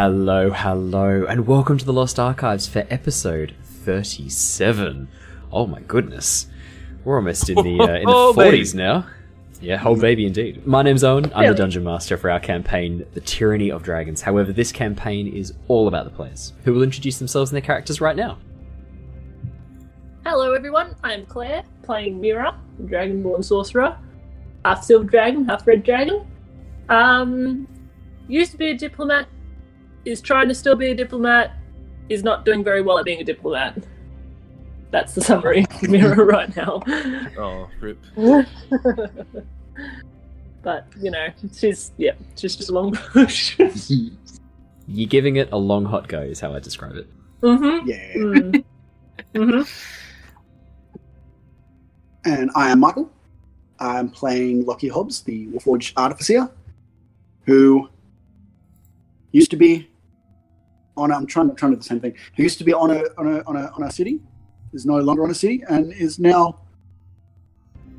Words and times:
Hello, 0.00 0.48
hello, 0.50 1.26
and 1.28 1.46
welcome 1.46 1.76
to 1.76 1.84
the 1.84 1.92
Lost 1.92 2.18
Archives 2.18 2.66
for 2.66 2.86
episode 2.88 3.54
37. 3.62 5.08
Oh 5.52 5.66
my 5.66 5.80
goodness. 5.80 6.46
We're 7.04 7.16
almost 7.16 7.50
in 7.50 7.56
the, 7.56 7.78
uh, 7.82 7.96
in 7.96 8.04
the 8.06 8.10
Oh, 8.10 8.32
40s 8.34 8.72
baby. 8.72 8.78
now. 8.78 9.06
Yeah, 9.60 9.76
whole 9.76 9.96
baby 10.00 10.24
indeed. 10.24 10.66
My 10.66 10.80
name's 10.80 11.04
Owen. 11.04 11.30
I'm 11.34 11.48
the 11.48 11.54
Dungeon 11.54 11.84
Master 11.84 12.16
for 12.16 12.30
our 12.30 12.40
campaign, 12.40 13.04
The 13.12 13.20
Tyranny 13.20 13.70
of 13.70 13.82
Dragons. 13.82 14.22
However, 14.22 14.54
this 14.54 14.72
campaign 14.72 15.26
is 15.28 15.52
all 15.68 15.86
about 15.86 16.04
the 16.06 16.10
players, 16.12 16.54
who 16.64 16.72
will 16.72 16.82
introduce 16.82 17.18
themselves 17.18 17.50
and 17.50 17.56
their 17.56 17.66
characters 17.66 18.00
right 18.00 18.16
now. 18.16 18.38
Hello, 20.24 20.54
everyone. 20.54 20.96
I'm 21.04 21.26
Claire, 21.26 21.62
playing 21.82 22.22
Mira, 22.22 22.58
the 22.78 22.84
Dragonborn 22.84 23.44
sorcerer, 23.44 23.98
half 24.64 24.82
silver 24.82 25.04
dragon, 25.04 25.44
half 25.46 25.66
red 25.66 25.82
dragon. 25.82 26.26
Um, 26.88 27.68
used 28.28 28.52
to 28.52 28.56
be 28.56 28.70
a 28.70 28.74
diplomat, 28.78 29.28
is 30.04 30.20
trying 30.20 30.48
to 30.48 30.54
still 30.54 30.76
be 30.76 30.90
a 30.90 30.94
diplomat, 30.94 31.52
is 32.08 32.22
not 32.22 32.44
doing 32.44 32.64
very 32.64 32.82
well 32.82 32.98
at 32.98 33.04
being 33.04 33.20
a 33.20 33.24
diplomat. 33.24 33.78
That's 34.90 35.14
the 35.14 35.20
summary 35.20 35.66
of 35.82 35.82
Mira 35.88 36.24
right 36.24 36.54
now. 36.56 36.82
Oh, 37.38 37.68
rip. 37.80 37.98
but 40.62 40.86
you 41.00 41.10
know, 41.10 41.28
she's 41.52 41.92
yeah, 41.96 42.12
she's 42.36 42.56
just 42.56 42.70
a 42.70 42.72
long 42.72 42.92
push. 42.92 43.58
You're 44.88 45.08
giving 45.08 45.36
it 45.36 45.50
a 45.52 45.56
long 45.56 45.84
hot 45.84 46.08
go, 46.08 46.20
is 46.20 46.40
how 46.40 46.54
I 46.54 46.58
describe 46.58 46.96
it. 46.96 47.06
mm-hmm. 47.42 47.88
Yeah. 47.88 48.14
Mm. 48.16 48.64
hmm 49.36 49.62
And 52.24 52.50
I 52.56 52.70
am 52.70 52.80
Michael. 52.80 53.10
I'm 53.78 54.10
playing 54.10 54.66
Lockie 54.66 54.88
Hobbs, 54.88 55.22
the 55.22 55.46
Warforged 55.48 55.92
Artificer, 55.96 56.50
who 57.46 57.88
used 59.32 59.50
to 59.52 59.56
be 59.56 59.88
on. 61.00 61.12
I'm 61.12 61.26
trying, 61.26 61.54
trying 61.56 61.72
to 61.72 61.76
do 61.76 61.82
the 61.82 61.88
same 61.88 62.00
thing. 62.00 62.14
Who 62.36 62.42
used 62.42 62.58
to 62.58 62.64
be 62.64 62.72
on 62.72 62.90
a 62.90 63.02
on 63.18 63.26
a 63.26 63.42
on 63.46 63.56
a 63.56 63.70
on 63.76 63.82
a 63.84 63.90
city, 63.90 64.20
is 64.72 64.86
no 64.86 64.98
longer 64.98 65.24
on 65.24 65.30
a 65.30 65.34
city, 65.34 65.62
and 65.68 65.92
is 65.92 66.18
now 66.18 66.60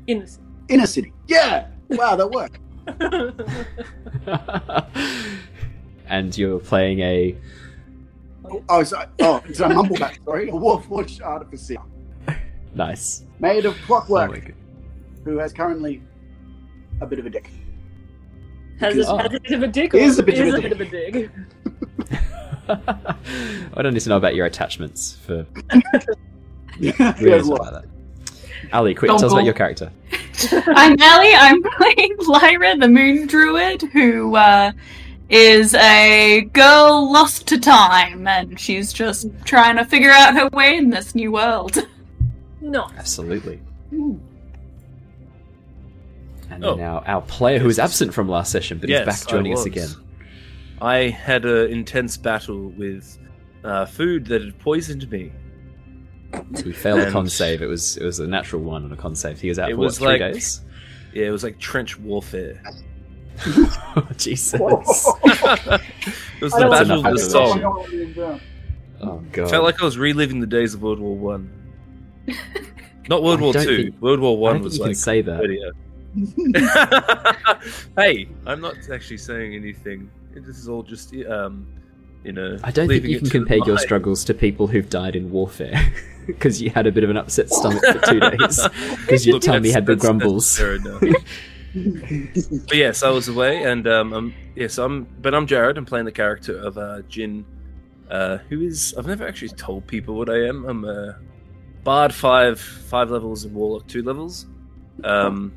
in 0.06 0.22
a 0.22 0.26
city. 0.26 0.42
in 0.68 0.80
a 0.80 0.86
city. 0.86 1.12
Yeah. 1.26 1.68
Wow, 1.88 2.16
that 2.16 2.30
worked. 2.30 2.58
and 6.06 6.36
you're 6.36 6.58
playing 6.58 7.00
a. 7.00 7.36
Oh, 8.68 8.82
sorry. 8.82 9.06
Oh, 9.20 9.42
it's 9.46 9.60
a 9.60 9.68
mumble 9.68 9.96
back. 9.96 10.18
Sorry, 10.24 10.48
a 10.48 10.52
Warforged 10.52 11.22
Artificer 11.22 11.76
Nice. 12.74 13.24
made 13.38 13.64
of 13.64 13.74
Oh 13.74 13.86
clockwork, 13.86 14.30
my 14.30 14.38
good- 14.40 14.54
who 15.24 15.38
has 15.38 15.52
currently 15.52 16.02
a 17.00 17.06
bit 17.06 17.18
of 17.18 17.26
a 17.26 17.30
dick. 17.30 17.50
Has, 18.80 18.94
Because- 18.94 19.08
a, 19.10 19.22
has 19.22 19.34
a 19.34 19.40
bit 19.40 19.52
of 19.52 19.62
a 19.62 19.68
dick. 19.68 19.94
Is 19.94 20.18
a 20.18 20.22
bit 20.22 20.40
of 20.40 20.54
a 20.54 20.58
dick. 20.58 20.58
a 20.58 20.62
bit 20.62 20.72
of 20.72 20.80
a 20.80 20.84
dig. 20.90 21.30
I 22.68 23.82
don't 23.82 23.92
need 23.94 24.00
to 24.00 24.08
know 24.08 24.16
about 24.16 24.34
your 24.34 24.46
attachments 24.46 25.16
for 25.26 25.46
Yeah, 26.78 26.92
weird 26.98 27.16
there's 27.18 27.42
a 27.42 27.44
stuff 27.46 27.58
lot. 27.58 27.72
like 27.74 27.82
that. 27.82 27.88
Ally, 28.72 28.94
quick, 28.94 29.08
tell 29.10 29.24
us 29.24 29.32
about 29.32 29.44
your 29.44 29.54
character. 29.54 29.90
I'm 30.52 30.96
Ally. 31.00 31.32
I'm 31.36 31.62
playing 31.62 32.16
Lyra, 32.26 32.76
the 32.76 32.88
Moon 32.88 33.26
Druid, 33.26 33.82
who 33.82 34.34
uh, 34.36 34.72
is 35.28 35.74
a 35.74 36.42
girl 36.52 37.12
lost 37.12 37.46
to 37.48 37.58
time, 37.58 38.26
and 38.26 38.58
she's 38.58 38.92
just 38.92 39.26
trying 39.44 39.76
to 39.76 39.84
figure 39.84 40.10
out 40.10 40.34
her 40.34 40.48
way 40.52 40.76
in 40.76 40.88
this 40.90 41.14
new 41.14 41.32
world. 41.32 41.76
No. 42.60 42.88
Absolutely. 42.96 43.60
Ooh. 43.92 44.18
And 46.50 46.64
Oh. 46.64 46.74
now 46.76 47.02
our 47.06 47.22
player 47.22 47.58
who 47.58 47.66
was 47.66 47.78
absent 47.78 48.14
from 48.14 48.28
last 48.28 48.52
session, 48.52 48.78
but 48.78 48.88
Yes, 48.88 49.06
he's 49.06 49.20
back 49.24 49.30
joining 49.30 49.52
us 49.54 49.64
again. 49.66 49.88
I 50.82 51.08
had 51.10 51.44
an 51.44 51.70
intense 51.70 52.16
battle 52.16 52.70
with 52.70 53.18
uh, 53.64 53.86
food 53.86 54.26
that 54.26 54.42
had 54.42 54.58
poisoned 54.58 55.08
me. 55.10 55.30
We 56.64 56.72
failed 56.72 56.98
a 57.00 57.04
And- 57.04 57.12
con 57.12 57.28
save. 57.28 57.62
It 57.62 57.66
was 57.66 57.96
it 57.98 58.04
was 58.04 58.18
a 58.18 58.26
natural 58.26 58.62
one 58.62 58.84
on 58.84 58.92
a 58.92 58.96
con 58.96 59.14
save. 59.14 59.40
He 59.40 59.48
was 59.48 59.58
out 59.58 59.70
It 59.70 59.74
for 59.74 59.80
was 59.80 60.00
what, 60.00 60.08
three 60.18 60.20
like- 60.20 60.32
days? 60.34 60.62
Yeah, 61.14 61.26
it 61.26 61.30
was 61.30 61.44
like 61.44 61.58
trench 61.58 61.98
warfare. 61.98 62.60
oh, 63.46 64.08
Jesus. 64.16 64.54
it 64.60 64.60
was 66.40 66.52
the 66.52 66.68
battle 66.70 66.98
of 66.98 67.02
the 67.04 67.10
of 67.10 67.20
soul. 67.20 68.38
Oh 69.02 69.22
god. 69.32 69.50
Felt 69.50 69.64
like 69.64 69.80
I 69.80 69.84
was 69.84 69.98
reliving 69.98 70.40
the 70.40 70.46
days 70.46 70.74
of 70.74 70.82
World 70.82 70.98
War 71.00 71.16
One. 71.16 71.50
Not 73.08 73.22
World 73.22 73.40
I 73.40 73.42
War 73.42 73.52
Two. 73.52 73.76
think- 73.84 74.00
World 74.02 74.20
War 74.20 74.38
One 74.38 74.54
don't 74.54 74.64
was 74.64 74.76
you 74.78 74.82
like 74.82 74.90
can 74.92 74.94
say 74.96 75.22
that. 75.22 75.72
hey, 77.96 78.28
I'm 78.46 78.60
not 78.60 78.76
actually 78.90 79.18
saying 79.18 79.54
anything. 79.54 80.10
This 80.34 80.58
is 80.58 80.68
all 80.68 80.82
just 80.82 81.14
um, 81.28 81.66
you 82.24 82.32
know. 82.32 82.58
I 82.62 82.70
don't 82.70 82.88
think 82.88 83.04
you 83.04 83.18
can 83.18 83.30
compare 83.30 83.58
your 83.58 83.78
struggles 83.78 84.24
to 84.24 84.34
people 84.34 84.66
who've 84.66 84.88
died 84.88 85.16
in 85.16 85.30
warfare. 85.30 85.92
Because 86.24 86.62
you 86.62 86.70
had 86.70 86.86
a 86.86 86.92
bit 86.92 87.02
of 87.02 87.10
an 87.10 87.16
upset 87.16 87.50
stomach 87.50 87.82
for 87.84 87.98
two 87.98 88.20
days. 88.38 88.68
Because 89.00 89.26
your 89.26 89.34
Look, 89.34 89.42
tummy 89.42 89.72
had 89.72 89.86
the 89.86 89.96
grumbles. 89.96 90.56
but 91.74 92.76
yes, 92.76 93.02
I 93.02 93.10
was 93.10 93.26
away, 93.26 93.64
and 93.64 93.88
um, 93.88 94.12
I'm, 94.12 94.34
yes, 94.54 94.78
I'm. 94.78 95.08
But 95.20 95.34
I'm 95.34 95.48
Jared. 95.48 95.76
I'm 95.76 95.84
playing 95.84 96.04
the 96.04 96.12
character 96.12 96.56
of 96.56 96.78
uh, 96.78 97.02
Jin, 97.08 97.44
uh, 98.08 98.38
who 98.48 98.60
is. 98.60 98.94
I've 98.96 99.08
never 99.08 99.26
actually 99.26 99.48
told 99.48 99.88
people 99.88 100.14
what 100.14 100.30
I 100.30 100.46
am. 100.46 100.64
I'm 100.64 100.84
a 100.84 101.18
bard 101.82 102.14
five, 102.14 102.60
five 102.60 103.10
levels, 103.10 103.44
and 103.44 103.52
warlock 103.52 103.88
two 103.88 104.04
levels. 104.04 104.46
Um, 105.02 105.52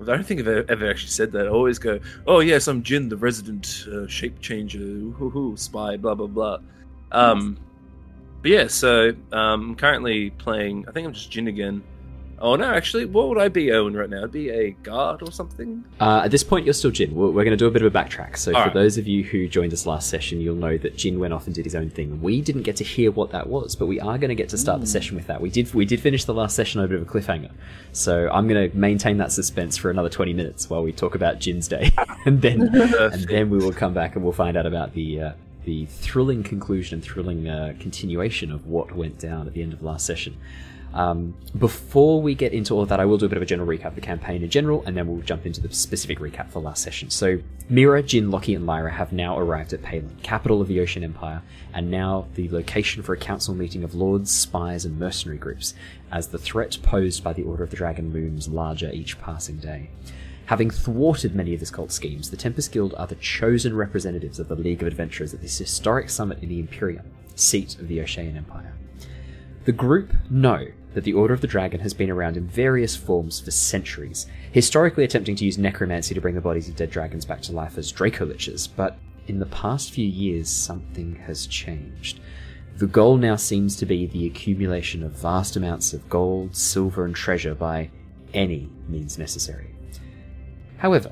I 0.00 0.04
don't 0.04 0.26
think 0.26 0.40
I've 0.40 0.68
ever, 0.68 0.90
actually 0.90 1.08
said 1.08 1.32
that. 1.32 1.46
I 1.46 1.50
always 1.50 1.78
go, 1.78 2.00
"Oh 2.26 2.40
yes, 2.40 2.68
I'm 2.68 2.82
Jin, 2.82 3.08
the 3.08 3.16
resident 3.16 3.86
uh, 3.90 4.06
shape 4.06 4.40
changer, 4.40 4.78
hoo 4.78 5.54
spy, 5.56 5.96
blah 5.96 6.14
blah 6.14 6.26
blah." 6.26 6.58
Um, 7.12 7.58
but 8.42 8.50
yeah, 8.50 8.66
so 8.66 9.10
um, 9.32 9.70
I'm 9.70 9.74
currently 9.76 10.30
playing. 10.30 10.84
I 10.88 10.92
think 10.92 11.06
I'm 11.06 11.14
just 11.14 11.30
Jin 11.30 11.48
again. 11.48 11.82
Oh 12.38 12.54
no, 12.54 12.72
actually, 12.72 13.06
what 13.06 13.28
would 13.28 13.38
I 13.38 13.48
be 13.48 13.72
Owen 13.72 13.96
right 13.96 14.10
now? 14.10 14.24
I'd 14.24 14.32
be 14.32 14.50
a 14.50 14.70
guard 14.70 15.22
or 15.22 15.32
something. 15.32 15.84
Uh, 15.98 16.22
at 16.24 16.30
this 16.30 16.44
point, 16.44 16.66
you're 16.66 16.74
still 16.74 16.90
Jin. 16.90 17.14
We're, 17.14 17.28
we're 17.28 17.44
going 17.44 17.50
to 17.52 17.56
do 17.56 17.66
a 17.66 17.70
bit 17.70 17.82
of 17.82 17.94
a 17.94 17.98
backtrack. 17.98 18.36
So, 18.36 18.52
for 18.52 18.58
Alright. 18.58 18.74
those 18.74 18.98
of 18.98 19.08
you 19.08 19.24
who 19.24 19.48
joined 19.48 19.72
us 19.72 19.86
last 19.86 20.10
session, 20.10 20.40
you'll 20.40 20.56
know 20.56 20.76
that 20.78 20.96
Jin 20.96 21.18
went 21.18 21.32
off 21.32 21.46
and 21.46 21.54
did 21.54 21.64
his 21.64 21.74
own 21.74 21.88
thing. 21.88 22.20
We 22.20 22.42
didn't 22.42 22.62
get 22.62 22.76
to 22.76 22.84
hear 22.84 23.10
what 23.10 23.30
that 23.30 23.48
was, 23.48 23.74
but 23.74 23.86
we 23.86 24.00
are 24.00 24.18
going 24.18 24.28
to 24.28 24.34
get 24.34 24.50
to 24.50 24.58
start 24.58 24.80
the 24.80 24.86
session 24.86 25.16
with 25.16 25.26
that. 25.28 25.40
We 25.40 25.48
did 25.48 25.72
we 25.72 25.86
did 25.86 26.00
finish 26.00 26.24
the 26.24 26.34
last 26.34 26.54
session 26.54 26.80
on 26.80 26.84
a 26.84 26.88
bit 26.88 27.00
of 27.00 27.08
a 27.08 27.10
cliffhanger, 27.10 27.52
so 27.92 28.28
I'm 28.30 28.48
going 28.48 28.70
to 28.70 28.76
maintain 28.76 29.16
that 29.18 29.32
suspense 29.32 29.78
for 29.78 29.90
another 29.90 30.10
20 30.10 30.34
minutes 30.34 30.68
while 30.68 30.82
we 30.82 30.92
talk 30.92 31.14
about 31.14 31.38
Jin's 31.38 31.68
day, 31.68 31.90
and 32.26 32.42
then 32.42 32.60
and 32.62 33.24
then 33.28 33.48
we 33.48 33.58
will 33.58 33.72
come 33.72 33.94
back 33.94 34.14
and 34.14 34.22
we'll 34.22 34.34
find 34.34 34.58
out 34.58 34.66
about 34.66 34.92
the 34.92 35.20
uh, 35.22 35.32
the 35.64 35.86
thrilling 35.86 36.42
conclusion 36.42 36.96
and 36.96 37.02
thrilling 37.02 37.48
uh, 37.48 37.74
continuation 37.80 38.52
of 38.52 38.66
what 38.66 38.94
went 38.94 39.18
down 39.18 39.46
at 39.46 39.54
the 39.54 39.62
end 39.62 39.72
of 39.72 39.82
last 39.82 40.04
session. 40.04 40.36
Um, 40.94 41.34
before 41.58 42.22
we 42.22 42.34
get 42.34 42.52
into 42.52 42.74
all 42.74 42.86
that, 42.86 43.00
I 43.00 43.04
will 43.04 43.18
do 43.18 43.26
a 43.26 43.28
bit 43.28 43.36
of 43.36 43.42
a 43.42 43.46
general 43.46 43.68
recap 43.68 43.86
of 43.86 43.94
the 43.96 44.00
campaign 44.00 44.42
in 44.42 44.48
general, 44.48 44.82
and 44.86 44.96
then 44.96 45.06
we'll 45.06 45.20
jump 45.20 45.44
into 45.44 45.60
the 45.60 45.72
specific 45.72 46.18
recap 46.18 46.50
for 46.50 46.60
last 46.60 46.82
session. 46.82 47.10
So, 47.10 47.40
Mira, 47.68 48.02
Jin, 48.02 48.30
Lockie, 48.30 48.54
and 48.54 48.66
Lyra 48.66 48.92
have 48.92 49.12
now 49.12 49.38
arrived 49.38 49.72
at 49.72 49.82
Palin, 49.82 50.16
capital 50.22 50.62
of 50.62 50.68
the 50.68 50.80
Ocean 50.80 51.04
Empire, 51.04 51.42
and 51.74 51.90
now 51.90 52.26
the 52.34 52.48
location 52.48 53.02
for 53.02 53.12
a 53.12 53.18
council 53.18 53.54
meeting 53.54 53.84
of 53.84 53.94
lords, 53.94 54.30
spies, 54.30 54.84
and 54.84 54.98
mercenary 54.98 55.38
groups, 55.38 55.74
as 56.10 56.28
the 56.28 56.38
threat 56.38 56.78
posed 56.82 57.22
by 57.22 57.32
the 57.32 57.42
Order 57.42 57.64
of 57.64 57.70
the 57.70 57.76
Dragon 57.76 58.12
looms 58.12 58.48
larger 58.48 58.90
each 58.92 59.20
passing 59.20 59.58
day. 59.58 59.90
Having 60.46 60.70
thwarted 60.70 61.34
many 61.34 61.54
of 61.54 61.60
this 61.60 61.72
cult 61.72 61.90
schemes, 61.90 62.30
the 62.30 62.36
Tempest 62.36 62.70
Guild 62.70 62.94
are 62.96 63.08
the 63.08 63.16
chosen 63.16 63.74
representatives 63.74 64.38
of 64.38 64.46
the 64.46 64.54
League 64.54 64.80
of 64.80 64.86
Adventurers 64.86 65.34
at 65.34 65.42
this 65.42 65.58
historic 65.58 66.08
summit 66.08 66.40
in 66.40 66.48
the 66.48 66.60
Imperion, 66.60 67.10
seat 67.34 67.76
of 67.80 67.88
the 67.88 68.00
Ocean 68.00 68.36
Empire. 68.36 68.72
The 69.66 69.72
group 69.72 70.14
know 70.30 70.64
that 70.94 71.02
the 71.02 71.14
Order 71.14 71.34
of 71.34 71.40
the 71.40 71.48
Dragon 71.48 71.80
has 71.80 71.92
been 71.92 72.08
around 72.08 72.36
in 72.36 72.46
various 72.46 72.94
forms 72.94 73.40
for 73.40 73.50
centuries, 73.50 74.26
historically 74.52 75.02
attempting 75.02 75.34
to 75.34 75.44
use 75.44 75.58
necromancy 75.58 76.14
to 76.14 76.20
bring 76.20 76.36
the 76.36 76.40
bodies 76.40 76.68
of 76.68 76.76
dead 76.76 76.88
dragons 76.88 77.24
back 77.24 77.42
to 77.42 77.52
life 77.52 77.76
as 77.76 77.92
Dracoliches, 77.92 78.68
but 78.76 78.96
in 79.26 79.40
the 79.40 79.46
past 79.46 79.90
few 79.90 80.06
years 80.06 80.48
something 80.48 81.16
has 81.16 81.48
changed. 81.48 82.20
The 82.76 82.86
goal 82.86 83.16
now 83.16 83.34
seems 83.34 83.74
to 83.78 83.86
be 83.86 84.06
the 84.06 84.26
accumulation 84.26 85.02
of 85.02 85.18
vast 85.18 85.56
amounts 85.56 85.92
of 85.92 86.08
gold, 86.08 86.54
silver, 86.54 87.04
and 87.04 87.16
treasure 87.16 87.56
by 87.56 87.90
any 88.32 88.70
means 88.86 89.18
necessary. 89.18 89.74
However, 90.76 91.10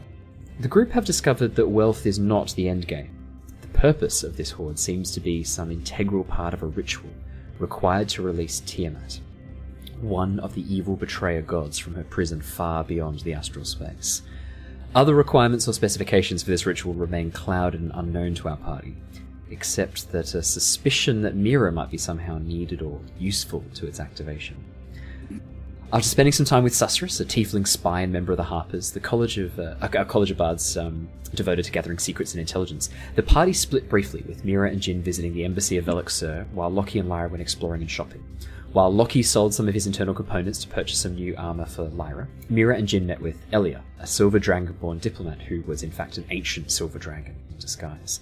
the 0.60 0.68
group 0.68 0.92
have 0.92 1.04
discovered 1.04 1.56
that 1.56 1.66
wealth 1.66 2.06
is 2.06 2.20
not 2.20 2.54
the 2.54 2.66
endgame. 2.66 3.10
The 3.62 3.78
purpose 3.78 4.22
of 4.22 4.36
this 4.36 4.52
hoard 4.52 4.78
seems 4.78 5.10
to 5.10 5.20
be 5.20 5.42
some 5.42 5.72
integral 5.72 6.22
part 6.22 6.54
of 6.54 6.62
a 6.62 6.66
ritual 6.66 7.10
required 7.58 8.08
to 8.10 8.22
release 8.22 8.60
Tiamat, 8.60 9.20
one 10.00 10.38
of 10.40 10.54
the 10.54 10.74
evil 10.74 10.96
betrayer 10.96 11.42
gods 11.42 11.78
from 11.78 11.94
her 11.94 12.04
prison 12.04 12.40
far 12.40 12.84
beyond 12.84 13.20
the 13.20 13.34
astral 13.34 13.64
space. 13.64 14.22
Other 14.94 15.14
requirements 15.14 15.66
or 15.66 15.72
specifications 15.72 16.42
for 16.42 16.50
this 16.50 16.66
ritual 16.66 16.94
remain 16.94 17.30
clouded 17.30 17.80
and 17.80 17.92
unknown 17.94 18.34
to 18.36 18.48
our 18.48 18.56
party, 18.56 18.96
except 19.50 20.12
that 20.12 20.34
a 20.34 20.42
suspicion 20.42 21.22
that 21.22 21.34
Mira 21.34 21.72
might 21.72 21.90
be 21.90 21.98
somehow 21.98 22.38
needed 22.38 22.82
or 22.82 23.00
useful 23.18 23.64
to 23.74 23.86
its 23.86 23.98
activation. 24.00 24.56
After 25.92 26.08
spending 26.08 26.32
some 26.32 26.46
time 26.46 26.64
with 26.64 26.72
Susurrus, 26.72 27.20
a 27.20 27.24
tiefling 27.24 27.68
spy 27.68 28.00
and 28.00 28.12
member 28.12 28.32
of 28.32 28.36
the 28.36 28.44
Harpers, 28.44 28.90
the 28.90 29.00
College 29.00 29.38
of 29.38 29.58
uh, 29.60 29.76
a, 29.80 30.04
College 30.04 30.32
of 30.32 30.36
Bards 30.36 30.76
um, 30.76 31.08
devoted 31.34 31.64
to 31.66 31.70
gathering 31.70 31.98
secrets 31.98 32.32
and 32.32 32.40
intelligence, 32.40 32.90
the 33.14 33.22
party 33.22 33.52
split 33.52 33.88
briefly, 33.88 34.24
with 34.26 34.44
Mira 34.44 34.70
and 34.70 34.80
Jin 34.80 35.02
visiting 35.02 35.34
the 35.34 35.44
embassy 35.44 35.76
of 35.76 35.84
Velixur, 35.84 36.48
while 36.50 36.70
Lockie 36.70 36.98
and 36.98 37.08
Lyra 37.08 37.28
went 37.28 37.42
exploring 37.42 37.80
and 37.80 37.90
shopping. 37.90 38.24
While 38.72 38.92
Lockie 38.92 39.22
sold 39.22 39.54
some 39.54 39.68
of 39.68 39.74
his 39.74 39.86
internal 39.86 40.14
components 40.14 40.58
to 40.62 40.68
purchase 40.68 40.98
some 40.98 41.14
new 41.14 41.36
armor 41.36 41.66
for 41.66 41.84
Lyra, 41.84 42.26
Mira 42.48 42.76
and 42.76 42.88
Jin 42.88 43.06
met 43.06 43.20
with 43.20 43.38
Elia, 43.52 43.84
a 44.00 44.06
silver 44.06 44.40
dragonborn 44.40 45.00
diplomat 45.00 45.42
who 45.42 45.62
was 45.62 45.84
in 45.84 45.92
fact 45.92 46.18
an 46.18 46.24
ancient 46.30 46.72
silver 46.72 46.98
dragon 46.98 47.36
in 47.50 47.58
disguise. 47.58 48.18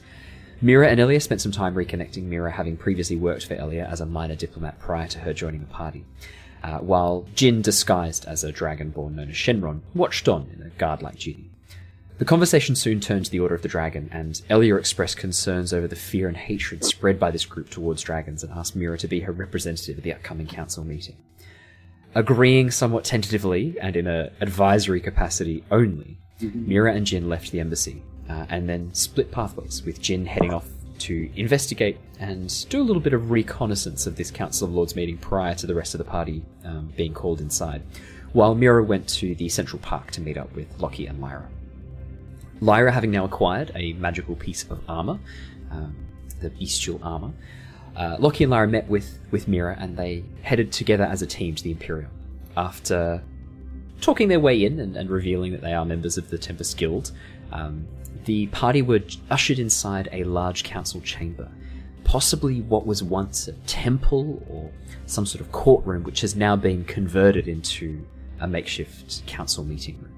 Mira 0.61 0.89
and 0.89 1.01
Elia 1.01 1.21
spent 1.21 1.41
some 1.41 1.53
time 1.53 1.75
reconnecting, 1.75 2.25
Mira 2.25 2.51
having 2.51 2.77
previously 2.77 3.17
worked 3.17 3.47
for 3.47 3.55
Elia 3.55 3.87
as 3.87 4.03
a 4.03 4.07
minor 4.07 4.37
diplomat 4.37 4.79
prior 4.79 5.09
to 5.09 5.21
her 5.21 5.33
joining 5.33 5.61
the 5.61 5.67
party 5.67 6.05
uh, 6.63 6.79
while 6.79 7.27
Jin, 7.35 7.63
disguised 7.63 8.25
as 8.27 8.45
a 8.45 8.53
dragonborn 8.53 9.15
known 9.15 9.31
as 9.31 9.37
Shenron, 9.37 9.81
watched 9.95 10.29
on 10.29 10.51
in 10.55 10.63
a 10.63 10.71
guard-like 10.71 11.19
duty. 11.19 11.51
The 12.19 12.25
conversation 12.25 12.77
soon 12.77 13.01
turned 13.01 13.25
to 13.25 13.31
the 13.31 13.41
Order 13.41 13.57
of 13.57 13.63
the 13.63 13.69
Dragon, 13.69 14.09
and 14.13 14.41
Elia 14.49 14.77
expressed 14.77 15.17
concerns 15.17 15.73
over 15.73 15.89
the 15.89 15.97
fear 15.97 16.29
and 16.29 16.37
hatred 16.37 16.85
spread 16.85 17.19
by 17.19 17.33
this 17.33 17.45
group 17.45 17.69
towards 17.69 18.03
dragons 18.03 18.45
and 18.45 18.53
asked 18.53 18.77
Mira 18.77 18.97
to 18.99 19.09
be 19.09 19.21
her 19.21 19.33
representative 19.33 19.99
at 19.99 20.05
the 20.05 20.13
upcoming 20.13 20.47
council 20.47 20.85
meeting. 20.85 21.17
Agreeing 22.15 22.71
somewhat 22.71 23.05
tentatively 23.05 23.77
and 23.81 23.97
in 23.97 24.07
an 24.07 24.31
advisory 24.41 25.01
capacity 25.01 25.65
only, 25.71 26.19
Mira 26.41 26.95
and 26.95 27.07
Jin 27.07 27.29
left 27.29 27.51
the 27.51 27.59
embassy, 27.59 28.03
uh, 28.29 28.47
and 28.49 28.69
then 28.69 28.95
split 28.95 29.33
pathways, 29.33 29.83
with 29.83 30.01
Jin 30.01 30.27
heading 30.27 30.53
off 30.53 30.69
to 31.03 31.31
investigate 31.37 31.99
and 32.19 32.69
do 32.69 32.81
a 32.81 32.85
little 32.85 33.03
bit 33.03 33.13
of 33.13 33.31
reconnaissance 33.31 34.07
of 34.07 34.17
this 34.17 34.31
Council 34.31 34.69
of 34.69 34.75
Lords 34.75 34.95
meeting 34.95 35.19
prior 35.19 35.55
to 35.57 35.67
the 35.67 35.75
rest 35.75 35.95
of 35.95 35.99
the 35.99 36.05
party 36.05 36.43
um, 36.65 36.93
being 36.97 37.13
called 37.13 37.41
inside, 37.41 37.83
while 38.33 38.55
Mira 38.55 38.85
went 38.85 39.09
to 39.11 39.35
the 39.35 39.49
Central 39.49 39.81
Park 39.81 40.11
to 40.13 40.21
meet 40.21 40.37
up 40.37 40.55
with 40.55 40.69
Lockie 40.79 41.07
and 41.07 41.21
Lyra. 41.21 41.49
Lyra, 42.61 42.93
having 42.93 43.11
now 43.11 43.25
acquired 43.25 43.73
a 43.75 43.93
magical 43.95 44.37
piece 44.37 44.65
of 44.71 44.81
armor, 44.89 45.19
um, 45.71 45.97
the 46.41 46.51
bestial 46.51 47.01
armor, 47.03 47.33
uh, 47.97 48.17
Lockie 48.19 48.45
and 48.45 48.51
Lyra 48.51 48.69
met 48.69 48.89
with, 48.89 49.19
with 49.31 49.49
Mira 49.49 49.77
and 49.79 49.97
they 49.97 50.25
headed 50.43 50.73
together 50.73 51.05
as 51.05 51.23
a 51.23 51.27
team 51.27 51.55
to 51.55 51.63
the 51.63 51.73
Imperial. 51.73 52.11
After 52.57 53.23
talking 54.01 54.29
their 54.29 54.41
way 54.41 54.65
in 54.65 54.79
and, 54.79 54.97
and 54.97 55.11
revealing 55.11 55.53
that 55.53 55.61
they 55.61 55.73
are 55.73 55.85
members 55.85 56.17
of 56.17 56.31
the 56.31 56.39
Tempest 56.39 56.77
Guild, 56.77 57.13
um, 57.53 57.87
the 58.25 58.47
party 58.49 58.83
were 58.83 59.01
ushered 59.31 59.59
inside 59.59 60.09
a 60.13 60.25
large 60.25 60.65
council 60.65 61.01
chamber, 61.01 61.51
possibly 62.05 62.61
what 62.61 62.87
was 62.87 63.03
once 63.03 63.49
a 63.49 63.53
temple 63.67 64.43
or 64.49 64.71
some 65.07 65.27
sort 65.27 65.41
of 65.41 65.53
courtroom, 65.53 66.03
which 66.05 66.21
has 66.21 66.37
now 66.37 66.57
been 66.57 66.85
converted 66.85 67.49
into 67.49 68.07
a 68.41 68.47
makeshift 68.47 69.25
council 69.27 69.65
meeting 69.65 69.99
room. 70.01 70.17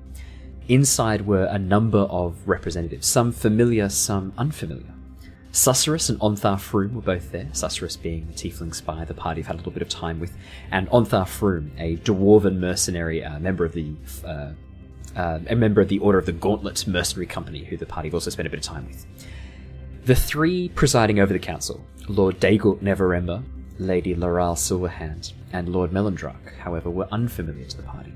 Inside 0.69 1.27
were 1.27 1.45
a 1.45 1.59
number 1.59 1.99
of 1.99 2.49
representatives, 2.49 3.07
some 3.07 3.33
familiar, 3.33 3.89
some 3.89 4.33
unfamiliar. 4.39 4.95
Susurrus 5.53 6.11
and 6.11 6.19
Ontharr 6.19 6.59
Frume 6.59 6.95
were 6.95 7.03
both 7.03 7.31
there, 7.31 7.49
Susurrus 7.53 8.01
being 8.01 8.27
the 8.27 8.33
tiefling 8.33 8.75
spy 8.75 9.05
the 9.05 9.15
party 9.15 9.41
have 9.41 9.47
had 9.49 9.55
a 9.55 9.59
little 9.59 9.71
bit 9.71 9.83
of 9.83 9.89
time 9.89 10.19
with, 10.19 10.33
and 10.73 10.89
Ontharr 10.89 11.29
Frume, 11.29 11.71
a 11.79 11.97
dwarven 11.99 12.57
mercenary, 12.57 13.23
uh, 13.23 13.39
member 13.39 13.65
of 13.65 13.73
the 13.73 13.95
uh, 14.27 14.51
uh, 15.17 15.41
a 15.49 15.55
member 15.55 15.81
of 15.81 15.89
the 15.89 15.99
Order 15.99 16.19
of 16.19 16.27
the 16.27 16.33
Gauntlet 16.33 16.87
Mercenary 16.87 17.27
Company, 17.27 17.65
who 17.65 17.77
the 17.77 17.87
party 17.87 18.09
have 18.09 18.15
also 18.15 18.31
spent 18.31 18.47
a 18.47 18.51
bit 18.51 18.61
of 18.61 18.65
time 18.65 18.87
with. 18.87 19.07
The 20.05 20.15
three 20.15 20.69
presiding 20.69 21.21
over 21.21 21.33
the 21.33 21.39
council, 21.39 21.85
Lord 22.09 22.39
Dagult 22.39 22.83
Neverember, 22.83 23.43
Lady 23.79 24.15
Laeral 24.15 24.55
Silverhand, 24.55 25.33
and 25.53 25.69
Lord 25.69 25.91
Melondrak, 25.91 26.57
however, 26.59 26.91
were 26.91 27.09
unfamiliar 27.11 27.67
to 27.67 27.77
the 27.77 27.83
party. 27.83 28.13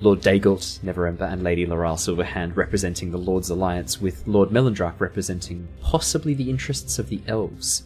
Lord 0.00 0.22
Dagult 0.22 0.80
Neverember 0.80 1.30
and 1.30 1.42
Lady 1.42 1.66
Laeral 1.66 1.96
Silverhand 1.96 2.56
representing 2.56 3.10
the 3.10 3.18
Lord's 3.18 3.50
Alliance, 3.50 4.00
with 4.00 4.26
Lord 4.26 4.48
Melondrak 4.48 4.98
representing 4.98 5.68
possibly 5.82 6.32
the 6.32 6.48
interests 6.48 6.98
of 6.98 7.10
the 7.10 7.20
elves. 7.26 7.84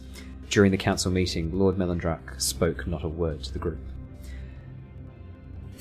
During 0.49 0.71
the 0.71 0.77
council 0.77 1.11
meeting, 1.11 1.51
Lord 1.51 1.75
Melondrak 1.75 2.39
spoke 2.39 2.87
not 2.87 3.03
a 3.03 3.09
word 3.09 3.43
to 3.43 3.51
the 3.51 3.59
group. 3.59 3.79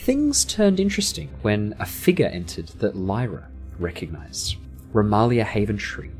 Things 0.04 0.44
turned 0.44 0.80
interesting 0.80 1.30
when 1.40 1.74
a 1.78 1.86
figure 1.86 2.26
entered 2.26 2.68
that 2.78 2.94
Lyra 2.94 3.48
recognized. 3.78 4.56
Remallia 4.92 5.46
Haventree, 5.46 6.10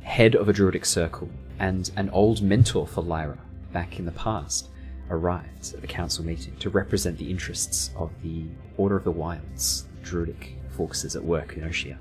head 0.00 0.34
of 0.34 0.48
a 0.48 0.54
druidic 0.54 0.86
circle, 0.86 1.28
and 1.58 1.90
an 1.96 2.08
old 2.08 2.40
mentor 2.40 2.86
for 2.86 3.02
Lyra 3.02 3.36
back 3.74 3.98
in 3.98 4.06
the 4.06 4.12
past, 4.12 4.70
arrived 5.10 5.74
at 5.74 5.82
the 5.82 5.86
council 5.86 6.24
meeting 6.24 6.56
to 6.60 6.70
represent 6.70 7.18
the 7.18 7.30
interests 7.30 7.90
of 7.94 8.10
the 8.22 8.46
Order 8.78 8.96
of 8.96 9.04
the 9.04 9.10
Wilds, 9.10 9.84
druidic 10.02 10.56
forces 10.70 11.14
at 11.14 11.22
work 11.22 11.58
in 11.58 11.62
Oshia. 11.62 11.98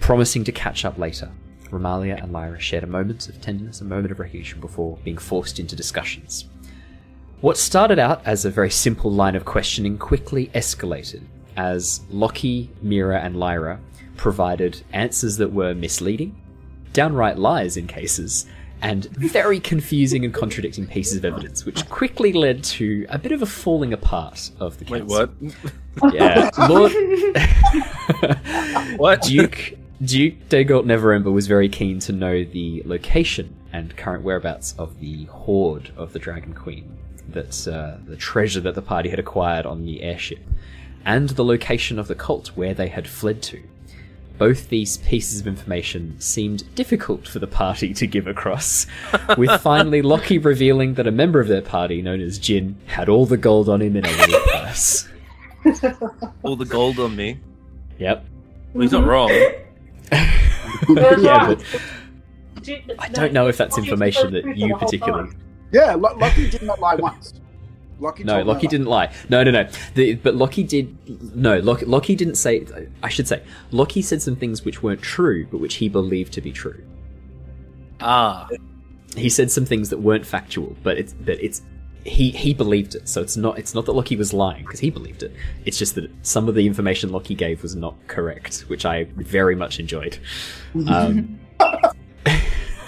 Promising 0.00 0.44
to 0.44 0.52
catch 0.52 0.84
up 0.84 0.98
later, 0.98 1.30
Remallia 1.70 2.22
and 2.22 2.30
Lyra 2.30 2.60
shared 2.60 2.84
a 2.84 2.86
moment 2.86 3.26
of 3.30 3.40
tenderness, 3.40 3.80
a 3.80 3.84
moment 3.84 4.12
of 4.12 4.20
recognition 4.20 4.60
before 4.60 4.98
being 5.02 5.16
forced 5.16 5.58
into 5.58 5.74
discussions. 5.74 6.49
What 7.40 7.56
started 7.56 7.98
out 7.98 8.20
as 8.26 8.44
a 8.44 8.50
very 8.50 8.70
simple 8.70 9.10
line 9.10 9.34
of 9.34 9.46
questioning 9.46 9.96
quickly 9.96 10.48
escalated 10.54 11.22
as 11.56 12.00
Lockie, 12.10 12.68
Mira, 12.82 13.18
and 13.20 13.36
Lyra 13.36 13.80
provided 14.16 14.82
answers 14.92 15.38
that 15.38 15.50
were 15.50 15.74
misleading, 15.74 16.38
downright 16.92 17.38
lies 17.38 17.78
in 17.78 17.86
cases, 17.86 18.44
and 18.82 19.06
very 19.16 19.58
confusing 19.58 20.24
and 20.24 20.34
contradicting 20.34 20.86
pieces 20.86 21.16
of 21.16 21.24
evidence, 21.24 21.64
which 21.64 21.88
quickly 21.88 22.34
led 22.34 22.62
to 22.62 23.06
a 23.08 23.18
bit 23.18 23.32
of 23.32 23.40
a 23.40 23.46
falling 23.46 23.94
apart 23.94 24.50
of 24.60 24.78
the 24.78 24.84
case. 24.84 25.02
Wait, 25.02 25.04
what? 25.04 25.30
Yeah, 26.12 26.50
Lord 26.68 26.92
What? 28.98 29.22
Duke 29.22 29.74
Duke 30.02 30.48
Dagult 30.48 30.84
Neverember 30.84 31.32
was 31.32 31.46
very 31.46 31.68
keen 31.68 31.98
to 32.00 32.12
know 32.12 32.44
the 32.44 32.82
location 32.84 33.54
and 33.72 33.96
current 33.96 34.24
whereabouts 34.24 34.74
of 34.78 34.98
the 35.00 35.24
hoard 35.24 35.90
of 35.96 36.12
the 36.12 36.18
Dragon 36.18 36.54
Queen, 36.54 36.96
that 37.32 37.68
uh, 37.68 37.98
the 38.06 38.16
treasure 38.16 38.60
that 38.60 38.74
the 38.74 38.82
party 38.82 39.08
had 39.08 39.18
acquired 39.18 39.66
on 39.66 39.84
the 39.84 40.02
airship, 40.02 40.40
and 41.04 41.30
the 41.30 41.44
location 41.44 41.98
of 41.98 42.08
the 42.08 42.14
cult 42.14 42.48
where 42.48 42.74
they 42.74 42.88
had 42.88 43.08
fled 43.08 43.42
to. 43.44 43.62
Both 44.38 44.70
these 44.70 44.96
pieces 44.98 45.40
of 45.40 45.46
information 45.46 46.18
seemed 46.18 46.74
difficult 46.74 47.28
for 47.28 47.40
the 47.40 47.46
party 47.46 47.92
to 47.92 48.06
give 48.06 48.26
across, 48.26 48.86
with 49.36 49.60
finally 49.60 50.00
Lockie 50.00 50.38
revealing 50.38 50.94
that 50.94 51.06
a 51.06 51.10
member 51.10 51.40
of 51.40 51.48
their 51.48 51.60
party, 51.60 52.00
known 52.00 52.20
as 52.20 52.38
Jin, 52.38 52.76
had 52.86 53.08
all 53.08 53.26
the 53.26 53.36
gold 53.36 53.68
on 53.68 53.82
him 53.82 53.96
in 53.96 54.06
a 54.06 54.10
little 54.10 54.40
purse. 54.52 55.06
All 56.42 56.56
the 56.56 56.64
gold 56.64 56.98
on 56.98 57.14
me. 57.14 57.38
Yep. 57.98 58.24
Well, 58.72 58.80
he's 58.80 58.92
not 58.92 59.04
wrong. 59.04 59.30
Yeah, 60.88 61.54
but 61.54 61.64
I 62.98 63.08
don't 63.08 63.32
know 63.32 63.48
if 63.48 63.56
that's 63.56 63.76
information 63.78 64.32
that 64.32 64.56
you 64.56 64.74
particularly. 64.76 65.30
Time. 65.72 65.88
Yeah, 65.88 65.94
Lo- 65.94 66.16
Lockie 66.16 66.50
did 66.50 66.62
not 66.62 66.80
lie 66.80 66.94
once. 66.96 67.34
Lockie 67.98 68.24
No, 68.24 68.34
told 68.36 68.46
me 68.46 68.52
Lockie 68.54 68.66
didn't 68.66 68.86
lie. 68.86 69.12
No, 69.28 69.42
no, 69.44 69.50
no. 69.50 69.68
The, 69.94 70.14
but 70.14 70.34
Lockie 70.34 70.62
did. 70.64 71.36
No, 71.36 71.58
Lockie, 71.58 71.84
Lockie 71.84 72.16
didn't 72.16 72.36
say. 72.36 72.66
I 73.02 73.08
should 73.10 73.28
say, 73.28 73.42
Lockie 73.72 74.00
said 74.02 74.22
some 74.22 74.36
things 74.36 74.64
which 74.64 74.82
weren't 74.82 75.02
true, 75.02 75.46
but 75.50 75.58
which 75.58 75.74
he 75.74 75.88
believed 75.88 76.32
to 76.34 76.40
be 76.40 76.50
true. 76.52 76.82
Ah, 78.00 78.48
He 79.16 79.28
said 79.28 79.50
some 79.50 79.66
things 79.66 79.90
that 79.90 79.98
weren't 79.98 80.24
factual, 80.24 80.76
but 80.82 80.96
it's 80.96 81.12
but 81.12 81.38
it's 81.42 81.60
he 82.06 82.30
he 82.30 82.54
believed 82.54 82.94
it. 82.94 83.06
So 83.06 83.20
it's 83.20 83.36
not 83.36 83.58
it's 83.58 83.74
not 83.74 83.84
that 83.84 83.92
Lockie 83.92 84.16
was 84.16 84.32
lying 84.32 84.62
because 84.64 84.80
he 84.80 84.88
believed 84.88 85.22
it. 85.22 85.34
It's 85.66 85.76
just 85.78 85.94
that 85.96 86.10
some 86.22 86.48
of 86.48 86.54
the 86.54 86.66
information 86.66 87.12
Lockie 87.12 87.34
gave 87.34 87.62
was 87.62 87.76
not 87.76 87.94
correct, 88.06 88.60
which 88.68 88.86
I 88.86 89.04
very 89.16 89.54
much 89.54 89.78
enjoyed. 89.78 90.18
Um, 90.88 91.38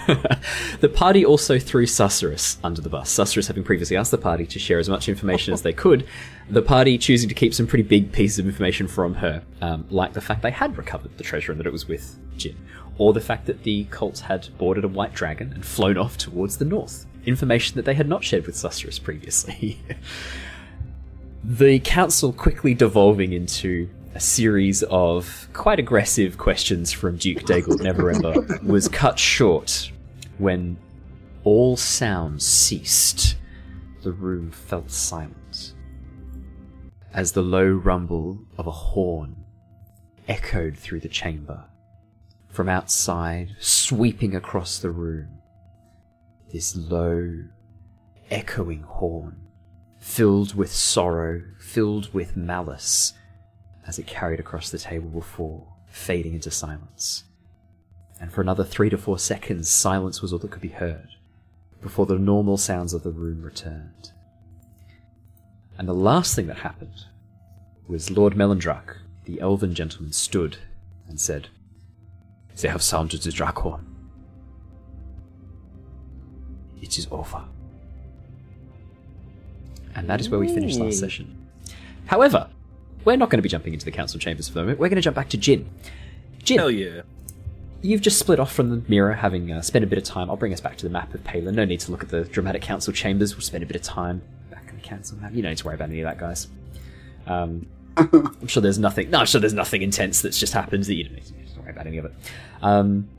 the 0.79 0.89
party 0.89 1.25
also 1.25 1.59
threw 1.59 1.85
Susurrus 1.85 2.57
under 2.63 2.81
the 2.81 2.89
bus. 2.89 3.13
Susurrus 3.13 3.47
having 3.47 3.63
previously 3.63 3.97
asked 3.97 4.11
the 4.11 4.17
party 4.17 4.45
to 4.45 4.59
share 4.59 4.79
as 4.79 4.89
much 4.89 5.07
information 5.07 5.53
as 5.53 5.61
they 5.61 5.73
could, 5.73 6.07
the 6.49 6.61
party 6.61 6.97
choosing 6.97 7.29
to 7.29 7.35
keep 7.35 7.53
some 7.53 7.67
pretty 7.67 7.83
big 7.83 8.11
pieces 8.11 8.39
of 8.39 8.45
information 8.45 8.87
from 8.87 9.15
her, 9.15 9.43
um, 9.61 9.85
like 9.89 10.13
the 10.13 10.21
fact 10.21 10.41
they 10.41 10.51
had 10.51 10.77
recovered 10.77 11.17
the 11.17 11.23
treasure 11.23 11.51
and 11.51 11.59
that 11.59 11.67
it 11.67 11.73
was 11.73 11.87
with 11.87 12.17
Jin, 12.37 12.57
or 12.97 13.13
the 13.13 13.21
fact 13.21 13.45
that 13.45 13.63
the 13.63 13.85
cult 13.85 14.19
had 14.19 14.49
boarded 14.57 14.83
a 14.83 14.87
white 14.87 15.13
dragon 15.13 15.53
and 15.53 15.65
flown 15.65 15.97
off 15.97 16.17
towards 16.17 16.57
the 16.57 16.65
north. 16.65 17.05
Information 17.25 17.75
that 17.77 17.85
they 17.85 17.93
had 17.93 18.09
not 18.09 18.23
shared 18.23 18.45
with 18.45 18.55
Susurrus 18.55 19.01
previously. 19.01 19.79
the 21.43 21.79
council 21.79 22.33
quickly 22.33 22.73
devolving 22.73 23.33
into 23.33 23.89
a 24.15 24.19
series 24.19 24.83
of 24.83 25.47
quite 25.53 25.79
aggressive 25.79 26.37
questions 26.37 26.91
from 26.91 27.17
Duke 27.17 27.43
Dagult 27.43 27.79
Neverember 27.79 28.63
was 28.63 28.87
cut 28.87 29.17
short 29.17 29.91
when 30.43 30.77
all 31.45 31.77
sounds 31.77 32.45
ceased. 32.45 33.37
The 34.03 34.11
room 34.11 34.51
fell 34.51 34.87
silent 34.89 35.73
as 37.13 37.31
the 37.31 37.41
low 37.41 37.69
rumble 37.69 38.39
of 38.57 38.67
a 38.67 38.71
horn 38.71 39.45
echoed 40.27 40.77
through 40.77 40.99
the 40.99 41.07
chamber. 41.07 41.63
From 42.49 42.67
outside, 42.67 43.55
sweeping 43.59 44.35
across 44.35 44.79
the 44.79 44.91
room, 44.91 45.29
this 46.51 46.75
low, 46.75 47.45
echoing 48.29 48.81
horn 48.81 49.37
filled 49.99 50.55
with 50.55 50.71
sorrow, 50.71 51.41
filled 51.57 52.13
with 52.13 52.35
malice, 52.35 53.13
as 53.87 53.97
it 53.97 54.07
carried 54.07 54.39
across 54.41 54.69
the 54.69 54.77
table 54.77 55.09
before, 55.09 55.65
fading 55.87 56.33
into 56.33 56.51
silence. 56.51 57.23
And 58.23 58.31
for 58.31 58.39
another 58.39 58.63
three 58.63 58.89
to 58.89 58.97
four 58.97 59.19
seconds, 59.19 59.69
silence 59.69 60.21
was 60.21 60.31
all 60.31 60.39
that 60.39 60.49
could 60.49 60.61
be 60.61 60.69
heard, 60.69 61.09
before 61.81 62.05
the 62.05 62.17
normal 62.17 62.55
sounds 62.55 62.93
of 62.93 63.03
the 63.03 63.11
room 63.11 63.41
returned. 63.41 64.13
And 65.77 65.89
the 65.89 65.93
last 65.93 66.33
thing 66.33 66.47
that 66.47 66.59
happened 66.59 67.03
was 67.85 68.09
Lord 68.09 68.35
Melendrak, 68.35 68.99
the 69.25 69.41
elven 69.41 69.75
gentleman, 69.75 70.13
stood 70.13 70.55
and 71.05 71.19
said, 71.19 71.49
They 72.61 72.69
have 72.69 72.81
sounded 72.81 73.23
the 73.23 73.29
Drakhorn. 73.29 73.83
It 76.81 76.97
is 76.97 77.09
over. 77.11 77.43
And 79.95 80.09
that 80.09 80.21
is 80.21 80.29
where 80.29 80.39
we 80.39 80.47
finished 80.47 80.79
last 80.79 80.97
session. 80.97 81.49
However, 82.05 82.49
we're 83.03 83.17
not 83.17 83.29
going 83.29 83.39
to 83.39 83.43
be 83.43 83.49
jumping 83.49 83.73
into 83.73 83.83
the 83.83 83.91
council 83.91 84.17
chambers 84.17 84.47
for 84.47 84.53
the 84.53 84.61
moment. 84.61 84.79
We're 84.79 84.87
going 84.87 84.95
to 84.95 85.01
jump 85.01 85.17
back 85.17 85.27
to 85.31 85.37
Jin. 85.37 85.69
Jin, 86.41 86.59
Hell 86.59 86.71
yeah. 86.71 87.01
You've 87.83 87.99
just 87.99 88.17
split 88.17 88.39
off 88.39 88.53
from 88.53 88.69
the 88.69 88.81
Mira, 88.87 89.13
having 89.13 89.51
uh, 89.51 89.61
spent 89.61 89.83
a 89.83 89.87
bit 89.87 89.97
of 89.97 90.05
time. 90.05 90.29
I'll 90.29 90.37
bring 90.37 90.53
us 90.53 90.61
back 90.61 90.77
to 90.77 90.85
the 90.85 90.89
map 90.89 91.13
of 91.13 91.21
Palin. 91.25 91.53
No 91.53 91.65
need 91.65 91.81
to 91.81 91.91
look 91.91 92.01
at 92.01 92.07
the 92.07 92.23
dramatic 92.23 92.61
council 92.61 92.93
chambers. 92.93 93.35
We'll 93.35 93.41
spend 93.41 93.61
a 93.61 93.67
bit 93.67 93.75
of 93.75 93.81
time 93.81 94.21
back 94.49 94.69
in 94.69 94.77
the 94.77 94.81
council 94.81 95.17
map. 95.17 95.33
You 95.33 95.41
don't 95.41 95.51
need 95.51 95.57
to 95.57 95.65
worry 95.65 95.75
about 95.75 95.89
any 95.89 95.99
of 95.99 96.05
that, 96.05 96.17
guys. 96.17 96.47
Um, 97.27 97.67
I'm 97.97 98.47
sure 98.47 98.61
there's 98.61 98.79
nothing. 98.79 99.09
No, 99.09 99.19
I'm 99.19 99.25
sure 99.25 99.41
there's 99.41 99.53
nothing 99.53 99.81
intense 99.81 100.21
that's 100.21 100.39
just 100.39 100.53
happened 100.53 100.85
that 100.85 100.93
you 100.93 101.03
don't 101.03 101.15
need 101.15 101.25
to 101.25 101.59
worry 101.59 101.71
about 101.71 101.85
any 101.85 101.97
of 101.97 102.05
it. 102.05 102.13
Um, 102.61 103.09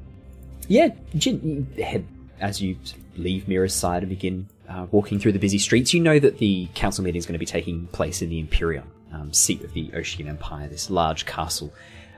yeah, 0.66 0.88
Jin, 1.14 1.68
you 1.76 1.84
head 1.84 2.06
as 2.40 2.62
you 2.62 2.78
leave 3.16 3.46
Mira's 3.46 3.74
side 3.74 4.02
and 4.02 4.08
begin 4.08 4.48
uh, 4.68 4.86
walking 4.90 5.18
through 5.18 5.32
the 5.32 5.38
busy 5.38 5.58
streets. 5.58 5.92
You 5.92 6.00
know 6.00 6.18
that 6.18 6.38
the 6.38 6.68
council 6.74 7.04
meeting 7.04 7.18
is 7.18 7.26
going 7.26 7.34
to 7.34 7.38
be 7.38 7.44
taking 7.46 7.86
place 7.88 8.22
in 8.22 8.30
the 8.30 8.40
Imperion, 8.40 8.84
um, 9.12 9.30
seat 9.32 9.62
of 9.62 9.74
the 9.74 9.92
Ocean 9.94 10.26
Empire, 10.26 10.68
this 10.68 10.88
large 10.88 11.26
castle 11.26 11.72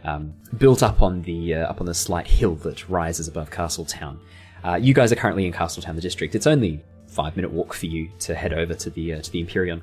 um, 0.05 0.35
built 0.59 0.83
up 0.83 1.03
on 1.03 1.23
the 1.23 1.55
uh, 1.55 1.69
up 1.71 1.81
on 1.81 1.87
the 1.87 1.95
slight 1.95 2.27
hill 2.27 2.55
that 2.57 2.89
rises 2.89 3.29
above 3.29 3.51
Castletown. 3.51 4.21
Uh, 4.65 4.75
you 4.75 4.95
guys 4.95 5.13
are 5.13 5.17
currently 5.17 5.47
in 5.47 5.53
Castletown, 5.53 5.97
the 5.97 6.03
district. 6.03 6.35
It's 6.35 6.47
only 6.47 6.83
five 7.07 7.37
minute 7.37 7.51
walk 7.51 7.73
for 7.73 7.87
you 7.87 8.11
to 8.21 8.35
head 8.35 8.53
over 8.53 8.75
to 8.75 8.91
the 8.91 9.15
uh, 9.15 9.21
to 9.21 9.31
the 9.31 9.41
Imperion. 9.41 9.83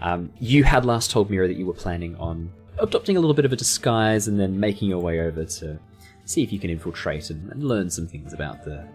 Um, 0.00 0.32
you 0.38 0.64
had 0.64 0.84
last 0.84 1.10
told 1.10 1.30
Mira 1.30 1.46
that 1.46 1.56
you 1.56 1.66
were 1.66 1.74
planning 1.74 2.16
on 2.16 2.50
adopting 2.78 3.16
a 3.16 3.20
little 3.20 3.34
bit 3.34 3.44
of 3.44 3.52
a 3.52 3.56
disguise 3.56 4.28
and 4.28 4.40
then 4.40 4.58
making 4.58 4.88
your 4.88 5.00
way 5.00 5.20
over 5.20 5.44
to 5.44 5.78
see 6.24 6.42
if 6.42 6.52
you 6.52 6.58
can 6.58 6.70
infiltrate 6.70 7.28
and, 7.28 7.50
and 7.52 7.62
learn 7.64 7.90
some 7.90 8.06
things 8.06 8.32
about 8.32 8.64
the 8.64 8.86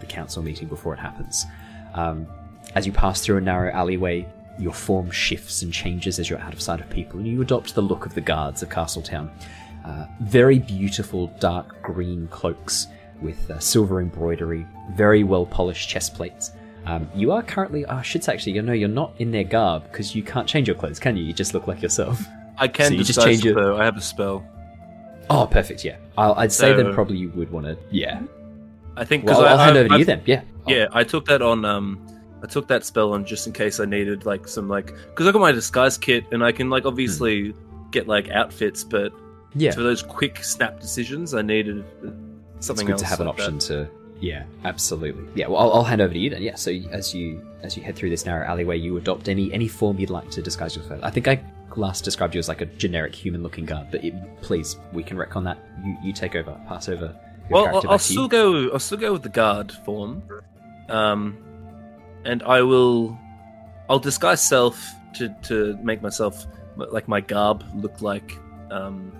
the 0.00 0.06
council 0.06 0.42
meeting 0.42 0.68
before 0.68 0.94
it 0.94 0.98
happens. 0.98 1.44
Um, 1.94 2.26
as 2.74 2.86
you 2.86 2.92
pass 2.92 3.20
through 3.20 3.38
a 3.38 3.40
narrow 3.40 3.72
alleyway, 3.72 4.26
your 4.58 4.74
form 4.74 5.10
shifts 5.10 5.62
and 5.62 5.72
changes 5.72 6.18
as 6.18 6.28
you're 6.28 6.40
out 6.40 6.52
of 6.52 6.60
sight 6.60 6.80
of 6.80 6.90
people, 6.90 7.18
and 7.18 7.28
you 7.28 7.40
adopt 7.40 7.74
the 7.74 7.82
look 7.82 8.06
of 8.06 8.14
the 8.14 8.20
guards 8.20 8.62
of 8.62 8.70
Castletown. 8.70 9.30
Uh, 9.84 10.06
very 10.20 10.58
beautiful 10.58 11.28
dark 11.40 11.80
green 11.82 12.28
cloaks 12.28 12.86
with 13.22 13.50
uh, 13.50 13.58
silver 13.58 14.00
embroidery, 14.00 14.66
very 14.92 15.24
well 15.24 15.46
polished 15.46 15.88
chest 15.88 16.14
plates. 16.14 16.52
Um, 16.86 17.08
you 17.14 17.32
are 17.32 17.42
currently, 17.42 17.84
oh, 17.86 17.96
I 17.96 18.02
should 18.02 18.22
say 18.24 18.32
actually, 18.34 18.52
you 18.52 18.62
know, 18.62 18.72
you're 18.72 18.88
not 18.88 19.12
in 19.18 19.30
their 19.30 19.44
garb 19.44 19.84
because 19.90 20.14
you 20.14 20.22
can't 20.22 20.46
change 20.48 20.68
your 20.68 20.76
clothes, 20.76 20.98
can 20.98 21.16
you? 21.16 21.24
You 21.24 21.32
just 21.32 21.52
look 21.54 21.66
like 21.66 21.82
yourself. 21.82 22.22
I 22.58 22.68
can 22.68 22.88
So 22.88 22.94
you 22.94 23.04
just 23.04 23.20
change 23.22 23.44
your- 23.44 23.54
though. 23.54 23.76
I 23.76 23.84
have 23.84 23.96
a 23.96 24.00
spell. 24.00 24.46
Oh, 25.30 25.46
perfect, 25.50 25.84
yeah. 25.84 25.96
I'll, 26.16 26.34
I'd 26.34 26.52
say 26.52 26.72
then 26.72 26.94
probably 26.94 27.18
you 27.18 27.30
would 27.30 27.50
want 27.50 27.66
to, 27.66 27.76
yeah. 27.90 28.20
I 28.96 29.04
think 29.04 29.24
Well, 29.24 29.44
I'll 29.44 29.58
I, 29.58 29.64
hand 29.66 29.76
I- 29.76 29.80
over 29.80 29.88
to 29.90 29.98
you 29.98 30.04
then, 30.04 30.22
yeah. 30.26 30.42
Yeah, 30.66 30.86
I 30.92 31.04
took 31.04 31.24
that 31.26 31.40
on. 31.40 31.64
Um, 31.64 32.04
I 32.42 32.46
took 32.46 32.68
that 32.68 32.84
spell 32.84 33.12
on 33.14 33.24
just 33.24 33.46
in 33.46 33.52
case 33.52 33.80
I 33.80 33.84
needed 33.84 34.24
like 34.26 34.46
some 34.46 34.68
like 34.68 34.94
because 35.06 35.26
I 35.26 35.32
got 35.32 35.40
my 35.40 35.50
disguise 35.50 35.96
kit 35.98 36.24
and 36.30 36.44
I 36.44 36.52
can 36.52 36.68
like 36.68 36.84
obviously 36.84 37.54
get 37.90 38.06
like 38.06 38.28
outfits, 38.28 38.84
but 38.84 39.12
Yeah. 39.54 39.72
for 39.72 39.82
those 39.82 40.02
quick 40.02 40.44
snap 40.44 40.80
decisions, 40.80 41.34
I 41.34 41.42
needed 41.42 41.84
something 42.60 42.86
it's 42.86 42.86
good 42.86 42.90
else 42.92 43.00
to 43.02 43.06
have 43.06 43.20
an 43.20 43.28
option 43.28 43.54
that. 43.58 43.64
to 43.66 43.88
yeah 44.20 44.42
absolutely 44.64 45.24
yeah 45.36 45.46
well 45.46 45.60
I'll, 45.60 45.72
I'll 45.74 45.84
hand 45.84 46.00
over 46.00 46.12
to 46.12 46.18
you 46.18 46.28
then 46.28 46.42
yeah 46.42 46.56
so 46.56 46.72
as 46.90 47.14
you 47.14 47.40
as 47.62 47.76
you 47.76 47.84
head 47.84 47.94
through 47.94 48.10
this 48.10 48.26
narrow 48.26 48.44
alleyway 48.44 48.76
you 48.76 48.96
adopt 48.96 49.28
any 49.28 49.52
any 49.52 49.68
form 49.68 49.96
you'd 49.96 50.10
like 50.10 50.28
to 50.32 50.42
disguise 50.42 50.74
yourself 50.74 50.98
i 51.04 51.10
think 51.10 51.28
i 51.28 51.40
last 51.76 52.02
described 52.02 52.34
you 52.34 52.40
as 52.40 52.48
like 52.48 52.60
a 52.60 52.66
generic 52.66 53.14
human 53.14 53.44
looking 53.44 53.64
guard 53.64 53.86
but 53.92 54.02
it, 54.04 54.12
please 54.42 54.76
we 54.92 55.04
can 55.04 55.16
wreck 55.16 55.36
on 55.36 55.44
that 55.44 55.58
you 55.84 55.96
you 56.02 56.12
take 56.12 56.34
over 56.34 56.50
pass 56.66 56.88
over 56.88 57.14
your 57.48 57.62
Well, 57.62 57.66
I'll, 57.68 57.74
I'll 57.76 57.82
back 57.82 57.90
to 57.90 57.92
you. 57.92 57.98
still 57.98 58.26
go. 58.28 58.70
I'll 58.72 58.78
still 58.80 58.98
go 58.98 59.12
with 59.12 59.22
the 59.22 59.28
guard 59.28 59.70
form, 59.70 60.22
um, 60.88 61.38
and 62.24 62.42
I 62.42 62.60
will. 62.62 63.16
I'll 63.88 64.00
disguise 64.00 64.42
self 64.42 64.84
to 65.14 65.34
to 65.44 65.78
make 65.82 66.02
myself 66.02 66.44
like 66.76 67.06
my 67.08 67.20
garb 67.20 67.64
look 67.74 68.02
like, 68.02 68.36
um, 68.70 69.12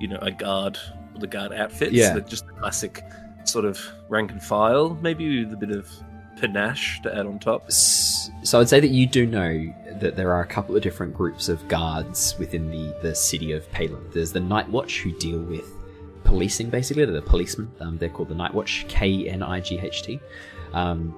you 0.00 0.08
know, 0.08 0.18
a 0.20 0.30
guard 0.30 0.78
the 1.18 1.26
guard 1.26 1.52
outfits. 1.52 1.92
Yeah. 1.92 2.18
just 2.20 2.46
the 2.46 2.52
classic 2.54 3.04
sort 3.44 3.64
of 3.64 3.78
rank 4.08 4.32
and 4.32 4.42
file, 4.42 4.98
maybe 5.02 5.44
with 5.44 5.52
a 5.52 5.56
bit 5.56 5.70
of 5.70 5.88
panache 6.40 7.00
to 7.02 7.14
add 7.14 7.26
on 7.26 7.38
top. 7.38 7.70
So 7.70 8.60
I'd 8.60 8.68
say 8.68 8.80
that 8.80 8.88
you 8.88 9.06
do 9.06 9.26
know 9.26 9.74
that 10.00 10.16
there 10.16 10.32
are 10.32 10.40
a 10.40 10.46
couple 10.46 10.74
of 10.74 10.82
different 10.82 11.14
groups 11.14 11.48
of 11.48 11.66
guards 11.68 12.34
within 12.38 12.70
the, 12.70 12.96
the 13.02 13.14
city 13.14 13.52
of 13.52 13.70
Palin. 13.70 14.02
There's 14.12 14.32
the 14.32 14.40
Night 14.40 14.68
Watch 14.68 15.00
who 15.00 15.12
deal 15.18 15.40
with 15.40 15.70
policing, 16.24 16.70
basically. 16.70 17.04
They're 17.04 17.14
the 17.14 17.22
policemen. 17.22 17.70
Um, 17.80 17.98
they're 17.98 18.08
called 18.08 18.28
the 18.28 18.34
Night 18.34 18.54
Watch, 18.54 18.86
K 18.88 19.28
N 19.28 19.42
I 19.42 19.60
G 19.60 19.78
H 19.78 20.02
T. 20.02 20.20
Um, 20.72 21.14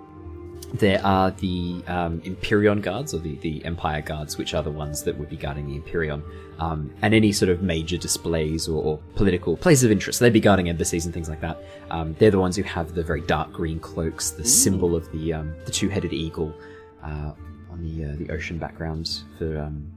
there 0.74 1.04
are 1.04 1.30
the 1.32 1.82
um, 1.86 2.20
Imperion 2.24 2.80
guards, 2.80 3.12
or 3.14 3.18
the, 3.18 3.36
the 3.36 3.64
Empire 3.64 4.00
guards, 4.02 4.38
which 4.38 4.54
are 4.54 4.62
the 4.62 4.70
ones 4.70 5.02
that 5.04 5.16
would 5.18 5.28
be 5.28 5.36
guarding 5.36 5.66
the 5.66 5.76
Imperion. 5.76 6.22
Um, 6.58 6.92
and 7.02 7.12
any 7.12 7.32
sort 7.32 7.48
of 7.48 7.60
major 7.62 7.96
displays 7.96 8.68
or, 8.68 8.80
or 8.82 8.98
political 9.16 9.56
places 9.56 9.82
of 9.84 9.90
interest. 9.90 10.20
They'd 10.20 10.32
be 10.32 10.38
guarding 10.38 10.68
embassies 10.68 11.04
and 11.06 11.12
things 11.12 11.28
like 11.28 11.40
that. 11.40 11.60
Um, 11.90 12.14
they're 12.20 12.30
the 12.30 12.38
ones 12.38 12.54
who 12.56 12.62
have 12.62 12.94
the 12.94 13.02
very 13.02 13.20
dark 13.22 13.52
green 13.52 13.80
cloaks, 13.80 14.30
the 14.30 14.44
symbol 14.44 14.94
of 14.94 15.10
the 15.10 15.32
um, 15.32 15.54
the 15.64 15.72
two-headed 15.72 16.12
eagle 16.12 16.54
uh, 17.02 17.32
on 17.70 17.80
the 17.82 18.04
uh, 18.04 18.16
the 18.16 18.30
ocean 18.32 18.58
background 18.58 19.22
for 19.38 19.58
um, 19.58 19.90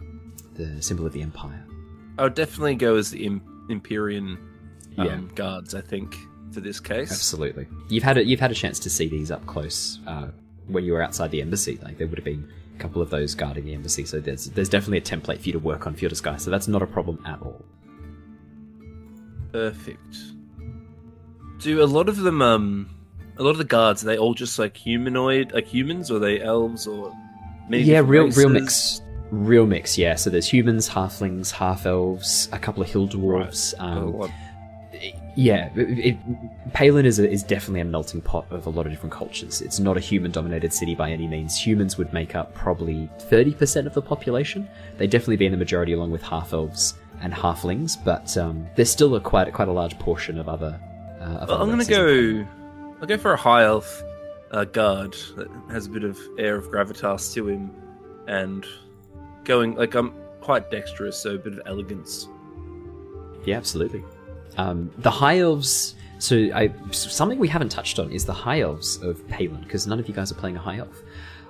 the 0.55 0.81
symbol 0.81 1.05
of 1.05 1.13
the 1.13 1.21
Empire. 1.21 1.63
I 2.17 2.23
would 2.23 2.33
definitely 2.33 2.75
go 2.75 2.95
as 2.95 3.11
the 3.11 3.25
Im- 3.25 3.67
Imperion 3.69 4.37
um, 4.97 5.05
Yeah. 5.05 5.19
guards. 5.35 5.75
I 5.75 5.81
think 5.81 6.15
for 6.51 6.61
this 6.61 6.79
case. 6.79 7.11
Absolutely. 7.11 7.67
You've 7.89 8.03
had 8.03 8.17
a, 8.17 8.25
you've 8.25 8.39
had 8.39 8.49
a 8.51 8.55
chance 8.55 8.79
to 8.79 8.89
see 8.89 9.07
these 9.07 9.29
up 9.29 9.45
close 9.45 9.99
uh, 10.07 10.29
when 10.67 10.83
you 10.83 10.93
were 10.93 11.01
outside 11.01 11.31
the 11.31 11.41
embassy. 11.41 11.79
Like 11.83 11.97
there 11.97 12.07
would 12.07 12.17
have 12.17 12.25
been 12.25 12.49
a 12.75 12.79
couple 12.79 13.01
of 13.01 13.09
those 13.09 13.35
guarding 13.35 13.65
the 13.65 13.73
embassy, 13.73 14.05
so 14.05 14.19
there's 14.19 14.45
there's 14.51 14.69
definitely 14.69 14.97
a 14.99 15.01
template 15.01 15.39
for 15.39 15.47
you 15.47 15.53
to 15.53 15.59
work 15.59 15.87
on 15.87 15.93
for 15.93 16.01
your 16.01 16.09
disguise. 16.09 16.43
So 16.43 16.51
that's 16.51 16.67
not 16.67 16.81
a 16.81 16.87
problem 16.87 17.21
at 17.25 17.41
all. 17.41 17.63
Perfect. 19.51 20.17
Do 21.59 21.81
a 21.81 21.85
lot 21.85 22.09
of 22.09 22.17
them, 22.17 22.41
um, 22.41 22.89
a 23.37 23.43
lot 23.43 23.51
of 23.51 23.57
the 23.57 23.63
guards, 23.63 24.03
are 24.03 24.07
they 24.07 24.17
all 24.17 24.33
just 24.33 24.59
like 24.59 24.75
humanoid, 24.75 25.53
like 25.53 25.65
humans, 25.67 26.11
or 26.11 26.17
are 26.17 26.19
they 26.19 26.41
elves, 26.41 26.85
or 26.87 27.13
many 27.69 27.83
yeah, 27.83 28.01
real 28.05 28.29
real 28.31 28.49
mix. 28.49 29.01
Real 29.31 29.65
mix, 29.65 29.97
yeah. 29.97 30.15
So 30.15 30.29
there's 30.29 30.47
humans, 30.47 30.87
halflings, 30.87 31.51
half 31.51 31.85
elves, 31.85 32.47
a 32.51 32.59
couple 32.59 32.83
of 32.83 32.89
hill 32.89 33.07
dwarves. 33.07 33.73
Oh, 33.79 34.23
Um, 34.23 34.31
yeah, 35.35 35.69
it, 35.75 35.99
it, 35.99 36.17
Palin 36.73 37.05
is 37.05 37.19
a, 37.19 37.29
is 37.29 37.43
definitely 37.43 37.81
a 37.81 37.85
melting 37.85 38.21
pot 38.21 38.45
of 38.51 38.65
a 38.65 38.69
lot 38.69 38.85
of 38.85 38.91
different 38.91 39.13
cultures. 39.13 39.61
It's 39.61 39.79
not 39.79 39.97
a 39.97 39.99
human-dominated 39.99 40.73
city 40.73 40.95
by 40.95 41.11
any 41.11 41.27
means. 41.27 41.57
Humans 41.57 41.97
would 41.97 42.11
make 42.13 42.35
up 42.35 42.53
probably 42.55 43.09
thirty 43.19 43.53
percent 43.53 43.85
of 43.87 43.93
the 43.93 44.01
population. 44.01 44.67
They'd 44.97 45.09
definitely 45.09 45.37
be 45.37 45.45
in 45.45 45.51
the 45.51 45.57
majority, 45.57 45.93
along 45.93 46.11
with 46.11 46.21
half 46.23 46.53
elves 46.53 46.95
and 47.21 47.33
halflings. 47.33 47.97
But 48.03 48.35
um, 48.37 48.65
there's 48.75 48.89
still 48.89 49.15
a 49.15 49.19
quite 49.21 49.51
quite 49.53 49.67
a 49.67 49.73
large 49.73 49.97
portion 49.99 50.39
of 50.39 50.47
other. 50.49 50.79
Uh, 51.19 51.23
of 51.23 51.49
Well, 51.49 51.57
other 51.57 51.63
I'm 51.63 51.69
gonna 51.69 51.77
races 51.77 51.89
in 51.89 51.95
Palin. 51.95 52.43
go. 52.43 52.47
I'll 53.01 53.07
go 53.07 53.17
for 53.17 53.33
a 53.33 53.37
high 53.37 53.63
elf 53.63 54.03
uh, 54.51 54.63
guard 54.63 55.13
that 55.35 55.47
has 55.69 55.85
a 55.87 55.89
bit 55.89 56.03
of 56.03 56.17
air 56.39 56.55
of 56.55 56.69
gravitas 56.71 57.33
to 57.33 57.47
him, 57.49 57.71
and 58.27 58.65
going 59.43 59.75
like 59.75 59.95
I'm 59.95 60.13
quite 60.41 60.71
dexterous, 60.71 61.17
so 61.17 61.35
a 61.35 61.37
bit 61.37 61.53
of 61.53 61.61
elegance. 61.65 62.27
Yeah, 63.43 63.57
absolutely. 63.57 64.03
Um, 64.57 64.91
the 64.97 65.11
high 65.11 65.39
elves. 65.39 65.95
So, 66.17 66.49
I, 66.53 66.71
something 66.91 67.37
we 67.39 67.47
haven't 67.49 67.69
touched 67.69 67.99
on 67.99 68.09
is 68.11 68.25
the 68.25 68.33
high 68.33 68.61
elves 68.61 68.97
of 69.03 69.27
Palin, 69.27 69.61
because 69.63 69.85
none 69.85 69.99
of 69.99 70.07
you 70.07 70.13
guys 70.13 70.31
are 70.31 70.35
playing 70.35 70.55
a 70.55 70.59
high 70.59 70.77
elf, 70.77 71.03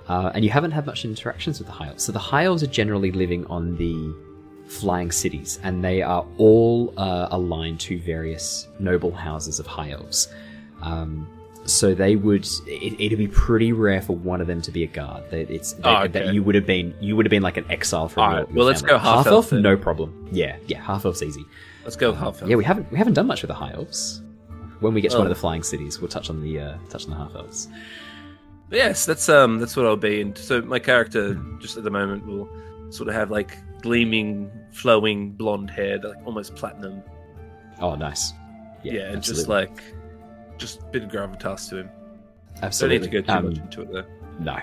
uh, 0.07 0.31
and 0.33 0.43
you 0.43 0.49
haven't 0.49 0.71
had 0.71 0.85
much 0.87 1.05
interactions 1.05 1.59
with 1.59 1.67
the 1.67 1.73
high 1.73 1.87
elves. 1.87 2.03
So, 2.03 2.11
the 2.11 2.19
high 2.19 2.45
elves 2.45 2.63
are 2.63 2.67
generally 2.67 3.11
living 3.11 3.45
on 3.45 3.77
the 3.77 4.13
flying 4.67 5.11
cities, 5.11 5.59
and 5.63 5.83
they 5.83 6.01
are 6.01 6.25
all 6.37 6.93
uh, 6.97 7.27
aligned 7.31 7.79
to 7.81 7.99
various 7.99 8.67
noble 8.79 9.11
houses 9.11 9.59
of 9.59 9.67
high 9.67 9.91
elves. 9.91 10.27
Um, 10.81 11.27
so 11.65 11.93
they 11.93 12.15
would. 12.15 12.45
It, 12.67 12.99
it'd 12.99 13.17
be 13.17 13.27
pretty 13.27 13.73
rare 13.73 14.01
for 14.01 14.15
one 14.15 14.41
of 14.41 14.47
them 14.47 14.61
to 14.61 14.71
be 14.71 14.83
a 14.83 14.87
guard. 14.87 15.29
That 15.31 15.49
it's 15.49 15.73
that, 15.73 16.01
Oh, 16.03 16.07
that 16.07 16.33
you 16.33 16.43
would 16.43 16.55
have 16.55 16.65
been. 16.65 16.93
You 16.99 17.15
would 17.15 17.25
have 17.25 17.31
been 17.31 17.43
like 17.43 17.57
an 17.57 17.65
exile 17.69 18.07
from. 18.09 18.23
Alright, 18.23 18.37
your, 18.39 18.47
your 18.49 18.55
well, 18.57 18.65
let's 18.65 18.81
go 18.81 18.97
half 18.97 19.27
elf 19.27 19.49
then. 19.49 19.61
no 19.61 19.75
problem. 19.77 20.27
Yeah, 20.31 20.57
yeah, 20.67 20.81
half 20.81 21.05
elf's 21.05 21.21
easy. 21.23 21.43
Let's 21.83 21.95
go 21.95 22.11
with 22.11 22.19
half 22.19 22.41
elf. 22.41 22.49
Yeah, 22.49 22.55
we 22.55 22.63
haven't 22.63 22.91
we 22.91 22.97
haven't 22.97 23.13
done 23.13 23.27
much 23.27 23.41
with 23.41 23.49
the 23.49 23.55
high 23.55 23.71
elves. 23.73 24.21
When 24.79 24.93
we 24.93 25.01
get 25.01 25.11
to 25.11 25.17
one 25.17 25.25
of 25.27 25.31
Oh. 25.31 25.33
the 25.33 25.39
flying 25.39 25.63
cities, 25.63 25.99
we'll 25.99 26.09
touch 26.09 26.29
on 26.29 26.41
the 26.41 26.59
uh, 26.59 26.77
touch 26.89 27.05
on 27.05 27.11
the 27.11 27.15
half 27.17 27.33
elves. 27.35 27.67
Yes, 28.71 29.05
that's 29.05 29.29
um 29.29 29.59
that's 29.59 29.75
what 29.77 29.85
I'll 29.85 29.95
be. 29.95 30.21
And 30.21 30.37
so 30.37 30.61
my 30.61 30.79
character 30.79 31.35
just 31.59 31.77
at 31.77 31.83
the 31.83 31.91
moment 31.91 32.25
will 32.25 32.49
sort 32.89 33.07
of 33.09 33.15
have 33.15 33.31
like 33.31 33.57
gleaming, 33.81 34.51
flowing 34.71 35.31
blonde 35.31 35.69
hair, 35.69 35.99
like 35.99 36.17
almost 36.25 36.55
platinum. 36.55 37.01
Oh, 37.79 37.95
nice. 37.95 38.33
Yeah, 38.83 39.11
and 39.11 39.21
just 39.23 39.47
like 39.47 39.81
just 40.57 40.81
a 40.81 40.85
bit 40.85 41.03
of 41.03 41.09
gravitas 41.09 41.69
to 41.69 41.77
him. 41.79 41.89
Don't 42.55 42.63
absolutely. 42.63 42.99
need 43.07 43.11
to 43.11 43.21
go 43.21 43.33
too 43.33 43.37
Um, 43.37 43.49
much 43.49 43.57
into 43.57 43.81
it 43.81 43.91
though. 43.91 44.05
No. 44.39 44.57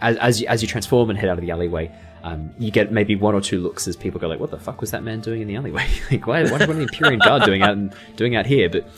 As, 0.00 0.16
as, 0.16 0.40
you, 0.40 0.48
as 0.48 0.62
you 0.62 0.68
transform 0.68 1.10
and 1.10 1.18
head 1.18 1.28
out 1.28 1.38
of 1.38 1.44
the 1.44 1.50
alleyway, 1.52 1.90
um, 2.24 2.50
you 2.58 2.70
get 2.70 2.92
maybe 2.92 3.14
one 3.16 3.34
or 3.34 3.40
two 3.40 3.60
looks 3.60 3.86
as 3.86 3.96
people 3.96 4.20
go 4.20 4.28
like, 4.28 4.40
"What 4.40 4.50
the 4.50 4.58
fuck 4.58 4.80
was 4.80 4.90
that 4.92 5.02
man 5.02 5.20
doing 5.20 5.42
in 5.42 5.48
the 5.48 5.56
alleyway? 5.56 5.88
like, 6.10 6.26
why, 6.26 6.42
what 6.44 6.66
was 6.66 6.76
the 6.76 6.82
Imperial 6.82 7.18
Guard 7.20 7.42
doing 7.44 7.62
out 7.62 7.72
and 7.72 7.94
doing 8.16 8.36
out 8.36 8.46
here?" 8.46 8.68
But 8.68 8.88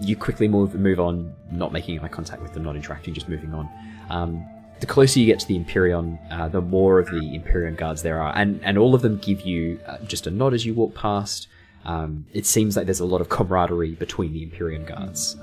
you 0.00 0.16
quickly 0.16 0.48
move 0.48 0.74
move 0.74 1.00
on, 1.00 1.34
not 1.50 1.72
making 1.72 2.00
eye 2.00 2.08
contact 2.08 2.42
with 2.42 2.52
them, 2.52 2.62
not 2.62 2.76
interacting, 2.76 3.14
just 3.14 3.28
moving 3.28 3.54
on. 3.54 3.68
Um, 4.10 4.44
the 4.80 4.86
closer 4.86 5.18
you 5.20 5.26
get 5.26 5.38
to 5.40 5.46
the 5.46 5.56
Imperion, 5.56 6.18
uh, 6.30 6.48
the 6.48 6.60
more 6.60 6.98
of 6.98 7.06
the 7.10 7.34
Imperion 7.34 7.74
guards 7.74 8.02
there 8.02 8.20
are, 8.20 8.36
and 8.36 8.60
and 8.64 8.76
all 8.76 8.94
of 8.94 9.02
them 9.02 9.18
give 9.18 9.42
you 9.42 9.80
uh, 9.86 9.98
just 10.06 10.26
a 10.26 10.30
nod 10.30 10.52
as 10.54 10.66
you 10.66 10.74
walk 10.74 10.94
past. 10.94 11.48
Um, 11.86 12.26
it 12.32 12.44
seems 12.46 12.76
like 12.76 12.86
there's 12.86 13.00
a 13.00 13.06
lot 13.06 13.20
of 13.20 13.28
camaraderie 13.28 13.92
between 13.92 14.32
the 14.32 14.42
Imperion 14.42 14.84
guards. 14.84 15.36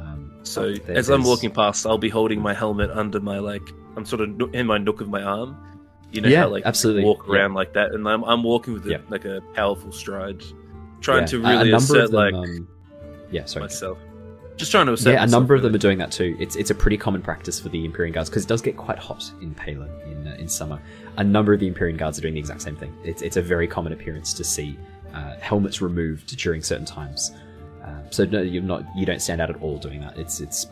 So 0.43 0.74
there- 0.74 0.98
as 0.98 1.10
I'm 1.10 1.24
walking 1.24 1.51
past, 1.51 1.86
I'll 1.86 1.98
be 1.98 2.10
holding 2.10 2.41
my 2.41 2.53
helmet 2.53 2.89
under 2.91 3.19
my 3.19 3.39
like 3.39 3.62
I'm 3.95 4.05
sort 4.05 4.21
of 4.21 4.53
in 4.53 4.65
my 4.67 4.77
nook 4.77 5.01
of 5.01 5.10
my 5.10 5.21
arm. 5.21 5.55
You 6.12 6.21
know 6.21 6.29
Yeah, 6.29 6.41
how 6.41 6.50
like 6.50 6.65
absolutely. 6.65 7.03
walk 7.03 7.25
Yeah. 7.27 7.36
around 7.36 7.53
like 7.53 7.74
that, 7.74 7.93
and 7.93 8.07
I'm 8.07 8.24
I'm 8.24 8.43
walking 8.43 8.74
with 8.74 8.86
a, 8.86 8.89
Yeah. 8.91 8.98
like 9.10 9.25
a 9.25 9.41
powerful 9.53 9.91
stride, 9.91 10.43
trying 11.01 11.21
yeah, 11.21 11.25
to 11.27 11.39
really 11.39 11.71
assert 11.71 12.12
them, 12.12 12.15
like 12.15 12.33
um, 12.33 12.67
yeah, 13.31 13.45
sorry. 13.45 13.63
myself. 13.65 13.98
Just 14.57 14.71
trying 14.71 14.86
to 14.88 14.93
assert. 14.93 15.13
Yeah, 15.13 15.24
a 15.24 15.27
number 15.27 15.55
of 15.55 15.62
them 15.63 15.74
are 15.74 15.77
doing 15.79 15.98
that 16.00 16.12
too. 16.12 16.36
It's 16.39 16.55
it's 16.55 16.69
a 16.69 16.75
pretty 16.75 16.98
common 16.98 17.21
practice 17.21 17.60
for 17.60 17.69
the 17.69 17.83
Imperial 17.86 18.13
Guards 18.13 18.29
because 18.29 18.43
it 18.43 18.48
does 18.50 18.62
get 18.62 18.75
quite 18.77 19.00
hot 19.00 19.31
in 19.41 19.53
Palin 19.55 19.89
in 20.05 20.27
uh, 20.27 20.36
in 20.38 20.48
summer. 20.50 20.79
A 21.17 21.24
number 21.24 21.53
of 21.53 21.60
the 21.62 21.67
Imperial 21.67 21.98
Guards 21.98 22.17
are 22.19 22.21
doing 22.21 22.33
the 22.33 22.39
exact 22.39 22.62
same 22.62 22.75
thing. 22.75 22.93
It's 23.03 23.21
it's 23.21 23.38
a 23.38 23.41
very 23.41 23.67
common 23.67 23.93
appearance 23.93 24.33
to 24.33 24.43
see 24.43 24.77
uh, 25.13 25.36
helmets 25.39 25.81
removed 25.81 26.38
during 26.38 26.62
certain 26.62 26.86
times. 26.86 27.31
So 28.12 28.25
no, 28.25 28.41
you're 28.41 28.63
not 28.63 28.84
you 28.96 29.06
don't 29.06 29.22
stand 29.22 29.41
out 29.41 29.50
at 29.50 29.62
all 29.62 29.77
doing 29.77 30.01
that. 30.01 30.18
It's 30.18 30.39
it's 30.39 30.68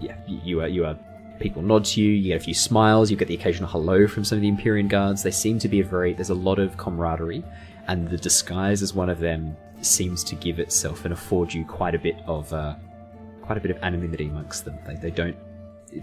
yeah 0.00 0.16
you, 0.26 0.60
are 0.60 0.68
you 0.68 0.84
are 0.84 0.96
people 1.40 1.62
nod 1.62 1.84
to 1.86 2.02
you. 2.02 2.10
You 2.10 2.28
get 2.28 2.42
a 2.42 2.44
few 2.44 2.54
smiles. 2.54 3.10
You 3.10 3.16
get 3.16 3.28
the 3.28 3.34
occasional 3.34 3.68
hello 3.68 4.06
from 4.06 4.24
some 4.24 4.36
of 4.36 4.42
the 4.42 4.48
Imperial 4.48 4.86
Guards. 4.86 5.22
They 5.22 5.30
seem 5.30 5.58
to 5.60 5.68
be 5.68 5.80
a 5.80 5.84
very 5.84 6.12
there's 6.12 6.30
a 6.30 6.34
lot 6.34 6.58
of 6.58 6.76
camaraderie, 6.76 7.44
and 7.88 8.08
the 8.08 8.18
disguise 8.18 8.82
as 8.82 8.94
one 8.94 9.08
of 9.08 9.18
them 9.18 9.56
seems 9.80 10.22
to 10.24 10.34
give 10.36 10.58
itself 10.58 11.04
and 11.04 11.12
afford 11.12 11.52
you 11.52 11.64
quite 11.64 11.94
a 11.94 11.98
bit 11.98 12.16
of. 12.26 12.52
Uh, 12.52 12.74
quite 13.42 13.58
a 13.58 13.60
bit 13.60 13.70
of 13.70 13.82
anonymity 13.82 14.28
amongst 14.28 14.64
them. 14.64 14.78
They, 14.86 14.94
they 14.94 15.10
don't. 15.10 15.36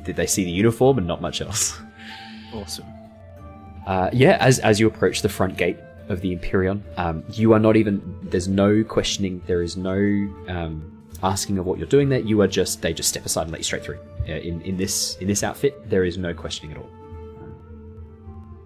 They 0.04 0.28
see 0.28 0.44
the 0.44 0.52
uniform 0.52 1.00
and 1.00 1.08
not 1.08 1.22
much 1.22 1.42
else. 1.42 1.80
awesome. 2.54 2.86
Uh, 3.88 4.10
yeah, 4.14 4.38
as 4.40 4.60
as 4.60 4.80
you 4.80 4.88
approach 4.88 5.24
the 5.24 5.30
front 5.30 5.58
gate 5.58 5.80
of 6.10 6.22
the 6.22 6.34
Imperion, 6.34 6.84
um, 6.98 7.24
you 7.32 7.54
are 7.54 7.60
not 7.60 7.76
even. 7.76 8.02
There's 8.24 8.48
no 8.48 8.84
questioning. 8.84 9.42
There 9.46 9.62
is 9.62 9.78
no 9.78 9.96
um, 10.48 11.04
asking 11.24 11.58
of 11.58 11.66
what 11.66 11.78
you're 11.78 11.88
doing 11.88 12.10
there. 12.10 12.20
You 12.20 12.42
are 12.42 12.48
just. 12.48 12.82
They 12.82 12.94
just 12.94 13.10
step 13.10 13.26
aside 13.26 13.44
and 13.44 13.52
let 13.52 13.60
you 13.60 13.64
straight 13.64 13.84
through. 13.84 14.00
Uh, 14.28 14.34
in 14.34 14.62
in 14.62 14.76
this 14.76 15.18
in 15.18 15.28
this 15.28 15.44
outfit, 15.44 15.90
there 15.90 16.04
is 16.04 16.18
no 16.18 16.34
questioning 16.34 16.76
at 16.76 16.82
all. 16.82 16.90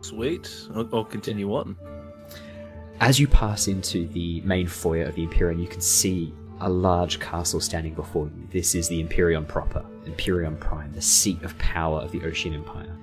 Sweet. 0.01 0.49
I'll, 0.75 0.89
I'll 0.93 1.05
continue 1.05 1.53
on. 1.53 1.75
As 2.99 3.19
you 3.19 3.27
pass 3.27 3.67
into 3.67 4.07
the 4.07 4.41
main 4.41 4.67
foyer 4.67 5.03
of 5.03 5.15
the 5.15 5.23
Imperion, 5.23 5.59
you 5.59 5.67
can 5.67 5.81
see 5.81 6.33
a 6.59 6.69
large 6.69 7.19
castle 7.19 7.59
standing 7.59 7.93
before 7.93 8.25
you. 8.25 8.47
This 8.51 8.75
is 8.75 8.87
the 8.87 9.01
Imperion 9.01 9.45
proper, 9.45 9.83
Imperion 10.05 10.55
Prime, 10.57 10.93
the 10.93 11.01
seat 11.01 11.41
of 11.43 11.57
power 11.57 11.99
of 11.99 12.11
the 12.11 12.23
Ocean 12.23 12.53
Empire. 12.53 12.95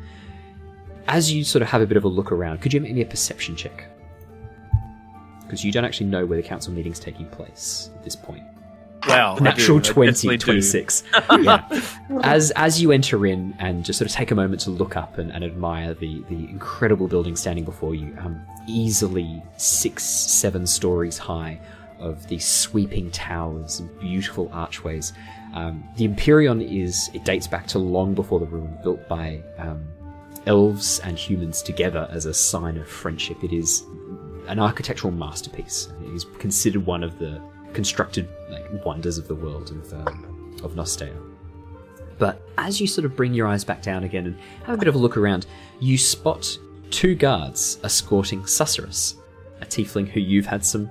As 1.08 1.32
you 1.32 1.44
sort 1.44 1.62
of 1.62 1.68
have 1.68 1.82
a 1.82 1.86
bit 1.86 1.96
of 1.96 2.04
a 2.04 2.08
look 2.08 2.32
around, 2.32 2.60
could 2.62 2.72
you 2.72 2.80
make 2.80 2.94
me 2.94 3.02
a 3.02 3.06
perception 3.06 3.56
check? 3.56 3.89
Because 5.50 5.64
you 5.64 5.72
don't 5.72 5.84
actually 5.84 6.06
know 6.06 6.24
where 6.24 6.40
the 6.40 6.46
council 6.46 6.72
meeting's 6.72 7.00
taking 7.00 7.26
place 7.26 7.90
at 7.96 8.04
this 8.04 8.14
point. 8.14 8.44
Wow. 9.08 9.34
Natural 9.40 9.80
do. 9.80 9.92
20, 9.92 10.38
26. 10.38 11.02
yeah. 11.40 11.66
As 12.22 12.52
as 12.52 12.80
you 12.80 12.92
enter 12.92 13.26
in 13.26 13.56
and 13.58 13.84
just 13.84 13.98
sort 13.98 14.08
of 14.08 14.14
take 14.14 14.30
a 14.30 14.36
moment 14.36 14.60
to 14.60 14.70
look 14.70 14.96
up 14.96 15.18
and, 15.18 15.32
and 15.32 15.42
admire 15.42 15.94
the, 15.94 16.22
the 16.28 16.36
incredible 16.36 17.08
building 17.08 17.34
standing 17.34 17.64
before 17.64 17.96
you, 17.96 18.16
um, 18.20 18.40
easily 18.68 19.42
six, 19.56 20.04
seven 20.04 20.68
stories 20.68 21.18
high 21.18 21.58
of 21.98 22.28
these 22.28 22.46
sweeping 22.46 23.10
towers 23.10 23.80
and 23.80 23.98
beautiful 23.98 24.48
archways. 24.52 25.12
Um, 25.52 25.82
the 25.96 26.04
Imperion 26.04 26.62
is, 26.62 27.10
it 27.12 27.24
dates 27.24 27.48
back 27.48 27.66
to 27.68 27.80
long 27.80 28.14
before 28.14 28.38
the 28.38 28.46
ruin, 28.46 28.78
built 28.84 29.08
by 29.08 29.42
um, 29.58 29.84
elves 30.46 31.00
and 31.00 31.18
humans 31.18 31.60
together 31.60 32.08
as 32.12 32.26
a 32.26 32.32
sign 32.32 32.76
of 32.76 32.86
friendship. 32.86 33.42
It 33.42 33.52
is 33.52 33.84
an 34.50 34.58
architectural 34.58 35.12
masterpiece. 35.12 35.88
Is 36.14 36.26
considered 36.38 36.84
one 36.84 37.02
of 37.02 37.18
the 37.18 37.40
constructed 37.72 38.28
like 38.50 38.84
wonders 38.84 39.16
of 39.16 39.28
the 39.28 39.34
world 39.34 39.70
of 39.70 39.92
um, 39.94 40.56
of 40.62 40.74
Nostea. 40.74 41.14
But 42.18 42.42
as 42.58 42.80
you 42.80 42.86
sort 42.86 43.04
of 43.06 43.16
bring 43.16 43.32
your 43.32 43.46
eyes 43.46 43.64
back 43.64 43.80
down 43.82 44.04
again 44.04 44.26
and 44.26 44.38
have 44.64 44.74
a 44.74 44.78
bit 44.78 44.88
of 44.88 44.94
a 44.94 44.98
look 44.98 45.16
around, 45.16 45.46
you 45.80 45.96
spot 45.96 46.58
two 46.90 47.14
guards 47.14 47.78
escorting 47.82 48.42
Susurrus, 48.42 49.14
a 49.62 49.64
tiefling 49.66 50.06
who 50.06 50.20
you've 50.20 50.44
had 50.44 50.62
some 50.64 50.90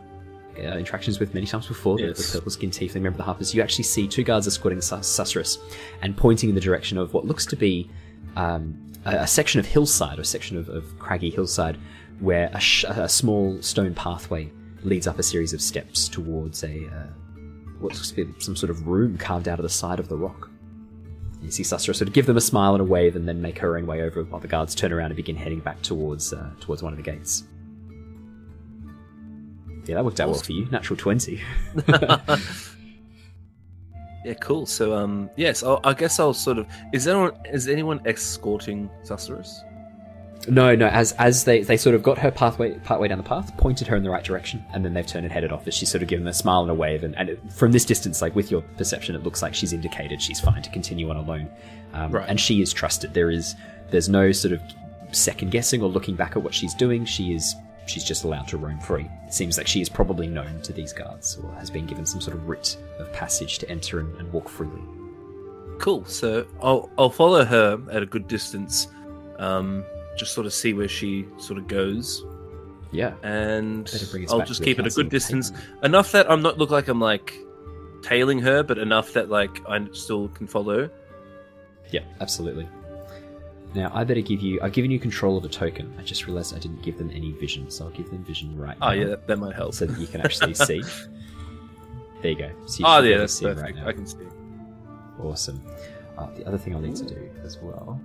uh, 0.57 0.61
interactions 0.77 1.19
with 1.19 1.33
many 1.35 1.45
times 1.45 1.67
before, 1.67 1.97
the- 1.97 2.07
the, 2.07 2.29
purple 2.33 2.49
skinned 2.51 2.73
tiefling, 2.73 2.95
remember 2.95 3.17
the 3.17 3.23
Harpers. 3.23 3.53
You 3.53 3.61
actually 3.61 3.83
see 3.83 4.07
two 4.07 4.23
guards 4.23 4.47
escorting 4.47 4.81
Sus- 4.81 5.07
Susurrus 5.07 5.57
and 6.01 6.17
pointing 6.17 6.49
in 6.49 6.55
the 6.55 6.61
direction 6.61 6.97
of 6.97 7.13
what 7.13 7.25
looks 7.25 7.45
to 7.47 7.55
be 7.55 7.89
um, 8.35 8.75
a, 9.05 9.17
a 9.17 9.27
section 9.27 9.59
of 9.59 9.67
hillside, 9.67 10.17
or 10.17 10.21
a 10.23 10.25
section 10.25 10.57
of, 10.57 10.67
of 10.69 10.97
craggy 10.97 11.29
hillside, 11.29 11.77
where 12.19 12.49
a, 12.53 12.59
sh- 12.59 12.85
a 12.87 13.07
small 13.09 13.61
stone 13.61 13.93
pathway 13.93 14.51
leads 14.83 15.07
up 15.07 15.19
a 15.19 15.23
series 15.23 15.53
of 15.53 15.61
steps 15.61 16.07
towards 16.07 16.63
a 16.63 16.85
uh, 16.87 17.07
what 17.79 17.93
looks 17.93 18.11
to 18.11 18.25
be 18.25 18.39
some 18.39 18.55
sort 18.55 18.69
of 18.69 18.87
room 18.87 19.17
carved 19.17 19.47
out 19.47 19.59
of 19.59 19.63
the 19.63 19.69
side 19.69 19.99
of 19.99 20.09
the 20.09 20.17
rock. 20.17 20.49
You 21.41 21.51
see 21.51 21.63
Susurrus 21.63 21.95
sort 21.95 22.01
of 22.01 22.13
give 22.13 22.25
them 22.25 22.35
a 22.35 22.41
smile 22.41 22.73
and 22.73 22.81
a 22.81 22.85
wave, 22.85 23.15
and 23.15 23.27
then 23.27 23.41
make 23.41 23.57
her 23.59 23.77
own 23.77 23.85
way 23.87 24.01
over, 24.01 24.23
while 24.23 24.41
the 24.41 24.47
guards 24.47 24.75
turn 24.75 24.91
around 24.91 25.07
and 25.07 25.15
begin 25.15 25.37
heading 25.37 25.61
back 25.61 25.81
towards 25.81 26.33
uh, 26.33 26.49
towards 26.59 26.83
one 26.83 26.91
of 26.91 26.97
the 26.97 27.03
gates. 27.03 27.43
Yeah, 29.85 29.95
that 29.95 30.05
worked 30.05 30.19
out 30.19 30.29
well 30.29 30.39
for 30.39 30.51
you. 30.51 30.65
Natural 30.65 30.97
twenty. 30.97 31.41
Yeah, 34.25 34.33
cool. 34.33 34.65
So, 34.65 34.93
um, 34.93 35.29
yes, 35.37 35.63
I'll, 35.63 35.79
I 35.83 35.93
guess 35.93 36.19
I'll 36.19 36.33
sort 36.33 36.57
of. 36.57 36.67
Is 36.91 37.07
anyone 37.07 37.31
is 37.53 37.67
anyone 37.67 38.01
escorting 38.05 38.89
Susurrus? 39.03 39.49
No, 40.49 40.75
no. 40.75 40.87
As 40.87 41.13
as 41.13 41.43
they 41.43 41.61
they 41.63 41.77
sort 41.77 41.95
of 41.95 42.03
got 42.03 42.17
her 42.17 42.31
pathway 42.31 42.77
partway 42.79 43.07
down 43.07 43.17
the 43.17 43.23
path, 43.23 43.55
pointed 43.57 43.87
her 43.87 43.95
in 43.95 44.03
the 44.03 44.09
right 44.09 44.23
direction, 44.23 44.63
and 44.73 44.83
then 44.83 44.93
they've 44.93 45.05
turned 45.05 45.25
and 45.25 45.31
headed 45.33 45.51
off. 45.51 45.67
As 45.67 45.73
she's 45.73 45.89
sort 45.89 46.01
of 46.01 46.09
given 46.09 46.27
a 46.27 46.33
smile 46.33 46.61
and 46.61 46.71
a 46.71 46.73
wave, 46.73 47.03
and, 47.03 47.15
and 47.17 47.29
it, 47.29 47.39
from 47.53 47.71
this 47.71 47.85
distance, 47.85 48.21
like 48.21 48.35
with 48.35 48.51
your 48.51 48.61
perception, 48.77 49.15
it 49.15 49.23
looks 49.23 49.41
like 49.41 49.53
she's 49.53 49.73
indicated 49.73 50.21
she's 50.21 50.39
fine 50.39 50.61
to 50.61 50.69
continue 50.69 51.09
on 51.09 51.17
alone. 51.17 51.49
Um, 51.93 52.11
Right. 52.11 52.29
And 52.29 52.39
she 52.39 52.61
is 52.61 52.73
trusted. 52.73 53.13
There 53.13 53.31
is 53.31 53.55
there's 53.89 54.09
no 54.09 54.31
sort 54.31 54.53
of 54.53 54.61
second 55.11 55.51
guessing 55.51 55.81
or 55.81 55.89
looking 55.89 56.15
back 56.15 56.35
at 56.35 56.43
what 56.43 56.53
she's 56.53 56.73
doing. 56.73 57.05
She 57.05 57.33
is 57.33 57.55
she's 57.87 58.03
just 58.03 58.23
allowed 58.23 58.47
to 58.49 58.57
roam 58.57 58.79
free. 58.79 59.09
It 59.25 59.33
seems 59.33 59.57
like 59.57 59.67
she 59.67 59.81
is 59.81 59.89
probably 59.89 60.27
known 60.27 60.61
to 60.61 60.73
these 60.73 60.93
guards, 60.93 61.37
or 61.37 61.51
has 61.55 61.69
been 61.69 61.85
given 61.87 62.05
some 62.05 62.21
sort 62.21 62.37
of 62.37 62.47
writ 62.47 62.77
of 62.99 63.11
passage 63.13 63.57
to 63.59 63.69
enter 63.69 63.99
and, 63.99 64.15
and 64.17 64.31
walk 64.31 64.47
freely. 64.49 64.81
Cool. 65.79 66.05
So 66.05 66.45
I'll 66.61 66.89
I'll 66.97 67.09
follow 67.09 67.43
her 67.45 67.79
at 67.91 68.03
a 68.03 68.05
good 68.05 68.27
distance, 68.27 68.87
um, 69.37 69.83
just 70.19 70.33
sort 70.33 70.45
of 70.45 70.53
see 70.53 70.73
where 70.73 70.87
she 70.87 71.25
sort 71.37 71.57
of 71.57 71.67
goes, 71.67 72.23
Yeah. 72.91 73.13
and 73.23 73.85
Better 73.85 74.05
bring 74.11 74.25
us 74.25 74.31
I'll 74.31 74.45
just 74.45 74.63
keep 74.63 74.77
it 74.79 74.85
a 74.85 74.89
good 74.89 75.09
distance, 75.09 75.51
enough 75.83 76.11
that 76.11 76.29
I'm 76.29 76.41
not 76.41 76.57
look 76.57 76.69
like 76.69 76.87
I'm 76.87 76.99
like 76.99 77.33
tailing 78.01 78.39
her, 78.39 78.61
but 78.63 78.77
enough 78.77 79.13
that 79.13 79.29
like 79.29 79.61
I 79.67 79.87
still 79.93 80.27
can 80.29 80.45
follow. 80.47 80.89
Yeah, 81.91 82.01
absolutely. 82.21 82.67
Now, 83.75 83.91
I 83.93 84.03
better 84.03 84.21
give 84.21 84.41
you. 84.41 84.59
I've 84.63 84.73
given 84.73 84.89
you 84.89 84.99
control 84.99 85.37
of 85.37 85.45
a 85.45 85.47
token. 85.47 85.93
I 85.99 86.01
just 86.01 86.25
realized 86.25 86.55
I 86.55 86.59
didn't 86.59 86.81
give 86.81 86.97
them 86.97 87.11
any 87.13 87.33
vision, 87.33 87.69
so 87.69 87.85
I'll 87.85 87.91
give 87.91 88.09
them 88.09 88.23
vision 88.23 88.57
right 88.57 88.75
Oh 88.81 88.87
now. 88.87 88.91
yeah, 88.93 89.05
that, 89.05 89.27
that 89.27 89.37
might 89.37 89.55
help. 89.55 89.73
So 89.75 89.85
that 89.85 89.99
you 89.99 90.07
can 90.07 90.21
actually 90.21 90.53
see. 90.69 90.81
There 92.21 92.31
you 92.31 92.37
go. 92.37 92.51
So 92.65 92.79
you 92.79 92.85
Oh 92.87 92.99
yeah, 93.01 93.17
that's 93.19 93.39
perfect. 93.39 93.77
right 93.77 93.87
I 93.87 93.91
can 93.93 94.07
see. 94.07 94.17
Awesome. 95.21 95.61
Uh, 96.17 96.27
the 96.35 96.45
other 96.47 96.57
thing 96.57 96.73
I'll 96.75 96.81
need 96.81 96.95
to 96.95 97.05
do 97.05 97.29
as 97.43 97.59
well 97.61 98.01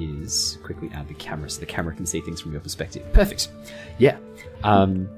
is 0.00 0.58
quickly 0.62 0.90
add 0.94 1.08
the 1.08 1.14
camera 1.14 1.50
so 1.50 1.60
the 1.60 1.66
camera 1.66 1.94
can 1.94 2.06
see 2.06 2.20
things 2.20 2.40
from 2.40 2.52
your 2.52 2.60
perspective. 2.60 3.10
Perfect. 3.12 3.48
Yeah. 3.98 4.16
Um, 4.62 5.08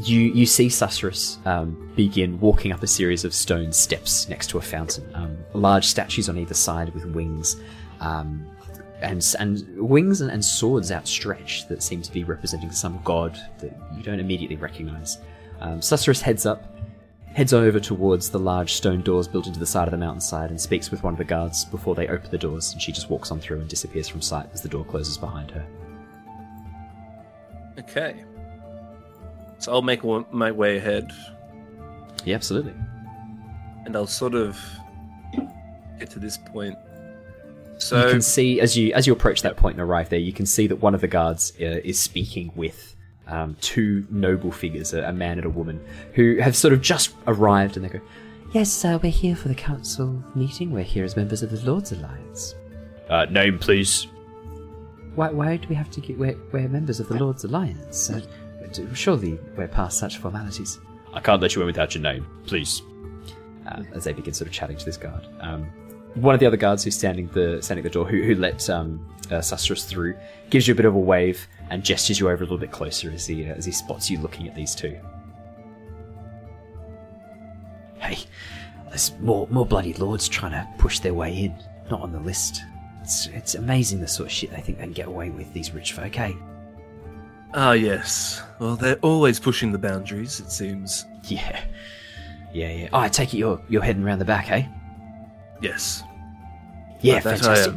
you 0.00 0.20
you 0.20 0.46
see 0.46 0.68
Susurrus 0.68 1.44
um, 1.46 1.92
begin 1.96 2.40
walking 2.40 2.72
up 2.72 2.82
a 2.82 2.86
series 2.86 3.24
of 3.24 3.34
stone 3.34 3.72
steps 3.72 4.28
next 4.28 4.48
to 4.48 4.58
a 4.58 4.62
fountain. 4.62 5.08
Um, 5.14 5.36
large 5.52 5.86
statues 5.86 6.28
on 6.28 6.38
either 6.38 6.54
side 6.54 6.94
with 6.94 7.04
wings, 7.06 7.56
um, 8.00 8.46
and 9.00 9.34
and 9.38 9.66
wings 9.76 10.22
and, 10.22 10.30
and 10.30 10.42
swords 10.42 10.90
outstretched 10.90 11.68
that 11.68 11.82
seem 11.82 12.00
to 12.02 12.12
be 12.12 12.24
representing 12.24 12.70
some 12.70 13.00
god 13.04 13.38
that 13.58 13.76
you 13.94 14.02
don't 14.02 14.20
immediately 14.20 14.56
recognize. 14.56 15.18
Um, 15.60 15.80
Susurrus 15.80 16.22
heads 16.22 16.46
up, 16.46 16.71
heads 17.34 17.52
over 17.52 17.80
towards 17.80 18.30
the 18.30 18.38
large 18.38 18.74
stone 18.74 19.00
doors 19.02 19.26
built 19.26 19.46
into 19.46 19.58
the 19.58 19.66
side 19.66 19.88
of 19.88 19.92
the 19.92 19.96
mountainside 19.98 20.50
and 20.50 20.60
speaks 20.60 20.90
with 20.90 21.02
one 21.02 21.14
of 21.14 21.18
the 21.18 21.24
guards 21.24 21.64
before 21.64 21.94
they 21.94 22.06
open 22.08 22.30
the 22.30 22.38
doors, 22.38 22.72
and 22.72 22.80
she 22.82 22.92
just 22.92 23.08
walks 23.10 23.30
on 23.30 23.40
through 23.40 23.60
and 23.60 23.68
disappears 23.68 24.06
from 24.08 24.20
sight 24.20 24.46
as 24.52 24.60
the 24.62 24.68
door 24.68 24.84
closes 24.84 25.16
behind 25.18 25.50
her. 25.50 25.64
Okay. 27.78 28.24
So 29.58 29.72
I'll 29.72 29.82
make 29.82 30.02
one, 30.02 30.24
my 30.30 30.50
way 30.50 30.76
ahead, 30.76 31.12
Yeah, 32.24 32.34
absolutely. 32.34 32.74
and 33.86 33.94
I'll 33.96 34.06
sort 34.06 34.34
of 34.34 34.58
get 35.98 36.10
to 36.10 36.18
this 36.18 36.36
point. 36.36 36.76
So 37.78 38.04
you 38.06 38.12
can 38.12 38.22
see 38.22 38.60
as 38.60 38.76
you 38.76 38.92
as 38.92 39.06
you 39.08 39.12
approach 39.12 39.42
that 39.42 39.56
point 39.56 39.74
and 39.74 39.82
arrive 39.82 40.08
there, 40.08 40.18
you 40.18 40.32
can 40.32 40.46
see 40.46 40.66
that 40.68 40.76
one 40.76 40.94
of 40.94 41.00
the 41.00 41.08
guards 41.08 41.52
uh, 41.60 41.64
is 41.64 41.98
speaking 41.98 42.52
with 42.54 42.91
um, 43.32 43.56
two 43.60 44.06
noble 44.10 44.52
figures, 44.52 44.92
a, 44.92 45.02
a 45.04 45.12
man 45.12 45.38
and 45.38 45.46
a 45.46 45.50
woman, 45.50 45.82
who 46.14 46.36
have 46.36 46.54
sort 46.54 46.72
of 46.72 46.82
just 46.82 47.14
arrived, 47.26 47.76
and 47.76 47.84
they 47.84 47.88
go, 47.88 48.00
"Yes, 48.52 48.84
uh, 48.84 48.98
we're 49.02 49.10
here 49.10 49.34
for 49.34 49.48
the 49.48 49.54
council 49.54 50.22
meeting. 50.34 50.70
We're 50.70 50.82
here 50.82 51.04
as 51.04 51.16
members 51.16 51.42
of 51.42 51.50
the 51.50 51.60
Lords 51.68 51.92
Alliance." 51.92 52.54
Uh, 53.08 53.24
name, 53.26 53.58
please. 53.58 54.06
Why, 55.14 55.30
why 55.30 55.56
do 55.56 55.68
we 55.68 55.74
have 55.74 55.90
to 55.90 56.00
get? 56.00 56.18
We're, 56.18 56.36
we're 56.52 56.68
members 56.68 57.00
of 57.00 57.08
the 57.08 57.14
Lords 57.14 57.44
Alliance. 57.44 58.10
Uh, 58.10 58.20
surely 58.94 59.38
we're 59.56 59.68
past 59.68 59.98
such 59.98 60.18
formalities. 60.18 60.78
I 61.12 61.20
can't 61.20 61.42
let 61.42 61.54
you 61.54 61.62
in 61.62 61.66
without 61.66 61.94
your 61.94 62.02
name, 62.02 62.26
please. 62.46 62.82
Uh, 63.66 63.82
as 63.92 64.04
they 64.04 64.12
begin 64.12 64.34
sort 64.34 64.48
of 64.48 64.52
chatting 64.52 64.76
to 64.76 64.84
this 64.84 64.96
guard. 64.96 65.26
Um, 65.40 65.70
one 66.14 66.34
of 66.34 66.40
the 66.40 66.46
other 66.46 66.56
guards 66.56 66.84
who's 66.84 66.94
standing 66.94 67.28
the 67.28 67.60
standing 67.62 67.84
at 67.84 67.90
the 67.92 67.94
door, 67.94 68.06
who, 68.06 68.22
who 68.22 68.34
let 68.34 68.68
um, 68.68 69.06
uh, 69.26 69.36
Susurrus 69.36 69.86
through, 69.86 70.16
gives 70.50 70.68
you 70.68 70.72
a 70.72 70.76
bit 70.76 70.86
of 70.86 70.94
a 70.94 70.98
wave 70.98 71.46
and 71.70 71.82
gestures 71.82 72.20
you 72.20 72.28
over 72.28 72.42
a 72.42 72.46
little 72.46 72.58
bit 72.58 72.70
closer 72.70 73.10
as 73.10 73.26
he 73.26 73.48
uh, 73.48 73.54
as 73.54 73.64
he 73.64 73.72
spots 73.72 74.10
you 74.10 74.18
looking 74.18 74.48
at 74.48 74.54
these 74.54 74.74
two. 74.74 74.98
Hey, 77.98 78.18
there's 78.88 79.12
more 79.20 79.46
more 79.50 79.66
bloody 79.66 79.94
lords 79.94 80.28
trying 80.28 80.52
to 80.52 80.68
push 80.78 80.98
their 80.98 81.14
way 81.14 81.44
in, 81.44 81.54
not 81.90 82.00
on 82.00 82.12
the 82.12 82.20
list. 82.20 82.62
It's 83.02 83.26
it's 83.28 83.54
amazing 83.54 84.00
the 84.00 84.08
sort 84.08 84.28
of 84.28 84.32
shit 84.32 84.50
they 84.50 84.60
think 84.60 84.78
they 84.78 84.84
can 84.84 84.92
get 84.92 85.08
away 85.08 85.30
with 85.30 85.52
these 85.54 85.72
rich 85.72 85.92
folk. 85.92 86.14
Hey, 86.14 86.36
ah 87.54 87.72
yes, 87.72 88.42
well 88.58 88.76
they're 88.76 88.96
always 88.96 89.40
pushing 89.40 89.72
the 89.72 89.78
boundaries. 89.78 90.40
It 90.40 90.50
seems. 90.52 91.06
yeah, 91.24 91.64
yeah, 92.52 92.70
yeah. 92.70 92.88
Oh, 92.92 93.00
I 93.00 93.08
take 93.08 93.32
it 93.32 93.38
you're 93.38 93.60
you're 93.68 93.82
heading 93.82 94.04
around 94.04 94.18
the 94.18 94.26
back, 94.26 94.50
eh? 94.50 94.66
Yes. 95.62 96.02
Yeah, 97.00 97.20
fantastic. 97.20 97.74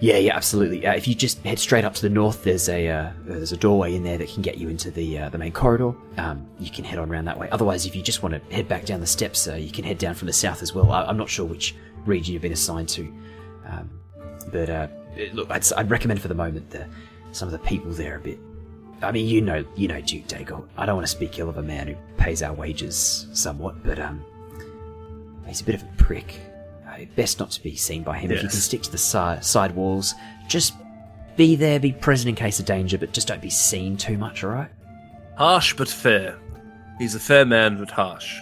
Yeah, 0.00 0.16
yeah, 0.16 0.34
absolutely. 0.34 0.84
Uh, 0.84 0.94
if 0.94 1.06
you 1.06 1.14
just 1.14 1.38
head 1.44 1.60
straight 1.60 1.84
up 1.84 1.94
to 1.94 2.02
the 2.02 2.08
north, 2.08 2.42
there's 2.42 2.68
a 2.68 2.88
uh, 2.88 3.12
there's 3.24 3.52
a 3.52 3.56
doorway 3.56 3.94
in 3.94 4.02
there 4.02 4.18
that 4.18 4.28
can 4.28 4.42
get 4.42 4.58
you 4.58 4.68
into 4.68 4.90
the 4.90 5.16
uh, 5.16 5.28
the 5.28 5.38
main 5.38 5.52
corridor. 5.52 5.94
Um, 6.16 6.44
you 6.58 6.70
can 6.70 6.84
head 6.84 6.98
on 6.98 7.08
around 7.08 7.26
that 7.26 7.38
way. 7.38 7.48
Otherwise, 7.50 7.86
if 7.86 7.94
you 7.94 8.02
just 8.02 8.20
want 8.20 8.34
to 8.34 8.54
head 8.54 8.66
back 8.66 8.84
down 8.84 8.98
the 8.98 9.06
steps, 9.06 9.46
uh, 9.46 9.54
you 9.54 9.70
can 9.70 9.84
head 9.84 9.98
down 9.98 10.14
from 10.14 10.26
the 10.26 10.32
south 10.32 10.60
as 10.60 10.74
well. 10.74 10.90
I, 10.90 11.04
I'm 11.04 11.16
not 11.16 11.30
sure 11.30 11.46
which 11.46 11.76
region 12.04 12.32
you've 12.32 12.42
been 12.42 12.52
assigned 12.52 12.88
to, 12.88 13.02
um, 13.64 13.90
but 14.50 14.68
uh, 14.68 14.88
look, 15.34 15.48
I'd, 15.52 15.72
I'd 15.74 15.88
recommend 15.88 16.20
for 16.20 16.26
the 16.26 16.34
moment 16.34 16.68
that 16.70 16.88
some 17.30 17.46
of 17.46 17.52
the 17.52 17.60
people 17.60 17.92
there 17.92 18.16
a 18.16 18.20
bit. 18.20 18.40
I 19.02 19.12
mean, 19.12 19.28
you 19.28 19.40
know, 19.40 19.64
you 19.76 19.86
know 19.86 20.00
Duke 20.00 20.26
Dagult. 20.26 20.66
I 20.76 20.84
don't 20.84 20.96
want 20.96 21.06
to 21.06 21.12
speak 21.12 21.38
ill 21.38 21.48
of 21.48 21.58
a 21.58 21.62
man 21.62 21.86
who 21.86 21.94
pays 22.16 22.42
our 22.42 22.52
wages 22.52 23.28
somewhat, 23.32 23.84
but 23.84 24.00
um, 24.00 24.24
he's 25.46 25.60
a 25.60 25.64
bit 25.64 25.76
of 25.76 25.82
a 25.84 25.90
prick. 25.96 26.40
Uh, 26.92 27.04
best 27.16 27.38
not 27.38 27.50
to 27.52 27.62
be 27.62 27.76
seen 27.76 28.02
by 28.02 28.18
him. 28.18 28.30
If 28.30 28.42
you 28.42 28.48
can 28.48 28.58
stick 28.58 28.82
to 28.82 28.92
the 28.92 28.98
side, 28.98 29.44
side 29.44 29.72
walls, 29.72 30.14
just 30.48 30.74
be 31.36 31.56
there, 31.56 31.80
be 31.80 31.92
present 31.92 32.28
in 32.28 32.34
case 32.34 32.60
of 32.60 32.66
danger, 32.66 32.98
but 32.98 33.12
just 33.12 33.28
don't 33.28 33.40
be 33.40 33.50
seen 33.50 33.96
too 33.96 34.18
much, 34.18 34.44
alright? 34.44 34.70
Harsh 35.36 35.74
but 35.74 35.88
fair. 35.88 36.38
He's 36.98 37.14
a 37.14 37.20
fair 37.20 37.44
man 37.44 37.78
but 37.78 37.90
harsh. 37.90 38.40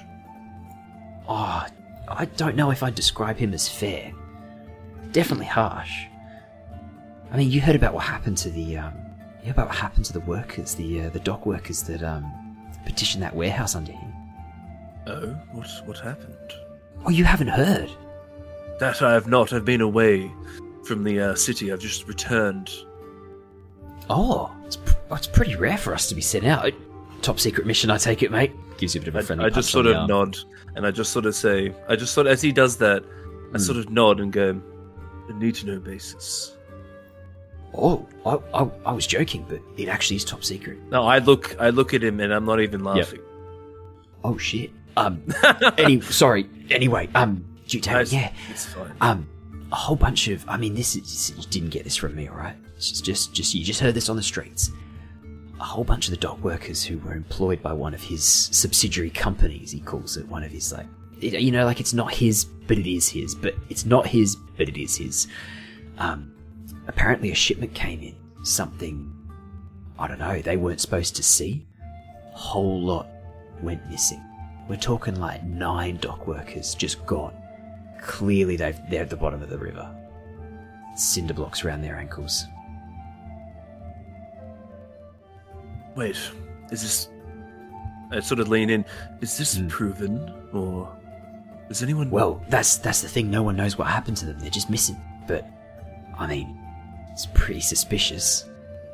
Oh, 1.28 1.64
I 2.08 2.24
don't 2.36 2.56
know 2.56 2.70
if 2.70 2.82
I'd 2.82 2.96
describe 2.96 3.36
him 3.36 3.54
as 3.54 3.68
fair. 3.68 4.12
Definitely 5.12 5.46
harsh. 5.46 6.06
I 7.30 7.36
mean, 7.36 7.50
you 7.50 7.60
heard 7.60 7.76
about 7.76 7.94
what 7.94 8.04
happened 8.04 8.36
to 8.38 8.50
the, 8.50 8.78
um, 8.78 8.94
you 9.40 9.46
heard 9.46 9.54
about 9.54 9.68
what 9.68 9.76
happened 9.76 10.04
to 10.06 10.12
the 10.12 10.20
workers, 10.20 10.74
the, 10.74 11.02
uh, 11.02 11.08
the 11.10 11.20
dock 11.20 11.46
workers 11.46 11.84
that, 11.84 12.02
um, 12.02 12.32
petitioned 12.84 13.22
that 13.22 13.34
warehouse 13.36 13.76
under 13.76 13.92
him. 13.92 14.12
Oh, 15.06 15.28
what 15.52 15.68
what 15.86 15.98
happened? 15.98 16.34
Oh, 17.04 17.10
you 17.10 17.24
haven't 17.24 17.48
heard? 17.48 17.90
That 18.80 19.02
I 19.02 19.12
have 19.12 19.26
not. 19.28 19.52
I've 19.52 19.64
been 19.64 19.80
away 19.82 20.32
from 20.84 21.04
the 21.04 21.20
uh, 21.20 21.34
city. 21.34 21.72
I've 21.72 21.80
just 21.80 22.08
returned. 22.08 22.70
Oh, 24.08 24.50
it's, 24.66 24.76
pr- 24.76 24.94
well, 25.08 25.18
it's 25.18 25.26
pretty 25.26 25.54
rare 25.54 25.78
for 25.78 25.94
us 25.94 26.08
to 26.08 26.14
be 26.14 26.20
sent 26.20 26.44
out. 26.46 26.72
Top 27.22 27.38
secret 27.38 27.66
mission, 27.66 27.90
I 27.90 27.98
take 27.98 28.22
it, 28.22 28.30
mate. 28.30 28.52
Gives 28.78 28.94
you 28.94 29.00
a 29.00 29.04
bit 29.04 29.08
of 29.08 29.16
a 29.16 29.18
I, 29.18 29.22
friendly 29.22 29.44
I 29.44 29.50
just 29.50 29.70
sort 29.70 29.86
of 29.86 29.94
arm. 29.96 30.08
nod, 30.08 30.36
and 30.74 30.86
I 30.86 30.90
just 30.90 31.12
sort 31.12 31.26
of 31.26 31.34
say, 31.34 31.72
I 31.88 31.94
just 31.96 32.14
sort 32.14 32.26
of, 32.26 32.32
as 32.32 32.40
he 32.42 32.50
does 32.52 32.78
that, 32.78 33.04
I 33.04 33.52
Hmm. 33.52 33.58
sort 33.58 33.78
of 33.78 33.90
nod 33.90 34.20
and 34.20 34.32
go, 34.32 34.60
a 35.28 35.32
need 35.34 35.54
to 35.56 35.66
know 35.66 35.78
basis. 35.78 36.56
Oh, 37.74 38.06
I, 38.26 38.38
I, 38.58 38.70
I 38.86 38.92
was 38.92 39.06
joking, 39.06 39.44
but 39.48 39.60
it 39.76 39.88
actually 39.88 40.16
is 40.16 40.24
top 40.24 40.42
secret. 40.42 40.78
No, 40.90 41.04
I 41.06 41.18
look, 41.18 41.54
I 41.60 41.68
look 41.70 41.92
at 41.94 42.02
him, 42.02 42.18
and 42.20 42.32
I'm 42.32 42.44
not 42.46 42.60
even 42.60 42.82
laughing. 42.82 43.20
Oh 44.24 44.36
shit. 44.38 44.70
Um. 44.96 45.22
any, 45.78 46.00
sorry. 46.00 46.48
Anyway, 46.70 47.08
um, 47.14 47.44
Duke 47.70 47.82
Taylor, 47.82 48.00
Nice. 48.00 48.12
yeah. 48.12 48.32
it's 48.50 48.66
fine. 48.66 48.92
Um, 49.00 49.28
a 49.72 49.76
whole 49.76 49.96
bunch 49.96 50.28
of. 50.28 50.44
I 50.48 50.56
mean, 50.56 50.74
this 50.74 50.96
is 50.96 51.30
you 51.36 51.42
didn't 51.50 51.70
get 51.70 51.84
this 51.84 51.96
from 51.96 52.14
me, 52.14 52.28
all 52.28 52.36
right? 52.36 52.56
It's 52.76 52.90
just, 52.90 53.04
just, 53.04 53.32
just 53.34 53.54
you 53.54 53.64
just 53.64 53.80
heard 53.80 53.94
this 53.94 54.08
on 54.08 54.16
the 54.16 54.22
streets. 54.22 54.70
A 55.60 55.64
whole 55.64 55.84
bunch 55.84 56.06
of 56.06 56.10
the 56.12 56.16
dock 56.16 56.42
workers 56.42 56.82
who 56.82 56.98
were 56.98 57.14
employed 57.14 57.62
by 57.62 57.72
one 57.74 57.92
of 57.94 58.02
his 58.02 58.24
subsidiary 58.24 59.10
companies, 59.10 59.70
he 59.70 59.80
calls 59.80 60.16
it, 60.16 60.26
one 60.26 60.42
of 60.42 60.50
his 60.50 60.72
like, 60.72 60.86
it, 61.20 61.34
you 61.40 61.52
know, 61.52 61.66
like 61.66 61.80
it's 61.80 61.92
not 61.92 62.12
his, 62.14 62.44
but 62.44 62.78
it 62.78 62.86
is 62.90 63.08
his, 63.10 63.34
but 63.34 63.54
it's 63.68 63.84
not 63.84 64.06
his, 64.06 64.36
but 64.56 64.68
it 64.70 64.78
is 64.78 64.96
his. 64.96 65.26
Um, 65.98 66.32
apparently 66.88 67.30
a 67.30 67.34
shipment 67.34 67.74
came 67.74 68.00
in, 68.00 68.16
something, 68.42 69.12
I 69.98 70.08
don't 70.08 70.18
know, 70.18 70.40
they 70.40 70.56
weren't 70.56 70.80
supposed 70.80 71.14
to 71.16 71.22
see. 71.22 71.66
Whole 72.32 72.80
lot 72.80 73.06
went 73.60 73.86
missing. 73.90 74.24
We're 74.66 74.76
talking 74.76 75.16
like 75.20 75.44
nine 75.44 75.98
dock 75.98 76.26
workers 76.26 76.74
just 76.74 77.04
gone. 77.04 77.34
Clearly, 78.00 78.56
they've, 78.56 78.78
they're 78.90 79.02
at 79.02 79.10
the 79.10 79.16
bottom 79.16 79.42
of 79.42 79.50
the 79.50 79.58
river. 79.58 79.88
Cinder 80.96 81.34
blocks 81.34 81.64
around 81.64 81.82
their 81.82 81.96
ankles. 81.96 82.44
Wait, 85.96 86.16
is 86.70 86.82
this? 86.82 87.08
I 88.12 88.20
sort 88.20 88.40
of 88.40 88.48
lean 88.48 88.70
in. 88.70 88.84
Is 89.20 89.36
this 89.36 89.56
Hmm. 89.56 89.68
proven, 89.68 90.32
or 90.52 90.88
Is 91.68 91.82
anyone? 91.84 92.10
Well, 92.10 92.42
that's 92.48 92.78
that's 92.78 93.00
the 93.02 93.08
thing. 93.08 93.30
No 93.30 93.44
one 93.44 93.54
knows 93.56 93.78
what 93.78 93.86
happened 93.86 94.16
to 94.18 94.26
them. 94.26 94.38
They're 94.40 94.50
just 94.50 94.70
missing. 94.70 95.00
But 95.28 95.46
I 96.18 96.26
mean, 96.26 96.58
it's 97.12 97.26
pretty 97.32 97.60
suspicious. 97.60 98.48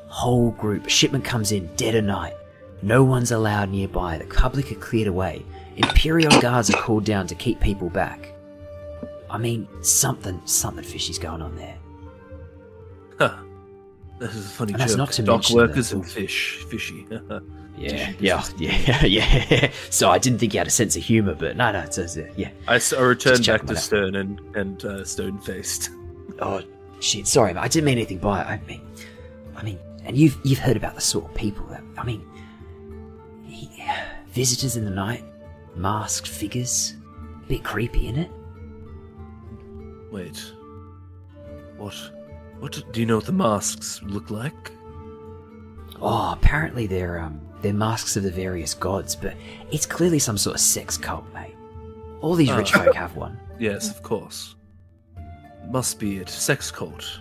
Whole 0.07 0.51
group. 0.51 0.87
Shipment 0.87 1.25
comes 1.25 1.51
in 1.51 1.65
dead 1.75 1.95
of 1.95 2.05
night. 2.05 2.35
No 2.83 3.03
one's 3.03 3.31
allowed 3.31 3.69
nearby. 3.69 4.19
The 4.19 4.25
public 4.25 4.71
are 4.71 4.75
cleared 4.75 5.07
away. 5.07 5.43
Imperial 5.77 6.39
guards 6.39 6.69
are 6.69 6.77
called 6.77 7.03
down 7.03 7.25
to 7.27 7.35
keep 7.35 7.59
people 7.59 7.89
back. 7.89 8.31
I 9.29 9.37
mean, 9.37 9.67
something 9.81 10.41
something 10.45 10.83
fishy's 10.83 11.19
going 11.19 11.41
on 11.41 11.55
there. 11.55 11.77
Huh. 13.19 13.35
This 14.19 14.35
is 14.35 14.45
a 14.45 14.49
funny 14.49 14.73
And 14.73 14.81
that's 14.81 14.93
joke. 14.93 14.97
not 14.97 15.11
to 15.13 15.23
Dock 15.23 15.49
workers 15.51 15.91
and 15.93 16.05
fish, 16.05 16.65
fishy. 16.69 17.05
Yeah, 17.79 18.11
yeah, 18.19 18.43
yeah, 18.57 19.05
yeah. 19.05 19.71
So 19.91 20.09
I 20.09 20.17
didn't 20.17 20.39
think 20.39 20.55
you 20.55 20.59
had 20.59 20.65
a 20.65 20.71
sense 20.71 20.95
of 20.95 21.03
humour, 21.03 21.35
but 21.35 21.55
no, 21.55 21.71
no, 21.71 21.81
it's, 21.81 21.99
it's, 21.99 22.17
uh, 22.17 22.27
yeah. 22.35 22.49
I, 22.67 22.81
I 22.97 23.01
returned 23.01 23.45
back 23.45 23.67
to. 23.67 23.75
Stern 23.75 24.15
and 24.15 24.39
and 24.55 24.83
uh, 24.83 25.03
stone 25.05 25.37
faced. 25.39 25.91
Oh 26.39 26.61
shit! 26.99 27.25
Sorry, 27.27 27.53
mate. 27.53 27.61
I 27.61 27.67
didn't 27.67 27.85
mean 27.85 27.97
anything 27.99 28.17
by 28.17 28.41
it. 28.41 28.45
I 28.45 28.59
mean, 28.67 28.81
I 29.55 29.63
mean, 29.63 29.79
and 30.05 30.17
you've 30.17 30.37
you've 30.43 30.59
heard 30.59 30.75
about 30.77 30.95
the 30.95 31.01
sort 31.01 31.25
of 31.25 31.33
people 31.35 31.65
that 31.67 31.83
I 31.97 32.03
mean, 32.03 32.23
he, 33.45 33.69
visitors 34.29 34.75
in 34.75 34.85
the 34.85 34.91
night, 34.91 35.23
masked 35.75 36.27
figures, 36.27 36.95
a 37.43 37.47
bit 37.47 37.63
creepy, 37.63 38.07
isn't 38.07 38.19
it? 38.23 38.31
Wait, 40.11 40.51
what? 41.77 41.93
What 42.59 42.81
do 42.91 42.99
you 42.99 43.05
know? 43.05 43.17
What 43.17 43.25
the 43.25 43.31
masks 43.33 44.01
look 44.03 44.31
like? 44.31 44.71
Oh, 46.01 46.31
apparently 46.31 46.87
they're 46.87 47.19
um 47.19 47.41
they're 47.61 47.73
masks 47.73 48.15
of 48.17 48.23
the 48.23 48.31
various 48.31 48.73
gods, 48.73 49.15
but 49.15 49.35
it's 49.71 49.85
clearly 49.85 50.19
some 50.19 50.37
sort 50.37 50.55
of 50.55 50.61
sex 50.61 50.97
cult, 50.97 51.25
mate. 51.33 51.55
All 52.21 52.35
these 52.35 52.51
rich 52.51 52.71
Oh. 52.75 52.83
folk 52.85 52.95
have 52.95 53.15
one. 53.15 53.39
Yes, 53.59 53.89
of 53.89 54.03
course. 54.03 54.55
Must 55.71 55.97
be 55.99 56.17
it. 56.17 56.29
Sex 56.29 56.69
cult. 56.69 57.19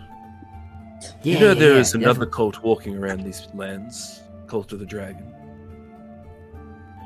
Yeah, 1.22 1.32
you 1.34 1.40
know 1.40 1.48
yeah, 1.52 1.54
there 1.54 1.74
yeah. 1.74 1.80
is 1.80 1.94
another 1.94 2.26
cult 2.26 2.62
walking 2.62 2.94
around 2.98 3.22
these 3.24 3.48
lands. 3.54 4.20
Cult 4.46 4.70
of 4.74 4.78
the 4.80 4.84
Dragon. 4.84 5.32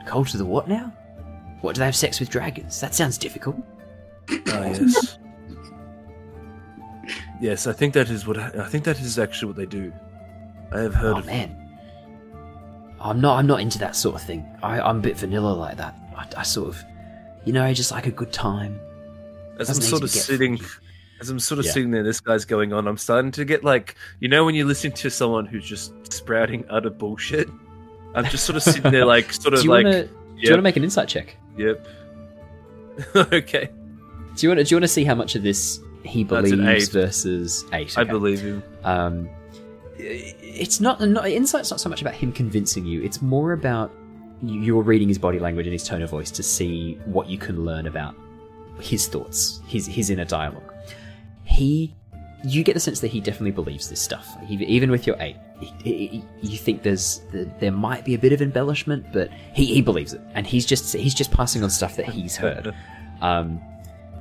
cult 0.04 0.32
of 0.32 0.38
the 0.38 0.44
what 0.44 0.68
now? 0.68 0.92
What 1.60 1.76
do 1.76 1.78
they 1.78 1.84
have 1.84 1.94
sex 1.94 2.18
with 2.18 2.28
dragons? 2.28 2.80
That 2.80 2.92
sounds 2.92 3.18
difficult. 3.18 3.56
Ah, 4.48 4.64
yes. 4.66 5.18
Yes, 7.40 7.66
I 7.66 7.72
think 7.72 7.94
that 7.94 8.08
is 8.10 8.26
what 8.26 8.38
I 8.38 8.66
think 8.68 8.84
that 8.84 9.00
is 9.00 9.18
actually 9.18 9.48
what 9.48 9.56
they 9.56 9.66
do. 9.66 9.92
I 10.72 10.80
have 10.80 10.94
heard 10.94 11.14
oh 11.16 11.18
of 11.18 11.26
man, 11.26 11.56
I'm 13.00 13.20
not. 13.20 13.38
I'm 13.38 13.46
not 13.46 13.60
into 13.60 13.78
that 13.78 13.96
sort 13.96 14.14
of 14.16 14.22
thing. 14.22 14.46
I, 14.62 14.80
I'm 14.80 14.98
a 14.98 15.00
bit 15.00 15.16
vanilla 15.16 15.52
like 15.52 15.76
that. 15.78 15.98
I, 16.16 16.26
I 16.36 16.42
sort 16.42 16.68
of, 16.68 16.82
you 17.44 17.52
know, 17.52 17.72
just 17.72 17.90
like 17.90 18.06
a 18.06 18.10
good 18.10 18.32
time. 18.32 18.78
As 19.58 19.68
I'm 19.68 19.74
Doesn't 19.76 19.82
sort 19.82 20.02
of 20.02 20.10
sitting, 20.10 20.56
freaky. 20.56 20.72
as 21.20 21.28
I'm 21.30 21.40
sort 21.40 21.58
of 21.58 21.66
Yeah. 21.66 21.72
sitting 21.72 21.90
there, 21.90 22.02
this 22.02 22.20
guy's 22.20 22.44
going 22.44 22.72
on. 22.72 22.86
I'm 22.86 22.96
starting 22.98 23.30
to 23.32 23.44
get 23.44 23.64
like, 23.64 23.94
you 24.20 24.28
know, 24.28 24.44
when 24.44 24.54
you're 24.54 24.66
listening 24.66 24.92
to 24.94 25.10
someone 25.10 25.44
who's 25.46 25.66
just 25.66 25.92
sprouting 26.12 26.64
utter 26.70 26.90
bullshit. 26.90 27.48
I'm 28.14 28.24
just 28.24 28.44
sort 28.44 28.56
of 28.56 28.62
sitting 28.62 28.90
there, 28.90 29.04
like, 29.04 29.32
sort 29.32 29.54
of 29.54 29.64
like? 29.64 29.84
Do 29.84 30.08
you 30.36 30.50
want 30.50 30.58
to 30.58 30.62
make 30.62 30.76
an 30.76 30.84
insight 30.84 31.08
check? 31.08 31.36
yep. 31.56 31.86
okay, 33.14 33.70
Do 34.36 34.46
you 34.46 34.50
want 34.50 34.58
to? 34.58 34.64
Do 34.64 34.74
you 34.74 34.76
want 34.76 34.84
to 34.84 34.88
see 34.88 35.04
how 35.04 35.14
much 35.14 35.34
of 35.36 35.42
this 35.42 35.80
he 36.04 36.24
believes 36.24 36.88
versus 36.88 37.64
eight? 37.72 37.96
I 37.98 38.04
believe 38.04 38.42
you. 38.42 38.62
Um, 38.84 39.28
it's 39.98 40.80
not, 40.80 41.00
not 41.00 41.28
insight's 41.28 41.70
not 41.70 41.80
so 41.80 41.88
much 41.88 42.00
about 42.00 42.14
him 42.14 42.32
convincing 42.32 42.86
you. 42.86 43.02
It's 43.02 43.20
more 43.20 43.52
about 43.52 43.90
you- 44.42 44.60
you're 44.60 44.82
reading 44.82 45.08
his 45.08 45.18
body 45.18 45.38
language 45.38 45.66
and 45.66 45.72
his 45.72 45.84
tone 45.84 46.02
of 46.02 46.10
voice 46.10 46.30
to 46.32 46.42
see 46.42 46.94
what 47.04 47.28
you 47.28 47.36
can 47.38 47.64
learn 47.64 47.86
about 47.86 48.14
his 48.80 49.06
thoughts, 49.08 49.60
his 49.66 49.86
his 49.86 50.08
inner 50.08 50.24
dialogue. 50.24 50.72
He, 51.44 51.94
you 52.44 52.62
get 52.64 52.72
the 52.74 52.80
sense 52.80 53.00
that 53.00 53.08
he 53.08 53.20
definitely 53.20 53.50
believes 53.50 53.90
this 53.90 54.00
stuff. 54.00 54.26
He, 54.46 54.54
even 54.64 54.90
with 54.90 55.06
your 55.06 55.16
eight, 55.20 55.36
he, 55.60 55.92
he- 56.08 56.24
you 56.40 56.56
think 56.56 56.82
there's 56.82 57.20
there 57.58 57.72
might 57.72 58.04
be 58.06 58.14
a 58.14 58.18
bit 58.18 58.32
of 58.32 58.40
embellishment, 58.40 59.04
but 59.12 59.30
he, 59.52 59.66
he 59.66 59.82
believes 59.82 60.14
it, 60.14 60.22
and 60.34 60.46
he's 60.46 60.64
just 60.64 60.94
he's 60.96 61.14
just 61.14 61.30
passing 61.30 61.62
on 61.62 61.68
stuff 61.68 61.96
that 61.96 62.06
he's 62.08 62.36
heard, 62.36 62.74
um, 63.20 63.58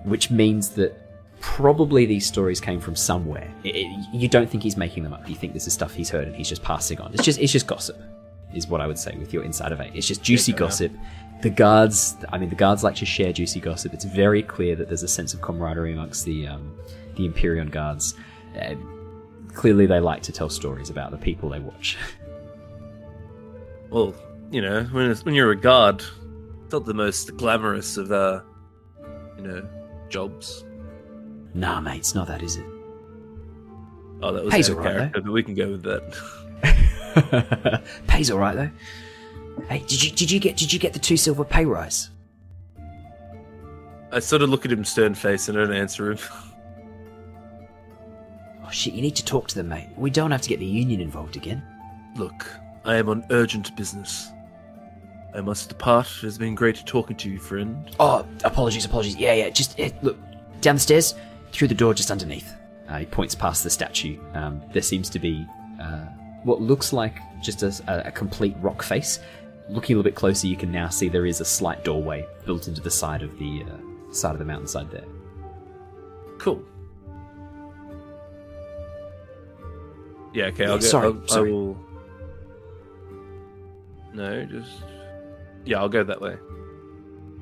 which 0.04 0.30
means 0.30 0.72
that 0.72 0.98
probably 1.41 2.06
these 2.06 2.25
stories 2.25 2.60
came 2.60 2.80
from 2.80 2.95
somewhere. 2.95 3.49
It- 3.63 3.75
it- 3.75 4.06
you 4.13 4.28
don't 4.28 4.49
think 4.49 4.63
he's 4.63 4.78
making 4.78 5.04
them 5.04 5.13
up. 5.13 5.28
You 5.30 5.36
think 5.36 5.54
this 5.54 5.67
is 5.67 5.73
stuff 5.73 5.93
he's 5.93 6.10
heard 6.10 6.28
and 6.28 6.36
he's 6.36 6.49
just 6.49 6.63
passing 6.63 6.99
on. 6.99 7.13
It's 7.13 7.23
just 7.23 7.39
it's 7.39 7.52
just 7.52 7.67
gossip, 7.67 7.97
is 8.54 8.67
what 8.67 8.82
I 8.82 8.88
would 8.88 8.97
say 8.99 9.15
with 9.17 9.34
your 9.34 9.43
insight 9.43 9.71
of 9.71 9.80
eight. 9.82 9.91
It's 9.95 10.08
just 10.08 10.23
juicy 10.23 10.52
Yeah, 10.52 10.58
gossip. 10.60 10.91
The 11.41 11.49
guards, 11.49 12.17
I 12.34 12.38
mean, 12.38 12.49
the 12.49 12.56
guards 12.56 12.84
like 12.84 12.95
to 12.97 13.06
share 13.06 13.32
juicy 13.32 13.62
gossip. 13.62 13.93
It's 13.93 14.04
very 14.06 14.43
clear 14.43 14.75
that 14.75 14.88
there's 14.89 15.04
a 15.04 15.08
sense 15.08 15.34
of 15.34 15.41
camaraderie 15.41 15.93
amongst 15.93 16.25
the 16.25 16.47
um, 16.47 16.75
the 17.15 17.25
Imperion 17.25 17.69
guards. 17.69 18.15
Uh, 18.62 18.75
clearly, 19.54 19.86
they 19.86 19.99
like 20.02 20.21
to 20.23 20.32
tell 20.34 20.49
stories 20.49 20.89
about 20.89 21.12
the 21.12 21.17
people 21.17 21.49
they 21.49 21.60
watch. 21.60 21.97
Well, 23.89 24.13
you 24.52 24.62
know, 24.62 24.84
when 24.91 25.10
it's, 25.10 25.25
when 25.25 25.34
you're 25.34 25.49
a 25.52 25.56
guard, 25.56 26.04
it's 26.63 26.71
not 26.73 26.86
the 26.86 26.93
most 26.93 27.36
glamorous 27.38 27.97
of 27.97 28.12
uh, 28.12 28.41
you 29.36 29.43
know, 29.43 29.67
jobs. 30.10 30.63
Nah, 31.54 31.80
mate, 31.82 31.98
it's 32.00 32.16
not 32.16 32.28
that, 32.28 32.42
is 32.42 32.58
it? 32.58 32.66
Oh, 34.22 34.34
that 34.34 34.44
was 34.44 34.54
Pays 34.54 34.70
out 34.70 34.78
of 34.78 34.86
alright, 34.86 35.14
though. 35.14 35.22
but 35.22 35.32
we 35.32 35.44
can 35.44 35.54
go 35.56 35.72
with 35.72 35.84
that. 35.84 37.82
Pays 38.08 38.30
all 38.32 38.38
right 38.40 38.56
though. 38.56 38.70
Hey, 39.68 39.80
did 39.80 40.04
you 40.04 40.12
did 40.12 40.30
you 40.30 40.40
get 40.40 40.58
did 40.58 40.72
you 40.74 40.80
get 40.80 40.94
the 40.94 41.00
two 41.00 41.18
silver 41.18 41.44
pay 41.46 41.66
rise? 41.66 42.10
I 44.12 44.20
sort 44.20 44.42
of 44.42 44.50
look 44.50 44.66
at 44.66 44.72
him 44.72 44.84
stern 44.84 45.14
face 45.16 45.48
and 45.50 45.58
don't 45.58 45.74
answer 45.74 46.12
him. 46.12 46.20
Oh 48.66 48.72
shit, 48.72 48.94
you 48.94 49.02
need 49.02 49.16
to 49.16 49.26
talk 49.26 49.48
to 49.48 49.56
them, 49.56 49.70
mate. 49.70 49.88
We 49.98 50.12
don't 50.12 50.30
have 50.30 50.42
to 50.44 50.50
get 50.50 50.60
the 50.60 50.66
union 50.66 51.02
involved 51.02 51.36
again. 51.36 51.64
Look, 52.18 52.46
I 52.86 52.98
am 52.98 53.10
on 53.10 53.26
urgent 53.32 53.76
business. 53.76 54.30
I 55.34 55.42
must 55.42 55.70
depart. 55.70 56.06
It 56.06 56.26
has 56.26 56.38
been 56.38 56.54
great 56.54 56.86
talking 56.86 57.16
to 57.18 57.32
you, 57.32 57.40
friend. 57.40 57.90
Oh, 58.00 58.24
apologies, 58.44 58.86
apologies. 58.86 59.16
Yeah, 59.16 59.34
yeah. 59.34 59.50
Just 59.50 59.80
eh, 59.80 59.90
look 60.04 60.20
down 60.62 60.76
the 60.76 60.82
stairs, 60.82 61.16
through 61.52 61.68
the 61.68 61.76
door 61.76 61.94
just 61.94 62.12
underneath. 62.12 62.54
Uh, 62.88 63.00
he 63.00 63.06
points 63.06 63.36
past 63.36 63.64
the 63.64 63.70
statue. 63.70 64.20
Um, 64.34 64.62
there 64.72 64.82
seems 64.82 65.10
to 65.12 65.20
be 65.20 65.46
uh, 65.82 66.06
what 66.44 66.62
looks 66.62 66.92
like 66.94 67.20
just 67.42 67.64
a, 67.64 68.08
a, 68.08 68.12
complete 68.12 68.56
rock 68.60 68.82
face. 68.82 69.20
Looking 69.70 69.96
a 69.96 69.98
little 69.98 70.10
bit 70.10 70.16
closer, 70.16 70.48
you 70.48 70.58
can 70.58 70.72
now 70.72 70.90
see 70.90 71.08
there 71.08 71.28
is 71.28 71.42
a 71.42 71.46
slight 71.46 71.84
doorway 71.84 72.26
built 72.46 72.68
into 72.68 72.82
the 72.82 72.90
side 72.90 73.22
of 73.22 73.38
the 73.38 73.64
uh, 73.64 74.14
side 74.14 74.34
of 74.34 74.40
the 74.40 74.46
mountainside 74.46 74.90
there. 74.90 75.06
Cool. 76.40 76.64
Yeah, 80.34 80.46
okay, 80.46 80.66
I'll 80.66 80.78
go. 80.78 80.86
sorry, 80.86 81.08
I'll, 81.08 81.28
sorry. 81.28 81.50
I 81.50 81.54
will... 81.54 81.78
No, 84.14 84.46
just 84.46 84.72
yeah, 85.66 85.80
I'll 85.80 85.90
go 85.90 86.04
that 86.04 86.20
way. 86.20 86.38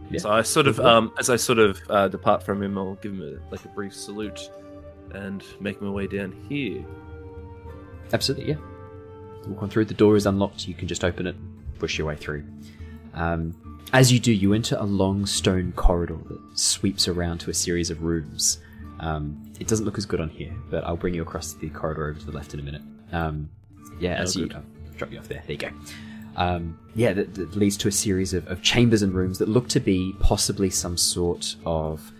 Yeah. 0.10 0.20
So 0.20 0.32
I 0.32 0.41
sort 0.41 0.67
of, 0.67 0.80
um, 0.80 1.12
as 1.20 1.30
I 1.30 1.36
sort 1.36 1.60
of 1.60 1.82
uh, 1.89 2.08
depart 2.08 2.43
from 2.43 2.63
him, 2.63 2.78
I'll 2.78 2.96
give 2.96 3.13
him 3.13 3.22
a, 3.22 3.52
like 3.52 3.65
a 3.65 3.70
brief 3.70 3.93
salute 3.93 4.50
and 5.12 5.43
make 5.60 5.82
my 5.82 5.89
way 5.89 6.08
down 6.08 6.34
here. 6.48 6.86
Absolutely, 8.13 8.50
yeah. 8.50 8.58
Walk 9.48 9.63
on 9.63 9.70
through. 9.70 9.86
The 9.86 9.93
door 9.93 10.15
is 10.15 10.26
unlocked. 10.26 10.67
You 10.67 10.74
can 10.74 10.88
just 10.88 11.04
open 11.04 11.28
it, 11.28 11.36
push 11.80 11.98
your 11.98 12.08
way 12.08 12.15
through. 12.15 12.43
Um, 13.13 13.56
as 13.93 14.12
you 14.12 14.20
do, 14.20 14.32
you 14.32 14.54
enter 14.54 14.76
a 14.78 14.84
long 14.84 15.26
stone 15.26 15.72
corridor 15.74 16.17
that 16.28 16.60
sweeps 16.60 17.08
around 17.08 17.39
to 17.39 17.50
a 17.50 17.54
series 17.54 17.89
of 17.89 18.04
rooms. 18.04 18.60
Um, 19.00 19.54
it 19.60 19.67
doesn't 19.67 19.86
look 19.86 19.98
as 19.98 20.06
good 20.06 20.20
on 20.20 20.30
here, 20.30 20.54
but 20.70 20.84
I'll 20.84 20.98
bring 20.98 21.13
you 21.13 21.22
across 21.22 21.54
the 21.54 21.70
corridor 21.70 22.10
over 22.10 22.20
to 22.20 22.26
the 22.26 22.32
left 22.32 22.54
in 22.54 22.60
a 22.60 22.63
minute. 22.63 22.82
Um, 23.12 23.50
yeah, 24.00 24.15
as 24.15 24.36
you 24.36 24.48
drop 24.98 25.12
you 25.12 25.20
off 25.20 25.28
there. 25.28 25.43
There 25.46 25.54
you 25.54 25.58
go. 25.58 25.70
Um, 26.38 26.80
yeah, 26.95 27.13
that, 27.13 27.34
that 27.36 27.56
leads 27.56 27.78
to 27.78 27.88
a 27.88 27.91
series 27.91 28.34
of, 28.34 28.47
of 28.47 28.62
chambers 28.62 29.02
and 29.02 29.13
rooms 29.13 29.39
that 29.39 29.50
look 29.50 29.67
to 29.69 29.80
be 29.80 30.15
possibly 30.19 30.69
some 30.69 30.97
sort 30.97 31.56
of. 31.65 32.12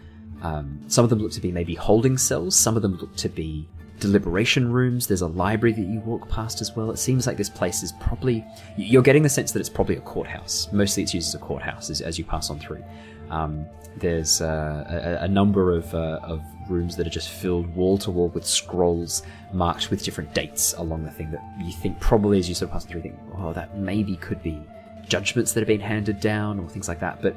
Um, 0.43 0.82
some 0.88 1.03
of 1.03 1.10
them 1.10 1.17
look 1.19 1.32
to 1.32 1.41
be 1.41 1.51
maybe 1.51 1.73
holding 1.73 2.17
cells. 2.17 2.56
Some 2.56 2.75
of 2.75 2.84
them 2.84 2.97
look 2.97 3.15
to 3.17 3.30
be 3.30 3.67
deliberation 3.99 4.71
rooms. 4.71 5.08
There's 5.08 5.21
a 5.21 5.27
library 5.27 5.73
that 5.73 5.82
you 5.88 5.99
walk 6.01 6.30
past 6.30 6.62
as 6.62 6.75
well. 6.75 6.91
It 6.91 6.97
seems 6.97 7.25
like 7.25 7.38
this 7.38 7.49
place 7.49 7.82
is 7.82 7.91
probably. 7.93 8.45
You're 8.77 9.01
getting 9.01 9.23
the 9.23 9.30
sense 9.30 9.51
that 9.51 9.60
it's 9.60 9.69
probably 9.69 9.95
a 9.95 10.01
courthouse. 10.01 10.71
Mostly 10.71 11.03
it's 11.03 11.13
used 11.13 11.30
as 11.30 11.36
a 11.36 11.43
courthouse 11.43 11.89
as, 11.89 12.01
as 12.01 12.19
you 12.19 12.25
pass 12.25 12.49
on 12.49 12.60
through. 12.60 12.84
Um, 13.30 13.65
there's 13.97 14.41
uh, 14.41 15.17
a, 15.21 15.23
a 15.23 15.27
number 15.27 15.73
of, 15.75 15.91
uh, 15.93 16.19
of 16.21 16.43
rooms 16.69 16.95
that 16.95 17.08
are 17.08 17.12
just 17.12 17.30
filled 17.30 17.67
wall 17.75 17.97
to 17.99 18.12
wall 18.12 18.30
with 18.30 18.45
scrolls 18.45 19.23
marked 19.53 19.89
with 19.89 20.03
different 20.03 20.34
dates 20.34 20.73
along 20.73 21.03
the 21.03 21.12
thing 21.12 21.32
that 21.32 21.43
you 21.60 21.71
think 21.71 21.99
probably 21.99 22.39
as 22.39 22.49
you 22.49 22.56
sort 22.56 22.69
of 22.69 22.73
pass 22.73 22.86
through, 22.86 23.01
think, 23.01 23.17
oh, 23.38 23.53
that 23.53 23.77
maybe 23.77 24.15
could 24.17 24.41
be 24.43 24.62
judgments 25.08 25.53
that 25.53 25.62
have 25.62 25.67
been 25.67 25.80
handed 25.80 26.19
down 26.19 26.60
or 26.60 26.67
things 26.69 26.88
like 26.88 26.99
that. 26.99 27.21
But 27.21 27.36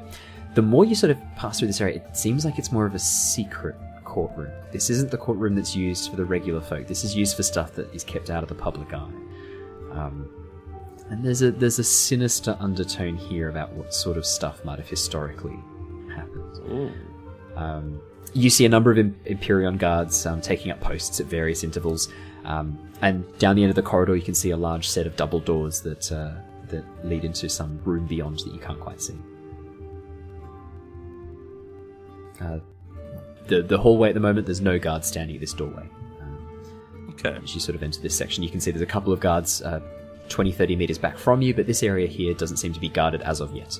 the 0.53 0.61
more 0.61 0.85
you 0.85 0.95
sort 0.95 1.11
of 1.11 1.17
pass 1.35 1.59
through 1.59 1.67
this 1.67 1.81
area, 1.81 1.95
it 1.95 2.17
seems 2.17 2.45
like 2.45 2.59
it's 2.59 2.71
more 2.71 2.85
of 2.85 2.93
a 2.93 2.99
secret 2.99 3.75
courtroom. 4.03 4.51
This 4.71 4.89
isn't 4.89 5.09
the 5.09 5.17
courtroom 5.17 5.55
that's 5.55 5.75
used 5.75 6.09
for 6.09 6.17
the 6.17 6.25
regular 6.25 6.59
folk. 6.61 6.87
This 6.87 7.03
is 7.03 7.15
used 7.15 7.37
for 7.37 7.43
stuff 7.43 7.73
that 7.75 7.93
is 7.95 8.03
kept 8.03 8.29
out 8.29 8.43
of 8.43 8.49
the 8.49 8.55
public 8.55 8.93
eye. 8.93 9.11
Um, 9.91 10.29
and 11.09 11.23
there's 11.23 11.41
a 11.41 11.51
there's 11.51 11.79
a 11.79 11.83
sinister 11.83 12.55
undertone 12.59 13.17
here 13.17 13.49
about 13.49 13.73
what 13.73 13.93
sort 13.93 14.17
of 14.17 14.25
stuff 14.25 14.63
might 14.63 14.79
have 14.79 14.87
historically 14.89 15.59
happened. 16.13 16.93
Um, 17.55 18.01
you 18.33 18.49
see 18.49 18.65
a 18.65 18.69
number 18.69 18.91
of 18.91 18.97
Im- 18.97 19.15
Imperion 19.25 19.77
guards 19.77 20.25
um, 20.25 20.41
taking 20.41 20.71
up 20.71 20.79
posts 20.79 21.19
at 21.19 21.25
various 21.27 21.63
intervals, 21.63 22.09
um, 22.45 22.77
and 23.01 23.25
down 23.39 23.55
the 23.55 23.63
end 23.63 23.69
of 23.69 23.75
the 23.75 23.81
corridor, 23.81 24.15
you 24.15 24.21
can 24.21 24.33
see 24.35 24.51
a 24.51 24.57
large 24.57 24.87
set 24.87 25.05
of 25.07 25.15
double 25.15 25.39
doors 25.39 25.81
that 25.81 26.11
uh, 26.11 26.33
that 26.67 26.83
lead 27.05 27.25
into 27.25 27.49
some 27.49 27.81
room 27.83 28.05
beyond 28.07 28.39
that 28.39 28.53
you 28.53 28.59
can't 28.59 28.79
quite 28.79 29.01
see. 29.01 29.15
Uh, 32.39 32.59
the 33.47 33.61
the 33.61 33.77
hallway 33.77 34.09
at 34.09 34.13
the 34.13 34.19
moment, 34.21 34.45
there's 34.47 34.61
no 34.61 34.79
guards 34.79 35.07
standing 35.07 35.35
at 35.35 35.41
this 35.41 35.53
doorway. 35.53 35.87
Um, 36.21 37.07
Okay. 37.11 37.37
as 37.43 37.53
you 37.53 37.59
sort 37.59 37.75
of 37.75 37.83
enter 37.83 38.01
this 38.01 38.15
section, 38.15 38.43
you 38.43 38.49
can 38.49 38.59
see 38.59 38.71
there's 38.71 38.81
a 38.81 38.85
couple 38.85 39.11
of 39.13 39.19
guards 39.19 39.61
uh, 39.61 39.79
20, 40.29 40.51
30 40.51 40.75
meters 40.75 40.97
back 40.97 41.17
from 41.17 41.41
you, 41.41 41.53
but 41.53 41.67
this 41.67 41.83
area 41.83 42.07
here 42.07 42.33
doesn't 42.33 42.57
seem 42.57 42.73
to 42.73 42.79
be 42.79 42.89
guarded 42.89 43.21
as 43.21 43.41
of 43.41 43.53
yet. 43.55 43.77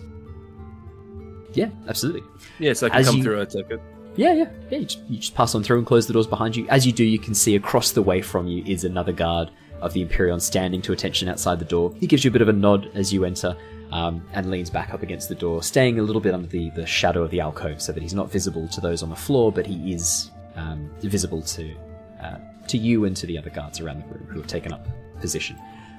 Yeah, 1.53 1.69
absolutely. 1.87 2.21
Yeah, 2.59 2.73
so 2.73 2.87
I 2.87 2.89
can 2.89 2.99
As 2.99 3.07
come 3.07 3.17
you- 3.17 3.23
through. 3.23 3.41
I 3.41 3.45
take 3.45 3.69
it. 3.71 3.81
Yeah, 4.15 4.33
yeah, 4.33 4.49
yeah. 4.69 4.77
You 4.79 4.85
just, 4.85 5.09
you 5.09 5.17
just 5.19 5.35
pass 5.35 5.55
on 5.55 5.63
through 5.63 5.77
and 5.77 5.87
close 5.87 6.07
the 6.07 6.13
doors 6.13 6.27
behind 6.27 6.55
you. 6.55 6.67
As 6.67 6.85
you 6.85 6.91
do, 6.91 7.03
you 7.03 7.19
can 7.19 7.33
see 7.33 7.55
across 7.55 7.91
the 7.91 8.01
way 8.01 8.21
from 8.21 8.47
you 8.47 8.63
is 8.65 8.83
another 8.83 9.13
guard 9.13 9.51
of 9.81 9.93
the 9.93 10.01
Imperion 10.01 10.39
standing 10.39 10.81
to 10.83 10.93
attention 10.93 11.27
outside 11.27 11.59
the 11.59 11.65
door. 11.65 11.93
He 11.97 12.07
gives 12.07 12.23
you 12.23 12.29
a 12.29 12.31
bit 12.31 12.41
of 12.41 12.49
a 12.49 12.53
nod 12.53 12.91
as 12.93 13.11
you 13.11 13.25
enter 13.25 13.57
um, 13.91 14.25
and 14.33 14.49
leans 14.49 14.69
back 14.69 14.93
up 14.93 15.01
against 15.01 15.29
the 15.29 15.35
door, 15.35 15.63
staying 15.63 15.99
a 15.99 16.03
little 16.03 16.21
bit 16.21 16.33
under 16.33 16.47
the, 16.47 16.69
the 16.71 16.85
shadow 16.85 17.23
of 17.23 17.31
the 17.31 17.39
alcove 17.39 17.81
so 17.81 17.91
that 17.91 18.01
he's 18.01 18.13
not 18.13 18.31
visible 18.31 18.67
to 18.69 18.81
those 18.81 19.03
on 19.03 19.09
the 19.09 19.15
floor, 19.15 19.51
but 19.51 19.65
he 19.65 19.93
is 19.93 20.31
um, 20.55 20.89
visible 20.99 21.41
to 21.41 21.73
uh, 22.21 22.37
to 22.67 22.77
you 22.77 23.05
and 23.05 23.17
to 23.17 23.25
the 23.25 23.37
other 23.37 23.49
guards 23.49 23.79
around 23.79 24.03
the 24.03 24.07
room 24.07 24.27
who 24.29 24.39
have 24.39 24.47
taken 24.47 24.71
up 24.71 24.87
position. 25.19 25.57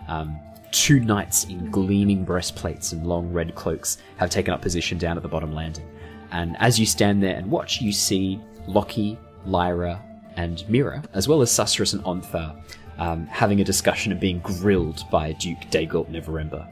Um, 0.09 0.39
two 0.71 1.01
knights 1.01 1.45
in 1.45 1.71
gleaming 1.71 2.25
breastplates 2.25 2.93
and 2.93 3.07
long 3.07 3.33
red 3.33 3.55
cloaks 3.55 3.99
have 4.17 4.31
taken 4.31 4.55
up 4.55 4.63
position 4.63 4.97
down 4.97 5.17
at 5.17 5.23
the 5.23 5.29
bottom 5.29 5.53
landing. 5.53 5.87
And 6.33 6.57
as 6.59 6.81
you 6.81 6.87
stand 6.87 7.23
there 7.23 7.37
and 7.37 7.51
watch, 7.51 7.81
you 7.81 7.93
see 7.93 8.41
Lockie, 8.67 9.19
Lyra, 9.47 10.01
and 10.37 10.65
Mira, 10.69 11.03
as 11.13 11.29
well 11.29 11.43
as 11.43 11.51
Susurrus 11.51 11.93
and 11.93 12.03
Ontharr, 12.05 12.57
um, 12.99 13.27
having 13.27 13.61
a 13.61 13.65
discussion 13.65 14.13
and 14.13 14.21
being 14.21 14.39
grilled 14.41 15.05
by 15.11 15.33
Duke 15.33 15.59
Dagult 15.71 16.11
Neverember, 16.11 16.67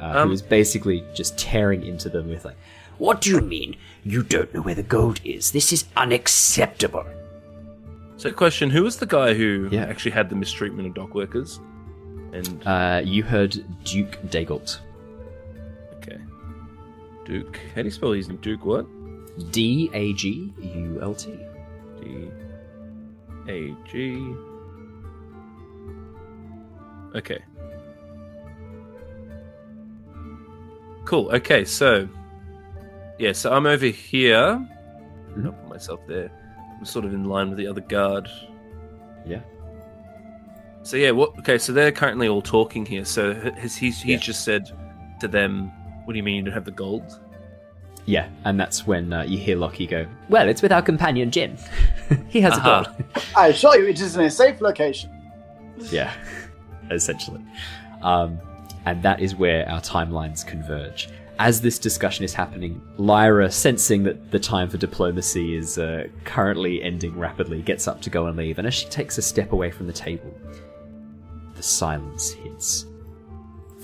uh, 0.00 0.18
Um, 0.20 0.28
who 0.28 0.34
is 0.34 0.42
basically 0.42 1.02
just 1.14 1.36
tearing 1.36 1.84
into 1.84 2.08
them 2.08 2.28
with 2.28 2.44
like, 2.44 2.56
"What 2.98 3.20
do 3.20 3.30
you 3.30 3.40
mean? 3.40 3.76
You 4.04 4.22
don't 4.22 4.52
know 4.54 4.60
where 4.62 4.74
the 4.76 4.82
gold 4.84 5.20
is? 5.24 5.50
This 5.50 5.72
is 5.72 5.86
unacceptable." 5.96 7.04
So, 8.16 8.30
question: 8.30 8.70
Who 8.70 8.82
was 8.84 8.98
the 8.98 9.06
guy 9.06 9.34
who 9.34 9.68
Yeah. 9.72 9.84
actually 9.86 10.12
had 10.12 10.28
the 10.30 10.36
mistreatment 10.36 10.86
of 10.88 10.94
dock 10.94 11.14
workers? 11.14 11.58
And 12.32 12.62
Uh, 12.66 13.00
you 13.04 13.22
heard 13.24 13.64
Duke 13.84 14.18
Dagult. 14.30 14.78
Duke. 17.24 17.58
How 17.74 17.82
do 17.82 17.84
you 17.86 17.90
spell 17.90 18.12
his 18.12 18.28
name? 18.28 18.38
Duke 18.38 18.64
what? 18.64 18.86
D 19.52 19.90
A 19.92 20.12
G 20.14 20.52
U 20.60 20.98
L 21.02 21.14
T. 21.14 21.32
D 22.00 22.28
A 23.48 23.74
G. 23.90 24.34
Okay. 27.14 27.38
Cool. 31.04 31.30
Okay, 31.34 31.64
so 31.64 32.08
yeah, 33.18 33.32
so 33.32 33.52
I'm 33.52 33.66
over 33.66 33.86
here. 33.86 34.66
Mhm. 35.36 35.46
I'll 35.46 35.52
put 35.52 35.68
myself 35.68 36.00
there. 36.06 36.30
I'm 36.78 36.84
sort 36.84 37.04
of 37.04 37.12
in 37.14 37.24
line 37.24 37.48
with 37.50 37.58
the 37.58 37.66
other 37.66 37.80
guard. 37.82 38.28
Yeah. 39.26 39.40
So 40.82 40.96
yeah, 40.96 41.12
what? 41.12 41.38
Okay, 41.40 41.58
so 41.58 41.72
they're 41.72 41.92
currently 41.92 42.28
all 42.28 42.42
talking 42.42 42.84
here. 42.86 43.04
So 43.04 43.34
has 43.34 43.76
he's 43.76 44.00
he's 44.00 44.12
Yeah. 44.12 44.16
just 44.18 44.44
said 44.44 44.70
to 45.20 45.28
them, 45.28 45.70
"What 46.04 46.12
do 46.12 46.16
you 46.16 46.22
mean 46.22 46.36
you 46.36 46.42
don't 46.42 46.54
have 46.54 46.64
the 46.64 46.70
gold?" 46.70 47.18
Yeah, 48.06 48.28
and 48.44 48.60
that's 48.60 48.86
when 48.86 49.12
uh, 49.12 49.22
you 49.22 49.38
hear 49.38 49.56
Lockie 49.56 49.86
go, 49.86 50.06
Well, 50.28 50.46
it's 50.46 50.60
with 50.60 50.72
our 50.72 50.82
companion 50.82 51.30
Jin. 51.30 51.56
he 52.28 52.40
has 52.42 52.52
Aha. 52.52 52.80
a 52.80 52.84
gold. 52.84 53.04
I 53.36 53.48
assure 53.48 53.78
you, 53.78 53.86
it 53.88 53.98
is 53.98 54.14
in 54.14 54.24
a 54.24 54.30
safe 54.30 54.60
location. 54.60 55.10
yeah, 55.90 56.12
essentially. 56.90 57.40
Um, 58.02 58.38
and 58.84 59.02
that 59.02 59.20
is 59.20 59.34
where 59.34 59.66
our 59.70 59.80
timelines 59.80 60.46
converge. 60.46 61.08
As 61.38 61.62
this 61.62 61.78
discussion 61.78 62.24
is 62.24 62.34
happening, 62.34 62.80
Lyra, 62.98 63.50
sensing 63.50 64.02
that 64.04 64.30
the 64.30 64.38
time 64.38 64.68
for 64.68 64.76
diplomacy 64.76 65.56
is 65.56 65.78
uh, 65.78 66.06
currently 66.24 66.82
ending 66.82 67.18
rapidly, 67.18 67.62
gets 67.62 67.88
up 67.88 68.02
to 68.02 68.10
go 68.10 68.26
and 68.26 68.36
leave. 68.36 68.58
And 68.58 68.66
as 68.68 68.74
she 68.74 68.86
takes 68.88 69.16
a 69.16 69.22
step 69.22 69.52
away 69.52 69.70
from 69.70 69.86
the 69.86 69.92
table, 69.94 70.32
the 71.56 71.62
silence 71.62 72.32
hits, 72.32 72.84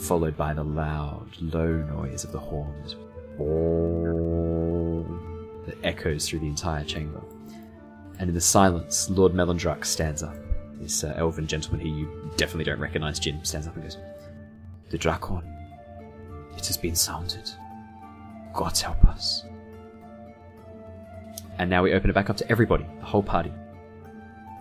followed 0.00 0.36
by 0.36 0.54
the 0.54 0.64
loud, 0.64 1.28
low 1.40 1.72
noise 1.72 2.24
of 2.24 2.32
the 2.32 2.38
horns 2.38 2.96
that 5.66 5.76
echoes 5.84 6.28
through 6.28 6.40
the 6.40 6.46
entire 6.46 6.84
chamber. 6.84 7.20
And 8.18 8.28
in 8.28 8.34
the 8.34 8.40
silence, 8.40 9.08
Lord 9.10 9.32
Melandrach 9.32 9.84
stands 9.84 10.22
up. 10.22 10.34
This 10.74 11.04
uh, 11.04 11.14
elven 11.16 11.46
gentleman 11.46 11.80
who 11.80 11.88
you 11.88 12.32
definitely 12.36 12.64
don't 12.64 12.80
recognize, 12.80 13.18
Jin, 13.18 13.44
stands 13.44 13.66
up 13.66 13.74
and 13.74 13.84
goes, 13.84 13.98
The 14.90 14.98
Drakhorn. 14.98 15.44
It 16.56 16.66
has 16.66 16.76
been 16.76 16.94
sounded. 16.94 17.50
God 18.54 18.76
help 18.76 19.04
us. 19.04 19.44
And 21.58 21.68
now 21.68 21.82
we 21.82 21.92
open 21.92 22.10
it 22.10 22.14
back 22.14 22.30
up 22.30 22.36
to 22.38 22.50
everybody, 22.50 22.86
the 22.98 23.04
whole 23.04 23.22
party. 23.22 23.52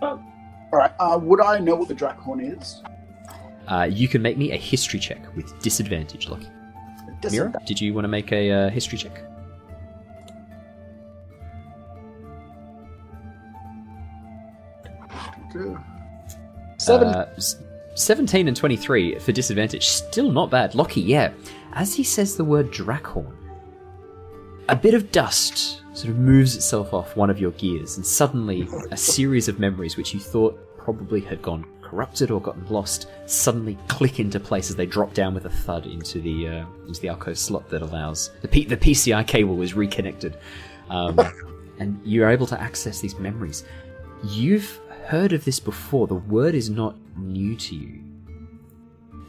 All 0.01 0.79
right. 0.79 0.91
Uh, 0.99 1.17
would 1.21 1.41
I 1.41 1.59
know 1.59 1.75
what 1.75 1.87
the 1.87 1.95
Drakhorn 1.95 2.57
is? 2.57 2.83
Uh, 3.69 3.83
you 3.83 4.07
can 4.07 4.21
make 4.21 4.37
me 4.37 4.51
a 4.51 4.57
history 4.57 4.99
check 4.99 5.23
with 5.35 5.57
disadvantage, 5.61 6.27
Lockie. 6.27 6.47
Mira, 7.31 7.53
did 7.65 7.79
you 7.79 7.93
want 7.93 8.05
to 8.05 8.09
make 8.09 8.31
a 8.31 8.51
uh, 8.51 8.69
history 8.69 8.97
check? 8.97 9.21
Seven. 16.77 17.07
Uh, 17.07 17.35
17 17.95 18.47
and 18.47 18.55
23 18.55 19.19
for 19.19 19.31
disadvantage. 19.31 19.87
Still 19.87 20.31
not 20.31 20.49
bad. 20.49 20.73
Lockie, 20.73 21.01
yeah. 21.01 21.31
As 21.73 21.93
he 21.93 22.03
says 22.03 22.37
the 22.37 22.45
word 22.45 22.71
Drakhorn, 22.71 23.35
a 24.69 24.75
bit 24.75 24.93
of 24.93 25.11
dust 25.11 25.81
sort 25.93 26.09
of 26.09 26.17
moves 26.17 26.55
itself 26.55 26.93
off 26.93 27.15
one 27.17 27.29
of 27.29 27.39
your 27.39 27.51
gears, 27.51 27.97
and 27.97 28.05
suddenly 28.05 28.67
a 28.91 28.97
series 28.97 29.47
of 29.49 29.59
memories 29.59 29.97
which 29.97 30.13
you 30.13 30.19
thought 30.19 30.57
probably 30.77 31.19
had 31.19 31.41
gone 31.41 31.65
corrupted 31.89 32.29
or 32.31 32.39
gotten 32.39 32.65
lost 32.67 33.07
suddenly 33.25 33.77
click 33.87 34.19
into 34.19 34.39
place 34.39 34.69
as 34.69 34.75
they 34.75 34.85
drop 34.85 35.13
down 35.13 35.33
with 35.33 35.45
a 35.45 35.49
thud 35.49 35.85
into 35.85 36.21
the 36.21 36.47
uh, 36.47 36.65
into 36.87 37.01
the 37.01 37.09
alcove 37.09 37.37
slot 37.37 37.67
that 37.69 37.81
allows 37.81 38.31
the 38.41 38.47
P- 38.47 38.65
the 38.65 38.77
PCI 38.77 39.25
cable 39.25 39.61
is 39.61 39.73
reconnected, 39.73 40.37
um, 40.89 41.19
and 41.79 41.99
you're 42.05 42.29
able 42.29 42.45
to 42.47 42.59
access 42.61 42.99
these 43.01 43.17
memories. 43.17 43.63
You've 44.23 44.79
heard 45.05 45.33
of 45.33 45.45
this 45.45 45.59
before. 45.59 46.07
The 46.07 46.15
word 46.15 46.53
is 46.53 46.69
not 46.69 46.95
new 47.17 47.55
to 47.55 47.75
you. 47.75 48.01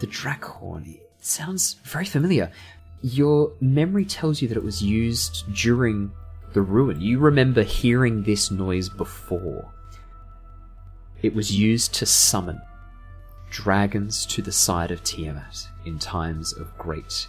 The 0.01 0.07
Drakhorn. 0.07 0.87
It 0.87 1.11
sounds 1.20 1.77
very 1.85 2.05
familiar. 2.05 2.51
Your 3.03 3.53
memory 3.61 4.05
tells 4.05 4.42
you 4.42 4.49
that 4.49 4.57
it 4.57 4.64
was 4.64 4.83
used 4.83 5.44
during 5.55 6.11
the 6.53 6.61
ruin. 6.61 7.01
You 7.01 7.18
remember 7.18 7.62
hearing 7.62 8.23
this 8.23 8.51
noise 8.51 8.88
before. 8.88 9.73
It 11.22 11.35
was 11.35 11.56
used 11.56 11.94
to 11.94 12.06
summon 12.06 12.61
dragons 13.50 14.24
to 14.26 14.42
the 14.42 14.52
side 14.52 14.90
of 14.90 15.02
Tiamat 15.02 15.66
in 15.85 15.98
times 15.98 16.52
of 16.52 16.76
great 16.78 17.28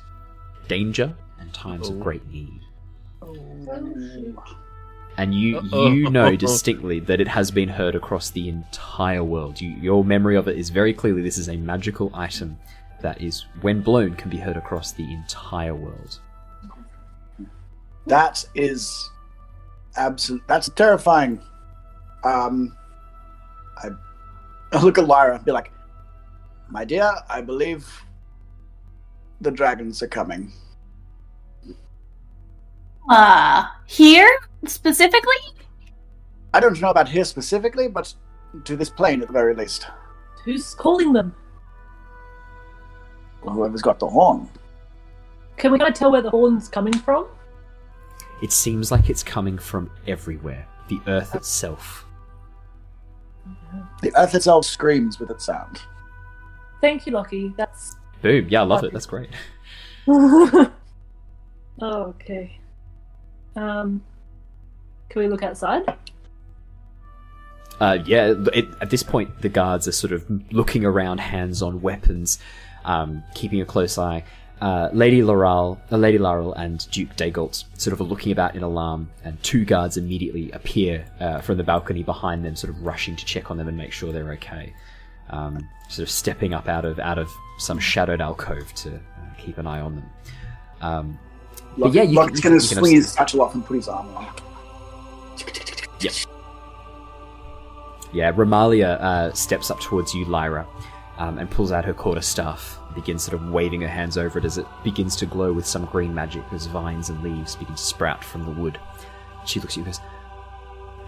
danger 0.68 1.14
and 1.40 1.54
times 1.54 1.90
of 1.90 1.96
Oh. 1.98 2.00
great 2.04 2.26
need. 2.30 2.62
And 5.18 5.36
you 5.36 5.58
Uh-oh. 5.58 5.92
you 5.92 6.10
know 6.10 6.36
distinctly 6.48 7.00
that 7.02 7.20
it 7.20 7.28
has 7.28 7.52
been 7.52 7.70
heard 7.70 7.96
across 7.96 8.30
the 8.30 8.48
entire 8.50 9.24
world. 9.24 9.60
You, 9.60 9.70
your 9.72 10.04
memory 10.06 10.36
of 10.36 10.48
it 10.48 10.58
is 10.58 10.70
very 10.70 10.94
clearly 10.94 11.22
this 11.22 11.38
is 11.38 11.50
a 11.50 11.58
magical 11.58 12.12
item 12.14 12.58
that 13.02 13.20
is, 13.22 13.46
when 13.62 13.82
blown, 13.82 14.14
can 14.16 14.30
be 14.30 14.38
heard 14.38 14.58
across 14.58 14.92
the 14.94 15.12
entire 15.12 15.74
world. 15.76 16.20
That 18.08 18.46
is 18.56 19.10
absolute. 19.96 20.44
That's 20.48 20.70
terrifying. 20.70 21.42
Um, 22.24 22.76
I, 23.84 23.90
I 24.78 24.82
look 24.82 24.98
at 24.98 25.08
Lyra 25.08 25.36
and 25.36 25.46
be 25.46 25.52
like, 25.52 25.72
"My 26.70 26.86
dear, 26.86 27.12
I 27.30 27.42
believe 27.42 27.88
the 29.42 29.52
dragons 29.52 30.02
are 30.02 30.08
coming." 30.08 30.52
Uh, 33.10 33.66
here 33.86 34.30
specifically? 34.66 35.42
I 36.54 36.60
don't 36.60 36.80
know 36.82 36.90
about 36.90 37.10
here 37.10 37.26
specifically, 37.26 37.88
but 37.88 38.14
to 38.66 38.76
this 38.76 38.90
plane 38.90 39.22
at 39.22 39.28
the 39.28 39.34
very 39.34 39.56
least. 39.56 39.88
Who's 40.44 40.74
calling 40.74 41.14
them? 41.14 41.36
Whoever's 43.42 43.82
got 43.82 44.00
the 44.00 44.08
horn. 44.08 44.50
Can 45.58 45.72
we 45.72 45.80
kind 45.80 45.90
of 45.90 45.98
tell 45.98 46.12
where 46.12 46.22
the 46.22 46.30
horn's 46.30 46.68
coming 46.68 46.94
from? 46.94 47.28
It 48.42 48.52
seems 48.52 48.92
like 48.92 49.10
it's 49.10 49.24
coming 49.24 49.58
from 49.58 49.90
everywhere. 50.08 50.68
The 50.90 51.00
earth 51.08 51.36
itself. 51.36 52.06
The 54.02 54.12
earth 54.16 54.36
itself 54.36 54.66
screams 54.66 55.20
with 55.20 55.30
its 55.30 55.46
sound. 55.46 55.82
Thank 56.82 57.06
you, 57.06 57.14
Lockie. 57.14 57.54
That's. 57.58 57.96
Boom. 58.22 58.48
Yeah, 58.50 58.62
I 58.62 58.64
love 58.64 58.84
it. 58.84 58.94
That's 58.94 59.06
great. 59.06 59.30
oh, 60.08 60.72
okay. 61.82 62.60
Um, 63.56 64.04
can 65.10 65.22
we 65.22 65.28
look 65.28 65.44
outside? 65.44 65.84
Uh, 67.80 67.98
yeah, 68.06 68.34
it, 68.54 68.68
at 68.80 68.90
this 68.92 69.02
point, 69.04 69.42
the 69.42 69.50
guards 69.50 69.88
are 69.88 69.92
sort 69.92 70.14
of 70.14 70.26
looking 70.52 70.86
around, 70.86 71.20
hands 71.20 71.62
on 71.64 71.82
weapons, 71.82 72.38
um, 72.86 73.24
keeping 73.34 73.60
a 73.60 73.66
close 73.66 73.98
eye. 73.98 74.24
Uh, 74.62 74.90
Lady 74.94 75.22
Laeral, 75.22 75.80
uh, 75.92 75.98
Lady 75.98 76.20
Laeral, 76.20 76.54
and 76.56 76.88
Duke 76.92 77.16
Dagult 77.16 77.64
sort 77.80 77.94
of 77.94 78.00
are 78.00 78.04
looking 78.04 78.32
about 78.32 78.56
in 78.56 78.62
alarm, 78.62 79.10
and 79.24 79.42
two 79.42 79.66
guards 79.66 79.98
immediately 79.98 80.52
appear 80.52 81.04
uh, 81.20 81.42
from 81.42 81.58
the 81.58 81.64
balcony 81.64 82.04
behind 82.04 82.46
them, 82.46 82.56
sort 82.56 82.72
of 82.72 82.84
rushing 82.84 83.16
to 83.16 83.26
check 83.26 83.50
on 83.50 83.58
them 83.58 83.68
and 83.68 83.76
make 83.76 83.92
sure 83.92 84.14
they're 84.14 84.34
okay. 84.34 84.72
Um, 85.32 85.68
sort 85.90 86.04
of 86.08 86.12
stepping 86.12 86.54
up 86.54 86.68
out 86.68 86.86
of 86.86 87.00
out 87.00 87.18
of 87.18 87.30
some 87.58 87.80
shadowed 87.80 88.22
alcove 88.22 88.72
to 88.76 88.96
uh, 88.96 89.00
keep 89.38 89.58
an 89.58 89.66
eye 89.66 89.82
on 89.82 89.96
them. 89.96 90.10
Um, 90.82 91.20
But 91.78 91.94
yeah, 91.94 92.04
you 92.04 92.22
you 92.22 92.42
going 92.42 92.60
to 92.60 92.60
swing 92.60 92.96
his 92.96 93.12
satchel 93.12 93.42
off 93.42 93.56
and 93.56 93.66
put 93.66 93.78
his 93.78 93.88
arm 93.88 94.16
on. 94.16 94.28
Yeah, 98.14 98.32
Remallia 98.34 99.00
uh, 99.02 99.34
steps 99.34 99.72
up 99.72 99.80
towards 99.80 100.14
you, 100.14 100.26
Lyra, 100.26 100.68
um, 101.18 101.38
and 101.38 101.50
pulls 101.50 101.72
out 101.72 101.86
her 101.86 101.94
quarter 101.94 102.22
staff. 102.22 102.78
Begins 102.96 103.24
sort 103.24 103.42
of 103.42 103.50
waving 103.50 103.82
her 103.82 103.88
hands 103.88 104.18
over 104.18 104.40
it 104.40 104.46
as 104.46 104.58
it 104.58 104.66
begins 104.84 105.16
to 105.18 105.26
glow 105.26 105.54
with 105.54 105.66
some 105.66 105.86
green 105.86 106.14
magic 106.14 106.44
as 106.52 106.66
vines 106.66 107.10
and 107.10 107.24
leaves 107.24 107.56
begin 107.56 107.76
to 107.76 107.82
sprout 107.82 108.24
from 108.24 108.44
the 108.44 108.52
wood. 108.52 108.78
She 109.46 109.60
looks 109.60 109.74
at 109.74 109.78
you 109.78 109.84
and 109.84 109.94
goes, 109.94 110.02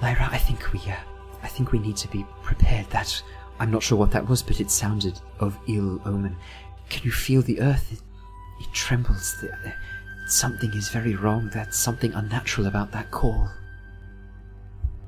"Lyra, 0.02 0.30
I 0.32 0.38
think 0.38 0.72
we, 0.72 0.80
uh, 0.80 0.96
I 1.44 1.48
think 1.48 1.72
we 1.72 1.80
need 1.80 1.98
to 1.98 2.08
be 2.08 2.26
prepared. 2.42 2.90
That 2.90 3.22
I'm 3.60 3.70
not 3.70 3.84
sure 3.84 3.98
what 3.98 4.12
that 4.12 4.28
was, 4.28 4.42
but 4.42 4.62
it 4.62 4.72
sounded 4.72 5.20
of 5.40 5.58
ill 5.68 6.02
omen. 6.06 6.36
Can 6.90 7.04
you 7.04 7.12
feel 7.12 7.42
the 7.42 7.60
earth? 7.62 7.92
It, 7.92 8.00
it 8.62 8.74
trembles. 8.74 9.36
The, 9.42 9.54
uh, 9.54 9.72
something 10.28 10.72
is 10.74 10.90
very 10.90 11.16
wrong. 11.16 11.52
That's 11.54 11.78
something 11.78 12.14
unnatural 12.14 12.68
about 12.68 12.92
that 12.94 13.12
call." 13.12 13.50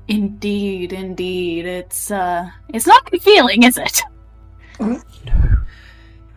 Indeed, 0.08 0.92
indeed. 0.92 1.66
It's 1.66 2.12
uh 2.12 2.48
it's 2.68 2.86
not 2.86 3.08
a 3.08 3.10
good 3.10 3.22
feeling, 3.22 3.64
is 3.64 3.76
it? 3.76 4.02
No, 4.78 5.00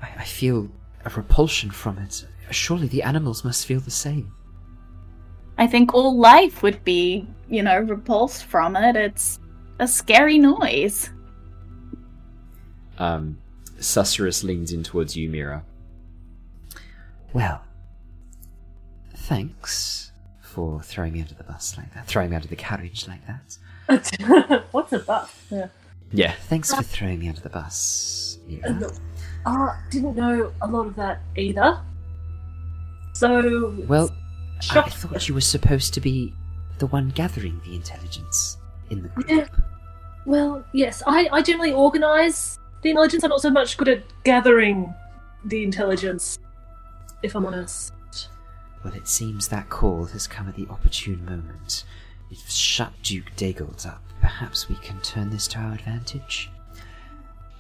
I, 0.02 0.10
I 0.20 0.24
feel 0.24 0.70
a 1.06 1.10
repulsion 1.10 1.72
from 1.72 1.98
it. 1.98 2.26
Surely 2.52 2.88
the 2.88 3.04
animals 3.04 3.44
must 3.44 3.66
feel 3.66 3.80
the 3.80 3.92
same. 3.92 4.34
I 5.58 5.68
think 5.68 5.94
all 5.94 6.18
life 6.18 6.64
would 6.64 6.84
be, 6.84 7.28
you 7.50 7.62
know, 7.62 7.80
repulsed 7.80 8.46
from 8.46 8.76
it. 8.76 8.96
It's 8.96 9.40
a 9.80 9.88
scary 9.88 10.38
noise. 10.38 11.10
Um, 12.98 13.38
Susurrus 13.78 14.44
leans 14.44 14.72
in 14.72 14.84
towards 14.84 15.16
you, 15.16 15.30
Mira. 15.30 15.64
Well, 17.34 17.62
thanks 19.16 20.12
for 20.42 20.82
throwing 20.82 21.14
me 21.14 21.22
under 21.22 21.36
the 21.36 21.44
bus 21.44 21.78
like 21.78 21.94
that, 21.94 22.08
throwing 22.08 22.32
me 22.32 22.36
under 22.36 22.48
the 22.48 22.56
carriage 22.56 23.08
like 23.08 23.22
that. 23.28 24.66
What's 24.72 24.94
a 24.94 25.00
bus? 25.00 25.32
Yeah. 25.50 25.68
Yeah, 26.12 26.32
thanks 26.48 26.74
for 26.74 26.82
throwing 26.82 27.20
me 27.20 27.30
under 27.30 27.42
the 27.42 27.50
bus. 27.50 28.40
Mira. 28.48 28.92
Uh, 29.46 29.76
didn't 29.90 30.16
know 30.16 30.52
a 30.62 30.68
lot 30.68 30.88
of 30.88 30.96
that 30.96 31.22
either. 31.36 31.82
So 33.14 33.74
Well, 33.88 34.12
I 34.72 34.82
thought 34.90 35.28
you 35.28 35.34
were 35.34 35.42
supposed 35.42 35.94
to 35.96 36.02
be 36.02 36.34
the 36.78 36.88
one 36.88 37.10
gathering 37.10 37.62
the 37.66 37.76
intelligence 37.76 38.58
in 38.90 39.04
the 39.04 39.10
group. 39.10 39.30
Yeah. 39.30 39.48
Well, 40.26 40.64
yes, 40.74 41.02
I, 41.08 41.28
I 41.32 41.42
generally 41.42 41.74
organise 41.74 42.60
the 42.82 42.90
intelligence. 42.90 43.24
I'm 43.24 43.30
not 43.30 43.42
so 43.42 43.50
much 43.50 43.78
good 43.78 43.90
at 43.90 44.04
gathering 44.24 44.94
the 45.46 45.64
intelligence, 45.64 46.40
if 47.24 47.36
I'm 47.36 47.46
honest. 47.46 47.94
Well, 48.84 48.94
it 48.94 49.08
seems 49.08 49.48
that 49.50 49.70
call 49.70 50.06
has 50.06 50.28
come 50.28 50.48
at 50.48 50.56
the 50.56 50.68
opportune 50.70 51.26
moment. 51.26 51.84
It's 52.32 52.54
shut 52.54 52.94
Duke 53.04 53.32
Dagult 53.36 53.86
up. 53.86 54.02
Perhaps 54.22 54.70
we 54.70 54.76
can 54.76 55.00
turn 55.02 55.30
this 55.30 55.48
to 55.50 55.60
our 55.60 55.74
advantage. 55.74 56.50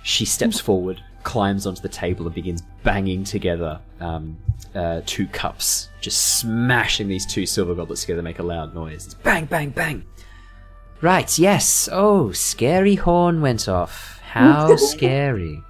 She 0.03 0.25
steps 0.25 0.59
forward, 0.59 1.01
climbs 1.23 1.65
onto 1.65 1.81
the 1.81 1.89
table, 1.89 2.25
and 2.25 2.35
begins 2.35 2.63
banging 2.83 3.23
together 3.23 3.79
um, 3.99 4.37
uh, 4.75 5.01
two 5.05 5.27
cups, 5.27 5.89
just 6.01 6.39
smashing 6.39 7.07
these 7.07 7.25
two 7.25 7.45
silver 7.45 7.75
goblets 7.75 8.01
together, 8.01 8.21
make 8.21 8.39
a 8.39 8.43
loud 8.43 8.73
noise. 8.73 9.05
It's 9.05 9.13
bang, 9.13 9.45
bang, 9.45 9.69
bang. 9.69 10.05
Right, 11.01 11.39
yes. 11.39 11.87
Oh, 11.91 12.31
scary 12.31 12.95
horn 12.95 13.41
went 13.41 13.69
off. 13.69 14.19
How 14.21 14.75
scary. 14.75 15.63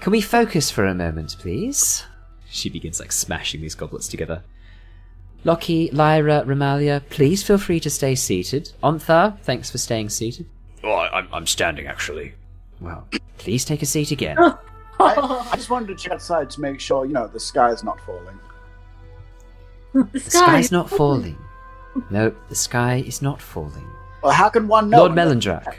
Can 0.00 0.12
we 0.12 0.20
focus 0.20 0.70
for 0.70 0.84
a 0.84 0.94
moment, 0.94 1.36
please? 1.38 2.04
She 2.48 2.70
begins 2.70 3.00
like 3.00 3.12
smashing 3.12 3.60
these 3.60 3.74
goblets 3.74 4.06
together. 4.08 4.44
Lockie, 5.44 5.90
Lyra, 5.92 6.44
Remallia, 6.44 7.02
please 7.10 7.42
feel 7.42 7.58
free 7.58 7.80
to 7.80 7.90
stay 7.90 8.14
seated. 8.14 8.72
Ontharr, 8.82 9.38
thanks 9.40 9.70
for 9.70 9.78
staying 9.78 10.08
seated. 10.08 10.46
Oh, 10.82 10.94
I'm, 10.94 11.28
I'm 11.32 11.46
standing 11.46 11.86
actually. 11.86 12.34
Well, 12.80 13.06
please 13.38 13.64
take 13.64 13.82
a 13.82 13.86
seat 13.86 14.10
again. 14.10 14.36
I, 14.38 14.56
I 15.00 15.56
just 15.56 15.70
wanted 15.70 15.88
to 15.88 15.94
check 15.96 16.12
outside 16.12 16.50
to 16.50 16.60
make 16.60 16.80
sure, 16.80 17.06
you 17.06 17.12
know, 17.12 17.26
the 17.26 17.40
sky 17.40 17.70
is 17.70 17.82
not 17.82 18.00
falling. 18.00 18.38
The 19.94 20.04
The 20.12 20.20
sky's 20.20 20.72
not 20.72 20.90
falling. 20.90 21.38
No, 22.10 22.34
the 22.48 22.54
sky 22.54 23.02
is 23.06 23.22
not 23.22 23.40
falling. 23.40 23.86
Well, 24.22 24.32
how 24.32 24.48
can 24.48 24.68
one 24.68 24.90
know? 24.90 24.98
Lord 24.98 25.12
Melandrach. 25.12 25.76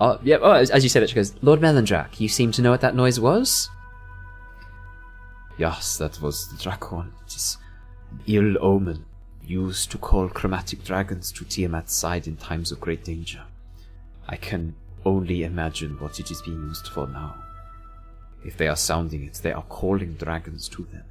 Oh, 0.00 0.18
yeah, 0.22 0.36
oh, 0.40 0.52
as, 0.52 0.70
as 0.70 0.82
you 0.82 0.88
said 0.88 1.02
it, 1.02 1.08
she 1.10 1.14
goes, 1.14 1.34
Lord 1.42 1.60
Melandrach, 1.60 2.20
you 2.20 2.28
seem 2.28 2.52
to 2.52 2.62
know 2.62 2.70
what 2.70 2.80
that 2.82 2.94
noise 2.94 3.18
was? 3.18 3.68
Yes, 5.58 5.98
that 5.98 6.20
was 6.20 6.48
the 6.48 6.56
Drakhorn. 6.56 7.12
It 7.26 7.34
is 7.34 7.58
an 8.10 8.20
ill 8.26 8.56
omen, 8.60 9.04
used 9.44 9.90
to 9.90 9.98
call 9.98 10.28
chromatic 10.28 10.84
dragons 10.84 11.32
to 11.32 11.44
Tiamat's 11.44 11.94
side 11.94 12.26
in 12.26 12.36
times 12.36 12.72
of 12.72 12.80
great 12.80 13.04
danger. 13.04 13.44
I 14.28 14.36
can 14.36 14.74
only 15.06 15.44
imagine 15.44 15.98
what 16.00 16.20
it 16.20 16.30
is 16.30 16.42
being 16.42 16.60
used 16.62 16.88
for 16.88 17.06
now. 17.06 17.36
If 18.44 18.56
they 18.56 18.68
are 18.68 18.76
sounding 18.76 19.24
it, 19.24 19.40
they 19.42 19.52
are 19.52 19.62
calling 19.62 20.14
dragons 20.14 20.68
to 20.70 20.82
them. 20.92 21.04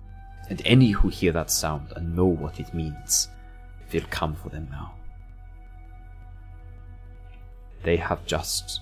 And 0.50 0.62
any 0.66 0.92
who 0.92 1.08
hear 1.08 1.32
that 1.32 1.50
sound 1.50 1.94
and 1.96 2.16
know 2.16 2.26
what 2.26 2.60
it 2.60 2.74
means 2.74 3.30
will 3.92 4.04
come 4.10 4.36
for 4.36 4.50
them 4.50 4.68
now. 4.70 4.94
They 7.84 7.98
have 7.98 8.26
just 8.26 8.82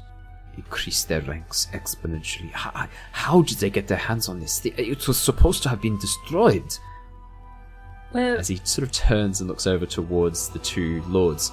increased 0.58 1.08
their 1.08 1.22
ranks 1.22 1.68
exponentially. 1.74 2.52
How, 2.52 2.88
how 3.12 3.42
did 3.42 3.60
they 3.60 3.70
get 3.70 3.88
their 3.88 3.98
hands 3.98 4.30
on 4.30 4.40
this? 4.40 4.66
It 4.66 5.08
was 5.08 5.18
supposed 5.18 5.64
to 5.64 5.70
have 5.70 5.82
been 5.82 5.98
destroyed. 6.00 6.78
Well, 8.14 8.38
As 8.38 8.48
he 8.48 8.60
sort 8.64 8.88
of 8.88 8.92
turns 8.92 9.42
and 9.42 9.50
looks 9.50 9.68
over 9.68 9.86
towards 9.86 10.50
the 10.50 10.60
two 10.60 11.02
lords. 11.04 11.52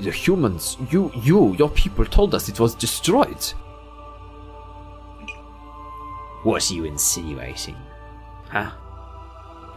The 0.00 0.10
humans, 0.10 0.76
you, 0.90 1.10
you, 1.14 1.54
your 1.56 1.70
people 1.70 2.04
told 2.04 2.34
us 2.34 2.48
it 2.48 2.60
was 2.60 2.74
destroyed. 2.74 3.42
What 6.42 6.70
are 6.70 6.74
you 6.74 6.84
insinuating? 6.84 7.76
Huh? 8.48 8.70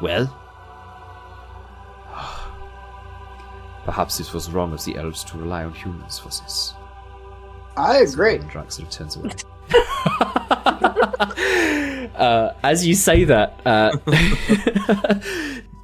Well? 0.02 0.28
Perhaps 3.86 4.20
it 4.20 4.34
was 4.34 4.52
wrong 4.52 4.74
of 4.74 4.84
the 4.84 4.98
elves 4.98 5.24
to 5.26 5.38
rely 5.38 5.64
on 5.64 5.74
humans 5.74 6.20
for 6.20 6.30
this. 6.30 6.74
I 7.78 8.00
agree. 8.00 8.36
And 8.36 8.50
Drax 8.50 8.76
sort 8.76 8.88
of 8.90 8.94
turns 8.94 9.16
away. 9.16 9.32
uh, 12.16 12.54
as 12.64 12.86
you 12.86 12.94
say 12.94 13.24
that, 13.24 13.60
uh, 13.66 13.92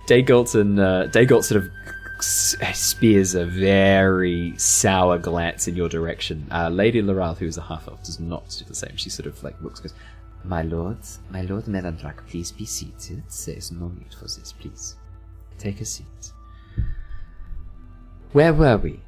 Dagult 0.07 0.59
and 0.59 0.79
uh, 0.79 1.07
Dagult 1.07 1.45
sort 1.45 1.63
of 1.63 1.69
s- 1.84 1.84
spears 2.25 3.35
a 3.35 3.45
very 3.45 4.53
sour 4.57 5.17
glance 5.17 5.67
in 5.67 5.75
your 5.75 5.89
direction. 5.89 6.47
Uh, 6.51 6.69
Lady 6.69 7.01
Laeral, 7.01 7.37
who 7.37 7.45
is 7.45 7.57
a 7.57 7.61
half 7.61 7.87
elf, 7.87 8.03
does 8.03 8.19
not 8.19 8.49
do 8.57 8.65
the 8.65 8.75
same. 8.75 8.95
She 8.95 9.09
sort 9.09 9.27
of 9.27 9.41
like 9.43 9.59
looks, 9.61 9.79
goes, 9.79 9.93
"My 10.43 10.61
lord, 10.61 10.97
my 11.29 11.41
lord 11.41 11.65
Melandrach, 11.65 12.25
please 12.27 12.51
be 12.51 12.65
seated. 12.65 13.23
There 13.45 13.55
is 13.55 13.71
no 13.71 13.89
need 13.89 14.13
for 14.13 14.25
this. 14.25 14.53
Please 14.59 14.95
take 15.57 15.81
a 15.81 15.85
seat." 15.85 16.31
Where 18.31 18.53
were 18.53 18.77
we? 18.77 18.99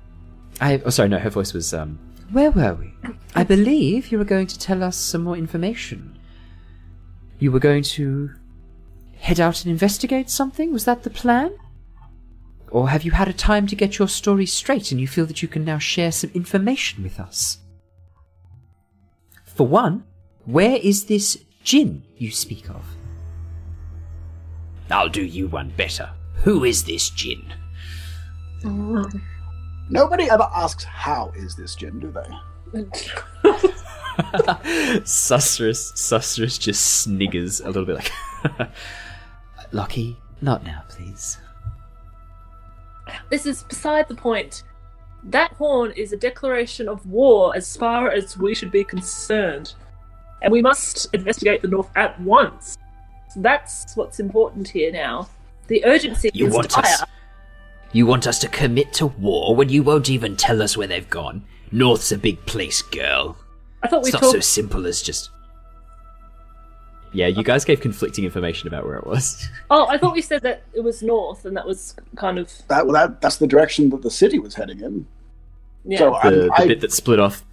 I 0.61 0.82
oh 0.86 0.89
sorry, 0.89 1.09
no, 1.09 1.20
her 1.20 1.30
voice 1.30 1.53
was 1.53 1.74
um 1.74 1.99
where 2.32 2.51
were 2.51 2.76
we? 2.76 2.93
I 3.36 3.43
believe 3.43 4.11
you 4.11 4.18
were 4.18 4.26
going 4.26 4.47
to 4.47 4.59
tell 4.59 4.84
us 4.84 4.97
some 4.97 5.24
more 5.24 5.38
information. 5.38 6.20
You 7.39 7.51
were 7.51 7.59
going 7.59 7.84
to 7.84 8.32
head 9.20 9.39
out 9.39 9.63
and 9.63 9.72
investigate 9.72 10.30
something? 10.30 10.74
Was 10.74 10.86
that 10.86 11.03
the 11.03 11.09
plan? 11.09 11.51
Or 12.70 12.89
have 12.89 13.03
you 13.03 13.11
had 13.11 13.28
a 13.28 13.34
time 13.34 13.68
to 13.68 13.76
get 13.76 13.97
your 13.97 14.07
story 14.07 14.45
straight 14.45 14.91
and 14.91 14.99
you 14.99 15.07
feel 15.07 15.26
that 15.26 15.41
you 15.41 15.47
can 15.47 15.63
now 15.63 15.78
share 15.80 16.11
some 16.11 16.32
information 16.34 17.03
with 17.03 17.20
us? 17.20 17.59
For 19.45 19.65
one, 19.65 20.03
where 20.45 20.78
is 20.78 21.05
this 21.05 21.38
Jin 21.63 22.03
you 22.18 22.32
speak 22.32 22.70
of? 22.70 22.84
I'll 24.89 25.09
do 25.09 25.24
you 25.24 25.47
one 25.47 25.70
better. 25.76 26.09
Who 26.43 26.63
is 26.63 26.84
this 26.84 27.09
Jin? 27.09 27.53
Nobody 29.89 30.30
ever 30.30 30.49
asks 30.53 30.84
how 30.84 31.32
is 31.36 31.55
this 31.55 31.76
gin, 31.76 31.99
do 31.99 32.11
they? 32.11 32.82
Susurrus, 35.03 35.93
Susurrus 35.93 36.59
just 36.59 37.01
sniggers 37.01 37.61
a 37.61 37.68
little 37.68 37.86
bit 37.86 37.95
like, 37.95 38.70
Lucky, 39.72 40.18
not 40.41 40.63
now, 40.63 40.84
please. 40.89 41.38
This 43.29 43.45
is 43.45 43.63
beside 43.63 44.07
the 44.07 44.15
point. 44.15 44.63
That 45.23 45.53
horn 45.53 45.91
is 45.95 46.13
a 46.13 46.17
declaration 46.17 46.87
of 46.87 47.05
war 47.05 47.55
as 47.55 47.75
far 47.75 48.11
as 48.11 48.37
we 48.37 48.55
should 48.55 48.71
be 48.71 48.83
concerned. 48.83 49.73
And 50.41 50.51
we 50.51 50.61
must 50.61 51.13
investigate 51.13 51.61
the 51.61 51.67
North 51.67 51.89
at 51.95 52.19
once. 52.21 52.77
So 53.33 53.41
that's 53.41 53.95
what's 53.95 54.19
important 54.19 54.67
here 54.67 54.91
now. 54.91 55.27
The 55.67 55.83
urgency 55.85 56.29
You 56.33 56.47
is 56.47 56.53
want 56.53 56.69
dire. 56.69 56.83
us? 56.83 57.03
You 57.91 58.05
want 58.05 58.27
us 58.27 58.39
to 58.39 58.47
commit 58.47 58.93
to 58.93 59.07
war 59.07 59.55
when 59.55 59.69
you 59.69 59.83
won't 59.83 60.09
even 60.09 60.35
tell 60.35 60.61
us 60.61 60.77
where 60.77 60.87
they've 60.87 61.09
gone? 61.09 61.45
North's 61.71 62.11
a 62.11 62.17
big 62.17 62.45
place, 62.45 62.81
girl. 62.81 63.37
I 63.83 63.87
thought 63.87 64.03
we 64.03 64.09
It's 64.09 64.21
not 64.21 64.31
so 64.31 64.39
simple 64.39 64.85
as 64.85 65.01
just. 65.01 65.29
Yeah, 67.18 67.26
you 67.28 67.43
guys 67.43 67.65
gave 67.65 67.82
conflicting 67.82 68.24
information 68.26 68.68
about 68.68 68.86
where 68.86 68.97
it 68.97 69.07
was. 69.07 69.49
Oh, 69.72 69.88
I 69.88 69.97
thought 69.97 70.13
we 70.13 70.22
said 70.22 70.43
that 70.43 70.61
it 70.74 70.82
was 70.82 71.01
north, 71.01 71.43
and 71.45 71.57
that 71.57 71.65
was 71.65 71.95
kind 72.15 72.38
of 72.38 72.51
That, 72.70 72.86
well, 72.86 72.93
that 72.93 73.22
that's 73.22 73.38
the 73.38 73.47
direction 73.47 73.89
that 73.89 74.01
the 74.03 74.11
city 74.11 74.38
was 74.39 74.53
heading 74.55 74.80
in. 74.82 75.07
yeah. 75.84 75.97
So 75.97 76.18
The, 76.24 76.30
the 76.30 76.49
I, 76.55 76.68
bit 76.68 76.80
that 76.82 76.91
split 76.93 77.20
off. 77.20 77.43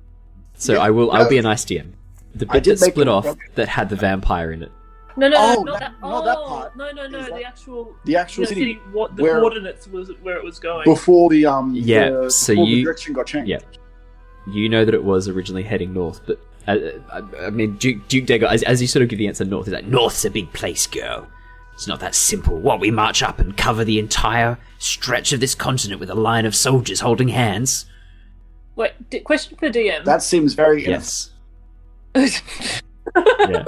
So 0.55 0.75
Yeah, 0.75 0.81
I 0.81 0.91
will. 0.91 1.11
I'll 1.11 1.29
be 1.29 1.39
a 1.39 1.43
nice 1.43 1.65
DM. 1.65 1.93
The 2.35 2.47
bit 2.47 2.65
that 2.65 2.79
split 2.79 3.09
off 3.09 3.27
okay. 3.27 3.41
that 3.55 3.69
had 3.69 3.89
the 3.89 3.97
vampire 3.97 4.53
in 4.53 4.63
it. 4.63 4.71
no, 5.17 5.29
no, 5.29 5.35
no, 5.39 5.57
Oh, 5.59 5.63
not 5.63 5.81
that- 5.81 5.93
that. 6.01 6.01
not 6.07 6.25
that 6.27 6.39
oh, 6.39 6.47
part. 6.49 6.77
No, 6.77 6.91
no, 6.93 7.07
no. 7.09 7.19
Is 7.21 7.27
The 7.29 7.45
actual 7.45 7.97
the 8.05 8.17
actual 8.17 8.43
no, 8.43 8.49
city, 8.51 8.61
city. 8.61 8.81
What 8.93 9.17
the 9.17 9.23
where- 9.23 9.41
coordinates 9.41 9.89
was 9.89 10.11
where 10.23 10.37
it 10.37 10.45
was 10.45 10.59
going. 10.59 10.85
before 10.85 11.31
the 11.31 11.47
um 11.47 11.75
Yeah, 11.75 12.11
the, 12.11 12.31
so 12.31 12.53
before 12.53 12.67
the 12.67 12.71
you- 12.71 12.85
direction 12.85 13.15
got 13.15 13.27
changed. 13.27 13.49
Yeah. 13.49 13.61
You 14.47 14.69
know 14.69 14.85
that 14.85 14.95
it 14.95 15.03
was 15.03 15.27
originally 15.27 15.63
heading 15.63 15.95
north, 15.95 16.21
but 16.27 16.39
uh, 16.67 16.77
I, 17.13 17.47
I 17.47 17.51
mean, 17.51 17.77
Duke, 17.77 18.07
Duke 18.09 18.27
Dagult, 18.27 18.51
as, 18.51 18.63
as 18.63 18.81
you 18.81 18.87
sort 18.89 19.03
of 19.03 19.09
give 19.09 19.19
the 19.19 19.27
answer 19.29 19.45
north, 19.45 19.67
is 19.67 19.73
like 19.73 19.87
North's 19.87 20.25
a 20.25 20.31
big 20.31 20.53
place, 20.53 20.87
girl. 20.87 21.27
It's 21.75 21.87
not 21.89 22.01
that 22.01 22.15
simple. 22.15 22.57
What 22.59 22.79
we 22.81 22.91
march 22.91 23.23
up 23.23 23.41
and 23.41 23.57
cover 23.57 23.85
the 23.85 23.99
entire 23.99 24.59
stretch 24.79 25.33
of 25.33 25.41
this 25.41 25.55
continent 25.55 25.99
with 26.01 26.09
a 26.11 26.15
line 26.15 26.47
of 26.47 26.55
soldiers 26.55 27.01
holding 27.01 27.29
hands? 27.29 27.87
Wait, 28.77 28.93
d- 29.11 29.21
question 29.21 29.57
for 29.59 29.69
DM. 29.71 30.05
That 30.05 30.23
seems 30.23 30.55
very 30.55 30.85
Yes. 30.87 31.31
Yeah. 32.17 33.65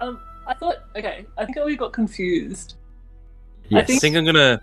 um, 0.00 0.20
I 0.46 0.54
thought. 0.54 0.76
Okay, 0.96 1.26
I 1.36 1.44
think 1.44 1.56
we 1.64 1.76
got 1.76 1.92
confused. 1.92 2.74
Yes. 3.68 3.90
I 3.90 3.96
think 3.98 4.16
I'm 4.16 4.24
gonna. 4.24 4.60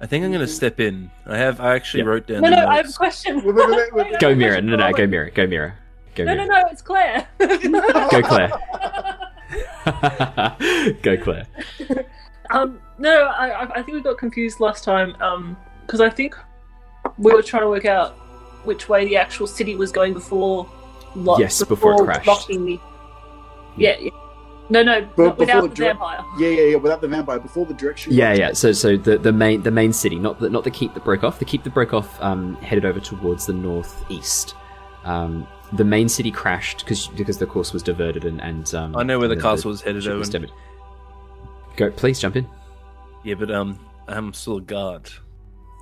I 0.00 0.06
think 0.06 0.24
I'm 0.24 0.32
gonna 0.32 0.46
step 0.46 0.80
in. 0.80 1.10
I 1.26 1.36
have. 1.36 1.60
I 1.60 1.74
actually 1.74 2.02
Yeah. 2.02 2.08
wrote 2.08 2.26
down. 2.26 2.42
No, 2.42 2.50
the 2.50 2.56
no, 2.56 2.66
I 2.66 2.76
have 2.76 2.88
a 2.88 2.92
question. 2.92 3.36
Wait, 3.44 3.54
wait, 3.54 3.68
wait, 3.68 3.94
wait, 3.94 4.10
wait. 4.12 4.20
Go 4.20 4.30
I 4.30 4.34
Mira. 4.34 4.60
No, 4.62 4.76
no, 4.76 4.90
go 4.92 4.98
Ollie. 5.02 5.06
Mira. 5.06 5.30
Go 5.30 5.46
Mira. 5.46 5.74
Go 6.14 6.24
No, 6.24 6.34
no, 6.34 6.44
no, 6.44 6.62
it's 6.70 6.82
Claire. 6.82 7.26
Go 7.38 8.22
Claire. 8.22 8.50
go 11.02 11.16
Claire. 11.16 11.46
Um, 12.50 12.80
No, 12.98 13.24
I, 13.26 13.48
I 13.48 13.62
I 13.76 13.82
think 13.82 13.94
we 13.96 14.00
got 14.00 14.18
confused 14.18 14.60
last 14.60 14.84
time. 14.84 15.16
Um, 15.20 15.56
because 15.86 16.00
I 16.00 16.08
think 16.08 16.34
we 17.18 17.32
were 17.32 17.42
trying 17.42 17.62
to 17.62 17.68
work 17.68 17.84
out 17.84 18.12
which 18.64 18.88
way 18.88 19.04
the 19.04 19.16
actual 19.16 19.46
city 19.46 19.76
was 19.76 19.92
going 19.92 20.14
before. 20.14 20.68
Lo- 21.14 21.38
Yes, 21.38 21.62
before 21.62 21.94
it 21.94 22.04
crashed. 22.04 22.26
Locking 22.26 22.64
the... 22.64 22.80
Yeah, 23.76 23.96
yeah. 24.00 24.10
No, 24.70 24.82
no, 24.82 25.06
But 25.14 25.36
without 25.36 25.56
before 25.56 25.68
the 25.68 25.74
dra- 25.74 25.86
vampire. 25.88 26.24
Yeah, 26.38 26.48
yeah, 26.48 26.62
yeah. 26.62 26.76
Without 26.76 27.02
the 27.02 27.08
vampire, 27.08 27.38
before 27.38 27.66
the 27.66 27.74
direction. 27.74 28.14
Yeah, 28.14 28.32
yeah. 28.32 28.52
So, 28.54 28.72
so 28.72 28.96
the, 28.96 29.18
the 29.18 29.30
main 29.32 29.62
the 29.62 29.70
main 29.70 29.92
city, 29.92 30.18
not 30.18 30.40
the 30.40 30.48
not 30.48 30.64
the 30.64 30.70
keep 30.70 30.94
that 30.94 31.04
broke 31.04 31.22
off. 31.22 31.38
The 31.38 31.44
keep 31.44 31.64
that 31.64 31.74
broke 31.74 31.92
off 31.92 32.20
um, 32.22 32.56
headed 32.56 32.86
over 32.86 32.98
towards 32.98 33.44
the 33.44 33.52
northeast. 33.52 34.54
Um, 35.04 35.46
the 35.72 35.84
main 35.84 36.08
city 36.08 36.30
crashed 36.30 36.78
because 36.80 37.08
because 37.08 37.38
the 37.38 37.46
course 37.46 37.72
was 37.72 37.82
diverted 37.82 38.24
and 38.24 38.40
and 38.40 38.72
um, 38.74 38.94
I 38.96 39.02
know 39.02 39.18
where 39.18 39.28
the 39.28 39.32
and 39.34 39.42
castle 39.42 39.70
was 39.70 39.80
headed, 39.82 40.02
ship 40.04 40.14
was 40.16 40.28
Owen. 40.28 40.32
damaged. 40.42 40.52
Go, 41.76 41.90
please 41.90 42.20
jump 42.20 42.36
in. 42.36 42.46
Yeah, 43.24 43.34
but 43.34 43.50
um, 43.50 43.78
I'm 44.06 44.32
still 44.32 44.58
a 44.58 44.60
guard. 44.60 45.10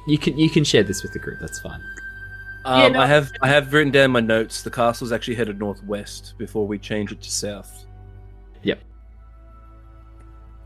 You 0.07 0.19
can 0.19 0.39
you 0.39 0.49
can 0.49 0.65
share 0.65 0.83
this 0.83 1.03
with 1.03 1.13
the 1.13 1.19
group. 1.19 1.39
That's 1.41 1.61
fine. 1.61 1.81
Um, 2.65 2.81
Yeah, 2.81 2.89
no- 2.89 3.01
I 3.01 3.07
have 3.07 3.31
I 3.43 3.49
have 3.49 3.73
written 3.73 3.93
down 3.93 4.11
my 4.13 4.21
notes. 4.21 4.63
The 4.63 4.71
castle's 4.71 5.13
actually 5.13 5.35
headed 5.35 5.59
northwest 5.59 6.35
before 6.39 6.67
we 6.67 6.79
change 6.79 7.13
it 7.13 7.21
to 7.21 7.31
south. 7.31 7.85
Yep. 8.63 8.81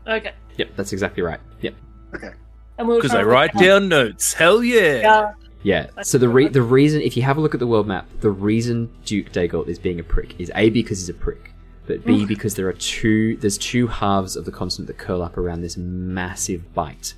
Okay. 0.07 0.33
Yep, 0.57 0.69
that's 0.75 0.93
exactly 0.93 1.21
right. 1.23 1.39
Yep. 1.61 1.75
Okay. 2.15 2.31
And 2.77 2.87
we 2.87 2.93
were 2.95 3.01
Because 3.01 3.15
I 3.15 3.23
write 3.23 3.53
down 3.53 3.89
notes. 3.89 4.33
Hell 4.33 4.63
yeah! 4.63 4.99
Yeah. 5.01 5.31
Yeah. 5.63 5.87
So 6.03 6.17
the 6.17 6.29
re- 6.29 6.47
the 6.47 6.61
reason, 6.61 7.01
if 7.01 7.17
you 7.17 7.23
have 7.23 7.37
a 7.37 7.41
look 7.41 7.53
at 7.53 7.59
the 7.59 7.67
world 7.67 7.87
map, 7.87 8.07
the 8.21 8.29
reason 8.29 8.89
Duke 9.05 9.31
Dagult 9.31 9.67
is 9.67 9.79
being 9.79 9.99
a 9.99 10.03
prick 10.03 10.39
is 10.39 10.51
a 10.55 10.69
because 10.69 10.99
he's 10.99 11.09
a 11.09 11.13
prick, 11.13 11.51
but 11.87 12.05
b 12.05 12.25
because 12.25 12.55
there 12.55 12.67
are 12.67 12.73
two 12.73 13.37
there's 13.37 13.57
two 13.57 13.87
halves 13.87 14.35
of 14.35 14.45
the 14.45 14.51
continent 14.51 14.87
that 14.87 14.97
curl 14.97 15.21
up 15.21 15.37
around 15.37 15.61
this 15.61 15.75
massive 15.77 16.73
bite. 16.73 17.13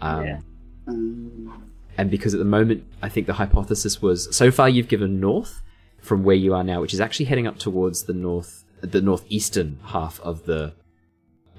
Um, 0.00 0.24
Yeah. 0.26 0.40
Um, 0.88 1.62
And 1.96 2.10
because 2.10 2.34
at 2.34 2.38
the 2.38 2.44
moment, 2.44 2.82
I 3.02 3.08
think 3.08 3.26
the 3.28 3.34
hypothesis 3.34 4.02
was 4.02 4.34
so 4.34 4.50
far 4.50 4.68
you've 4.68 4.88
given 4.88 5.20
north 5.20 5.62
from 6.00 6.24
where 6.24 6.34
you 6.36 6.52
are 6.52 6.64
now, 6.64 6.80
which 6.80 6.92
is 6.92 7.00
actually 7.00 7.26
heading 7.26 7.46
up 7.46 7.58
towards 7.58 8.02
the 8.04 8.12
north, 8.12 8.64
the 8.80 9.00
northeastern 9.00 9.78
half 9.84 10.20
of 10.20 10.44
the 10.46 10.72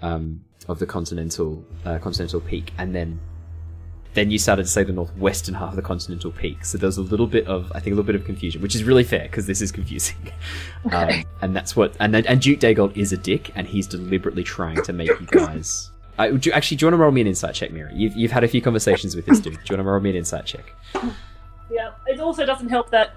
um, 0.02 0.42
of 0.68 0.80
the 0.80 0.86
continental 0.86 1.64
uh, 1.86 2.00
continental 2.00 2.42
peak, 2.42 2.74
and 2.78 2.94
then 2.94 3.20
then 4.16 4.32
you 4.32 4.40
started 4.40 4.64
to 4.64 4.70
say 4.70 4.84
the 4.84 4.94
northwestern 4.94 5.54
half 5.56 5.70
of 5.72 5.76
the 5.76 5.82
continental 5.82 6.32
peak. 6.32 6.66
So 6.66 6.78
there 6.78 6.88
was 6.88 6.98
a 6.98 7.02
little 7.02 7.28
bit 7.28 7.46
of, 7.48 7.72
I 7.76 7.80
think, 7.80 7.88
a 7.94 7.96
little 7.96 8.04
bit 8.06 8.16
of 8.16 8.26
confusion, 8.26 8.62
which 8.62 8.74
is 8.74 8.84
really 8.84 9.04
fair 9.04 9.24
because 9.24 9.46
this 9.46 9.62
is 9.62 9.72
confusing. 9.72 10.18
Um, 10.92 11.24
and 11.42 11.56
that's 11.56 11.76
what, 11.76 11.96
and 12.00 12.14
then- 12.14 12.28
and 12.28 12.40
Duke 12.40 12.60
Dagult 12.60 12.96
is 12.96 13.12
a 13.12 13.18
dick, 13.18 13.52
and 13.56 13.66
he's 13.66 13.88
deliberately 13.88 14.44
trying 14.44 14.84
to 14.84 14.94
make 14.94 15.10
you 15.10 15.26
guys. 15.32 15.90
I, 16.20 16.30
would 16.30 16.46
you, 16.46 16.52
actually, 16.52 16.78
do 16.78 16.86
you 16.86 16.88
want 16.92 16.94
to 17.00 17.04
roll 17.04 17.12
me 17.12 17.22
an 17.22 17.28
insight 17.28 17.56
check, 17.56 17.72
Mira? 17.72 17.92
You've, 17.92 18.16
you've 18.16 18.32
had 18.32 18.44
a 18.44 18.48
few 18.48 18.62
conversations 18.62 19.16
with 19.16 19.26
this 19.26 19.40
dude. 19.40 19.54
Do 19.54 19.60
you 19.60 19.78
want 19.78 19.80
to 19.80 19.92
roll 19.92 20.00
me 20.00 20.12
an 20.12 20.16
insight 20.16 20.46
check? 20.46 20.72
Yeah. 21.72 21.92
It 22.06 22.20
also 22.20 22.46
doesn't 22.46 22.70
help 22.70 22.92
that, 22.92 23.16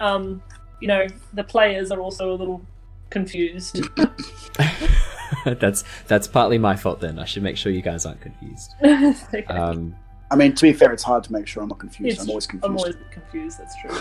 um, 0.00 0.42
you 0.80 0.88
know, 0.88 1.06
the 1.34 1.44
players 1.44 1.90
are 1.92 2.00
also 2.00 2.32
a 2.32 2.36
little 2.36 2.62
confused. 3.10 3.80
that's 5.44 5.84
that's 6.08 6.26
partly 6.26 6.58
my 6.58 6.74
fault. 6.76 7.00
Then 7.00 7.18
I 7.18 7.24
should 7.24 7.42
make 7.42 7.56
sure 7.56 7.70
you 7.70 7.82
guys 7.82 8.06
aren't 8.06 8.20
confused. 8.20 8.70
Okay. 8.82 9.44
Um, 9.44 9.94
I 10.32 10.36
mean, 10.36 10.54
to 10.54 10.62
be 10.62 10.72
fair, 10.72 10.92
it's 10.92 11.02
hard 11.02 11.24
to 11.24 11.32
make 11.32 11.46
sure 11.48 11.62
I'm 11.62 11.68
not 11.68 11.78
confused. 11.78 12.12
It's- 12.12 12.24
I'm 12.24 12.30
always 12.30 12.46
confused. 12.46 12.70
I'm 12.70 12.76
always 12.78 12.96
confused. 13.10 13.58
That's 13.58 13.74
true. 13.80 13.96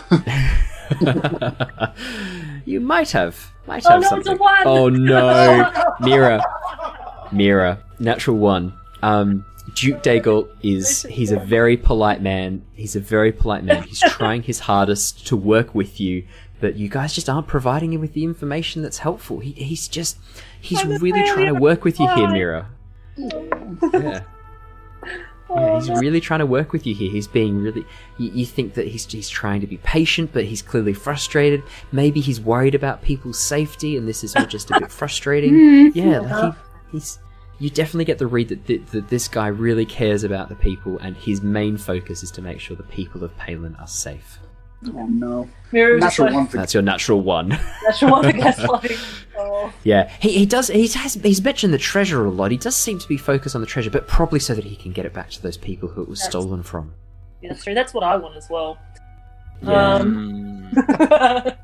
you 2.66 2.80
might 2.80 3.12
have, 3.12 3.52
might 3.68 3.86
Oh 3.86 3.90
have 3.92 4.02
no, 4.02 4.08
it's 4.08 4.10
something. 4.10 4.34
a 4.34 4.38
one. 4.38 4.64
Oh 4.68 4.90
no, 4.90 5.72
Mira, 6.02 6.42
Mira, 7.32 7.84
natural 8.00 8.38
one. 8.38 8.74
Um, 9.02 9.46
Duke 9.76 10.02
Dagult 10.04 10.50
is 10.64 11.04
he's 11.04 11.32
a 11.32 11.40
very 11.40 11.78
polite 11.78 12.22
man. 12.22 12.64
He's 12.74 12.96
a 12.96 13.00
very 13.00 13.32
polite 13.32 13.64
man. 13.64 13.84
He's 13.84 14.00
trying 14.10 14.44
his 14.44 14.60
hardest 14.60 15.28
to 15.28 15.38
work 15.38 15.74
with 15.76 16.00
you, 16.00 16.26
but 16.60 16.76
you 16.76 16.90
guys 16.90 17.14
just 17.14 17.30
aren't 17.30 17.48
providing 17.48 17.94
him 17.94 18.02
with 18.02 18.14
the 18.14 18.24
information 18.24 18.82
that's 18.82 18.98
helpful. 19.00 19.40
He, 19.40 19.52
he's 19.54 19.88
just 19.88 20.18
he's 20.60 20.84
really 20.86 21.24
trying 21.24 21.54
to 21.54 21.60
work 21.60 21.84
with 21.84 22.00
you 22.00 22.08
here, 22.16 22.26
Why? 22.26 22.34
Mira. 22.34 22.70
Yeah. 23.18 24.22
Yeah, 25.50 25.80
he's 25.80 25.90
really 25.90 26.20
trying 26.20 26.40
to 26.40 26.46
work 26.46 26.72
with 26.72 26.86
you 26.86 26.94
here. 26.94 27.12
He's 27.12 27.28
being 27.28 27.58
really. 27.58 27.86
You, 28.18 28.32
you 28.32 28.46
think 28.46 28.76
that 28.76 28.88
he's 28.88 29.06
he's 29.12 29.30
trying 29.30 29.62
to 29.62 29.68
be 29.68 29.78
patient, 29.78 30.32
but 30.34 30.46
he's 30.46 30.62
clearly 30.62 30.94
frustrated. 30.94 31.64
Maybe 31.92 32.20
he's 32.22 32.40
worried 32.40 32.76
about 32.76 33.02
people's 33.02 33.40
safety, 33.40 33.98
and 33.98 34.08
this 34.08 34.24
is 34.24 34.36
all 34.36 34.46
just 34.46 34.70
a 34.72 34.80
bit 34.80 34.92
frustrating. 35.00 35.92
yeah, 35.94 36.20
like 36.20 36.54
he, 36.54 36.60
he's. 36.92 37.20
You 37.62 37.70
definitely 37.70 38.06
get 38.06 38.20
the 38.20 38.28
read 38.28 38.50
that, 38.50 38.68
that 38.68 38.88
that 38.88 39.08
this 39.10 39.28
guy 39.28 39.48
really 39.48 39.86
cares 39.86 40.24
about 40.24 40.50
the 40.50 40.56
people, 40.56 40.98
and 41.00 41.18
his 41.18 41.42
main 41.42 41.78
focus 41.78 42.24
is 42.24 42.32
to 42.32 42.42
make 42.42 42.60
sure 42.60 42.78
the 42.78 42.84
people 42.84 43.24
of 43.24 43.36
Palin 43.38 43.76
are 43.80 43.88
safe. 43.88 44.40
Oh 44.86 45.06
no. 45.08 45.50
Mira 45.72 45.96
was 45.96 46.02
Natural 46.04 46.34
one 46.34 46.48
for 46.48 46.58
That's 46.58 46.74
your 46.74 46.84
natural 46.84 47.22
one. 47.22 47.50
natural 47.84 48.12
one 48.12 48.24
for 48.24 48.32
gaslighting. 48.38 49.24
Oh. 49.38 49.74
Yeah, 49.84 50.10
he, 50.22 50.30
he 50.40 50.46
does. 50.46 50.68
He 50.70 50.88
has. 50.88 51.14
He's 51.16 51.42
mentioned 51.44 51.74
the 51.74 51.78
treasure 51.78 52.24
a 52.26 52.30
lot. 52.30 52.52
He 52.52 52.58
does 52.58 52.76
seem 52.78 52.98
to 53.00 53.08
be 53.08 53.18
focused 53.18 53.56
on 53.56 53.62
the 53.62 53.68
treasure, 53.68 53.90
but 53.90 54.08
probably 54.08 54.40
so 54.40 54.54
that 54.56 54.64
he 54.64 54.76
can 54.76 54.92
get 54.94 55.06
it 55.06 55.14
back 55.14 55.30
to 55.32 55.42
those 55.42 55.58
people 55.58 55.90
who 55.90 56.02
it 56.02 56.08
was 56.10 56.20
That's- 56.20 56.32
stolen 56.32 56.64
from. 56.64 56.94
Yeah, 57.42 57.50
that's 57.50 57.64
true. 57.64 57.74
That's 57.74 57.94
what 57.94 58.04
I 58.04 58.16
want 58.18 58.36
as 58.38 58.50
well. 58.50 58.78
Yeah. 59.62 59.96
Um, 59.96 60.46
Mm, 60.76 61.58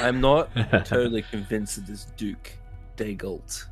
I'm 0.00 0.20
not 0.20 0.48
totally 0.86 1.22
convinced 1.22 1.76
that 1.76 1.86
this 1.86 2.06
Duke 2.16 2.52
Dagult. 2.96 3.66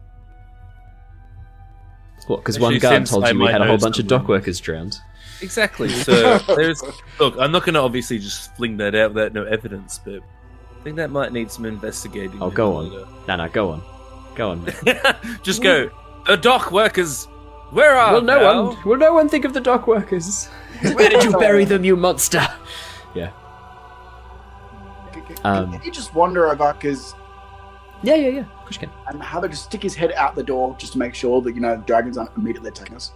What? 2.27 2.39
Because 2.39 2.59
one 2.59 2.79
guard 2.79 3.07
told 3.07 3.25
I 3.25 3.31
you 3.31 3.39
we 3.41 3.47
had 3.47 3.63
a 3.63 3.67
whole 3.67 3.79
bunch 3.79 3.99
of 3.99 4.07
someone- 4.09 4.21
dock 4.23 4.29
workers 4.29 4.61
drowned. 4.61 4.99
Exactly. 5.43 5.89
So 6.05 6.39
there's 6.55 6.83
look. 7.21 7.37
I'm 7.39 7.53
not 7.53 7.63
going 7.65 7.75
to 7.75 7.81
obviously 7.81 8.19
just 8.19 8.55
fling 8.57 8.77
that 8.79 8.95
out 8.95 9.15
without 9.15 9.33
no 9.33 9.45
evidence, 9.45 9.99
but 10.05 10.21
I 10.81 10.83
think 10.85 10.97
that 10.97 11.11
might 11.11 11.33
need 11.33 11.51
some 11.51 11.65
investigating. 11.65 12.41
Oh, 12.43 12.51
go 12.51 12.75
on. 12.77 12.91
No, 13.27 13.37
no, 13.37 13.49
go 13.49 13.71
on, 13.71 13.83
go 14.35 14.51
on. 14.51 14.67
just 15.43 15.63
go. 15.63 15.91
The 16.27 16.37
dock 16.37 16.73
workers. 16.73 17.27
Where 17.71 17.97
are? 17.97 18.15
will 18.15 18.23
no 18.23 18.39
thou? 18.41 18.67
one? 18.69 18.77
Will 18.85 18.97
no 18.97 19.13
one 19.13 19.29
think 19.29 19.45
of 19.45 19.53
the 19.53 19.61
dock 19.61 19.87
workers? 19.87 20.47
Where 20.95 21.09
did 21.11 21.23
you 21.25 21.33
bury 21.39 21.65
them, 21.65 21.85
you 21.85 21.97
monster? 21.97 22.47
Yeah. 23.15 23.31
Can, 25.13 25.23
can- 25.25 25.37
Um, 25.45 25.73
can 25.73 25.83
you 25.83 25.91
just 25.93 26.15
wander 26.15 26.49
over 26.49 26.73
because 26.75 27.15
Yeah, 28.03 28.15
yeah, 28.15 28.29
yeah. 28.29 28.41
Of 28.41 28.61
course 28.63 28.75
you 28.77 28.81
can. 28.87 28.91
and 29.09 29.23
have 29.23 29.45
it 29.45 29.51
just 29.51 29.65
stick 29.65 29.83
his 29.83 29.95
head 29.95 30.13
out 30.13 30.35
the 30.35 30.43
door 30.43 30.77
just 30.79 30.93
to 30.95 30.99
make 30.99 31.15
sure 31.15 31.41
that 31.43 31.55
you 31.55 31.61
know 31.61 31.77
the 31.77 31.83
dragons 31.83 32.17
aren't 32.17 32.35
immediately 32.37 32.69
attacking 32.69 32.97
us. 32.97 33.13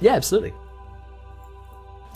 Yeah, 0.00 0.12
absolutely. 0.14 0.54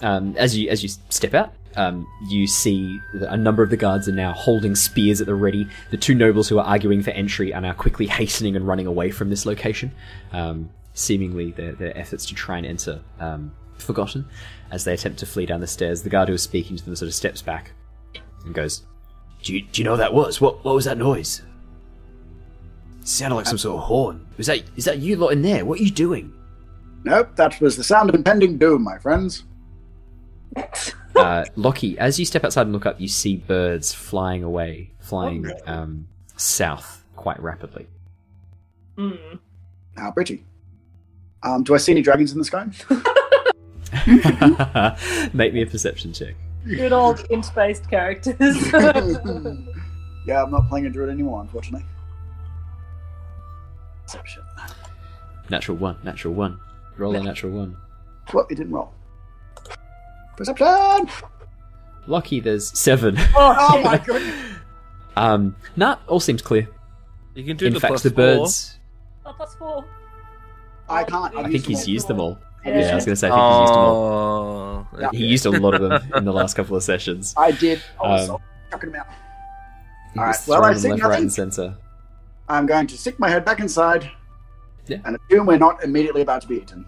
Um, 0.02 0.34
as 0.36 0.56
you 0.56 0.68
as 0.68 0.82
you 0.82 0.88
step 1.08 1.32
out, 1.32 1.54
um, 1.76 2.06
you 2.28 2.46
see 2.46 3.00
a 3.14 3.36
number 3.36 3.62
of 3.62 3.70
the 3.70 3.76
guards 3.76 4.08
are 4.08 4.12
now 4.12 4.32
holding 4.32 4.74
spears 4.74 5.20
at 5.20 5.26
the 5.26 5.34
ready. 5.34 5.68
The 5.90 5.96
two 5.96 6.14
nobles 6.14 6.48
who 6.48 6.58
are 6.58 6.64
arguing 6.64 7.02
for 7.02 7.10
entry 7.10 7.54
are 7.54 7.60
now 7.60 7.72
quickly 7.72 8.06
hastening 8.06 8.56
and 8.56 8.66
running 8.66 8.86
away 8.86 9.10
from 9.10 9.30
this 9.30 9.46
location, 9.46 9.92
um, 10.32 10.70
seemingly 10.94 11.52
their, 11.52 11.72
their 11.72 11.96
efforts 11.96 12.26
to 12.26 12.34
try 12.34 12.58
and 12.58 12.66
enter 12.66 13.00
um, 13.20 13.52
forgotten. 13.78 14.26
As 14.70 14.84
they 14.84 14.94
attempt 14.94 15.18
to 15.20 15.26
flee 15.26 15.46
down 15.46 15.60
the 15.60 15.66
stairs, 15.66 16.02
the 16.02 16.10
guard 16.10 16.28
who 16.28 16.34
is 16.34 16.42
speaking 16.42 16.76
to 16.76 16.84
them 16.84 16.96
sort 16.96 17.08
of 17.08 17.14
steps 17.14 17.42
back 17.42 17.72
and 18.44 18.54
goes, 18.54 18.82
"Do 19.42 19.54
you, 19.54 19.62
do 19.62 19.80
you 19.80 19.84
know 19.84 19.92
what 19.92 19.98
that 19.98 20.14
was? 20.14 20.40
What 20.40 20.64
what 20.64 20.74
was 20.74 20.86
that 20.86 20.98
noise? 20.98 21.42
It 23.00 23.08
sounded 23.08 23.36
like 23.36 23.46
some 23.46 23.58
sort 23.58 23.78
of 23.78 23.84
horn. 23.84 24.26
Was 24.36 24.46
that 24.46 24.62
is 24.76 24.84
that 24.84 24.98
you 24.98 25.16
lot 25.16 25.28
in 25.28 25.42
there? 25.42 25.64
What 25.64 25.78
are 25.78 25.82
you 25.82 25.90
doing?" 25.90 26.32
Nope, 27.04 27.34
that 27.34 27.60
was 27.60 27.76
the 27.76 27.82
sound 27.82 28.08
of 28.08 28.14
impending 28.14 28.58
doom, 28.58 28.82
my 28.82 28.96
friends. 28.96 29.42
uh, 31.16 31.44
Lockie, 31.56 31.98
as 31.98 32.18
you 32.18 32.24
step 32.24 32.44
outside 32.44 32.62
and 32.62 32.72
look 32.72 32.86
up, 32.86 33.00
you 33.00 33.08
see 33.08 33.36
birds 33.36 33.92
flying 33.92 34.42
away, 34.42 34.90
flying 35.00 35.46
Oh, 35.46 35.50
no. 35.66 35.72
um, 35.72 36.08
south 36.36 37.04
quite 37.16 37.40
rapidly. 37.40 37.86
mm. 38.96 39.38
How 39.96 40.10
pretty. 40.10 40.44
Um, 41.42 41.62
do 41.64 41.74
I 41.74 41.78
see 41.78 41.92
any 41.92 42.02
dragons 42.02 42.32
in 42.32 42.38
the 42.38 42.44
sky? 42.44 42.66
Make 45.34 45.52
me 45.54 45.62
a 45.62 45.66
perception 45.66 46.12
check. 46.12 46.34
Good 46.64 46.92
old 46.92 47.24
imp-based 47.30 47.90
characters. 47.90 48.72
yeah, 50.26 50.42
I'm 50.44 50.50
not 50.50 50.68
playing 50.68 50.86
a 50.86 50.90
druid 50.90 51.10
anymore, 51.10 51.40
unfortunately. 51.42 51.84
Perception. 54.04 54.42
Natural 55.50 55.76
one, 55.76 55.98
natural 56.04 56.34
one. 56.34 56.58
Roll 56.96 57.16
a 57.16 57.22
natural 57.22 57.52
one. 57.52 57.76
Well, 58.32 58.46
it 58.48 58.56
didn't 58.56 58.72
roll. 58.72 58.92
Perception! 60.36 61.08
Lockie, 62.06 62.40
there's 62.40 62.76
seven. 62.78 63.16
Oh 63.36 63.80
my 63.84 63.98
goodness! 64.06 64.34
um, 65.16 65.54
nah, 65.76 65.96
all 66.08 66.20
seems 66.20 66.42
clear. 66.42 66.68
You 67.34 67.44
can 67.44 67.56
do 67.56 67.66
In 67.66 67.74
the 67.74 67.80
fact, 67.80 67.90
plus 67.90 68.02
the 68.02 68.10
four. 68.10 68.16
birds. 68.16 68.78
oh, 69.24 69.32
plus 69.36 69.54
four. 69.54 69.84
I 70.88 71.04
can't. 71.04 71.34
I 71.36 71.48
think 71.50 71.64
he's 71.66 71.86
used 71.88 72.08
them 72.08 72.20
all. 72.20 72.38
Yeah. 72.64 72.78
Yeah, 72.80 72.92
I 72.92 72.94
was 72.96 73.04
going 73.06 73.14
to 73.14 73.16
say, 73.16 73.28
I 73.28 73.30
think 73.30 73.42
he's 73.42 73.60
used 73.60 73.72
them 73.74 73.78
all. 73.80 74.86
Oh, 74.92 74.98
Yeah. 75.00 75.08
He 75.12 75.26
used 75.26 75.46
a 75.46 75.50
lot 75.50 75.74
of 75.74 75.80
them 75.80 76.12
in 76.16 76.24
the 76.24 76.32
last 76.32 76.54
couple 76.54 76.76
of 76.76 76.82
sessions. 76.82 77.34
I 77.36 77.50
did. 77.52 77.80
I 78.02 78.08
was 78.08 78.20
Um, 78.30 78.36
so 78.36 78.42
chucking 78.70 78.90
him 78.90 78.96
out. 78.96 79.06
He 80.14 80.20
All 80.20 80.26
was 80.26 80.36
right, 80.36 80.48
well, 80.48 80.58
I 80.58 80.60
throwing 80.60 80.72
them 80.74 80.82
see 80.82 80.88
left, 80.90 81.02
right, 81.02 81.08
nothing. 81.10 81.22
and 81.22 81.32
centre. 81.54 81.76
I'm 82.48 82.66
going 82.66 82.86
to 82.88 82.98
stick 82.98 83.18
my 83.18 83.28
head 83.30 83.44
back 83.44 83.60
inside 83.60 84.10
Yeah. 84.86 84.98
And 85.04 85.16
assume 85.28 85.46
we're 85.46 85.56
not 85.58 85.82
immediately 85.82 86.20
about 86.22 86.42
to 86.42 86.48
be 86.48 86.56
eaten. 86.56 86.84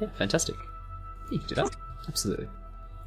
Yeah, 0.00 0.08
fantastic. 0.16 0.54
You 1.30 1.38
can 1.38 1.48
do 1.48 1.54
that. 1.56 1.70
Absolutely. 2.08 2.48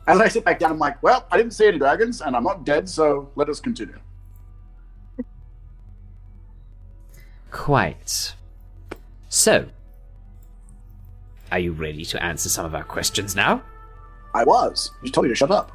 As 0.08 0.20
I 0.20 0.28
sit 0.28 0.46
back 0.46 0.60
down, 0.60 0.72
I'm 0.72 0.80
like, 0.80 1.02
well, 1.02 1.26
I 1.32 1.38
didn't 1.38 1.54
see 1.54 1.68
any 1.68 1.80
dragons, 1.80 2.22
and 2.22 2.36
I'm 2.36 2.44
not 2.44 2.64
dead, 2.64 2.88
so 2.88 3.32
let 3.36 3.50
us 3.50 3.60
continue. 3.60 4.00
Quite. 7.50 8.36
So, 9.30 9.68
are 11.52 11.60
you 11.60 11.72
ready 11.72 12.06
to 12.06 12.24
answer 12.24 12.50
some 12.50 12.66
of 12.66 12.76
our 12.76 12.84
questions 12.84 13.36
now? 13.36 13.64
I 14.34 14.44
was. 14.44 14.92
You 15.04 15.10
told 15.10 15.26
me 15.26 15.30
to 15.30 15.36
shut 15.36 15.52
up. 15.52 15.72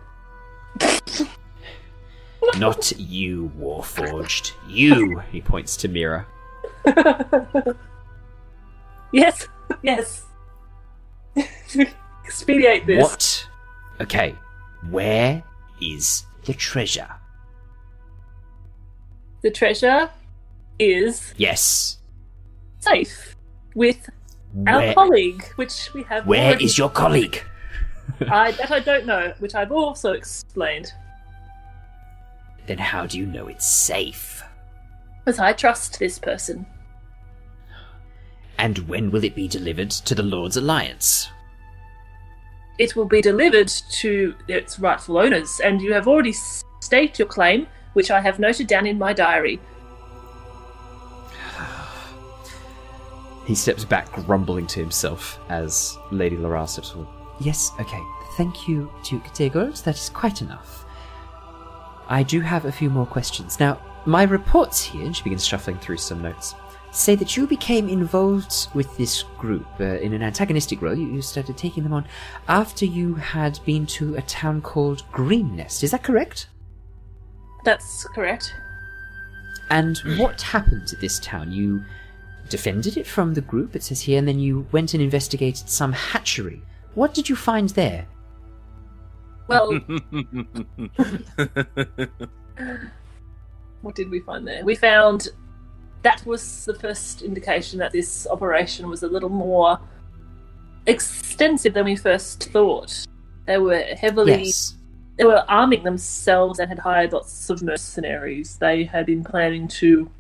Not 2.59 2.93
you, 2.99 3.51
Warforged. 3.59 4.53
You, 4.69 5.19
he 5.33 5.41
points 5.41 5.77
to 5.79 5.89
Mira. 5.89 6.27
yes, 9.13 9.49
yes. 9.83 10.25
Expedite 12.31 12.87
this. 12.87 13.03
What? 13.03 13.47
Okay, 14.03 14.37
where 14.89 15.43
is 15.83 16.25
the 16.45 16.55
treasure? 16.55 17.09
The 19.43 19.51
treasure 19.51 20.09
is 20.79 21.35
Yes. 21.37 21.99
safe 22.79 23.35
with 23.75 24.09
our 24.69 24.79
Where, 24.79 24.95
colleague, 24.95 25.45
which 25.57 25.93
we 25.93 26.05
have. 26.05 26.25
where 26.25 26.51
already- 26.51 26.67
is 26.67 26.79
your 26.79 26.89
colleague? 26.89 27.43
I, 28.31 28.53
that 28.53 28.71
I 28.71 28.79
don't 28.79 29.07
know, 29.07 29.35
which 29.41 29.57
I've 29.57 29.73
also 29.73 30.13
explained. 30.13 30.93
Then 32.69 32.79
how 32.79 33.07
do 33.07 33.19
you 33.19 33.27
know 33.27 33.49
it's 33.49 33.67
safe? 33.67 34.41
Because 35.25 35.41
I 35.41 35.53
trust 35.53 35.99
this 35.99 36.21
person. 36.21 36.65
And 38.57 38.79
when 38.89 39.11
will 39.11 39.25
it 39.25 39.35
be 39.35 39.49
delivered 39.49 39.91
to 39.91 40.15
the 40.15 40.23
Lord's 40.23 40.57
Alliance? 40.57 41.29
It 42.81 42.97
will 42.97 43.05
be 43.05 43.21
delivered 43.21 43.69
to 44.01 44.35
its 44.49 44.79
rightful 44.81 45.19
owners, 45.19 45.61
and 45.61 45.83
you 45.83 45.93
have 45.93 46.09
already 46.09 46.31
s- 46.31 46.65
staked 46.81 47.19
your 47.19 47.29
claim, 47.29 47.67
which 47.93 48.11
I 48.11 48.23
have 48.23 48.39
noted 48.39 48.69
down 48.69 48.87
in 48.87 48.97
my 48.99 49.13
diary. 49.13 49.61
He 53.47 53.55
steps 53.55 53.85
back, 53.85 54.11
grumbling 54.13 54.67
to 54.69 54.81
himself 54.81 55.39
as 55.51 55.99
Lady 56.11 56.37
Laeral 56.39 56.67
steps 56.67 56.91
forward. 56.91 57.09
Yes, 57.41 57.71
okay. 57.79 58.01
Thank 58.39 58.67
you, 58.67 58.91
Duke 59.05 59.25
Dagult. 59.35 59.83
That 59.85 59.97
is 59.97 60.09
quite 60.09 60.41
enough. 60.41 60.87
I 62.09 62.23
do 62.23 62.41
have 62.41 62.65
a 62.65 62.73
few 62.73 62.89
more 62.89 63.07
questions. 63.07 63.61
Now, 63.61 63.79
my 64.07 64.23
reports 64.23 64.83
here, 64.83 65.05
and 65.05 65.15
she 65.15 65.23
begins 65.23 65.45
shuffling 65.47 65.79
through 65.79 65.99
some 65.99 66.23
notes, 66.23 66.55
say 66.93 67.15
that 67.15 67.37
you 67.37 67.47
became 67.47 67.89
involved 67.89 68.69
with 68.75 68.97
this 68.97 69.23
group 69.39 69.67
uh, 69.81 69.85
in 69.85 70.13
an 70.13 70.23
antagonistic 70.23 70.83
role. 70.83 70.95
You, 70.95 71.13
you 71.15 71.23
started 71.23 71.57
taking 71.57 71.83
them 71.83 71.93
on 71.93 72.05
after 72.49 72.85
you 72.85 73.15
had 73.15 73.59
been 73.65 73.87
to 73.87 74.17
a 74.17 74.23
town 74.23 74.61
called 74.63 75.05
Greenest. 75.13 75.85
Is 75.85 75.93
that 75.93 76.03
correct? 76.03 76.49
That's 77.65 78.05
correct. 78.15 78.55
And 79.71 79.99
what 80.19 80.41
happened 80.43 80.93
at 80.93 81.01
this 81.01 81.21
town? 81.21 81.53
You 81.53 81.85
defended 82.49 82.97
it 82.97 83.07
from 83.07 83.35
the 83.35 83.41
group, 83.41 83.77
it 83.77 83.85
says 83.85 84.01
here, 84.01 84.19
and 84.19 84.27
then 84.27 84.41
you 84.41 84.67
went 84.73 84.95
and 84.95 85.03
investigated 85.03 85.69
some 85.69 85.93
hatchery. 85.93 86.63
What 86.95 87.15
did 87.15 87.29
you 87.29 87.37
find 87.37 87.69
there? 87.71 88.07
Well, 89.47 89.73
what 93.83 93.95
did 93.95 94.11
we 94.11 94.21
find 94.21 94.47
there? 94.47 94.65
We 94.65 94.75
found 94.75 95.29
that 96.03 96.25
was 96.27 96.65
the 96.65 96.75
first 96.75 97.23
indication 97.23 97.79
that 97.79 97.93
this 97.93 98.27
operation 98.31 98.89
was 98.89 99.03
a 99.03 99.07
little 99.09 99.29
more 99.29 99.79
extensive 100.87 101.75
than 101.75 101.85
we 101.85 101.97
first 101.97 102.51
thought. 102.51 103.07
They 103.47 103.59
were 103.59 103.81
heavily 103.99 104.45
Yes. 104.45 104.77
they 105.19 105.25
were 105.25 105.45
arming 105.49 105.83
themselves 105.85 106.59
and 106.59 106.69
had 106.69 106.79
hired 106.79 107.13
lots 107.13 107.51
of 107.51 107.63
mercenaries. 107.63 108.57
They 108.57 108.85
had 108.85 109.05
been 109.07 109.23
planning 109.23 109.69
to 109.69 110.11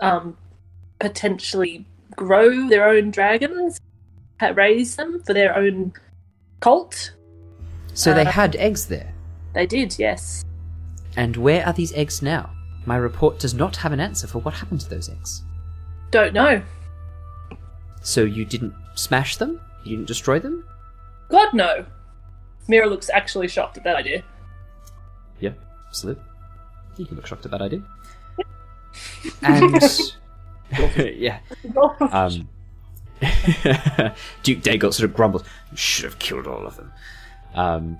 um, 0.00 0.36
potentially 0.98 1.86
grow 2.14 2.68
their 2.68 2.86
own 2.88 3.10
dragons, 3.10 3.80
raise 4.54 4.96
them 4.96 5.22
for 5.24 5.32
their 5.32 5.56
own 5.56 5.92
cult. 6.60 7.14
So 7.94 8.12
they 8.14 8.26
Uh, 8.26 8.30
had 8.30 8.54
eggs 8.56 8.86
there. 8.86 9.12
They 9.54 9.66
did, 9.66 9.98
yes. 9.98 10.44
And 11.16 11.36
where 11.36 11.66
are 11.66 11.72
these 11.72 11.92
eggs 11.94 12.20
now? 12.22 12.50
My 12.88 12.96
report 12.96 13.38
does 13.38 13.52
not 13.52 13.76
have 13.76 13.92
an 13.92 14.00
answer 14.00 14.26
for 14.26 14.38
what 14.38 14.54
happened 14.54 14.80
to 14.80 14.88
those 14.88 15.10
eggs. 15.10 15.42
Don't 16.10 16.32
know. 16.32 16.62
So 18.00 18.22
you 18.22 18.46
didn't 18.46 18.72
smash 18.94 19.36
them? 19.36 19.60
You 19.84 19.96
didn't 19.96 20.08
destroy 20.08 20.38
them? 20.38 20.64
God, 21.28 21.52
no. 21.52 21.84
Mira 22.66 22.86
looks 22.86 23.10
actually 23.10 23.46
shocked 23.46 23.76
at 23.76 23.84
that 23.84 23.96
idea. 23.96 24.24
Yeah, 25.38 25.50
absolutely. 25.86 26.24
You 26.96 27.04
can 27.04 27.16
look 27.16 27.26
shocked 27.26 27.44
at 27.44 27.50
that 27.50 27.60
idea. 27.60 27.82
And 29.42 29.82
yeah, 31.14 31.40
um, 32.00 32.48
Duke 34.42 34.62
Dagult 34.62 34.94
sort 34.94 35.10
of 35.10 35.14
grumbles. 35.14 35.44
You 35.70 35.76
should 35.76 36.06
have 36.06 36.18
killed 36.18 36.46
all 36.46 36.66
of 36.66 36.76
them. 36.78 36.90
Um, 37.54 37.98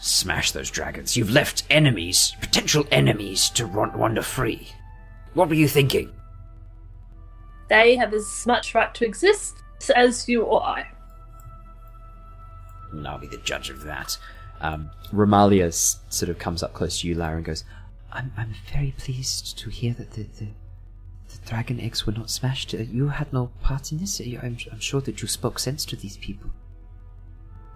smash 0.00 0.52
those 0.52 0.70
dragons. 0.70 1.16
You've 1.16 1.30
left 1.30 1.64
enemies, 1.70 2.34
potential 2.40 2.86
enemies, 2.90 3.50
to 3.50 3.66
wander 3.66 4.22
free. 4.22 4.68
What 5.34 5.48
were 5.48 5.54
you 5.54 5.68
thinking? 5.68 6.12
they 7.68 7.96
have 7.96 8.14
as 8.14 8.46
much 8.46 8.74
right 8.74 8.94
to 8.94 9.04
exist 9.04 9.56
as 9.94 10.28
you 10.28 10.42
or 10.42 10.62
I. 10.62 10.86
And 12.92 13.06
I'll 13.06 13.18
be 13.18 13.26
the 13.26 13.36
judge 13.38 13.70
of 13.70 13.82
that. 13.84 14.16
Um, 14.60 14.90
Remallia 15.12 15.72
sort 16.08 16.30
of 16.30 16.38
comes 16.38 16.62
up 16.62 16.72
close 16.74 17.00
to 17.00 17.08
you, 17.08 17.14
Lara, 17.14 17.36
and 17.36 17.44
goes, 17.44 17.64
I'm, 18.10 18.32
I'm 18.36 18.54
very 18.72 18.94
pleased 18.96 19.58
to 19.58 19.70
hear 19.70 19.92
that 19.94 20.12
the, 20.12 20.22
the, 20.22 20.46
the 21.28 21.46
dragon 21.46 21.78
eggs 21.78 22.06
were 22.06 22.12
not 22.12 22.30
smashed. 22.30 22.74
Uh, 22.74 22.78
You 22.78 23.08
had 23.08 23.32
no 23.32 23.50
part 23.60 23.92
in 23.92 23.98
this. 23.98 24.20
I'm, 24.20 24.56
I'm 24.72 24.80
sure 24.80 25.02
that 25.02 25.20
you 25.20 25.28
spoke 25.28 25.58
sense 25.58 25.84
to 25.86 25.96
these 25.96 26.16
people. 26.16 26.50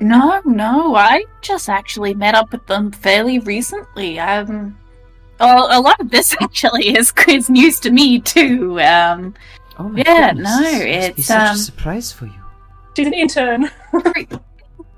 No, 0.01 0.41
no, 0.45 0.97
I 0.97 1.25
just 1.43 1.69
actually 1.69 2.15
met 2.15 2.35
up 2.35 2.51
with 2.53 2.67
them 2.67 2.91
fairly 2.91 3.39
recently. 3.39 4.19
Um, 4.19 4.77
well, 5.39 5.69
a 5.71 5.81
lot 5.81 6.01
of 6.01 6.11
this 6.11 6.35
actually 6.41 6.97
is, 6.97 7.13
is 7.29 7.49
news 7.49 7.79
to 7.81 7.91
me 7.91 8.21
too. 8.21 8.81
Um, 8.81 9.35
Oh 9.79 9.89
my 9.89 9.99
Yeah, 10.05 10.33
goodness, 10.35 10.61
no, 10.61 10.61
this 10.61 11.09
must 11.09 11.19
it's, 11.19 11.27
such 11.27 11.49
um, 11.49 11.55
a 11.57 11.59
surprise 11.59 12.13
for 12.13 12.27
you. 12.27 12.33
She's 12.97 13.07
an 13.07 13.15
intern. 13.15 13.71
every, 13.95 14.29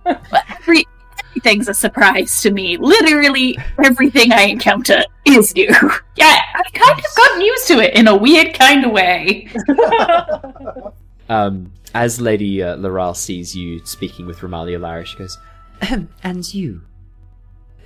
every, 0.05 0.85
everything's 1.31 1.69
a 1.69 1.75
surprise 1.75 2.43
to 2.43 2.51
me. 2.51 2.77
Literally 2.77 3.57
everything 3.85 4.33
I 4.33 4.43
encounter 4.43 5.03
is 5.25 5.55
new. 5.55 5.69
Yeah, 6.17 6.41
I've 6.55 6.73
kind 6.73 6.99
of 6.99 7.05
gotten 7.17 7.41
used 7.41 7.67
to 7.69 7.81
it 7.81 7.95
in 7.95 8.09
a 8.09 8.17
weird 8.17 8.55
kind 8.55 8.85
of 8.85 8.93
way. 8.93 9.49
Um, 11.29 11.73
as 11.95 12.21
Lady 12.21 12.63
uh, 12.63 12.77
Laeral 12.77 13.17
sees 13.17 13.55
you 13.55 13.85
speaking 13.87 14.27
with 14.27 14.41
Remallia 14.41 14.81
Lara, 14.81 15.05
she 15.05 15.17
goes, 15.17 15.39
"Ahem, 15.83 16.09
And 16.23 16.53
you? 16.53 16.83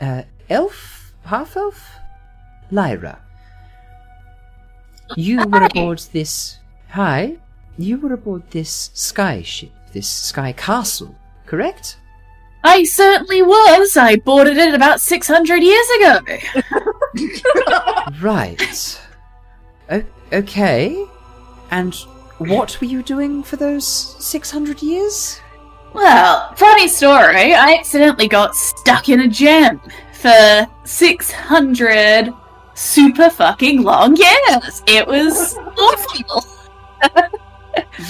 Uh, 0.01 0.23
elf? 0.49 1.13
Half 1.25 1.57
elf? 1.57 1.91
Lyra. 2.71 3.21
You 5.17 5.39
were 5.47 5.63
aboard 5.65 5.99
this. 6.13 6.59
Hi? 6.91 7.37
You 7.79 7.99
were 7.99 8.13
aboard 8.13 8.51
this 8.51 8.91
sky 8.95 9.43
ship, 9.43 9.71
this 9.93 10.09
sky 10.09 10.53
castle, 10.53 11.15
correct? 11.47 11.99
I 12.65 12.85
certainly 12.85 13.41
was. 13.41 13.97
I 13.97 14.17
boarded 14.17 14.57
it 14.59 14.75
about 14.75 15.01
600 15.01 15.63
years 15.63 15.87
ago. 15.99 16.19
Right. 18.21 19.01
O- 19.91 20.05
okay. 20.33 21.05
And 21.71 21.95
what 22.39 22.81
were 22.81 22.87
you 22.87 23.03
doing 23.03 23.43
for 23.43 23.57
those 23.57 23.87
600 23.87 24.83
years? 24.83 25.41
Well, 25.93 26.55
funny 26.55 26.87
story. 26.89 27.55
I 27.55 27.75
accidentally 27.75 28.29
got 28.29 28.55
stuck 28.55 29.09
in 29.09 29.21
a 29.21 29.29
jam 29.29 29.81
for 30.13 30.67
600 30.85 32.33
super 32.75 33.31
fucking 33.31 33.83
long 33.83 34.17
years. 34.17 34.83
It 34.87 35.07
was 35.07 35.57
awful. 35.79 36.45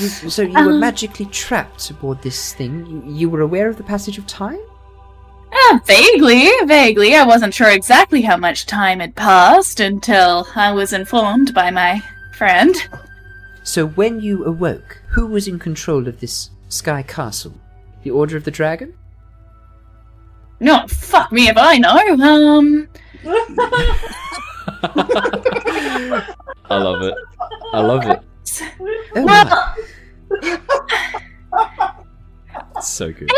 You, 0.01 0.09
so 0.09 0.43
you 0.43 0.53
were 0.53 0.73
Um, 0.73 0.81
magically 0.81 1.27
trapped 1.27 1.91
aboard 1.91 2.21
this 2.23 2.53
thing. 2.53 2.87
You, 2.87 3.13
you 3.15 3.31
were 3.31 3.41
aware 3.41 3.69
of 3.69 3.77
the 3.77 3.83
passage 3.83 4.19
of 4.19 4.27
time? 4.27 4.59
Uh, 5.51 5.79
vaguely, 5.87 6.49
vaguely. 6.67 7.15
I 7.15 7.25
wasn't 7.25 7.55
sure 7.55 7.71
exactly 7.71 8.21
how 8.23 8.37
much 8.37 8.67
time 8.67 9.01
had 9.01 9.15
passed 9.15 9.81
until 9.81 10.47
I 10.55 10.73
was 10.73 10.93
informed 10.93 11.55
by 11.55 11.71
my 11.71 12.03
friend. 12.35 12.75
So 13.63 13.87
when 13.87 14.21
you 14.21 14.45
awoke, 14.45 15.03
who 15.11 15.27
was 15.27 15.47
in 15.49 15.59
control 15.59 16.09
of 16.09 16.21
this 16.21 16.51
sky 16.69 17.03
castle? 17.03 17.55
The 18.03 18.11
Order 18.11 18.37
of 18.37 18.45
the 18.45 18.51
Dragon? 18.51 18.95
No, 20.61 20.87
fuck 20.89 21.31
me 21.33 21.49
if 21.49 21.57
I 21.57 21.79
know. 21.79 21.97
Um, 22.25 22.89
I 26.71 26.77
love 26.79 27.03
it. 27.03 27.15
I 27.73 27.81
love 27.81 28.05
it. 28.09 28.21
Oh, 29.17 29.25
Well, 29.25 29.75
It's 32.77 32.89
so 32.89 33.13
good. 33.13 33.31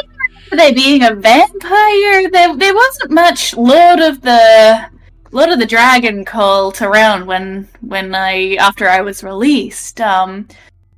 they 0.52 0.72
being 0.72 1.02
a 1.02 1.14
vampire, 1.14 2.30
there 2.30 2.56
there 2.56 2.74
wasn't 2.74 3.10
much 3.12 3.54
Lord 3.56 4.00
of 4.00 4.20
the 4.22 4.86
Lord 5.32 5.50
of 5.50 5.58
the 5.58 5.66
Dragon 5.66 6.24
cult 6.24 6.82
around 6.82 7.26
when 7.26 7.68
when 7.80 8.14
I 8.14 8.54
after 8.54 8.88
I 8.88 9.00
was 9.00 9.22
released. 9.22 10.00
Um, 10.00 10.48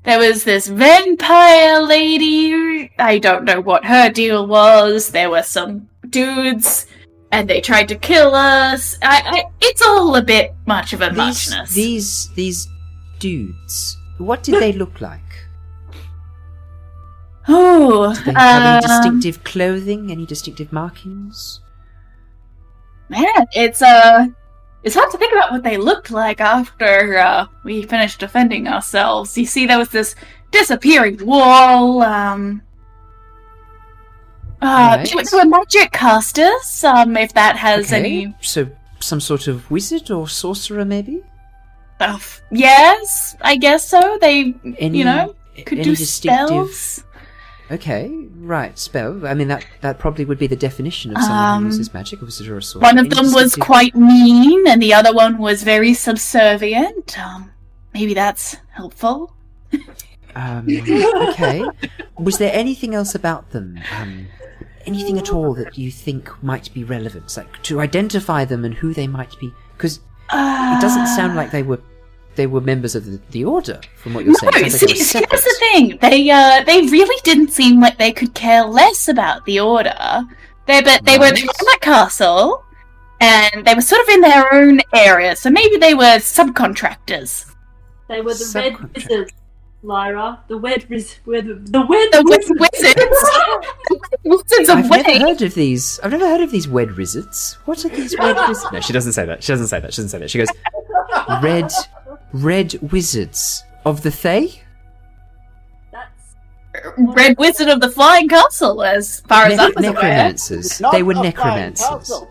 there 0.04 0.18
was 0.18 0.42
this 0.42 0.66
vampire 0.66 1.80
lady. 1.80 2.90
I 2.98 3.18
don't 3.18 3.44
know 3.44 3.60
what 3.60 3.84
her 3.84 4.10
deal 4.10 4.46
was. 4.46 5.10
There 5.10 5.30
were 5.30 5.42
some 5.44 5.88
dudes, 6.08 6.86
and 7.30 7.48
they 7.48 7.60
tried 7.60 7.88
to 7.88 7.96
kill 7.96 8.34
us. 8.34 8.98
I, 9.02 9.22
I 9.24 9.44
it's 9.60 9.82
all 9.82 10.16
a 10.16 10.22
bit 10.22 10.54
much 10.66 10.92
of 10.92 11.02
a 11.02 11.10
these, 11.10 11.16
muchness. 11.16 11.74
these 11.74 12.30
these 12.34 12.66
dudes. 13.18 13.96
What 14.18 14.42
did 14.42 14.60
they 14.60 14.72
look 14.72 15.00
like? 15.00 15.20
oh, 17.48 18.14
they 18.24 18.32
have 18.32 18.62
any 18.62 18.76
um, 18.76 18.80
distinctive 18.82 19.44
clothing? 19.44 20.10
Any 20.10 20.26
distinctive 20.26 20.72
markings? 20.72 21.60
Man, 23.12 23.46
it's 23.52 23.82
uh 23.82 24.26
it's 24.82 24.96
hard 24.96 25.10
to 25.12 25.18
think 25.18 25.32
about 25.32 25.52
what 25.52 25.62
they 25.62 25.76
looked 25.76 26.10
like 26.10 26.40
after 26.40 27.18
uh, 27.18 27.46
we 27.62 27.82
finished 27.82 28.18
defending 28.18 28.66
ourselves. 28.66 29.38
You 29.38 29.46
see, 29.46 29.64
there 29.66 29.78
was 29.78 29.90
this 29.90 30.16
disappearing 30.50 31.24
wall. 31.24 32.02
Um, 32.02 32.62
uh, 34.60 34.96
Right. 34.96 35.04
they 35.08 35.14
were- 35.14 35.44
they 35.44 35.48
magic 35.48 35.92
casters. 35.92 36.82
Um, 36.84 37.16
if 37.16 37.32
that 37.34 37.56
has 37.56 37.92
Okay, 37.92 37.98
any, 38.00 38.34
So 38.40 38.66
some 38.98 39.20
sort 39.20 39.46
of 39.46 39.70
wizard 39.70 40.10
or 40.10 40.26
sorcerer, 40.28 40.84
maybe? 40.84 41.22
uh, 42.00 42.18
yes, 42.50 43.36
I 43.40 43.56
guess 43.56 43.86
so. 43.88 44.18
They, 44.20 44.54
Any, 44.78 44.98
you 44.98 45.04
know, 45.04 45.34
could 45.66 45.82
do 45.82 45.94
spells. 45.94 47.04
Okay, 47.70 48.10
right, 48.36 48.78
spell. 48.78 49.26
I 49.26 49.34
mean, 49.34 49.48
that 49.48 49.64
that 49.80 49.98
probably 49.98 50.24
would 50.24 50.38
be 50.38 50.46
the 50.46 50.56
definition 50.56 51.16
of 51.16 51.22
someone 51.22 51.44
Um, 51.44 51.62
who 51.62 51.68
uses 51.68 51.94
magic, 51.94 52.20
a 52.20 52.24
wizard 52.24 52.48
or 52.48 52.58
a 52.58 52.62
sorcerer. 52.62 52.82
One 52.82 52.98
of 52.98 53.08
them 53.08 53.32
was 53.32 53.56
quite 53.56 53.94
mean, 53.94 54.66
and 54.66 54.82
the 54.82 54.92
other 54.92 55.14
one 55.14 55.38
was 55.38 55.62
very 55.62 55.94
subservient. 55.94 57.18
Um, 57.18 57.50
maybe 57.94 58.14
that's 58.14 58.56
helpful. 58.70 59.34
Um, 60.34 60.66
okay. 61.28 61.64
Was 62.18 62.38
there 62.38 62.52
anything 62.54 62.94
else 62.94 63.14
about 63.14 63.50
them? 63.50 63.78
Um, 63.98 64.26
anything 64.86 65.18
at 65.18 65.32
all 65.32 65.54
that 65.54 65.78
you 65.78 65.90
think 65.90 66.30
might 66.42 66.72
be 66.74 66.84
relevant, 66.84 67.36
like 67.36 67.62
to 67.62 67.80
identify 67.80 68.44
them 68.44 68.64
and 68.64 68.74
who 68.74 68.92
they 68.92 69.06
might 69.06 69.38
be? 69.38 69.52
Because 69.76 70.00
it 70.32 70.80
doesn't 70.80 71.06
sound 71.08 71.36
like 71.36 71.50
they 71.50 71.62
were 71.62 71.80
they 72.36 72.46
were 72.46 72.60
members 72.60 72.94
of 72.94 73.04
the, 73.06 73.20
the 73.30 73.44
order, 73.44 73.80
from 73.96 74.14
what 74.14 74.24
you're 74.24 74.32
No, 74.42 74.50
saying. 74.50 74.66
It 74.66 74.70
sounds 74.72 74.82
like 74.82 74.90
see, 74.90 74.94
they 74.94 75.00
were 75.00 75.04
see, 75.04 75.26
that's 75.30 75.44
the 75.44 75.56
thing. 75.60 75.98
They 76.00 76.30
uh, 76.30 76.64
they 76.64 76.80
really 76.82 77.20
didn't 77.24 77.50
seem 77.52 77.80
like 77.80 77.98
they 77.98 78.12
could 78.12 78.34
care 78.34 78.64
less 78.64 79.08
about 79.08 79.44
the 79.44 79.60
order. 79.60 80.22
They 80.66 80.80
but 80.82 81.04
they 81.04 81.18
were 81.18 81.24
Right. 81.30 81.40
in 81.42 81.46
that 81.46 81.78
castle, 81.80 82.64
and 83.20 83.64
they 83.66 83.74
were 83.74 83.80
sort 83.82 84.00
of 84.02 84.08
in 84.14 84.20
their 84.20 84.52
own 84.54 84.80
area. 84.94 85.34
So 85.36 85.50
maybe 85.50 85.76
they 85.76 85.94
were 85.94 86.18
subcontractors. 86.18 87.52
They 88.08 88.20
were 88.20 88.34
the 88.34 88.50
red 88.54 88.94
wizards, 88.94 89.32
Lyra. 89.82 90.40
The 90.48 90.58
wed 90.58 90.86
wiz- 90.88 91.16
wed- 91.26 91.46
the 91.46 91.80
wed 91.86 92.08
The 92.12 92.22
wizards. 92.24 92.50
wiz- 92.60 92.94
wizards. 92.94 94.08
wizards 94.24 94.68
I've 94.70 94.86
away. 94.86 95.02
never 95.02 95.18
heard 95.26 95.42
of 95.42 95.54
these. 95.54 95.98
I've 96.02 96.12
never 96.12 96.26
heard 96.28 96.40
of 96.40 96.50
these 96.50 96.68
wed 96.68 96.96
wizards. 96.96 97.58
What 97.64 97.84
are 97.84 97.88
these 97.88 98.16
wed 98.18 98.36
wizards? 98.48 98.72
No, 98.72 98.80
she 98.80 98.92
doesn't 98.92 99.12
say 99.12 99.26
that. 99.26 99.42
She 99.42 99.52
doesn't 99.52 99.68
say 99.68 99.80
that. 99.80 99.92
She 99.92 100.02
doesn't 100.02 100.10
say 100.10 100.18
that. 100.18 100.30
She 100.30 100.38
goes, 100.38 100.48
Red, 101.42 101.70
red 102.32 102.74
wizards 102.92 103.62
of 103.84 104.02
the 104.02 104.10
Thay. 104.10 104.62
That's 105.92 106.34
Red 106.96 107.36
Wizard 107.38 107.68
of 107.68 107.80
the 107.80 107.90
Flying 107.90 108.28
Castle, 108.28 108.82
as 108.82 109.20
far 109.20 109.44
as 109.46 109.56
Ne- 109.56 109.62
I 109.64 109.66
was 109.68 109.76
aware. 109.76 109.92
necromancers. 109.92 110.80
Not 110.80 110.92
They 110.92 111.02
were 111.02 111.12
a 111.12 111.14
flying 111.16 111.28
necromancers. 111.30 111.88
castle. 111.88 112.30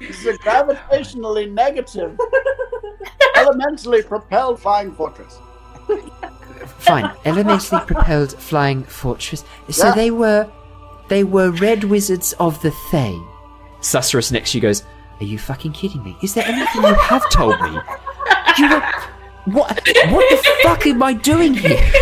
It's 0.00 0.24
a 0.26 0.32
gravitationally 0.38 1.52
negative, 1.52 2.18
elementally 3.36 4.02
propelled 4.02 4.60
flying 4.60 4.92
fortress. 4.92 5.38
Fine, 6.78 7.10
elementally 7.24 7.80
propelled 7.86 8.32
flying 8.32 8.82
fortress. 8.84 9.44
So 9.70 9.88
Yeah. 9.88 9.94
they 9.94 10.10
were, 10.10 10.50
they 11.08 11.24
were 11.24 11.50
red 11.50 11.84
wizards 11.84 12.32
of 12.40 12.60
the 12.62 12.70
Thay. 12.90 13.16
Susurrus 13.80 14.32
next 14.32 14.52
to 14.52 14.58
you 14.58 14.62
goes, 14.62 14.82
Are 15.20 15.24
you 15.24 15.38
fucking 15.38 15.72
kidding 15.72 16.02
me? 16.02 16.16
Is 16.22 16.32
there 16.34 16.46
anything 16.46 16.82
you 16.82 16.94
have 16.94 17.28
told 17.30 17.60
me? 17.60 17.78
You 18.58 18.70
were, 18.70 18.80
what? 19.44 19.80
What 20.08 20.30
the 20.30 20.54
fuck 20.62 20.86
am 20.86 21.02
I 21.02 21.12
doing 21.12 21.52
here? 21.52 21.92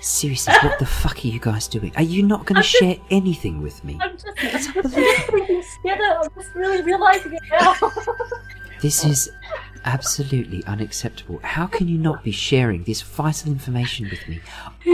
Seriously, 0.00 0.54
what 0.62 0.78
the 0.78 0.86
fuck 0.86 1.24
are 1.24 1.28
you 1.28 1.40
guys 1.40 1.66
doing? 1.66 1.92
Are 1.96 2.02
you 2.02 2.22
not 2.22 2.46
going 2.46 2.56
to 2.56 2.62
share 2.62 2.96
anything 3.10 3.60
with 3.60 3.82
me? 3.82 3.98
I'm 4.00 4.16
just, 4.16 4.26
I'm 4.38 4.50
just 4.52 4.72
putting 5.26 5.46
things 5.46 5.66
together. 5.82 6.20
I'm 6.22 6.30
just 6.34 6.54
really 6.54 6.82
realizing 6.82 7.34
it 7.34 7.42
now. 7.50 7.74
This 8.80 9.04
is 9.04 9.30
absolutely 9.84 10.64
unacceptable. 10.64 11.40
How 11.42 11.66
can 11.66 11.88
you 11.88 11.98
not 11.98 12.24
be 12.24 12.30
sharing 12.32 12.84
this 12.84 13.02
vital 13.02 13.52
information 13.52 14.08
with 14.10 14.26
me? 14.28 14.40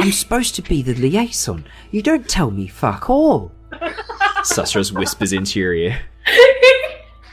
I'm 0.00 0.12
supposed 0.12 0.54
to 0.56 0.62
be 0.62 0.82
the 0.82 0.94
liaison. 0.94 1.64
You 1.90 2.02
don't 2.02 2.28
tell 2.28 2.50
me 2.50 2.66
fuck 2.66 3.08
all. 3.10 3.52
Susurrus 4.42 4.92
whispers 4.92 5.32
into 5.32 5.58
your 5.60 5.74
ear. 5.74 6.00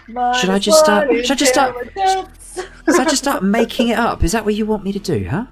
Should 0.08 0.49
I 0.49 0.60
just 0.60 0.80
start- 0.80 1.10
should 1.26 1.32
I 1.32 1.36
just 1.36 1.54
start- 1.54 1.76
Should 1.95 2.99
I 2.99 3.04
just 3.06 3.18
start 3.18 3.43
making 3.43 3.89
it 3.89 3.97
up? 3.99 4.24
Is 4.24 4.32
that 4.34 4.43
what 4.45 4.56
you 4.56 4.66
want 4.66 4.84
me 4.84 4.91
to 4.93 4.99
do, 4.99 5.28
huh? 5.30 5.45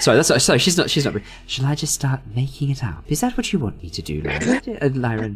Sorry, 0.00 0.16
that's 0.16 0.44
sorry. 0.44 0.58
She's 0.58 0.76
not. 0.76 0.90
She's 0.90 1.04
not. 1.04 1.14
Shall 1.46 1.66
I 1.66 1.74
just 1.74 1.94
start 1.94 2.20
making 2.34 2.70
it 2.70 2.82
up? 2.82 3.04
Is 3.08 3.20
that 3.20 3.36
what 3.36 3.52
you 3.52 3.58
want 3.58 3.82
me 3.82 3.90
to 3.90 4.02
do, 4.02 4.20
Lyra? 4.22 4.60
uh, 4.82 4.88
Lyra 4.92 5.34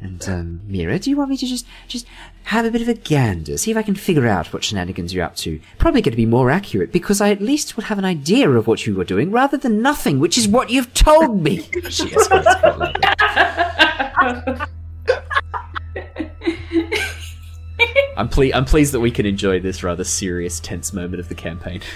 and, 0.00 0.22
and 0.22 0.28
um, 0.28 0.60
Mira? 0.66 0.98
Do 0.98 1.10
you 1.10 1.16
want 1.16 1.30
me 1.30 1.36
to 1.36 1.46
just 1.46 1.66
just 1.88 2.06
have 2.44 2.64
a 2.64 2.70
bit 2.70 2.82
of 2.82 2.88
a 2.88 2.94
gander, 2.94 3.56
see 3.56 3.70
if 3.70 3.76
I 3.76 3.82
can 3.82 3.94
figure 3.94 4.26
out 4.26 4.52
what 4.52 4.64
shenanigans 4.64 5.12
you're 5.14 5.24
up 5.24 5.36
to? 5.36 5.60
Probably 5.78 6.02
going 6.02 6.12
to 6.12 6.16
be 6.16 6.26
more 6.26 6.50
accurate 6.50 6.92
because 6.92 7.20
I 7.20 7.30
at 7.30 7.40
least 7.40 7.76
would 7.76 7.86
have 7.86 7.98
an 7.98 8.04
idea 8.04 8.50
of 8.50 8.66
what 8.66 8.86
you 8.86 8.94
were 8.94 9.04
doing 9.04 9.30
rather 9.30 9.56
than 9.56 9.82
nothing, 9.82 10.20
which 10.20 10.36
is 10.38 10.46
what 10.48 10.70
you've 10.70 10.92
told 10.94 11.42
me. 11.42 11.68
She 11.88 12.04
escalates 12.06 12.60
quite 12.60 12.78
loudly. 12.78 14.66
I'm, 18.16 18.28
ple- 18.28 18.54
I'm 18.54 18.64
pleased 18.64 18.92
that 18.92 19.00
we 19.00 19.10
can 19.10 19.26
enjoy 19.26 19.60
this 19.60 19.82
rather 19.82 20.04
serious, 20.04 20.60
tense 20.60 20.92
moment 20.92 21.20
of 21.20 21.28
the 21.28 21.34
campaign. 21.34 21.80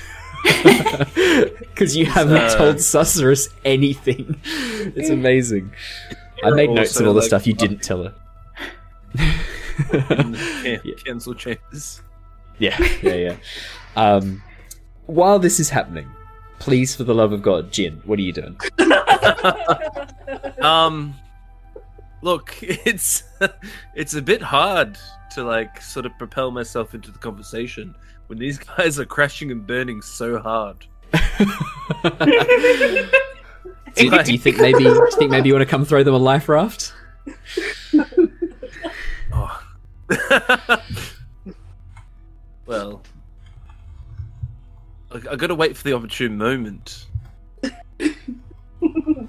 Because 1.61 1.97
you 1.97 2.05
haven't 2.07 2.37
uh, 2.37 2.57
told 2.57 2.77
Susurrus 2.77 3.49
anything. 3.65 4.39
It's 4.45 5.09
amazing. 5.09 5.73
I 6.45 6.51
made 6.51 6.71
notes 6.71 6.99
of 6.99 7.07
all 7.07 7.15
the 7.15 7.21
like, 7.21 7.29
stuff 7.29 7.47
you 7.47 7.55
didn't 7.55 7.83
tell 7.83 8.05
her. 8.05 8.15
Can- 9.89 10.35
Yeah. 10.65 10.79
Cancel 11.05 11.35
chambers. 11.35 12.03
Yeah, 12.59 12.77
yeah, 13.03 13.15
yeah. 13.15 13.37
Um, 13.97 14.43
while 15.07 15.39
this 15.39 15.59
is 15.59 15.71
happening, 15.71 16.09
please, 16.59 16.95
for 16.95 17.05
the 17.05 17.15
love 17.15 17.33
of 17.33 17.43
God, 17.43 17.73
Jin, 17.73 18.03
what 18.05 18.19
are 18.19 18.23
you 18.23 18.33
doing? 18.33 18.59
Um, 20.61 21.15
look, 22.23 22.57
it's 22.63 23.25
it's 23.95 24.15
a 24.15 24.23
bit 24.23 24.43
hard 24.43 24.99
to 25.33 25.43
like 25.45 25.81
sort 25.81 26.07
of 26.07 26.13
propel 26.19 26.51
myself 26.51 26.95
into 26.95 27.11
the 27.11 27.19
conversation 27.19 27.95
when 28.27 28.39
these 28.39 28.59
guys 28.59 28.99
are 28.99 29.05
crashing 29.05 29.51
and 29.51 29.67
burning 29.67 30.03
so 30.03 30.39
hard. 30.39 30.87
Do 33.95 34.05
you, 34.05 34.23
do 34.23 34.33
you 34.33 34.39
think 34.39 34.59
maybe? 34.59 34.85
Do 34.85 34.91
you 34.91 35.11
think 35.13 35.31
maybe 35.31 35.49
you 35.49 35.55
want 35.55 35.67
to 35.67 35.71
come 35.71 35.85
throw 35.85 36.03
them 36.03 36.15
a 36.15 36.19
life 36.19 36.49
raft? 36.49 36.93
Oh. 39.33 39.63
well, 42.67 43.03
I, 45.13 45.21
I 45.31 45.37
gotta 45.37 45.55
wait 45.55 45.77
for 45.77 45.85
the 45.85 45.93
opportune 45.93 46.37
moment. 46.37 47.07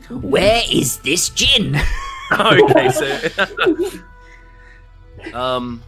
Where 0.10 0.62
is 0.72 0.98
this 1.00 1.30
Jin? 1.30 1.76
okay, 2.32 2.90
so 2.90 3.20
um, 5.34 5.84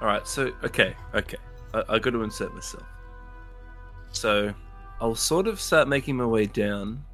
all 0.00 0.08
right, 0.08 0.26
so 0.26 0.52
okay, 0.64 0.94
okay, 1.14 1.36
I, 1.72 1.82
I 1.88 1.98
got 1.98 2.10
to 2.10 2.22
insert 2.22 2.52
myself. 2.54 2.84
So 4.12 4.54
I'll 5.00 5.14
sort 5.14 5.46
of 5.46 5.60
start 5.60 5.88
making 5.88 6.16
my 6.16 6.26
way 6.26 6.46
down, 6.46 7.04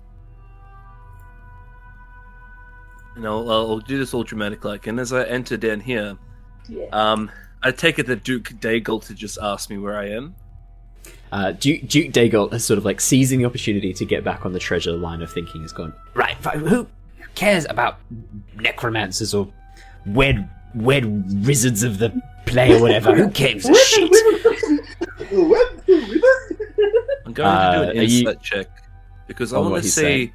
and 3.16 3.26
I'll 3.26 3.50
I'll 3.50 3.78
do 3.78 3.98
this 3.98 4.14
all 4.14 4.22
dramatic 4.22 4.64
like. 4.64 4.86
And 4.86 5.00
as 5.00 5.12
I 5.12 5.24
enter 5.24 5.56
down 5.56 5.80
here, 5.80 6.16
yeah. 6.68 6.86
um, 6.92 7.30
I 7.62 7.70
take 7.70 7.98
it 7.98 8.06
that 8.06 8.24
Duke 8.24 8.50
Dagult 8.60 9.06
to 9.06 9.14
just 9.14 9.38
ask 9.40 9.70
me 9.70 9.78
where 9.78 9.98
I 9.98 10.10
am. 10.10 10.34
Uh, 11.32 11.52
Duke, 11.52 11.86
Duke 11.86 12.12
Dagult 12.12 12.52
has 12.52 12.64
sort 12.64 12.78
of 12.78 12.84
like 12.84 13.00
seizing 13.00 13.38
the 13.38 13.44
opportunity 13.44 13.92
to 13.92 14.04
get 14.04 14.24
back 14.24 14.44
on 14.44 14.52
the 14.52 14.58
treasure 14.58 14.92
line 14.92 15.22
of 15.22 15.32
thinking 15.32 15.62
has 15.62 15.72
gone, 15.72 15.94
Right, 16.14 16.34
who 16.36 16.88
cares 17.36 17.66
about 17.68 17.98
necromancers 18.56 19.32
or 19.32 19.52
weird, 20.06 20.48
weird 20.74 21.04
wizards 21.46 21.84
of 21.84 21.98
the 21.98 22.20
play 22.46 22.76
or 22.76 22.80
whatever? 22.80 23.14
Who 23.14 23.28
gives 23.28 23.68
a 23.68 23.74
shit? 23.74 24.10
I'm 27.30 27.34
going 27.34 27.48
Uh, 27.48 27.86
to 27.86 27.92
do 27.94 28.00
an 28.00 28.08
you- 28.08 28.18
insight 28.20 28.42
check 28.42 28.66
because 29.26 29.52
I 29.52 29.58
want 29.58 29.82
to 29.82 29.88
see 29.88 30.00
saying. 30.00 30.32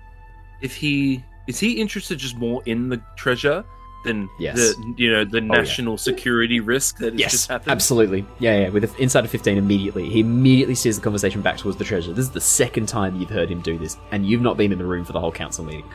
if 0.61 0.75
he 0.75 1.23
is 1.47 1.59
he 1.59 1.73
interested 1.73 2.17
just 2.17 2.35
more 2.37 2.61
in 2.65 2.89
the 2.89 2.99
treasure 3.17 3.63
than 4.05 4.29
Yes. 4.39 4.55
the 4.55 4.93
you 4.97 5.11
know 5.11 5.25
the 5.25 5.41
yeah. 5.41 5.47
national 5.47 5.97
security 5.97 6.59
risk 6.59 6.97
that 6.99 7.17
Yes, 7.17 7.31
just 7.31 7.49
happened. 7.49 7.71
absolutely. 7.71 8.25
Yeah, 8.39 8.59
yeah. 8.61 8.69
With 8.69 8.83
an 8.83 8.91
insight 8.99 9.25
of 9.25 9.31
15 9.31 9.57
immediately. 9.57 10.09
He 10.09 10.19
immediately 10.19 10.75
steers 10.75 10.95
the 10.97 11.01
conversation 11.03 11.41
back 11.41 11.57
towards 11.57 11.77
the 11.77 11.83
treasure. 11.83 12.13
This 12.13 12.25
is 12.25 12.31
the 12.31 12.41
second 12.41 12.87
time 12.87 13.15
you've 13.19 13.31
heard 13.31 13.49
him 13.49 13.61
do 13.61 13.77
this, 13.79 13.97
and 14.11 14.25
you've 14.27 14.41
not 14.41 14.57
been 14.57 14.71
in 14.71 14.77
the 14.77 14.85
room 14.85 15.05
for 15.05 15.13
the 15.13 15.19
whole 15.19 15.31
council 15.31 15.65
meeting. 15.65 15.85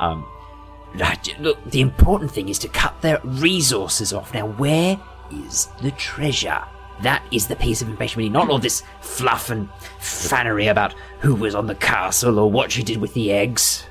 Um, 0.00 0.24
Look, 1.38 1.58
the 1.70 1.80
important 1.82 2.32
thing 2.32 2.48
is 2.48 2.58
to 2.60 2.68
cut 2.68 3.00
their 3.00 3.20
resources 3.22 4.12
off. 4.12 4.34
Now, 4.34 4.46
where 4.48 4.98
is 5.30 5.68
the 5.82 5.92
treasure? 5.92 6.62
That 7.02 7.22
is 7.30 7.46
the 7.46 7.56
piece 7.56 7.80
of 7.82 7.88
information 7.88 8.18
we 8.18 8.24
need, 8.24 8.32
not 8.32 8.50
all 8.50 8.58
this 8.58 8.82
fluff 9.00 9.50
and 9.50 9.68
fannery 10.00 10.66
about 10.66 10.92
who 11.20 11.34
was 11.34 11.54
on 11.54 11.66
the 11.66 11.74
castle 11.76 12.38
or 12.38 12.50
what 12.50 12.70
she 12.72 12.82
did 12.82 12.98
with 12.98 13.14
the 13.14 13.32
eggs. 13.32 13.84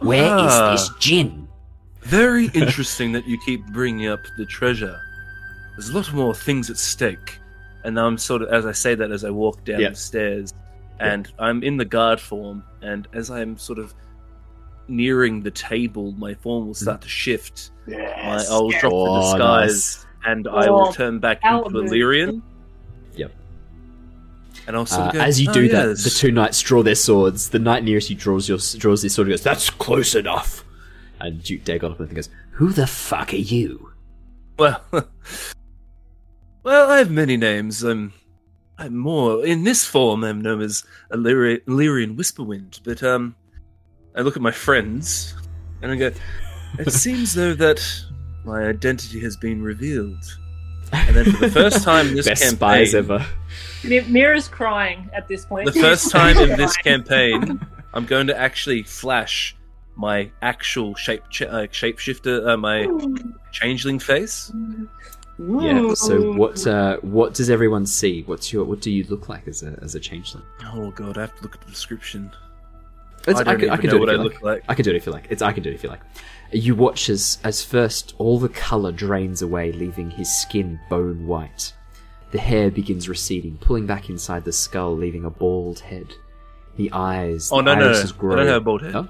Where 0.00 0.36
is 0.38 0.52
Ah. 0.52 0.72
this 0.72 0.90
Jin? 1.00 1.48
Very 2.02 2.46
interesting 2.54 3.12
that 3.12 3.26
you 3.26 3.38
keep 3.44 3.66
bringing 3.72 4.06
up 4.08 4.20
the 4.36 4.46
treasure. 4.46 4.98
There's 5.76 5.88
a 5.88 5.94
lot 5.96 6.12
more 6.12 6.34
things 6.34 6.70
at 6.70 6.76
stake, 6.76 7.38
and 7.84 7.94
now 7.96 8.06
I'm 8.06 8.18
sort 8.18 8.42
of 8.42 8.48
as 8.48 8.64
I 8.66 8.72
say 8.72 8.94
that 8.94 9.10
as 9.10 9.24
I 9.24 9.30
walk 9.30 9.64
down 9.64 9.80
Yeah. 9.80 9.90
the 9.90 9.96
stairs, 9.96 10.54
and 11.00 11.30
I'm 11.38 11.62
in 11.62 11.76
the 11.76 11.84
guard 11.84 12.20
form, 12.20 12.62
and 12.82 13.06
as 13.12 13.30
I'm 13.30 13.56
sort 13.58 13.78
of 13.78 13.92
nearing 14.88 15.42
the 15.42 15.50
table, 15.50 16.12
my 16.12 16.34
form 16.34 16.66
will 16.68 16.74
start 16.74 17.00
to 17.02 17.08
shift. 17.08 17.70
Yes. 17.86 18.50
I'll 18.50 18.70
drop 18.70 18.92
Oh, 18.92 19.14
the 19.14 19.20
disguise, 19.38 20.06
and 20.32 20.46
I 20.48 20.68
will 20.70 20.88
Oh, 20.88 20.92
turn 20.92 21.18
back 21.18 21.38
into 21.44 21.48
Alan. 21.48 21.76
Illyrian. 21.86 22.42
Yep. 23.16 23.32
And 24.66 24.76
I'll 24.76 24.86
sort 24.86 25.00
Uh, 25.00 25.08
of 25.08 25.12
go, 25.14 25.20
as 25.20 25.40
you 25.40 25.48
"Oh, 25.50 25.52
do 25.52 25.68
that, 25.68 25.88
yes." 25.88 26.04
the 26.04 26.10
two 26.10 26.30
knights 26.32 26.60
draw 26.62 26.82
their 26.82 26.94
swords. 26.94 27.48
The 27.50 27.58
knight 27.58 27.84
nearest 27.84 28.10
you 28.10 28.16
draws 28.16 28.48
your 28.48 28.58
draws 28.78 29.02
his 29.02 29.14
sword 29.14 29.28
and 29.28 29.32
goes, 29.32 29.42
"That's 29.42 29.70
close 29.70 30.14
enough." 30.14 30.64
And 31.20 31.42
Duke 31.42 31.64
Dagon 31.64 31.92
up 31.92 32.00
and 32.00 32.14
goes, 32.14 32.28
Who 32.52 32.70
the 32.72 32.86
fuck 32.86 33.32
are 33.32 33.36
you? 33.36 33.90
Well, 34.56 34.82
well, 36.62 36.90
I 36.90 36.98
have 36.98 37.10
many 37.10 37.36
names. 37.36 37.82
I'm, 37.82 38.12
I'm 38.78 38.96
more 38.96 39.44
in 39.44 39.64
this 39.64 39.84
form. 39.84 40.22
I'm 40.24 40.40
known 40.40 40.60
as 40.60 40.84
Illyri- 41.12 41.62
Illyrian 41.66 42.16
Whisperwind. 42.16 42.80
But 42.84 43.02
um, 43.02 43.34
I 44.14 44.20
look 44.20 44.36
at 44.36 44.42
my 44.42 44.50
friends 44.52 45.34
and 45.82 45.90
I 45.90 45.96
go, 45.96 46.12
it 46.78 46.92
seems 47.04 47.34
though 47.34 47.54
that 47.54 47.80
my 48.44 48.66
identity 48.66 49.20
has 49.20 49.36
been 49.36 49.62
revealed. 49.62 50.22
And 50.92 51.14
then 51.16 51.24
for 51.32 51.38
the 51.46 51.50
first 51.50 51.82
time 51.84 52.08
in 52.08 52.14
this 52.16 52.26
"Best 52.28 52.42
campaign, 52.42 52.56
spies 52.56 52.94
ever." 52.94 53.26
Mi- 53.84 54.00
Mira's 54.08 54.48
crying 54.48 55.10
at 55.12 55.28
this 55.28 55.44
point. 55.44 55.66
the 55.66 55.80
first 55.80 56.10
time 56.10 56.38
in 56.38 56.56
this 56.56 56.76
campaign, 56.88 57.60
I'm 57.92 58.06
going 58.06 58.26
to 58.28 58.36
actually 58.38 58.82
flash 58.84 59.54
my 59.96 60.30
actual 60.40 60.94
shape 60.94 61.24
ch- 61.28 61.42
uh, 61.42 61.66
shapeshifter, 61.66 62.48
uh, 62.48 62.56
my 62.56 62.86
changeling 63.52 63.98
face. 63.98 64.50
Yeah. 65.38 65.94
So 65.94 66.32
what? 66.32 66.66
Uh, 66.66 66.96
what 67.02 67.34
does 67.34 67.50
everyone 67.50 67.84
see? 67.86 68.22
What's 68.22 68.52
your? 68.52 68.64
What 68.64 68.80
do 68.80 68.90
you 68.90 69.04
look 69.04 69.28
like 69.28 69.46
as 69.46 69.62
a 69.62 69.78
as 69.82 69.94
a 69.94 70.00
changeling? 70.00 70.44
Oh 70.64 70.90
god, 70.92 71.18
I 71.18 71.22
have 71.22 71.36
to 71.36 71.42
look 71.42 71.54
at 71.54 71.60
the 71.60 71.70
description. 71.70 72.32
It's- 73.28 73.40
I 73.40 73.44
don't 73.44 73.62
even 73.62 73.78
can 73.78 73.86
know 73.86 73.90
do 73.90 73.96
it 73.96 74.00
what 74.00 74.08
if 74.08 74.12
I 74.12 74.16
you 74.16 74.22
look 74.24 74.42
like. 74.42 74.64
I 74.68 74.74
can 74.74 74.84
do 74.84 74.90
it 74.90 74.96
if 74.96 75.06
you 75.06 75.12
like. 75.12 75.26
It's 75.30 75.42
I 75.42 75.52
can 75.52 75.62
do 75.62 75.70
it 75.70 75.74
if 75.74 75.82
you 75.82 75.88
like. 75.88 76.00
You 76.52 76.74
watch 76.74 77.08
as 77.10 77.38
as 77.44 77.62
first 77.62 78.14
all 78.18 78.38
the 78.38 78.48
color 78.48 78.90
drains 78.92 79.42
away, 79.42 79.72
leaving 79.72 80.10
his 80.10 80.32
skin 80.32 80.80
bone 80.88 81.26
white. 81.26 81.74
The 82.30 82.38
hair 82.38 82.70
begins 82.70 83.08
receding, 83.08 83.56
pulling 83.58 83.86
back 83.86 84.10
inside 84.10 84.44
the 84.44 84.52
skull, 84.52 84.94
leaving 84.96 85.24
a 85.24 85.30
bald 85.30 85.80
head. 85.80 86.14
The 86.76 86.90
eyes. 86.92 87.50
Oh 87.52 87.56
the 87.56 87.62
no, 87.62 87.74
no, 87.74 87.80
no! 87.80 87.86
irises 87.86 88.12
I 88.12 88.20
don't 88.20 88.46
have 88.46 88.56
a 88.56 88.60
bald 88.60 88.82
head. 88.82 88.94
Oh, 88.94 89.08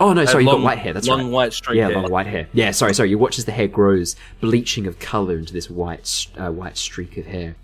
oh 0.00 0.12
no, 0.12 0.22
I 0.22 0.24
sorry, 0.24 0.44
you 0.44 0.50
long, 0.50 0.60
got 0.60 0.64
white 0.64 0.78
hair. 0.78 0.92
That's 0.92 1.06
long 1.06 1.24
right. 1.24 1.32
white 1.32 1.52
straight 1.52 1.78
yeah, 1.78 1.88
hair. 1.88 1.96
long 2.00 2.10
white 2.10 2.26
hair. 2.26 2.48
Yeah, 2.52 2.72
sorry, 2.72 2.94
sorry. 2.94 3.10
You 3.10 3.18
watch 3.18 3.38
as 3.38 3.44
the 3.44 3.52
hair 3.52 3.68
grows, 3.68 4.16
bleaching 4.40 4.86
of 4.86 4.98
color 4.98 5.38
into 5.38 5.52
this 5.52 5.70
white, 5.70 6.26
uh, 6.36 6.50
white 6.50 6.76
streak 6.76 7.16
of 7.16 7.26
hair, 7.26 7.56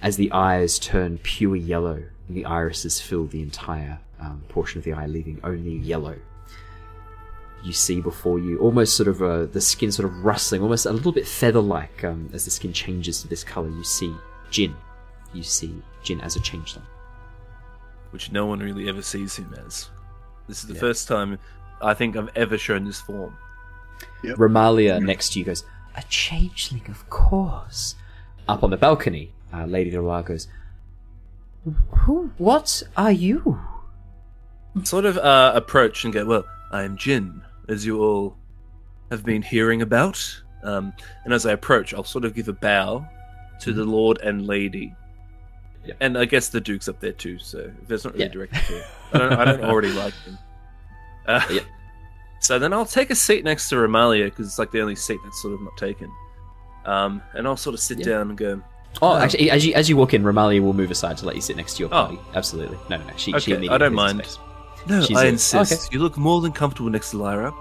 as 0.00 0.16
the 0.16 0.30
eyes 0.32 0.78
turn 0.78 1.18
pure 1.18 1.56
yellow, 1.56 2.04
and 2.28 2.36
the 2.36 2.44
irises 2.44 3.00
fill 3.00 3.26
the 3.26 3.42
entire 3.42 4.00
um, 4.22 4.42
portion 4.48 4.78
of 4.78 4.84
the 4.84 4.92
eye, 4.94 5.06
leaving 5.06 5.38
only 5.44 5.76
yellow. 5.76 6.16
You 7.64 7.72
see 7.72 8.00
before 8.00 8.38
you, 8.38 8.58
almost 8.58 8.96
sort 8.96 9.08
of 9.08 9.22
uh, 9.22 9.44
the 9.46 9.60
skin 9.60 9.92
sort 9.92 10.08
of 10.08 10.24
rustling, 10.24 10.62
almost 10.62 10.86
a 10.86 10.92
little 10.92 11.12
bit 11.12 11.26
feather-like 11.28 12.02
um, 12.04 12.28
as 12.32 12.44
the 12.44 12.50
skin 12.50 12.72
changes 12.72 13.20
to 13.22 13.28
this 13.28 13.44
color. 13.44 13.68
You 13.68 13.84
see 13.84 14.12
Jin. 14.50 14.74
You 15.34 15.42
see 15.42 15.80
Jin 16.02 16.20
as 16.22 16.36
a 16.36 16.40
changeling. 16.40 16.86
which 18.10 18.30
no 18.32 18.44
one 18.46 18.58
really 18.58 18.88
ever 18.90 19.00
sees 19.00 19.36
him 19.36 19.54
as. 19.66 19.88
This 20.48 20.62
is 20.62 20.68
the 20.68 20.74
Yeah. 20.74 20.80
first 20.80 21.08
time 21.08 21.38
I 21.80 21.94
think 21.94 22.14
I've 22.16 22.28
ever 22.36 22.58
shown 22.58 22.84
this 22.84 23.00
form. 23.00 23.36
Remallia 24.22 25.00
next 25.02 25.32
to 25.32 25.38
you 25.38 25.44
goes, 25.46 25.64
A 25.96 26.02
changeling, 26.08 26.82
of 26.88 27.08
course. 27.08 27.94
Up 28.48 28.62
on 28.62 28.70
the 28.70 28.76
balcony, 28.76 29.32
uh, 29.54 29.64
Lady 29.64 29.90
Noir 29.92 30.22
goes, 30.22 30.46
Who, 32.04 32.32
what 32.38 32.82
are 32.96 33.12
you? 33.12 33.58
Sort 34.84 35.04
of 35.04 35.18
uh, 35.18 35.52
approach 35.54 36.04
and 36.04 36.12
go, 36.14 36.24
well, 36.24 36.44
I'm 36.70 36.96
Jin, 36.96 37.42
as 37.68 37.84
you 37.84 38.02
all 38.02 38.36
have 39.10 39.24
been 39.24 39.42
hearing 39.42 39.82
about. 39.82 40.18
Um, 40.64 40.92
and 41.24 41.34
as 41.34 41.44
I 41.44 41.52
approach, 41.52 41.92
I'll 41.92 42.04
sort 42.04 42.24
of 42.24 42.34
give 42.34 42.48
a 42.48 42.52
bow 42.54 43.04
to 43.60 43.72
the 43.72 43.84
Lord 43.84 44.18
and 44.22 44.46
Lady. 44.46 44.94
Yeah. 45.84 45.94
And 46.00 46.16
I 46.16 46.24
guess 46.24 46.48
the 46.48 46.60
Duke's 46.60 46.88
up 46.88 47.00
there 47.00 47.12
too, 47.12 47.38
so 47.38 47.70
that's 47.88 48.04
not 48.04 48.14
really 48.14 48.26
Yeah. 48.26 48.30
directed 48.32 48.60
to 48.66 48.84
I 49.12 49.18
don't, 49.18 49.32
I 49.34 49.44
don't 49.44 49.64
already 49.70 49.92
like 49.92 50.14
him. 50.24 50.38
Uh, 51.26 51.40
Yeah. 51.50 51.60
So 52.40 52.58
then 52.58 52.72
I'll 52.72 52.86
take 52.86 53.10
a 53.10 53.14
seat 53.14 53.44
next 53.44 53.68
to 53.68 53.76
Remallia, 53.76 54.24
because 54.24 54.46
it's 54.46 54.58
like 54.58 54.70
the 54.72 54.80
only 54.80 54.96
seat 54.96 55.18
that's 55.22 55.40
sort 55.42 55.54
of 55.54 55.60
not 55.60 55.76
taken. 55.76 56.10
Um, 56.86 57.22
and 57.34 57.46
I'll 57.46 57.56
sort 57.56 57.74
of 57.74 57.80
sit 57.80 57.98
Yeah. 57.98 58.06
down 58.06 58.30
and 58.30 58.38
go, 58.38 58.62
Oh, 59.00 59.12
Oh. 59.12 59.16
actually, 59.16 59.50
as 59.50 59.64
you 59.66 59.72
as 59.74 59.88
you 59.88 59.96
walk 59.96 60.12
in, 60.14 60.22
Remallia 60.22 60.60
will 60.60 60.72
move 60.74 60.90
aside 60.90 61.16
to 61.18 61.26
let 61.26 61.34
you 61.34 61.40
sit 61.42 61.56
next 61.56 61.74
to 61.76 61.80
your 61.80 61.88
Oh. 61.88 62.06
party. 62.06 62.18
Absolutely. 62.34 62.78
No, 62.90 62.96
no, 62.98 63.04
no. 63.04 63.12
She, 63.16 63.30
she 63.32 63.36
Okay, 63.36 63.52
immediately 63.52 63.68
I 63.70 63.78
don't 63.78 63.94
mind. 63.94 64.18
space. 64.24 64.38
No, 64.86 65.02
She's 65.02 65.16
I 65.16 65.24
a- 65.24 65.28
insist. 65.28 65.72
okay. 65.72 65.82
You 65.92 66.00
look 66.02 66.16
more 66.16 66.40
than 66.40 66.52
comfortable 66.52 66.90
next 66.90 67.10
to 67.12 67.18
Lyra. 67.18 67.52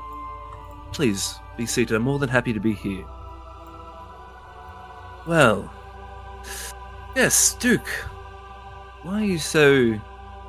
Please 0.92 1.36
be 1.58 1.66
seated. 1.66 1.96
I'm 1.96 2.02
more 2.04 2.20
than 2.20 2.30
happy 2.30 2.54
to 2.54 2.60
be 2.60 2.74
here. 2.74 3.06
Well, 5.28 5.72
yes, 7.16 7.54
Duke. 7.60 7.88
Why 9.04 9.22
are 9.22 9.26
you 9.26 9.38
so 9.38 10.00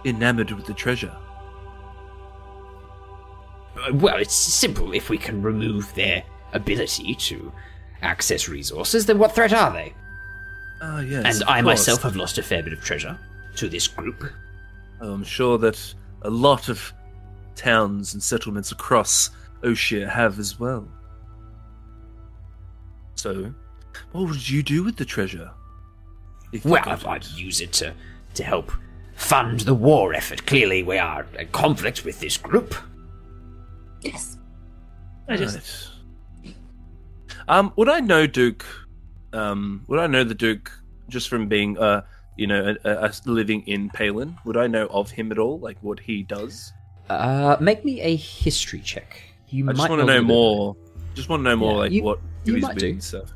enamored 0.05 0.51
with 0.51 0.67
the 0.67 0.75
treasure? 0.75 1.15
Uh, 3.77 3.93
Well, 3.95 4.17
it's 4.17 4.35
simple. 4.35 4.93
If 4.93 5.09
we 5.11 5.19
can 5.19 5.43
remove 5.43 5.93
their 5.95 6.23
ability 6.53 7.15
to 7.15 7.53
access 8.03 8.49
resources, 8.49 9.07
then 9.07 9.19
what 9.19 9.35
threat 9.35 9.53
are 9.53 9.73
they? 9.73 9.95
Ah, 10.81 11.01
yes. 11.01 11.25
and 11.25 11.43
of 11.43 11.49
I 11.49 11.63
course. 11.63 11.79
myself 11.81 12.03
have 12.03 12.17
lost 12.17 12.39
a 12.39 12.43
fair 12.43 12.63
bit 12.63 12.73
of 12.73 12.83
treasure 12.83 13.17
to 13.57 13.69
this 13.69 13.87
group. 13.87 14.25
I'm 15.01 15.23
sure 15.25 15.57
that 15.59 15.95
a 16.23 16.31
lot 16.31 16.69
of 16.69 16.93
towns 17.55 18.15
and 18.15 18.23
settlements 18.23 18.73
across 18.73 19.31
Oshia 19.63 20.09
have 20.09 20.39
as 20.39 20.59
well. 20.59 20.89
So, 23.15 23.53
what 24.13 24.29
would 24.29 24.49
you 24.49 24.63
do 24.63 24.83
with 24.83 24.97
the 24.97 25.05
treasure? 25.05 25.51
If 26.53 26.65
you 26.65 26.73
Well, 26.73 26.83
got 26.85 27.07
I'd 27.07 27.27
use 27.27 27.61
it 27.61 27.73
to, 27.75 27.95
to 28.35 28.45
help 28.45 28.73
fund 29.15 29.61
the 29.61 29.75
war 29.75 30.15
effort. 30.15 30.47
Clearly, 30.47 30.83
we 30.83 30.99
are 30.99 31.27
in 31.39 31.49
conflict 31.49 32.05
with 32.05 32.21
this 32.21 32.37
group. 32.37 32.75
Yes. 34.01 34.39
I 35.29 35.37
just 35.37 35.57
Right. 35.57 36.55
Um, 37.49 37.73
would 37.77 37.89
I 37.89 38.01
know 38.01 38.27
Duke? 38.27 38.65
Um, 39.33 39.85
would 39.89 39.99
I 39.99 40.07
know 40.07 40.25
the 40.25 40.35
Duke 40.35 40.71
just 41.09 41.29
from 41.29 41.49
being, 41.49 41.79
uh, 41.79 42.03
you 42.37 42.47
know, 42.47 42.75
a, 42.85 42.89
a, 42.91 43.07
a 43.09 43.13
living 43.27 43.63
in 43.67 43.89
Palin? 43.91 44.37
Would 44.45 44.57
I 44.57 44.67
know 44.67 44.87
of 44.87 45.11
him 45.11 45.31
at 45.33 45.39
all, 45.39 45.59
like 45.59 45.79
what 45.83 46.01
he 46.01 46.23
does? 46.23 46.73
Uh, 47.11 47.57
make 47.61 47.85
me 47.85 48.01
a 48.01 48.17
history 48.17 48.81
check. 48.81 49.21
You 49.49 49.65
I 49.65 49.67
might 49.73 49.77
just 49.77 49.89
want 49.91 50.01
to 50.01 50.07
know 50.07 50.13
little 50.13 50.23
bit. 50.23 50.27
more. 50.35 50.77
Just 51.15 51.29
want 51.29 51.41
to 51.41 51.45
know 51.51 51.57
more, 51.57 51.73
Yeah, 51.73 51.79
like 51.79 51.93
you- 51.93 52.03
what 52.03 52.19
you 52.45 52.53
who 52.53 52.55
he's 52.57 52.63
might 52.63 52.75
been 52.77 52.79
do. 52.81 52.91
and 52.93 53.05
stuff. 53.05 53.33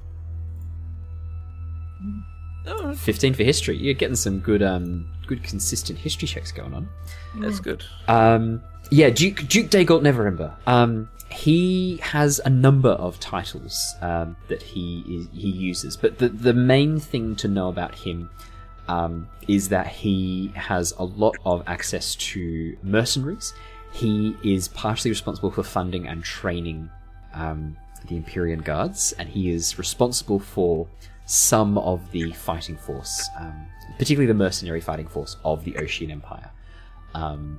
Oh, 2.68 2.94
15 2.94 3.34
for 3.34 3.44
history. 3.44 3.76
You're 3.76 3.94
getting 3.94 4.16
some 4.16 4.40
good, 4.40 4.62
um, 4.62 5.08
good 5.26 5.42
consistent 5.44 5.98
history 5.98 6.26
checks 6.26 6.50
going 6.50 6.74
on. 6.74 6.88
that's 7.36 7.60
good. 7.60 7.84
Um, 8.08 8.60
yeah, 8.90 9.10
Duke 9.10 9.46
Duke 9.48 9.66
Dagult 9.70 10.02
Neverember. 10.02 10.52
Um, 10.66 11.08
he 11.30 11.98
has 12.02 12.40
a 12.44 12.50
number 12.50 12.90
of 12.90 13.18
titles 13.20 13.94
um, 14.00 14.36
that 14.48 14.62
he 14.62 15.00
is, 15.08 15.28
he 15.32 15.48
uses, 15.50 15.96
but 15.96 16.18
the 16.18 16.28
the 16.28 16.52
main 16.54 16.98
thing 16.98 17.36
to 17.36 17.48
know 17.48 17.68
about 17.68 17.94
him 17.94 18.30
um, 18.88 19.28
is 19.48 19.68
that 19.70 19.86
he 19.86 20.52
has 20.54 20.92
a 20.98 21.04
lot 21.04 21.36
of 21.44 21.62
access 21.66 22.14
to 22.16 22.76
mercenaries. 22.82 23.52
he 23.92 24.36
is 24.44 24.68
partially 24.68 25.10
responsible 25.10 25.50
for 25.50 25.62
funding 25.62 26.06
and 26.06 26.22
training 26.22 26.90
um, 27.34 27.76
the 28.08 28.16
Imperion 28.16 28.60
Guards, 28.60 29.12
and 29.18 29.28
he 29.28 29.50
is 29.50 29.78
responsible 29.78 30.38
for 30.38 30.86
some 31.24 31.76
of 31.78 32.10
the 32.12 32.30
fighting 32.32 32.76
force, 32.76 33.28
um, 33.40 33.66
particularly 33.98 34.26
the 34.26 34.34
mercenary 34.34 34.80
fighting 34.80 35.08
force 35.08 35.36
of 35.44 35.64
the 35.64 35.76
Ocean 35.78 36.10
Empire. 36.10 36.50
Um, 37.14 37.58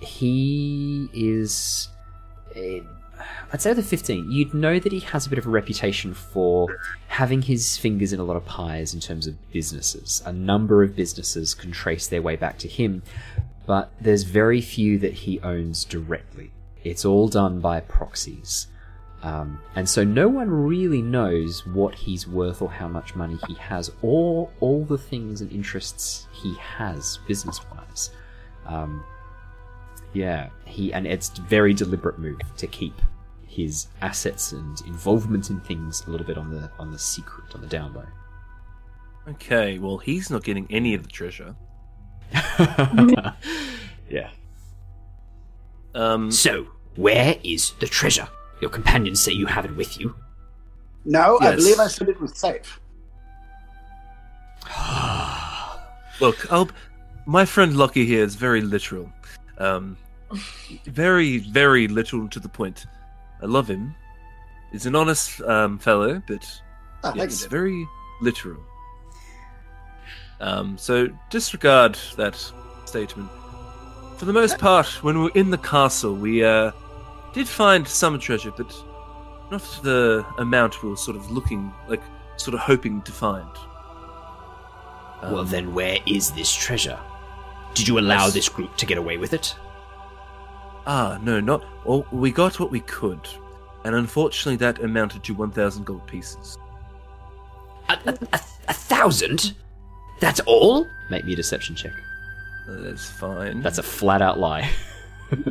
he 0.00 1.08
is. 1.12 1.88
eh, 2.54 2.80
I'd 3.52 3.62
say 3.62 3.72
the 3.72 3.82
15. 3.82 4.30
You'd 4.30 4.54
know 4.54 4.78
that 4.78 4.92
he 4.92 5.00
has 5.00 5.26
a 5.26 5.30
bit 5.30 5.38
of 5.38 5.46
a 5.46 5.50
reputation 5.50 6.14
for 6.14 6.78
having 7.08 7.42
his 7.42 7.76
fingers 7.76 8.12
in 8.12 8.20
a 8.20 8.24
lot 8.24 8.36
of 8.36 8.44
pies 8.44 8.94
in 8.94 9.00
terms 9.00 9.26
of 9.26 9.36
businesses. 9.52 10.22
A 10.24 10.32
number 10.32 10.82
of 10.82 10.96
businesses 10.96 11.54
can 11.54 11.72
trace 11.72 12.06
their 12.06 12.22
way 12.22 12.36
back 12.36 12.58
to 12.58 12.68
him, 12.68 13.02
but 13.66 13.92
there's 14.00 14.22
very 14.24 14.60
few 14.60 14.98
that 14.98 15.12
he 15.12 15.40
owns 15.40 15.84
directly. 15.84 16.50
It's 16.84 17.04
all 17.04 17.28
done 17.28 17.60
by 17.60 17.80
proxies. 17.80 18.66
Um, 19.22 19.60
and 19.76 19.88
so 19.88 20.02
no 20.02 20.28
one 20.28 20.50
really 20.50 21.00
knows 21.00 21.64
what 21.66 21.94
he's 21.94 22.26
worth 22.26 22.60
or 22.60 22.70
how 22.70 22.88
much 22.88 23.14
money 23.14 23.38
he 23.46 23.54
has 23.54 23.90
or 24.02 24.50
all 24.58 24.84
the 24.84 24.98
things 24.98 25.40
and 25.40 25.52
interests 25.52 26.26
he 26.32 26.54
has 26.56 27.20
business 27.28 27.60
wise. 27.70 28.10
Um, 28.66 29.04
yeah, 30.12 30.50
he 30.64 30.92
and 30.92 31.06
it's 31.06 31.38
a 31.38 31.42
very 31.42 31.72
deliberate 31.72 32.18
move 32.18 32.40
to 32.56 32.66
keep 32.66 33.00
his 33.52 33.88
assets 34.00 34.52
and 34.52 34.80
involvement 34.86 35.50
in 35.50 35.60
things 35.60 36.02
a 36.06 36.10
little 36.10 36.26
bit 36.26 36.38
on 36.38 36.50
the 36.50 36.70
on 36.78 36.90
the 36.90 36.98
secret, 36.98 37.54
on 37.54 37.60
the 37.60 37.66
down 37.66 37.92
low. 37.92 38.06
Okay, 39.28 39.78
well, 39.78 39.98
he's 39.98 40.30
not 40.30 40.42
getting 40.42 40.66
any 40.70 40.94
of 40.94 41.02
the 41.02 41.08
treasure. 41.08 41.54
yeah. 44.10 44.30
Um, 45.94 46.30
So, 46.32 46.66
where 46.96 47.36
is 47.44 47.72
the 47.78 47.86
treasure? 47.86 48.26
Your 48.60 48.70
companions 48.70 49.20
say 49.20 49.32
you 49.32 49.46
have 49.46 49.64
it 49.64 49.76
with 49.76 50.00
you. 50.00 50.14
No, 51.04 51.38
I 51.40 51.54
believe 51.54 51.78
I 51.78 51.88
said 51.88 52.08
it 52.08 52.20
was 52.20 52.36
safe. 52.36 52.80
Look, 56.20 56.50
I'll, 56.52 56.70
my 57.26 57.44
friend 57.44 57.76
Lockie 57.76 58.06
here 58.06 58.24
is 58.24 58.34
very 58.34 58.60
literal. 58.60 59.12
Um, 59.58 59.96
very, 60.86 61.38
very 61.38 61.86
literal 61.86 62.28
to 62.28 62.40
the 62.40 62.48
point. 62.48 62.86
I 63.42 63.46
love 63.46 63.68
him. 63.68 63.94
He's 64.70 64.86
an 64.86 64.94
honest 64.94 65.40
um, 65.42 65.78
fellow, 65.78 66.22
but 66.26 66.44
thank 67.02 67.16
yes, 67.16 67.42
you. 67.42 67.48
very 67.48 67.86
literal. 68.20 68.62
Um, 70.40 70.78
so 70.78 71.08
disregard 71.30 71.98
that 72.16 72.36
statement. 72.84 73.30
For 74.16 74.24
the 74.24 74.32
most 74.32 74.58
part, 74.58 74.86
when 75.02 75.18
we 75.18 75.24
were 75.24 75.32
in 75.34 75.50
the 75.50 75.58
castle, 75.58 76.14
we 76.14 76.44
uh, 76.44 76.70
did 77.34 77.48
find 77.48 77.86
some 77.86 78.18
treasure, 78.18 78.52
but 78.56 78.72
not 79.50 79.62
the 79.82 80.24
amount 80.38 80.82
we 80.82 80.88
were 80.88 80.96
sort 80.96 81.16
of 81.16 81.30
looking, 81.30 81.72
like, 81.88 82.02
sort 82.36 82.54
of 82.54 82.60
hoping 82.60 83.02
to 83.02 83.12
find. 83.12 83.48
well, 85.22 85.40
Um, 85.40 85.48
then 85.48 85.74
where 85.74 85.98
is 86.06 86.30
this 86.32 86.52
treasure? 86.54 86.98
Did 87.74 87.88
you 87.88 87.98
allow 87.98 88.28
this 88.30 88.48
group 88.48 88.76
to 88.76 88.86
get 88.86 88.98
away 88.98 89.16
with 89.16 89.32
it? 89.32 89.54
Ah, 90.86 91.18
no, 91.22 91.40
not. 91.40 91.64
Well, 91.86 92.06
we 92.10 92.30
got 92.30 92.58
what 92.58 92.70
we 92.70 92.80
could, 92.80 93.20
and 93.84 93.94
unfortunately, 93.94 94.56
that 94.56 94.82
amounted 94.82 95.22
to 95.24 95.34
1,000 95.34 95.84
gold 95.84 96.06
pieces. 96.06 96.58
A, 97.88 97.98
a, 98.06 98.18
a, 98.32 98.40
a 98.68 98.72
thousand? 98.74 99.54
That's 100.20 100.40
all? 100.40 100.86
Make 101.10 101.24
me 101.24 101.32
a 101.32 101.36
deception 101.36 101.74
check. 101.74 101.92
That's 102.68 103.10
fine. 103.10 103.60
That's 103.60 103.78
a 103.78 103.82
flat 103.82 104.22
out 104.22 104.38
lie. 104.38 104.70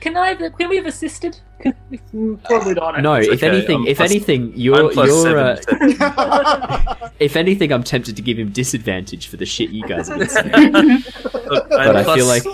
Can 0.00 0.16
I? 0.16 0.34
Have, 0.34 0.56
can 0.56 0.68
we 0.68 0.76
have 0.76 0.86
assisted? 0.86 1.38
Can 1.60 1.74
we- 1.90 2.36
Probably 2.44 2.74
not. 2.74 3.00
No, 3.02 3.14
It's 3.14 3.28
if 3.28 3.34
okay, 3.42 3.48
anything, 3.48 3.76
I'm 3.80 3.86
if 3.86 3.96
plus- 3.96 4.10
anything, 4.10 4.42
I'm 4.52 4.52
you're 4.54 4.90
plus 4.92 5.08
you're 5.08 5.22
seven 5.22 5.44
uh, 5.46 5.54
deception. 5.56 7.10
if 7.18 7.36
anything, 7.36 7.72
I'm 7.72 7.82
tempted 7.82 8.14
to 8.16 8.22
give 8.22 8.38
him 8.38 8.50
disadvantage 8.50 9.26
for 9.26 9.36
the 9.36 9.46
shit 9.46 9.70
you 9.70 9.84
guys 9.86 10.08
have 10.08 10.18
been 10.18 10.28
saying. 10.28 10.72
Look, 10.72 11.68
But 11.68 11.96
I 11.96 12.14
feel 12.14 12.26
like- 12.26 12.44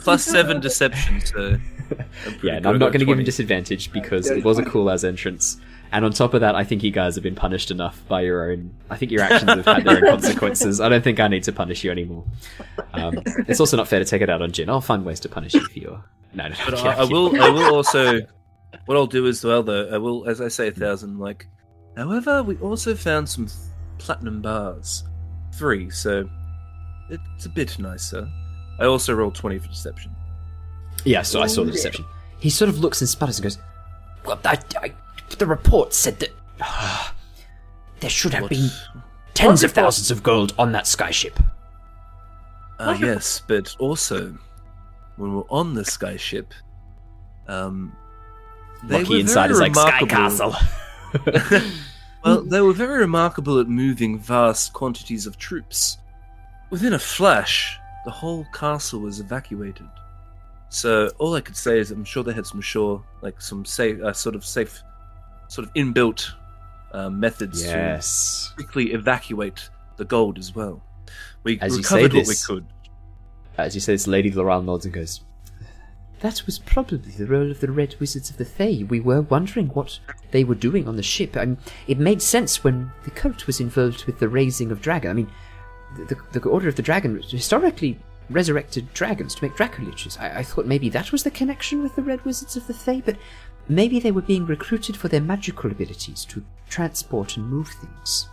plus 0.00 0.24
seven 0.24 0.60
deception, 0.60 1.20
so. 1.20 1.56
I'm 2.26 2.38
Yeah, 2.42 2.54
and. 2.56 2.66
I'm 2.66 2.78
not 2.78 2.92
going 2.92 3.00
to 3.00 3.04
give 3.06 3.18
him 3.18 3.24
disadvantage 3.24 3.92
because 3.92 4.30
it 4.30 4.44
was 4.44 4.58
a 4.58 4.64
cool 4.64 4.90
as 4.90 5.04
entrance. 5.04 5.58
And 5.92 6.04
on 6.04 6.12
top 6.12 6.34
of 6.34 6.40
that, 6.42 6.54
I 6.54 6.62
think 6.62 6.82
you 6.84 6.90
guys 6.92 7.16
have 7.16 7.24
been 7.24 7.34
punished 7.34 7.70
enough 7.70 8.00
by 8.06 8.20
your 8.20 8.50
own. 8.50 8.72
I 8.90 8.96
think 8.96 9.10
your 9.10 9.22
actions 9.22 9.50
have 9.50 9.64
had 9.64 9.84
their 9.84 9.96
own 9.96 10.10
consequences. 10.20 10.80
I 10.80 10.88
don't 10.88 11.02
think 11.02 11.18
I 11.18 11.26
need 11.26 11.42
to 11.44 11.52
punish 11.52 11.82
you 11.82 11.90
anymore. 11.90 12.24
Um, 12.92 13.18
it's 13.48 13.58
also 13.58 13.76
not 13.76 13.88
fair 13.88 13.98
to 13.98 14.04
take 14.04 14.22
it 14.22 14.30
out 14.30 14.40
on 14.40 14.52
Jin. 14.52 14.70
I'll 14.70 14.80
find 14.80 15.04
ways 15.04 15.18
to 15.20 15.28
punish 15.28 15.54
you 15.54 15.66
for 15.66 15.78
your. 15.78 16.04
No, 16.32 16.46
no, 16.48 16.54
But 16.64 16.74
I, 16.84 16.92
I 17.00 17.04
will. 17.04 17.42
I 17.42 17.48
will 17.48 17.74
also. 17.74 18.20
What 18.86 18.96
I'll 18.96 19.06
do 19.08 19.26
as 19.26 19.44
well, 19.44 19.64
though, 19.64 19.88
I 19.92 19.98
will, 19.98 20.28
as 20.28 20.40
I 20.40 20.46
say, 20.46 20.68
a 20.68 20.72
thousand. 20.72 21.18
Like, 21.18 21.48
however, 21.96 22.44
we 22.44 22.56
also 22.58 22.94
found 22.94 23.28
some 23.28 23.48
platinum 23.98 24.40
bars, 24.40 25.02
three. 25.54 25.90
So 25.90 26.28
it's 27.08 27.46
a 27.46 27.48
bit 27.48 27.76
nicer. 27.80 28.28
I 28.78 28.84
also 28.84 29.12
rolled 29.12 29.34
twenty 29.34 29.58
for 29.58 29.66
deception. 29.66 30.14
Yeah, 31.04 31.22
so 31.22 31.42
I 31.42 31.46
saw 31.48 31.64
the 31.64 31.72
deception. 31.72 32.04
He 32.38 32.48
sort 32.48 32.68
of 32.68 32.78
looks 32.78 33.00
and 33.00 33.08
sputters 33.08 33.38
and 33.38 33.44
goes, 33.44 33.58
Well, 34.24 34.38
I, 34.44 34.58
I, 34.80 34.94
the 35.38 35.46
report 35.46 35.94
said 35.94 36.18
that 36.20 36.30
there 38.00 38.10
should 38.10 38.32
have 38.34 38.42
What? 38.42 38.50
been 38.50 38.70
tens 39.34 39.62
of 39.62 39.72
thousands 39.72 40.10
of 40.10 40.22
gold 40.22 40.54
on 40.58 40.72
that 40.72 40.84
skyship. 40.84 41.42
Uh, 42.78 42.96
yes, 42.98 43.42
but 43.46 43.76
also 43.78 44.36
when 45.16 45.34
we're 45.34 45.50
on 45.50 45.74
the 45.74 45.82
skyship, 45.82 46.46
um, 47.46 47.94
they 48.84 48.98
Lucky 49.00 49.14
were 49.14 49.20
inside 49.20 49.50
very 49.50 49.68
is 49.68 49.76
like 49.76 49.76
Sky 49.76 50.06
Castle. 50.06 50.54
Well, 52.24 52.42
they 52.42 52.60
were 52.60 52.74
very 52.74 52.98
remarkable 52.98 53.58
at 53.60 53.68
moving 53.68 54.18
vast 54.18 54.74
quantities 54.74 55.26
of 55.26 55.38
troops. 55.38 55.96
Within 56.68 56.92
a 56.92 56.98
flash, 56.98 57.78
the 58.04 58.10
whole 58.10 58.46
castle 58.52 59.00
was 59.00 59.20
evacuated. 59.20 59.86
So 60.68 61.10
all 61.18 61.34
I 61.34 61.40
could 61.40 61.56
say 61.56 61.78
is 61.78 61.90
I'm 61.90 62.04
sure 62.04 62.22
they 62.22 62.34
had 62.34 62.46
some 62.46 62.60
sure, 62.60 63.02
like 63.22 63.40
some 63.40 63.64
safe, 63.64 64.00
uh, 64.02 64.12
sort 64.12 64.34
of 64.34 64.44
safe, 64.44 64.82
sort 65.50 65.66
of 65.66 65.74
inbuilt 65.74 66.30
uh, 66.92 67.10
methods 67.10 67.64
yes. 67.64 68.48
to 68.50 68.54
quickly 68.54 68.92
evacuate 68.92 69.68
the 69.96 70.04
gold 70.04 70.38
as 70.38 70.54
well. 70.54 70.80
We 71.42 71.58
As 71.60 71.76
recovered 71.76 72.14
what 72.14 72.26
we 72.28 72.34
could. 72.46 72.66
As 73.58 73.74
you 73.74 73.80
say, 73.80 73.92
this 73.92 74.06
Lady 74.06 74.30
Laeral 74.30 74.64
nods 74.64 74.84
and 74.84 74.94
goes, 74.94 75.22
That 76.20 76.46
was 76.46 76.60
probably 76.60 76.98
the 76.98 77.26
role 77.26 77.50
of 77.50 77.60
the 77.60 77.70
Red 77.70 77.96
Wizards 77.98 78.30
of 78.30 78.36
the 78.36 78.44
Fae. 78.44 78.84
We 78.88 79.00
were 79.00 79.22
wondering 79.22 79.68
what 79.68 79.98
they 80.30 80.44
were 80.44 80.54
doing 80.54 80.86
on 80.86 80.96
the 80.96 81.02
ship. 81.02 81.36
I 81.36 81.46
mean, 81.46 81.58
it 81.88 81.98
made 81.98 82.22
sense 82.22 82.62
when 82.62 82.92
the 83.04 83.10
cult 83.10 83.48
was 83.48 83.60
involved 83.60 84.04
with 84.04 84.20
the 84.20 84.28
raising 84.28 84.70
of 84.70 84.80
dragon. 84.80 85.10
I 85.10 85.14
mean, 85.14 85.30
the, 85.96 86.14
the, 86.14 86.38
the 86.38 86.48
Order 86.48 86.68
of 86.68 86.76
the 86.76 86.82
Dragon 86.82 87.20
historically 87.28 87.98
resurrected 88.30 88.92
dragons 88.94 89.34
to 89.34 89.44
make 89.44 89.56
Dracoliches. 89.56 90.20
I, 90.20 90.38
I 90.38 90.42
thought 90.44 90.66
maybe 90.66 90.88
that 90.90 91.10
was 91.10 91.24
the 91.24 91.30
connection 91.32 91.82
with 91.82 91.96
the 91.96 92.02
Red 92.02 92.24
Wizards 92.24 92.56
of 92.56 92.68
the 92.68 92.74
Fae, 92.74 93.02
but 93.04 93.16
maybe 93.68 94.00
they 94.00 94.10
were 94.10 94.22
being 94.22 94.46
recruited 94.46 94.96
for 94.96 95.08
their 95.08 95.20
magical 95.20 95.70
abilities 95.70 96.24
to 96.26 96.44
transport 96.68 97.36
and 97.36 97.48
move 97.48 97.68
things. 97.68 98.28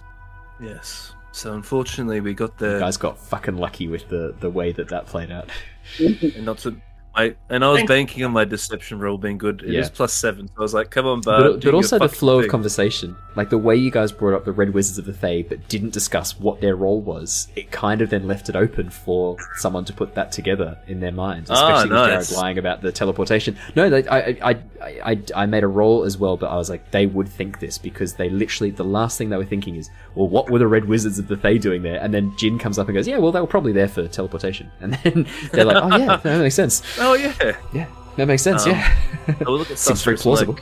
Yes. 0.62 1.14
So 1.32 1.54
unfortunately, 1.54 2.20
we 2.20 2.34
got 2.34 2.60
You 2.60 2.68
the 2.68 2.80
guys 2.80 2.98
got 2.98 3.18
fucking 3.18 3.58
lucky 3.58 3.88
with 3.88 4.10
the, 4.10 4.34
the 4.40 4.50
way 4.50 4.72
that 4.72 4.90
that 4.90 5.06
played 5.06 5.32
out. 5.32 5.50
and 6.00 6.46
not 6.46 6.58
to. 6.60 6.82
I 7.18 7.36
and 7.49 7.65
I 7.65 7.70
was 7.70 7.80
Thanks. 7.80 7.89
banking 7.89 8.24
on 8.24 8.32
my 8.32 8.45
deception 8.45 8.99
roll 8.99 9.18
being 9.18 9.38
good. 9.39 9.63
It 9.63 9.72
Yeah. 9.72 9.80
was 9.80 9.89
plus 9.89 10.13
seven, 10.13 10.47
so 10.47 10.53
I 10.59 10.61
was 10.61 10.74
like, 10.74 10.91
"Come 10.91 11.07
on, 11.07 11.22
bud." 11.22 11.41
But, 11.53 11.63
but 11.63 11.74
also 11.74 11.97
the 11.97 12.05
fucking 12.07 12.18
flow 12.20 12.39
of 12.39 12.47
conversation, 12.47 13.15
like 13.36 13.49
the 13.49 13.57
way 13.57 13.76
you 13.76 13.89
guys 13.89 14.11
brought 14.11 14.36
up 14.36 14.45
the 14.45 14.51
Red 14.51 14.74
Wizards 14.74 14.99
of 14.99 15.05
the 15.05 15.13
Fae, 15.13 15.41
but 15.41 15.68
didn't 15.68 15.93
discuss 15.93 16.39
what 16.39 16.61
their 16.61 16.76
role 16.76 17.01
was. 17.01 17.47
It 17.55 17.72
kind 17.72 18.01
of 18.01 18.11
then 18.11 18.28
left 18.28 18.49
it 18.49 18.55
open 18.55 18.91
for 18.91 19.36
someone 19.57 19.84
to 19.86 19.93
put 19.93 20.13
that 20.15 20.32
together 20.32 20.78
in 20.88 20.99
their 20.99 21.11
mind, 21.11 21.47
Ah, 21.49 21.53
especially 21.53 21.89
with 21.89 21.97
nice. 21.99 22.30
Jared 22.30 22.41
lying 22.41 22.57
about 22.59 22.82
the 22.84 22.91
teleportation. 22.91 23.57
No, 23.76 23.89
they, 23.89 24.07
I, 24.07 24.20
I, 24.20 24.38
I, 24.43 24.57
I, 25.03 25.20
I 25.36 25.45
made 25.47 25.63
a 25.63 25.68
roll 25.68 26.03
as 26.03 26.20
well, 26.20 26.38
but 26.38 26.51
I 26.51 26.55
was 26.55 26.70
like, 26.70 26.91
they 26.91 27.07
would 27.07 27.28
think 27.28 27.59
this 27.59 27.80
because 27.80 28.13
they 28.13 28.30
literally 28.30 28.70
the 28.70 28.84
last 28.84 29.18
thing 29.18 29.30
they 29.30 29.38
were 29.38 29.43
thinking 29.45 29.76
is, 29.76 29.89
well, 30.13 30.28
what 30.28 30.51
were 30.51 30.59
the 30.59 30.68
Red 30.68 30.86
Wizards 30.86 31.18
of 31.18 31.28
the 31.28 31.38
Fae 31.38 31.57
doing 31.57 31.82
there? 31.82 31.99
And 31.99 32.13
then 32.13 32.32
Jin 32.38 32.59
comes 32.59 32.78
up 32.78 32.88
and 32.88 32.95
goes, 32.95 33.07
yeah, 33.07 33.18
well, 33.18 33.32
they 33.32 33.41
were 33.41 33.47
probably 33.47 33.72
there 33.74 33.88
for 33.88 34.07
teleportation, 34.07 34.70
and 34.82 34.93
then 35.03 35.28
they're 35.51 35.65
like, 35.65 35.82
oh 35.82 35.97
yeah, 35.97 36.18
that 36.18 36.39
makes 36.41 36.53
sense. 36.55 36.84
Oh 37.08 37.14
yeah. 37.14 37.58
Yeah, 37.72 37.88
that 38.18 38.28
makes 38.28 38.41
sense. 38.41 38.66
Um, 38.66 38.74
yeah, 38.74 38.95
I 39.39 39.43
will 39.49 39.60
look 39.60 39.72
at 39.72 39.78
seems 39.88 40.03
very 40.03 40.18
plausible. 40.18 40.55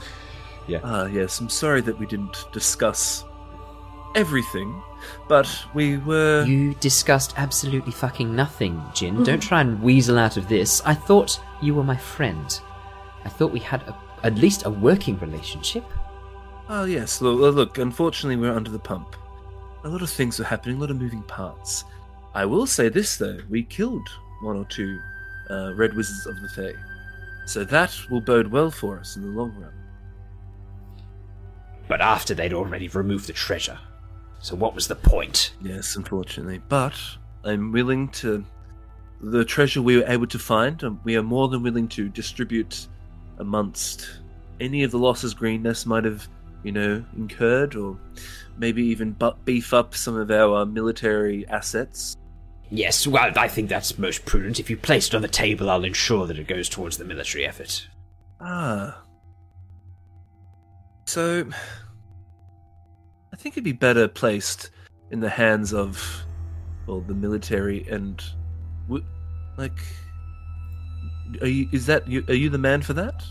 like, 0.67 0.81
Ah, 0.83 1.05
yes. 1.05 1.39
I'm 1.39 1.49
sorry 1.49 1.81
that 1.81 1.97
we 1.97 2.05
didn't 2.05 2.45
discuss 2.51 3.23
everything, 4.13 4.81
but 5.27 5.47
we 5.73 5.97
were. 5.97 6.43
You 6.45 6.75
discussed 6.75 7.33
absolutely 7.37 7.91
fucking 7.91 8.35
nothing, 8.35 8.81
Jin. 8.93 9.23
Don't 9.23 9.41
try 9.41 9.61
and 9.61 9.81
weasel 9.81 10.19
out 10.19 10.37
of 10.37 10.47
this. 10.47 10.81
I 10.85 10.93
thought 10.93 11.39
you 11.61 11.73
were 11.73 11.83
my 11.83 11.97
friend. 11.97 12.59
I 13.23 13.29
thought 13.29 13.51
we 13.51 13.59
had 13.59 13.81
a, 13.83 13.97
at 14.23 14.35
least 14.35 14.65
a 14.65 14.69
working 14.69 15.17
relationship. 15.19 15.83
Oh 16.69 16.85
yes. 16.85 17.21
Look, 17.21 17.39
look, 17.39 17.55
look, 17.55 17.77
Unfortunately, 17.79 18.37
we're 18.37 18.55
under 18.55 18.69
the 18.71 18.79
pump. 18.79 19.15
A 19.83 19.89
lot 19.89 20.01
of 20.03 20.09
things 20.09 20.39
are 20.39 20.43
happening. 20.43 20.77
A 20.77 20.79
lot 20.79 20.91
of 20.91 21.01
moving 21.01 21.23
parts. 21.23 21.85
I 22.35 22.45
will 22.45 22.67
say 22.67 22.89
this 22.89 23.17
though: 23.17 23.39
we 23.49 23.63
killed 23.63 24.07
one 24.41 24.57
or 24.57 24.65
two 24.65 24.99
uh, 25.49 25.73
red 25.75 25.93
wizards 25.93 26.25
of 26.25 26.41
the 26.41 26.49
Fae. 26.49 26.79
So 27.45 27.63
that 27.63 27.95
will 28.09 28.21
bode 28.21 28.47
well 28.47 28.71
for 28.71 28.99
us 28.99 29.15
in 29.15 29.21
the 29.21 29.29
long 29.29 29.53
run. 29.55 29.73
But 31.87 32.01
after 32.01 32.33
they'd 32.33 32.53
already 32.53 32.87
removed 32.87 33.27
the 33.27 33.33
treasure. 33.33 33.79
So 34.39 34.55
what 34.55 34.73
was 34.75 34.87
the 34.87 34.95
point? 34.95 35.53
Yes, 35.61 35.95
unfortunately. 35.95 36.61
But 36.69 36.95
I'm 37.43 37.71
willing 37.71 38.09
to. 38.09 38.43
The 39.21 39.45
treasure 39.45 39.81
we 39.81 39.97
were 39.97 40.07
able 40.07 40.27
to 40.27 40.39
find, 40.39 40.99
we 41.03 41.15
are 41.15 41.23
more 41.23 41.47
than 41.47 41.63
willing 41.63 41.87
to 41.89 42.09
distribute 42.09 42.87
amongst 43.39 44.19
any 44.59 44.83
of 44.83 44.91
the 44.91 44.99
losses 44.99 45.33
Greenest 45.33 45.87
might 45.87 46.03
have, 46.03 46.27
you 46.63 46.71
know, 46.71 47.03
incurred, 47.15 47.75
or 47.75 47.97
maybe 48.57 48.83
even 48.83 49.15
beef 49.45 49.73
up 49.73 49.95
some 49.95 50.15
of 50.17 50.29
our 50.31 50.57
uh, 50.57 50.65
military 50.65 51.47
assets. 51.47 52.17
Yes, 52.71 53.05
well, 53.05 53.31
I 53.35 53.47
think 53.47 53.69
that's 53.69 53.97
most 53.97 54.25
prudent. 54.25 54.59
If 54.59 54.69
you 54.69 54.77
place 54.77 55.07
it 55.07 55.15
on 55.15 55.21
the 55.21 55.27
table, 55.27 55.69
I'll 55.69 55.83
ensure 55.83 56.25
that 56.27 56.39
it 56.39 56.47
goes 56.47 56.67
towards 56.67 56.97
the 56.97 57.05
military 57.05 57.45
effort. 57.45 57.87
Ah. 58.41 59.01
So, 61.05 61.47
I 63.31 63.35
think 63.37 63.53
it'd 63.53 63.63
be 63.63 63.71
better 63.71 64.07
placed 64.07 64.71
in 65.11 65.19
the 65.19 65.29
hands 65.29 65.73
of, 65.73 66.23
well, 66.87 67.01
the 67.01 67.13
military 67.13 67.87
and, 67.87 68.23
like, 69.57 69.79
are 71.41 71.47
you? 71.47 71.67
Is 71.71 71.85
that 71.85 72.07
you? 72.07 72.23
Are 72.27 72.33
you 72.33 72.49
the 72.49 72.57
man 72.57 72.81
for 72.81 72.93
that? 72.93 73.23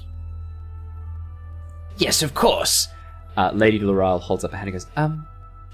Yes, 1.96 2.22
of 2.22 2.34
course. 2.34 2.88
Uh, 3.36 3.50
Lady 3.52 3.80
Laeral 3.80 4.20
holds 4.20 4.44
up 4.44 4.52
a 4.52 4.56
hand 4.56 4.68
and 4.68 4.74
goes, 4.74 4.86
Um, 4.96 5.26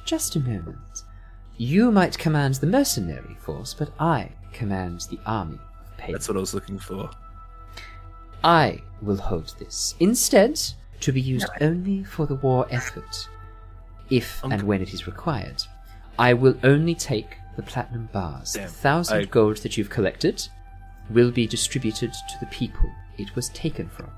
just 0.05 0.37
a 0.37 0.41
moment. 0.41 0.79
You 1.61 1.93
might 1.93 2.17
command 2.17 2.55
the 2.55 2.67
mercenary 2.67 3.37
force, 3.39 3.75
but 3.75 3.91
I 4.01 4.31
command 4.51 5.03
the 5.11 5.19
army 5.27 5.57
of 5.57 5.97
Pain. 5.99 6.13
That's 6.13 6.27
what 6.27 6.39
I 6.39 6.41
was 6.41 6.55
looking 6.55 6.79
for. 6.79 7.11
I 8.43 8.81
will 9.03 9.19
hold 9.19 9.53
this. 9.59 9.95
Instead, 10.01 10.59
to 11.01 11.13
be 11.13 11.21
used 11.21 11.51
only 11.61 12.03
for 12.03 12.25
the 12.25 12.37
war 12.37 12.67
effort, 12.71 13.29
if 14.09 14.43
and 14.43 14.63
when 14.63 14.81
it 14.81 14.95
is 14.95 15.07
required. 15.07 15.63
I 16.19 16.33
will 16.33 16.59
only 16.65 16.95
take 16.95 17.37
the 17.57 17.63
platinum 17.63 18.09
bars. 18.11 18.55
Damn, 18.55 18.63
the 18.63 18.71
thousand 18.71 19.19
I- 19.19 19.25
gold 19.27 19.59
that 19.59 19.77
you've 19.77 19.91
collected 19.91 20.49
will 21.11 21.31
be 21.31 21.47
distributed 21.47 22.15
to 22.15 22.41
the 22.41 22.47
people 22.47 22.91
it 23.19 23.37
was 23.37 23.51
taken 23.51 23.91
from. 23.91 24.09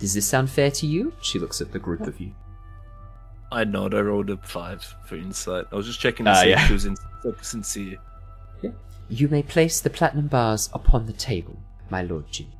Does 0.00 0.14
this 0.14 0.26
sound 0.26 0.50
fair 0.50 0.72
to 0.72 0.86
you? 0.88 1.12
she 1.22 1.38
looks 1.38 1.60
at 1.60 1.70
the 1.70 1.78
group 1.78 2.00
of 2.00 2.18
you. 2.18 2.34
I 3.50 3.64
nod. 3.64 3.94
I 3.94 4.00
rolled 4.00 4.30
a 4.30 4.36
five 4.38 4.82
for 5.06 5.16
insight. 5.16 5.66
I 5.72 5.76
was 5.76 5.86
just 5.86 6.00
checking 6.00 6.26
to 6.26 6.32
Ah, 6.32 6.42
see 6.42 6.50
yeah. 6.50 6.60
if 6.60 6.66
she 6.66 6.72
was 6.74 6.84
in, 6.84 6.96
like, 7.24 7.42
sincere. 7.44 7.96
You 9.10 9.28
may 9.28 9.42
place 9.42 9.80
the 9.80 9.88
platinum 9.88 10.26
bars 10.26 10.68
upon 10.74 11.06
the 11.06 11.14
table, 11.14 11.58
my 11.88 12.02
lord 12.02 12.30
Jin. 12.30 12.52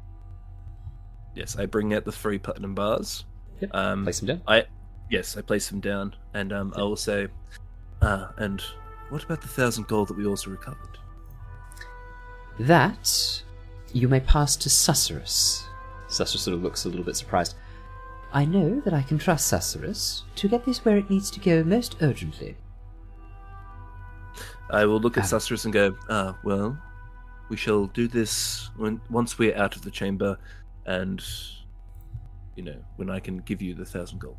Yes, 1.35 1.59
I 1.59 1.67
bring 1.67 1.93
out 1.93 2.07
the 2.07 2.13
three 2.13 2.39
platinum 2.39 2.75
bars. 2.75 3.27
Yep. 3.61 3.75
Um, 3.75 4.05
Place 4.05 4.21
them 4.21 4.29
down. 4.29 4.43
I 4.49 4.65
yes, 5.11 5.37
I 5.37 5.43
place 5.43 5.69
them 5.69 5.81
down, 5.81 6.15
and 6.33 6.53
um, 6.55 6.73
I 6.75 6.81
will 6.81 6.97
say, 6.97 7.29
ah, 8.01 8.33
and 8.39 8.63
what 9.11 9.23
about 9.25 9.43
the 9.43 9.49
thousand 9.49 9.89
gold 9.89 10.09
that 10.09 10.17
we 10.17 10.25
also 10.27 10.51
recovered? 10.51 10.97
That 12.61 13.43
you 13.93 14.09
may 14.09 14.21
pass 14.21 14.57
to 14.57 14.69
Susurrus. 14.71 15.65
Sasha 16.09 16.39
sort 16.39 16.55
of 16.57 16.63
looks 16.63 16.87
a 16.87 16.89
little 16.89 17.05
bit 17.05 17.17
surprised. 17.17 17.57
I 18.33 18.45
know 18.45 18.81
that 18.81 18.93
I 18.93 19.03
can 19.03 19.19
trust 19.19 19.51
Susurrus 19.53 20.23
to 20.37 20.49
get 20.49 20.65
this 20.65 20.85
where 20.85 20.97
it 20.99 21.09
needs 21.09 21.31
to 21.31 21.41
go 21.41 21.65
most 21.65 21.97
urgently. 22.03 22.57
I 24.71 24.85
will 24.85 25.01
look 25.01 25.17
at 25.17 25.25
Ah. 25.25 25.37
Susurrus 25.39 25.65
and 25.65 25.73
go, 25.73 25.97
ah, 26.11 26.37
well, 26.45 26.77
we 27.49 27.57
shall 27.57 27.87
do 27.87 28.07
this 28.07 28.69
when 28.77 29.01
once 29.11 29.39
we're 29.39 29.57
out 29.57 29.77
of 29.77 29.83
the 29.83 29.91
chamber, 29.91 30.37
and 30.85 31.23
you 32.57 32.63
know 32.63 32.77
when 32.97 33.09
I 33.09 33.21
can 33.21 33.39
give 33.39 33.63
you 33.63 33.75
the 33.75 33.87
thousand 33.87 34.19
gold. 34.19 34.37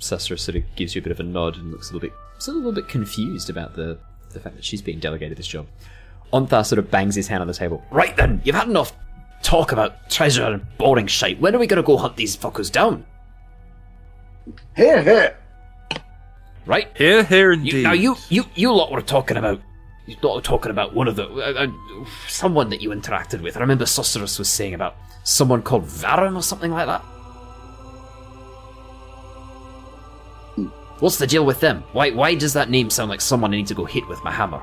Sasra 0.00 0.38
sort 0.38 0.56
of 0.56 0.62
gives 0.76 0.94
you 0.94 1.00
a 1.00 1.02
bit 1.02 1.12
of 1.12 1.20
a 1.20 1.24
nod 1.24 1.56
and 1.56 1.70
looks 1.70 1.90
a 1.90 1.92
little 1.92 2.08
bit, 2.08 2.16
sort 2.38 2.56
of 2.56 2.62
a 2.64 2.66
little 2.66 2.82
bit 2.82 2.88
confused 2.90 3.48
about 3.50 3.76
the 3.76 3.98
the 4.32 4.40
fact 4.40 4.56
that 4.56 4.64
she's 4.64 4.82
being 4.82 4.98
delegated 4.98 5.38
this 5.38 5.46
job. 5.46 5.66
Ontharr 6.32 6.66
sort 6.66 6.78
of 6.80 6.90
bangs 6.90 7.14
his 7.14 7.28
hand 7.28 7.40
on 7.40 7.46
the 7.46 7.54
table. 7.54 7.82
Right 7.90 8.14
then, 8.16 8.40
you've 8.44 8.54
had 8.56 8.68
enough 8.68 8.92
talk 9.42 9.72
about 9.72 10.10
treasure 10.10 10.44
and 10.44 10.66
boring 10.78 11.06
shite. 11.06 11.40
When 11.40 11.54
are 11.54 11.58
we 11.58 11.66
gonna 11.66 11.82
go 11.82 11.96
hunt 11.96 12.16
these 12.16 12.36
fuckers 12.36 12.70
down? 12.70 13.04
Here, 14.76 15.02
here. 15.02 15.36
Right? 16.66 16.88
Here, 16.96 17.22
here, 17.22 17.52
You, 17.52 17.82
now 17.82 17.92
you, 17.92 18.16
you, 18.28 18.44
you 18.54 18.72
lot 18.72 18.92
were 18.92 19.02
talking 19.02 19.36
about. 19.36 19.60
You 20.06 20.16
lot 20.22 20.36
were 20.36 20.42
talking 20.42 20.70
about 20.70 20.94
one 20.94 21.06
of 21.06 21.16
the 21.16 21.26
uh, 21.26 21.66
uh, 21.66 22.06
someone 22.28 22.70
that 22.70 22.80
you 22.80 22.90
interacted 22.90 23.42
with. 23.42 23.56
I 23.56 23.60
remember 23.60 23.84
Susurrus 23.84 24.38
was 24.38 24.48
saying 24.48 24.72
about 24.74 24.96
someone 25.24 25.62
called 25.62 25.84
Varan 25.84 26.34
or 26.34 26.42
something 26.42 26.70
like 26.70 26.86
that. 26.86 27.02
What's 31.00 31.18
the 31.18 31.26
deal 31.26 31.46
with 31.46 31.60
them? 31.60 31.84
Why, 31.92 32.10
why 32.10 32.34
does 32.34 32.54
that 32.54 32.70
name 32.70 32.90
sound 32.90 33.08
like 33.08 33.20
someone 33.20 33.52
I 33.52 33.58
need 33.58 33.68
to 33.68 33.74
go 33.74 33.84
hit 33.84 34.08
with 34.08 34.22
my 34.24 34.32
hammer? 34.32 34.60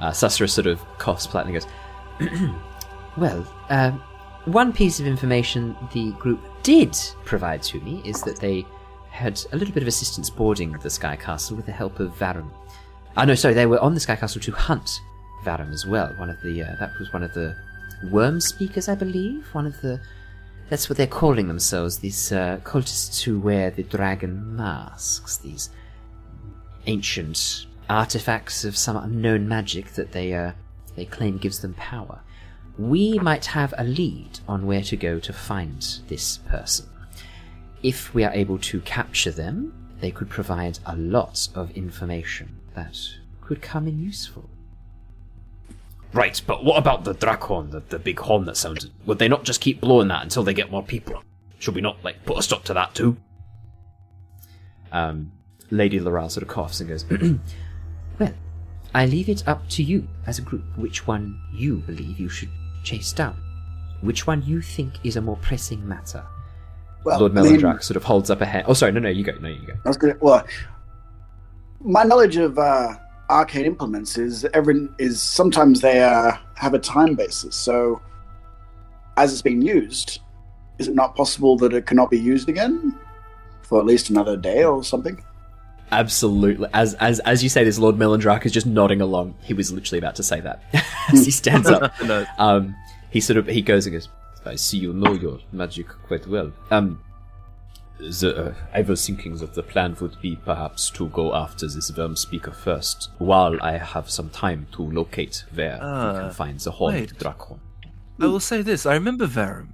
Uh, 0.00 0.12
sort 0.12 0.66
of 0.66 0.80
coughs 0.98 1.26
politely 1.26 1.54
and 1.54 1.62
goes, 1.62 2.40
Well, 3.16 3.46
um, 3.68 4.02
one 4.46 4.72
piece 4.72 5.00
of 5.00 5.06
information 5.06 5.76
the 5.92 6.12
group 6.12 6.40
did 6.62 6.96
provide 7.24 7.62
to 7.64 7.80
me 7.80 8.02
is 8.04 8.22
that 8.22 8.36
they 8.36 8.66
had 9.10 9.42
a 9.52 9.56
little 9.56 9.74
bit 9.74 9.82
of 9.82 9.88
assistance 9.88 10.30
boarding 10.30 10.72
the 10.72 10.90
Sky 10.90 11.16
Castle 11.16 11.56
with 11.56 11.66
the 11.66 11.72
help 11.72 12.00
of 12.00 12.16
Varram. 12.16 12.50
Ah, 13.16 13.24
no, 13.24 13.34
sorry, 13.34 13.54
they 13.54 13.66
were 13.66 13.80
on 13.80 13.94
the 13.94 14.00
Sky 14.00 14.16
Castle 14.16 14.40
to 14.40 14.52
hunt 14.52 15.00
Varram 15.44 15.72
as 15.72 15.84
well. 15.86 16.08
One 16.16 16.30
of 16.30 16.40
the 16.42 16.62
uh, 16.62 16.76
that 16.78 16.92
was 16.98 17.12
one 17.12 17.22
of 17.22 17.34
the 17.34 17.56
wyrmspeakers, 18.04 18.88
I 18.88 18.94
believe. 18.94 19.46
One 19.52 19.66
of 19.66 19.80
the 19.80 20.00
that's 20.68 20.88
what 20.88 20.96
they're 20.96 21.06
calling 21.06 21.48
themselves. 21.48 21.98
These 21.98 22.32
uh, 22.32 22.60
cultists 22.62 23.20
who 23.22 23.40
wear 23.40 23.70
the 23.70 23.82
dragon 23.82 24.56
masks. 24.56 25.38
These 25.38 25.70
ancient 26.86 27.66
artifacts 27.90 28.64
of 28.64 28.76
some 28.76 28.96
unknown 28.96 29.48
magic 29.48 29.92
that 29.94 30.12
they 30.12 30.32
uh, 30.32 30.52
they 30.94 31.04
claim 31.04 31.38
gives 31.38 31.60
them 31.60 31.74
power. 31.74 32.20
We 32.78 33.18
might 33.18 33.46
have 33.46 33.74
a 33.76 33.84
lead 33.84 34.40
on 34.48 34.66
where 34.66 34.82
to 34.82 34.96
go 34.96 35.18
to 35.20 35.32
find 35.32 35.82
this 36.08 36.38
person. 36.38 36.88
If 37.82 38.14
we 38.14 38.24
are 38.24 38.32
able 38.32 38.58
to 38.58 38.80
capture 38.82 39.30
them, 39.30 39.72
they 40.00 40.10
could 40.10 40.30
provide 40.30 40.78
a 40.86 40.96
lot 40.96 41.48
of 41.54 41.70
information 41.72 42.60
that 42.74 42.96
could 43.40 43.60
come 43.60 43.86
in 43.86 44.02
useful. 44.02 44.48
Right, 46.12 46.40
but 46.46 46.64
what 46.64 46.78
about 46.78 47.04
the 47.04 47.14
Drakhorn, 47.14 47.70
the, 47.70 47.80
the 47.80 47.98
big 47.98 48.18
horn 48.18 48.44
that 48.46 48.56
sounded? 48.56 48.90
Would 49.06 49.18
they 49.18 49.28
not 49.28 49.44
just 49.44 49.60
keep 49.60 49.80
blowing 49.80 50.08
that 50.08 50.22
until 50.22 50.42
they 50.42 50.54
get 50.54 50.70
more 50.70 50.82
people? 50.82 51.22
Should 51.58 51.74
we 51.74 51.80
not, 51.80 52.02
like, 52.02 52.24
put 52.24 52.38
a 52.38 52.42
stop 52.42 52.64
to 52.64 52.74
that 52.74 52.94
too? 52.94 53.16
Um, 54.90 55.30
Lady 55.70 56.00
Laeral 56.00 56.30
sort 56.30 56.42
of 56.42 56.48
coughs 56.48 56.80
and 56.80 56.88
goes, 56.88 57.04
Well, 58.20 58.34
I 58.94 59.06
leave 59.06 59.28
it 59.28 59.48
up 59.48 59.68
to 59.70 59.82
you 59.82 60.06
as 60.26 60.38
a 60.38 60.42
group 60.42 60.62
which 60.76 61.06
one 61.06 61.40
you 61.52 61.78
believe 61.78 62.20
you 62.20 62.28
should 62.28 62.50
chase 62.84 63.12
down. 63.12 63.36
Which 64.02 64.26
one 64.26 64.42
you 64.42 64.60
think 64.60 64.94
is 65.04 65.16
a 65.16 65.20
more 65.20 65.36
pressing 65.38 65.86
matter. 65.88 66.24
Well, 67.04 67.20
Lord 67.20 67.38
I 67.38 67.42
mean, 67.42 67.60
sort 67.60 67.96
of 67.96 68.04
holds 68.04 68.30
up 68.30 68.42
a 68.42 68.46
hand. 68.46 68.66
Oh, 68.68 68.74
sorry, 68.74 68.92
no, 68.92 69.00
no, 69.00 69.08
you 69.08 69.24
go, 69.24 69.32
no, 69.40 69.48
you 69.48 69.66
go. 69.66 69.72
I 69.84 69.88
was 69.88 69.96
gonna. 69.96 70.16
Well, 70.20 70.46
my 71.80 72.02
knowledge 72.02 72.36
of 72.36 72.58
uh, 72.58 72.94
arcane 73.30 73.64
implements 73.64 74.18
is 74.18 74.44
every 74.52 74.88
is 74.98 75.22
sometimes 75.22 75.80
they 75.80 76.02
uh, 76.02 76.32
have 76.56 76.74
a 76.74 76.78
time 76.78 77.14
basis. 77.14 77.56
So, 77.56 78.02
as 79.16 79.32
it's 79.32 79.40
being 79.40 79.62
used, 79.62 80.20
is 80.78 80.88
it 80.88 80.94
not 80.94 81.16
possible 81.16 81.56
that 81.58 81.72
it 81.72 81.86
cannot 81.86 82.10
be 82.10 82.18
used 82.18 82.50
again 82.50 82.98
for 83.62 83.80
at 83.80 83.86
least 83.86 84.10
another 84.10 84.36
day 84.36 84.64
or 84.64 84.84
something? 84.84 85.22
Absolutely. 85.92 86.68
As 86.72 86.94
as 86.94 87.20
as 87.20 87.42
you 87.42 87.48
say 87.48 87.64
this, 87.64 87.78
Lord 87.78 87.96
Melandrach 87.96 88.46
is 88.46 88.52
just 88.52 88.66
nodding 88.66 89.00
along. 89.00 89.34
He 89.42 89.54
was 89.54 89.72
literally 89.72 89.98
about 89.98 90.14
to 90.16 90.22
say 90.22 90.40
that 90.40 90.62
as 91.12 91.24
he 91.24 91.30
stands 91.30 91.68
up. 91.68 91.92
no, 92.04 92.24
Um, 92.38 92.76
he 93.10 93.20
sort 93.20 93.36
of 93.36 93.46
he 93.46 93.62
goes 93.62 93.86
and 93.86 93.94
goes. 93.94 94.08
I 94.46 94.54
see 94.54 94.78
you 94.78 94.92
know 94.92 95.12
your 95.12 95.38
magic 95.52 95.88
quite 96.06 96.26
well. 96.26 96.52
Um, 96.70 97.02
the, 97.98 98.46
uh, 98.46 98.54
I 98.72 98.80
was 98.80 99.04
thinking 99.06 99.36
that 99.36 99.52
the 99.54 99.62
plan 99.62 99.94
would 100.00 100.18
be 100.22 100.34
perhaps 100.36 100.88
to 100.92 101.08
go 101.10 101.34
after 101.34 101.66
this 101.68 101.90
wyrmspeaker 101.90 102.54
first, 102.54 103.10
while 103.18 103.58
I 103.62 103.72
have 103.76 104.08
some 104.08 104.30
time 104.30 104.66
to 104.72 104.82
locate 104.82 105.44
where 105.52 105.74
we 105.74 105.80
Ah, 105.84 106.12
can 106.20 106.30
find 106.30 106.58
the 106.60 106.70
horned 106.70 106.96
wait. 107.00 107.22
I 108.18 108.26
will 108.26 108.40
say 108.40 108.62
this. 108.62 108.86
I 108.86 108.94
remember 108.94 109.26
Varram. 109.26 109.68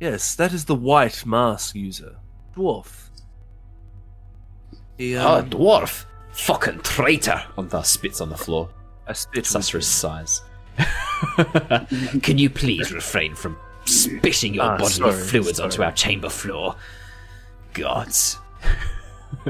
Yes, 0.00 0.34
that 0.36 0.52
is 0.54 0.64
the 0.66 0.74
white 0.74 1.26
mask 1.26 1.74
user, 1.74 2.16
dwarf. 2.56 3.07
He, 4.98 5.16
Oh, 5.16 5.36
um, 5.38 5.48
dwarf! 5.50 6.04
Fucking 6.32 6.80
traitor! 6.80 7.42
Ontharr 7.56 7.84
spits 7.84 8.20
on 8.20 8.28
the 8.28 8.36
floor. 8.36 8.68
I 9.06 9.12
spit. 9.14 9.36
with 9.36 9.44
Sasra 9.46 9.76
him. 9.76 9.82
sighs. 9.82 10.42
Can 12.22 12.38
you 12.38 12.50
please 12.50 12.92
refrain 12.92 13.34
from 13.34 13.56
spitting 13.86 14.54
your 14.54 14.64
Ah, 14.64 14.76
bodily 14.78 14.90
sorry, 15.12 15.12
fluids 15.24 15.58
onto 15.60 15.82
our 15.82 15.92
chamber 15.92 16.28
floor? 16.28 16.76
Gods. 17.74 18.38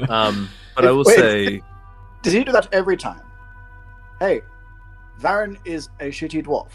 Um, 0.09 0.49
but 0.75 0.85
I 0.87 0.91
will 0.91 1.05
Wait. 1.05 1.17
say, 1.17 1.63
Does 2.23 2.33
he 2.33 2.43
do 2.45 2.51
that 2.53 2.69
every 2.73 2.97
time? 2.97 3.21
Hey, 4.19 4.43
Varram 5.21 5.57
is 5.65 5.89
a 6.01 6.07
shitty 6.09 6.45
dwarf. 6.45 6.71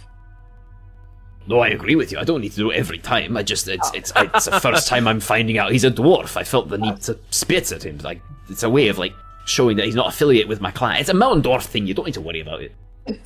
No, 1.48 1.60
I 1.60 1.70
agree 1.70 1.96
with 1.96 2.12
you. 2.12 2.20
I 2.20 2.24
don't 2.24 2.42
need 2.42 2.52
to 2.52 2.58
do 2.58 2.72
it 2.72 2.76
every 2.76 3.00
time. 3.00 3.36
I 3.36 3.44
just 3.44 3.68
it's 3.68 3.92
it's 3.94 4.14
it's 4.16 4.46
the 4.46 4.60
first 4.60 4.88
time 4.88 5.08
I'm 5.08 5.20
finding 5.20 5.58
out 5.58 5.72
he's 5.72 5.84
a 5.84 5.92
dwarf. 5.92 6.38
I 6.38 6.44
felt 6.44 6.70
the 6.70 6.78
need 6.78 7.02
to 7.02 7.20
spit 7.32 7.72
at 7.72 7.84
him. 7.84 7.98
Like 8.00 8.22
it's 8.50 8.64
a 8.64 8.70
way 8.70 8.88
of 8.88 8.98
like 8.98 9.14
showing 9.46 9.76
that 9.78 9.86
he's 9.86 9.96
not 9.96 10.08
affiliated 10.08 10.48
with 10.48 10.62
my 10.62 10.72
clan. 10.72 10.98
It's 10.98 11.10
a 11.10 11.14
mountain 11.14 11.44
dwarf 11.44 11.64
thing. 11.64 11.86
You 11.86 11.94
don't 11.94 12.06
need 12.06 12.14
to 12.14 12.22
worry 12.22 12.40
about 12.40 12.62
it. 12.62 12.74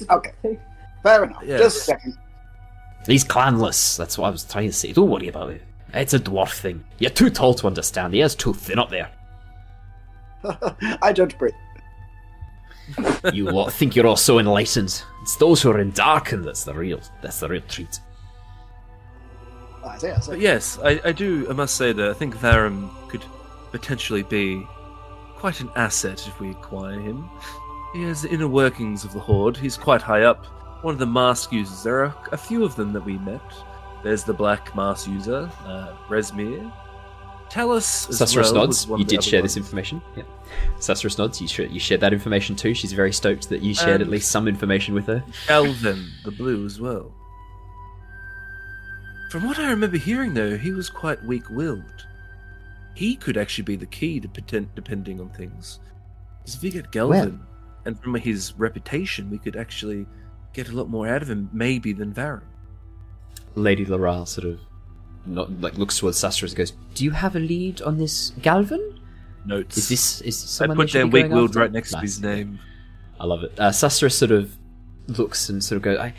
Okay, 0.10 0.60
fair 1.04 1.26
enough. 1.26 1.44
Yes. 1.46 1.62
Just 1.62 1.78
a 1.78 1.82
second. 1.82 2.18
He's 3.06 3.24
clanless. 3.24 3.98
That's 3.98 4.18
what 4.18 4.28
I 4.28 4.30
was 4.32 4.44
trying 4.44 4.70
to 4.70 4.74
say. 4.74 4.92
Don't 4.92 5.10
worry 5.10 5.28
about 5.28 5.52
it. 5.52 5.62
It's 5.94 6.14
a 6.14 6.20
dwarf 6.20 6.60
thing. 6.60 6.84
You're 7.00 7.12
too 7.12 7.30
tall 7.30 7.54
to 7.56 7.68
understand. 7.68 8.14
He 8.14 8.20
has 8.20 8.36
too 8.36 8.54
thin 8.54 8.80
up 8.80 8.90
there. 8.90 9.10
I 11.02 11.14
don't 11.14 11.38
breathe. 11.38 11.54
You 13.34 13.52
lot 13.52 13.74
think 13.74 13.96
you're 13.96 14.08
all 14.08 14.16
so 14.16 14.40
enlightened. 14.40 15.04
It's 15.22 15.36
those 15.36 15.62
who 15.62 15.72
are 15.72 15.80
in 15.80 15.92
darkened 15.92 16.46
that's 16.46 16.64
the 16.64 16.74
real 16.74 17.02
that's 17.22 17.40
the 17.40 17.50
real 17.50 17.62
treat. 17.68 18.00
Isaiah, 19.86 20.22
so 20.22 20.32
But 20.32 20.40
yes, 20.40 20.80
I, 20.84 21.00
I 21.06 21.12
do. 21.12 21.48
I 21.50 21.54
must 21.54 21.76
say 21.76 21.94
that 21.94 22.10
I 22.10 22.14
think 22.14 22.36
Varram 22.36 22.90
could 23.08 23.24
potentially 23.72 24.24
be 24.24 24.68
quite 25.36 25.62
an 25.62 25.70
asset 25.76 26.28
if 26.28 26.40
we 26.40 26.52
acquire 26.52 27.00
him. 27.00 27.30
He 27.94 28.04
has 28.04 28.24
the 28.24 28.30
inner 28.30 28.48
workings 28.48 29.04
of 29.04 29.14
the 29.14 29.20
Horde. 29.20 29.58
He's 29.58 29.78
quite 29.78 30.02
high 30.02 30.24
up. 30.24 30.46
One 30.84 30.94
of 30.94 31.00
the 31.00 31.08
mask 31.08 31.52
users. 31.52 31.84
There 31.84 32.04
are 32.04 32.16
a 32.32 32.38
few 32.38 32.64
of 32.64 32.76
them 32.76 32.94
that 32.94 33.04
we 33.04 33.18
met. 33.20 33.42
There's 34.04 34.24
the 34.24 34.34
black 34.34 34.76
mask 34.76 35.08
user, 35.08 35.50
uh, 35.66 35.96
Rezmir. 36.08 36.72
Talus 37.50 38.10
as 38.10 38.20
Susurrus 38.20 38.52
well 38.54 38.68
nods. 38.68 38.88
You 38.88 39.06
did 39.06 39.20
other 39.20 39.22
share 39.22 39.42
this 39.42 39.58
information. 39.58 40.02
Yeah. 40.16 40.24
Susurrus 40.80 41.18
nods. 41.18 41.42
You, 41.42 41.48
sh- 41.48 41.60
you 41.72 41.80
shared 41.80 42.02
that 42.02 42.14
information 42.14 42.56
too. 42.56 42.74
She's 42.74 42.92
very 42.92 43.14
stoked 43.14 43.50
that 43.50 43.62
you 43.62 43.74
shared 43.74 44.02
at 44.02 44.10
least 44.10 44.32
some 44.32 44.48
information 44.48 44.94
with 44.94 45.08
her. 45.08 45.24
Alvin, 45.50 46.10
the 46.26 46.32
blue 46.32 46.66
as 46.66 46.80
well. 46.80 47.14
From 49.30 49.44
what 49.46 49.60
I 49.60 49.70
remember 49.70 49.98
hearing, 49.98 50.34
though, 50.34 50.58
he 50.58 50.72
was 50.72 50.90
quite 50.90 51.24
weak-willed. 51.24 52.06
He 52.94 53.16
could 53.16 53.38
actually 53.38 53.66
be 53.66 53.76
the 53.76 53.86
key 53.86 54.20
to 54.20 54.28
potent, 54.28 54.74
depending 54.74 55.20
on 55.20 55.30
things. 55.30 55.80
Because 56.40 56.56
if 56.56 56.62
we 56.62 56.72
get 56.72 56.92
Galvan, 56.92 57.42
and 57.86 58.00
from 58.00 58.16
his 58.16 58.54
reputation, 58.58 59.30
we 59.30 59.38
could 59.38 59.56
actually 59.56 60.06
get 60.54 60.70
a 60.70 60.76
lot 60.76 60.90
more 60.90 61.08
out 61.08 61.22
of 61.22 61.30
him, 61.30 61.50
maybe 61.54 61.94
than 61.94 62.14
Varram. 62.14 62.42
Lady 63.56 63.86
Laeral 63.86 64.28
sort 64.28 64.48
of 64.48 64.60
not 65.26 65.52
like 65.62 65.78
looks 65.78 66.00
towards 66.00 66.18
Susurrus 66.18 66.50
and 66.50 66.56
goes, 66.56 66.74
"Do 66.94 67.04
you 67.04 67.12
have 67.12 67.36
a 67.36 67.40
lead 67.40 67.82
on 67.82 67.98
this 67.98 68.32
Galvan? 68.42 69.00
Notes. 69.46 69.78
Is 69.78 69.90
this 69.90 70.22
is 70.22 70.42
this 70.42 70.62
I 70.62 70.66
someone 70.66 70.78
put 70.78 70.84
we 70.84 70.88
should 70.90 71.00
down 71.00 71.10
be 71.10 71.20
going 71.22 71.32
weak-willed 71.32 71.56
right 71.56 71.72
next 71.72 71.92
to 71.92 72.00
his 72.00 72.22
name. 72.22 72.60
I 73.20 73.26
love 73.26 73.44
it. 73.44 73.54
Uh, 73.58 73.70
Susurrus 73.70 74.14
sort 74.14 74.32
of 74.32 74.56
looks 75.08 75.50
and 75.50 75.64
sort 75.64 75.78
of 75.78 75.84
goes, 75.84 75.98
I, 75.98 76.14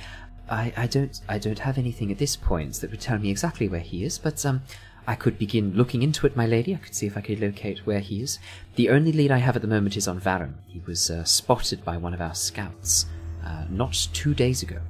I, 0.50 0.72
I 0.76 0.86
don't, 0.86 1.20
I 1.28 1.38
don't 1.38 1.58
have 1.58 1.78
anything 1.78 2.10
at 2.10 2.18
this 2.18 2.36
point 2.36 2.74
that 2.80 2.90
would 2.90 3.00
tell 3.00 3.18
me 3.18 3.30
exactly 3.30 3.68
where 3.68 3.80
he 3.80 4.04
is, 4.04 4.18
but 4.18 4.44
um, 4.46 4.62
I 5.06 5.14
could 5.14 5.38
begin 5.38 5.74
looking 5.74 6.02
into 6.02 6.26
it, 6.26 6.36
my 6.36 6.46
lady. 6.46 6.74
I 6.74 6.78
could 6.78 6.94
see 6.94 7.06
if 7.06 7.16
I 7.16 7.20
could 7.20 7.40
locate 7.40 7.86
where 7.86 8.00
he 8.00 8.22
is. 8.22 8.38
The 8.76 8.90
only 8.90 9.12
lead 9.12 9.30
I 9.30 9.38
have 9.38 9.56
at 9.56 9.62
the 9.62 9.68
moment 9.68 9.96
is 9.96 10.08
on 10.08 10.20
Varram. 10.20 10.54
He 10.66 10.80
was 10.86 11.10
uh, 11.10 11.24
spotted 11.24 11.84
by 11.84 11.96
one 11.96 12.14
of 12.14 12.20
our 12.20 12.34
scouts 12.34 13.06
uh, 13.44 13.64
not 13.70 13.94
two 14.12 14.34
days 14.34 14.62
ago. 14.62 14.80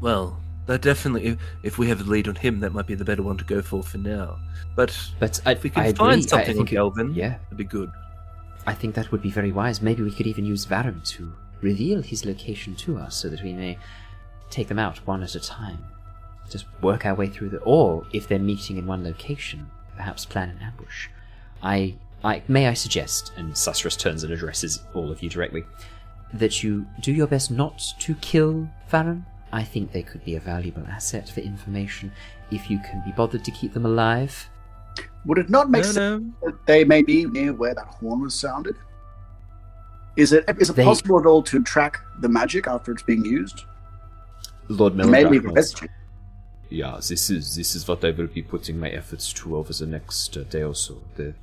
Well, 0.00 0.38
that 0.66 0.82
definitely, 0.82 1.28
if, 1.28 1.38
if 1.62 1.78
we 1.78 1.88
have 1.88 2.00
a 2.00 2.04
lead 2.04 2.28
on 2.28 2.34
him, 2.34 2.60
that 2.60 2.72
might 2.72 2.86
be 2.86 2.94
the 2.94 3.04
better 3.04 3.22
one 3.22 3.38
to 3.38 3.44
go 3.44 3.62
for 3.62 3.82
for 3.82 3.98
now. 3.98 4.38
But 4.76 4.96
But 5.18 5.40
I, 5.46 5.52
if 5.52 5.62
we 5.62 5.70
can 5.70 5.82
I 5.82 5.86
agree. 5.86 5.96
find 5.98 6.18
I 6.18 6.26
something 6.26 6.50
on 6.58 6.66
think 6.66 6.68
Galvan, 6.70 7.14
yeah, 7.14 7.38
that'd 7.44 7.56
be 7.56 7.64
good. 7.64 7.90
I 8.66 8.74
think 8.74 8.94
that 8.96 9.10
would 9.10 9.22
be 9.22 9.30
very 9.30 9.50
wise. 9.50 9.80
Maybe 9.80 10.02
we 10.02 10.10
could 10.10 10.26
even 10.26 10.44
use 10.44 10.66
Varram 10.66 11.02
to 11.12 11.32
reveal 11.62 12.02
his 12.02 12.26
location 12.26 12.74
to 12.76 12.98
us 12.98 13.16
so 13.16 13.30
that 13.30 13.42
we 13.42 13.54
may 13.54 13.78
take 14.50 14.68
them 14.68 14.78
out 14.78 14.98
one 15.06 15.22
at 15.22 15.34
a 15.34 15.40
time. 15.40 15.84
Just 16.50 16.66
work 16.82 17.04
our 17.04 17.14
way 17.14 17.28
through 17.28 17.50
the. 17.50 17.58
Or, 17.58 18.06
if 18.12 18.26
they're 18.28 18.38
meeting 18.38 18.76
in 18.78 18.86
one 18.86 19.04
location, 19.04 19.70
perhaps 19.96 20.24
plan 20.24 20.48
an 20.50 20.58
ambush. 20.62 21.08
I. 21.62 21.96
I 22.24 22.42
may 22.48 22.66
I 22.66 22.74
suggest, 22.74 23.30
and 23.36 23.52
Susurrus 23.52 23.96
turns 23.96 24.24
and 24.24 24.32
addresses 24.32 24.82
all 24.92 25.12
of 25.12 25.22
you 25.22 25.28
directly, 25.30 25.62
that 26.34 26.64
you 26.64 26.84
do 27.00 27.12
your 27.12 27.28
best 27.28 27.50
not 27.52 27.80
to 28.00 28.14
kill 28.16 28.68
Varram. 28.90 29.24
I 29.52 29.62
think 29.62 29.92
they 29.92 30.02
could 30.02 30.24
be 30.24 30.34
a 30.34 30.40
valuable 30.40 30.82
asset 30.88 31.28
for 31.28 31.40
information 31.40 32.10
if 32.50 32.68
you 32.68 32.80
can 32.80 33.02
be 33.06 33.12
bothered 33.12 33.44
to 33.44 33.52
keep 33.52 33.72
them 33.72 33.86
alive. 33.86 34.48
would 35.26 35.38
it 35.38 35.48
not 35.48 35.70
make 35.70 35.84
No, 35.84 35.90
sense 35.92 36.24
no. 36.24 36.32
that 36.50 36.66
they 36.66 36.82
may 36.84 37.02
be 37.02 37.24
near 37.26 37.52
where 37.52 37.74
that 37.74 37.86
horn 37.86 38.20
was 38.22 38.34
sounded? 38.34 38.74
Is 40.16 40.32
it 40.32 40.44
is 40.58 40.70
it 40.70 40.76
They- 40.76 40.84
possible 40.84 41.20
at 41.20 41.26
all 41.26 41.42
to 41.44 41.62
track 41.62 42.00
the 42.18 42.28
magic 42.28 42.66
after 42.66 42.90
it's 42.90 43.02
being 43.04 43.24
used? 43.24 43.64
Lord 44.68 44.96
the 44.96 45.04
Yeah, 46.70 46.96
this 46.96 47.30
is 47.30 47.56
this 47.56 47.74
is 47.74 47.88
what 47.88 48.04
I 48.04 48.10
will 48.10 48.26
be 48.26 48.42
putting 48.42 48.78
my 48.78 48.90
efforts 48.90 49.32
to 49.34 49.56
over 49.56 49.72
the 49.72 49.86
next 49.86 50.36
uh, 50.36 50.42
day 50.42 50.62
or 50.62 50.74
so. 50.74 50.98
The, 51.16 51.34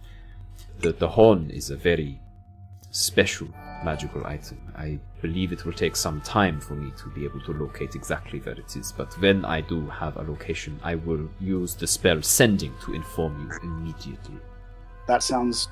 the 0.79 0.93
the 0.93 1.09
horn 1.09 1.49
is 1.49 1.71
a 1.71 1.75
very 1.75 2.19
special 2.91 3.47
magical 3.83 4.25
item. 4.25 4.57
I 4.75 4.99
believe 5.21 5.51
it 5.51 5.65
will 5.65 5.73
take 5.73 5.95
some 5.95 6.21
time 6.21 6.61
for 6.61 6.75
me 6.75 6.91
to 6.97 7.09
be 7.09 7.25
able 7.25 7.41
to 7.41 7.53
locate 7.53 7.95
exactly 7.95 8.39
where 8.39 8.55
it 8.55 8.75
is, 8.75 8.91
but 8.91 9.13
when 9.19 9.43
I 9.43 9.61
do 9.61 9.87
have 9.87 10.17
a 10.17 10.21
location, 10.21 10.79
I 10.83 10.95
will 10.95 11.27
use 11.39 11.75
the 11.75 11.87
spell 11.87 12.21
sending 12.21 12.73
to 12.85 12.93
inform 12.93 13.39
you 13.41 13.57
immediately. 13.63 14.39
That 15.07 15.23
sounds 15.23 15.67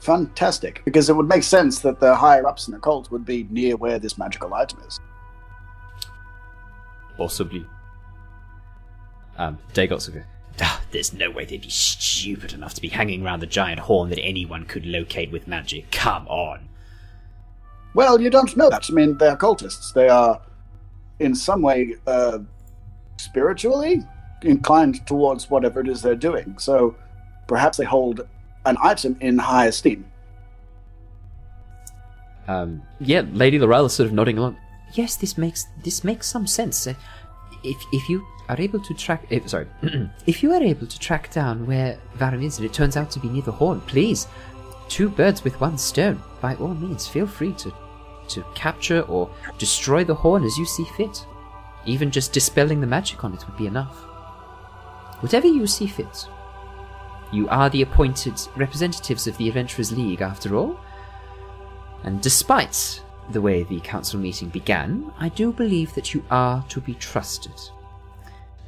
fantastic 0.00 0.82
because 0.84 1.08
it 1.08 1.16
would 1.16 1.28
make 1.28 1.42
sense 1.42 1.80
that 1.80 2.00
the 2.00 2.14
higher 2.14 2.46
ups 2.46 2.68
in 2.68 2.74
the 2.74 2.80
cult 2.80 3.10
would 3.10 3.24
be 3.24 3.46
near 3.50 3.76
where 3.76 3.98
this 3.98 4.18
magical 4.18 4.54
item 4.54 4.80
is. 4.86 4.98
Possibly. 7.20 7.66
Um, 9.36 9.58
Dagult 9.74 10.06
will 10.08 10.20
go, 10.20 10.22
"Ah, 10.62 10.80
There's 10.90 11.12
no 11.12 11.30
way 11.30 11.44
they'd 11.44 11.60
be 11.60 11.68
stupid 11.68 12.54
enough 12.54 12.72
to 12.72 12.80
be 12.80 12.88
hanging 12.88 13.22
around 13.22 13.40
the 13.40 13.46
giant 13.46 13.80
horn 13.80 14.08
that 14.08 14.18
anyone 14.20 14.64
could 14.64 14.86
locate 14.86 15.30
with 15.30 15.46
magic. 15.46 15.90
Come 15.90 16.26
on. 16.28 16.60
Well, 17.92 18.22
you 18.22 18.30
don't 18.30 18.56
know 18.56 18.70
that. 18.70 18.86
I 18.88 18.94
mean, 18.94 19.18
they're 19.18 19.36
cultists. 19.36 19.92
They 19.92 20.08
are, 20.08 20.40
in 21.18 21.34
some 21.34 21.60
way, 21.60 21.96
uh, 22.06 22.38
spiritually 23.18 24.02
inclined 24.40 25.06
towards 25.06 25.50
whatever 25.50 25.80
it 25.80 25.88
is 25.88 26.00
they're 26.00 26.14
doing. 26.14 26.56
So 26.58 26.96
perhaps 27.48 27.76
they 27.76 27.84
hold 27.84 28.26
an 28.64 28.78
item 28.82 29.18
in 29.20 29.36
high 29.36 29.66
esteem. 29.66 30.10
Um, 32.48 32.80
yeah, 32.98 33.24
Lady 33.30 33.58
Laeral 33.58 33.84
is 33.84 33.92
sort 33.92 34.06
of 34.06 34.14
nodding 34.14 34.38
along. 34.38 34.56
Yes, 34.94 35.16
this 35.16 35.38
makes 35.38 35.66
this 35.84 36.04
makes 36.04 36.26
some 36.26 36.46
sense. 36.46 36.86
Uh, 36.86 36.94
If 37.62 37.76
if 37.92 38.08
you 38.08 38.26
are 38.48 38.60
able 38.60 38.80
to 38.80 38.94
track, 38.94 39.26
if, 39.30 39.48
sorry, 39.48 39.66
if 40.26 40.42
you 40.42 40.52
are 40.52 40.62
able 40.62 40.86
to 40.86 40.98
track 40.98 41.30
down 41.32 41.66
where 41.66 41.98
it 42.20 42.72
turns 42.72 42.96
out 42.96 43.10
to 43.10 43.20
be 43.20 43.28
near 43.28 43.42
the 43.42 43.52
horn, 43.52 43.80
please, 43.82 44.26
two 44.88 45.08
birds 45.08 45.44
with 45.44 45.60
one 45.60 45.78
stone. 45.78 46.18
By 46.40 46.54
all 46.56 46.74
means, 46.74 47.06
feel 47.06 47.26
free 47.26 47.52
to 47.54 47.72
to 48.28 48.44
capture 48.54 49.02
or 49.02 49.28
destroy 49.58 50.04
the 50.04 50.14
horn 50.14 50.44
as 50.44 50.56
you 50.58 50.64
see 50.66 50.86
fit. 50.96 51.26
Even 51.86 52.10
just 52.10 52.32
dispelling 52.32 52.80
the 52.80 52.86
magic 52.86 53.24
on 53.24 53.34
it 53.34 53.44
would 53.46 53.56
be 53.56 53.66
enough. 53.66 53.96
Whatever 55.22 55.48
you 55.48 55.66
see 55.66 55.86
fit. 55.86 56.28
You 57.32 57.48
are 57.48 57.70
the 57.70 57.82
appointed 57.82 58.34
representatives 58.56 59.26
of 59.26 59.36
the 59.36 59.48
Adventurers 59.48 59.92
League, 59.92 60.20
after 60.22 60.56
all. 60.56 60.78
And 62.04 62.20
despite 62.20 63.02
the 63.32 63.40
way 63.40 63.62
the 63.64 63.80
council 63.80 64.18
meeting 64.20 64.48
began, 64.48 65.10
I 65.18 65.28
do 65.30 65.52
believe 65.52 65.94
that 65.94 66.12
you 66.14 66.24
are 66.30 66.64
to 66.68 66.80
be 66.80 66.94
trusted. 66.94 67.52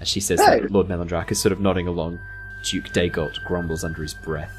As 0.01 0.09
she 0.09 0.20
says 0.20 0.40
Hey. 0.40 0.60
that, 0.60 0.70
Lord 0.70 0.89
Melandrach 0.89 1.30
is 1.30 1.40
sort 1.40 1.52
of 1.52 1.60
nodding 1.60 1.86
along. 1.89 2.18
Duke 2.64 2.86
Dagult 2.93 3.43
grumbles 3.47 3.84
under 3.84 4.02
his 4.02 4.14
breath. 4.14 4.52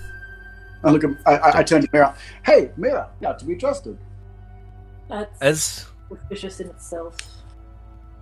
I 0.84 0.92
look. 0.92 1.04
At, 1.04 1.12
I, 1.26 1.36
I, 1.38 1.58
I 1.60 1.64
turn 1.64 1.82
to 1.82 1.90
Mira. 1.94 2.16
Hey, 2.46 2.72
Mira, 2.76 3.10
yeah, 3.22 3.34
to 3.34 3.46
be 3.46 3.56
trusted. 3.56 3.98
That's 5.10 5.42
As 5.42 5.86
suspicious 6.10 6.60
in 6.60 6.68
itself. 6.70 7.16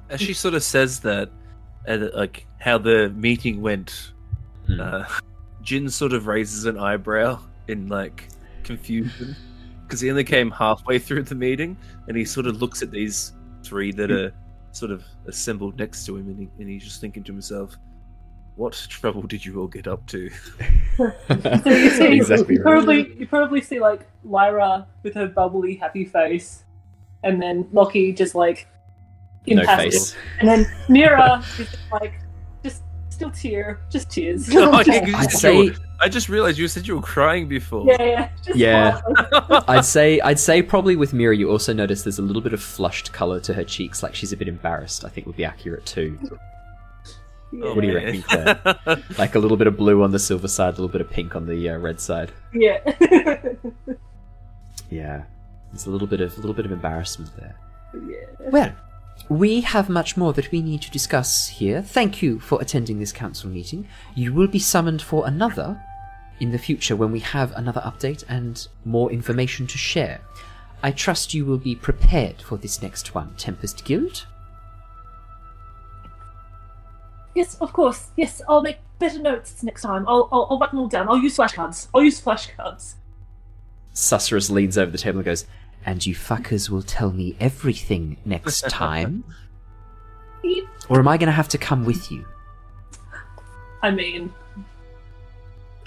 as 0.10 0.22
she 0.22 0.34
sort 0.34 0.54
of 0.54 0.64
says 0.64 1.00
that, 1.02 1.30
and 1.86 2.12
like 2.14 2.46
how 2.60 2.78
the 2.78 3.10
meeting 3.10 3.62
went, 3.62 4.12
Hmm. 4.68 4.80
uh, 4.80 5.06
Jin 5.64 5.90
sort 5.90 6.14
of 6.14 6.26
raises 6.28 6.66
an 6.66 6.78
eyebrow 6.78 7.40
in 7.68 7.88
like 7.88 8.28
confusion 8.64 9.36
because 9.92 10.00
he 10.00 10.10
only 10.10 10.24
came 10.24 10.50
halfway 10.52 10.98
through 10.98 11.22
the 11.22 11.36
meeting, 11.36 11.76
and 12.08 12.16
he 12.16 12.24
sort 12.24 12.48
of 12.48 12.62
looks 12.62 12.82
at 12.82 12.92
these 12.92 13.34
three 13.62 13.92
that 13.92 14.10
hmm. 14.10 14.16
are 14.16 14.34
sort 14.72 14.90
of 14.90 15.04
assembled 15.28 15.78
next 15.78 16.06
to 16.06 16.16
him, 16.16 16.30
and, 16.30 16.40
he, 16.40 16.50
and 16.60 16.70
he's 16.70 16.86
just 16.86 17.02
thinking 17.02 17.26
to 17.26 17.34
himself, 17.34 17.76
"What 18.56 18.72
trouble 18.88 19.24
did 19.24 19.46
you 19.46 19.60
all 19.60 19.68
get 19.68 19.88
up 19.88 20.08
to?" 20.08 20.30
So 20.98 21.70
you 21.70 21.90
see, 21.90 22.16
exactly 22.16 22.56
you 22.56 22.64
right. 22.64 22.72
probably 22.72 23.14
you 23.20 23.28
probably 23.28 23.60
see 23.60 23.82
like 23.82 24.08
Lyra 24.24 24.88
with 25.04 25.14
her 25.16 25.28
bubbly, 25.28 25.76
happy 25.76 26.06
face, 26.06 26.64
and 27.24 27.42
then 27.42 27.68
Lockie 27.74 28.14
just 28.14 28.34
like 28.34 28.68
No 29.46 29.60
impassive, 29.60 29.92
face. 29.92 30.16
and 30.40 30.48
then 30.48 30.72
Mira 30.88 31.44
is 31.60 31.70
just 31.70 31.92
like 31.92 32.14
just 32.14 32.21
still 33.22 33.32
tear, 33.32 33.80
just 33.90 34.10
tears. 34.10 34.50
Oh, 34.56 34.82
yeah, 34.86 35.00
'cause 35.00 35.08
you 35.10 35.16
I'd 35.16 35.32
said 35.32 35.54
you 35.56 35.64
say 35.66 35.70
were- 35.80 35.86
I 36.04 36.10
just 36.10 36.30
realized 36.30 36.58
you 36.58 36.68
said 36.68 36.88
you 36.88 36.96
were 36.96 37.02
crying 37.02 37.48
before. 37.48 37.86
yeah, 37.86 38.04
yeah, 38.04 38.30
just 38.44 38.58
Yeah. 38.58 39.02
slightly. 39.02 39.58
I'd 39.68 39.86
say 39.86 40.20
I'd 40.22 40.40
say 40.40 40.62
probably 40.64 40.96
with 40.96 41.14
Mira 41.14 41.36
you 41.36 41.50
also 41.52 41.74
notice 41.74 42.04
there's 42.04 42.18
a 42.20 42.24
little 42.24 42.42
bit 42.42 42.54
of 42.54 42.62
flushed 42.62 43.14
color 43.14 43.40
to 43.42 43.54
her 43.54 43.64
cheeks, 43.64 44.02
like 44.02 44.16
she's 44.16 44.34
a 44.34 44.38
bit 44.38 44.48
embarrassed. 44.48 45.06
I 45.06 45.10
think 45.10 45.28
would 45.28 45.38
be 45.38 45.46
accurate 45.46 45.86
too. 45.86 46.18
Oh, 47.64 47.76
What 47.76 47.82
do 47.82 47.88
you 47.88 47.94
man. 47.94 48.06
reckon, 48.06 48.22
Claire? 48.24 49.04
Like 49.18 49.36
a 49.36 49.40
little 49.40 49.58
bit 49.58 49.68
of 49.68 49.76
blue 49.78 50.02
on 50.04 50.12
the 50.12 50.20
silver 50.20 50.48
side, 50.48 50.70
a 50.70 50.72
little 50.82 50.88
bit 50.88 51.02
of 51.02 51.10
pink 51.10 51.36
on 51.36 51.46
the 51.48 51.70
uh, 51.70 51.78
red 51.78 52.00
side. 52.00 52.32
yeah. 52.54 52.78
Yeah, 54.90 55.24
there's 55.72 55.86
a 55.86 55.90
little 55.90 56.08
bit 56.08 56.22
of 56.22 56.34
a 56.34 56.42
little 56.42 56.54
bit 56.54 56.66
of 56.66 56.72
embarrassment 56.72 57.32
there. 57.38 57.56
yeah. 57.94 58.50
Well, 58.50 58.72
we 59.32 59.62
have 59.62 59.88
much 59.88 60.18
more 60.18 60.34
that 60.34 60.52
we 60.52 60.62
need 60.62 60.82
to 60.82 60.92
discuss 60.92 61.48
here. 61.48 61.82
Thank 61.82 62.22
you 62.22 62.38
for 62.42 62.62
attending 62.62 63.00
this 63.00 63.14
council 63.14 63.50
meeting. 63.50 63.88
You 64.14 64.34
will 64.34 64.50
be 64.50 64.60
summoned 64.60 65.02
for 65.02 65.26
another 65.26 65.82
in 66.42 66.52
the 66.52 66.58
future 66.58 66.98
when 66.98 67.14
we 67.14 67.22
have 67.22 67.54
another 67.54 67.80
update 67.80 68.26
and 68.28 68.68
more 68.84 69.10
information 69.10 69.68
to 69.68 69.78
share. 69.78 70.20
I 70.84 70.92
trust 70.92 71.34
you 71.34 71.46
will 71.46 71.60
be 71.60 71.76
prepared 71.76 72.42
for 72.42 72.58
this 72.58 72.82
next 72.82 73.16
one, 73.16 73.34
Tempest 73.38 73.86
Guild. 73.86 74.28
Yes, 77.34 77.56
of 77.62 77.72
course. 77.72 78.10
Yes, 78.18 78.42
I'll 78.50 78.62
make 78.62 78.80
better 79.00 79.20
notes 79.20 79.64
next 79.64 79.84
time. 79.84 80.06
I'll, 80.10 80.28
I'll, 80.34 80.48
I'll 80.50 80.60
write 80.60 80.72
them 80.72 80.80
all 80.82 80.90
down. 80.90 81.08
I'll 81.08 81.18
use 81.18 81.38
flashcards. 81.38 81.88
I'll 81.96 82.04
use 82.04 82.20
flashcards. 82.20 82.96
Susurrus 83.94 84.50
leans 84.50 84.78
over 84.78 84.92
the 84.92 84.98
table 84.98 85.20
and 85.20 85.26
goes, 85.26 85.46
And 85.86 86.06
you 86.06 86.14
fuckers 86.16 86.70
will 86.70 86.84
tell 86.84 87.12
me 87.12 87.36
everything 87.40 88.18
next 88.26 88.62
time. 88.70 89.24
Or 90.90 91.00
am 91.00 91.08
I 91.08 91.18
going 91.18 91.28
to 91.28 91.34
have 91.34 91.48
to 91.50 91.58
come 91.58 91.86
with 91.86 92.12
you? 92.12 92.26
I 93.82 93.92
mean, 93.92 94.32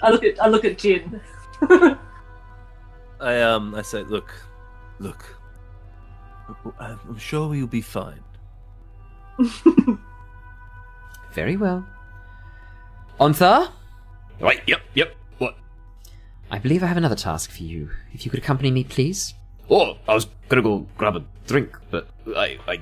I 0.01 0.09
look 0.09 0.23
at 0.23 0.41
I 0.41 0.47
look 0.47 0.65
at 0.65 0.77
Jin. 0.77 1.21
I 3.21 3.41
um 3.41 3.73
I 3.75 3.81
say, 3.81 4.03
look, 4.03 4.33
look. 4.99 5.23
I'm 6.79 7.17
sure 7.17 7.47
we'll 7.47 7.67
be 7.67 7.81
fine. 7.81 8.21
Very 11.31 11.57
well. 11.57 11.85
"Ontharr." 13.19 13.71
Right. 14.39 14.61
Yep. 14.67 14.81
Yep. 14.93 15.15
What? 15.37 15.57
I 16.51 16.59
believe 16.59 16.83
I 16.83 16.87
have 16.87 16.97
another 16.97 17.15
task 17.15 17.49
for 17.49 17.63
you. 17.63 17.89
If 18.13 18.25
you 18.25 18.31
could 18.31 18.39
accompany 18.39 18.71
me, 18.71 18.83
please. 18.83 19.33
Oh, 19.69 19.97
I 20.07 20.13
was 20.13 20.27
gonna 20.49 20.61
go 20.61 20.85
grab 20.97 21.15
a 21.15 21.23
drink, 21.47 21.77
but 21.91 22.07
I 22.35 22.57
I 22.67 22.81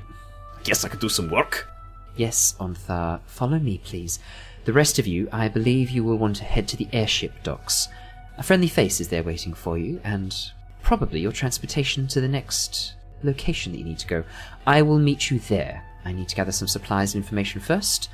guess 0.63 0.83
I 0.83 0.89
could 0.89 0.99
do 0.99 1.09
some 1.09 1.29
work. 1.29 1.67
Yes, 2.15 2.55
Ontharr, 2.59 3.21
follow 3.25 3.59
me, 3.59 3.79
please. 3.79 4.19
The 4.65 4.73
rest 4.73 4.99
of 4.99 5.07
you, 5.07 5.27
I 5.31 5.47
believe 5.47 5.89
you 5.89 6.03
will 6.03 6.17
want 6.17 6.37
to 6.37 6.43
head 6.43 6.67
to 6.69 6.77
the 6.77 6.87
airship 6.93 7.33
docks. 7.43 7.87
A 8.37 8.43
friendly 8.43 8.67
face 8.67 9.01
is 9.01 9.09
there 9.09 9.23
waiting 9.23 9.53
for 9.53 9.77
you, 9.77 9.99
and 10.03 10.35
probably 10.81 11.19
your 11.19 11.31
transportation 11.31 12.07
to 12.07 12.21
the 12.21 12.27
next 12.27 12.93
location 13.23 13.71
that 13.71 13.79
you 13.79 13.85
need 13.85 13.99
to 13.99 14.07
go. 14.07 14.23
I 14.67 14.81
will 14.81 14.99
meet 14.99 15.29
you 15.31 15.39
there. 15.39 15.83
I 16.05 16.11
need 16.11 16.29
to 16.29 16.35
gather 16.35 16.51
some 16.51 16.67
supplies 16.67 17.15
and 17.15 17.23
information 17.23 17.61
first. 17.61 18.09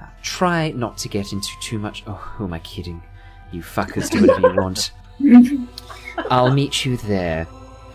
Uh, 0.00 0.06
try 0.22 0.70
not 0.70 0.98
to 0.98 1.08
get 1.08 1.32
into 1.32 1.48
too 1.60 1.78
much. 1.78 2.02
Oh, 2.06 2.14
who 2.14 2.44
am 2.44 2.52
I 2.52 2.60
kidding? 2.60 3.02
You 3.50 3.62
fuckers 3.62 4.10
do 4.10 4.20
whatever 4.22 4.48
you 4.50 4.60
want. 4.60 4.92
I'll 6.30 6.52
meet 6.52 6.84
you 6.84 6.96
there. 6.98 7.46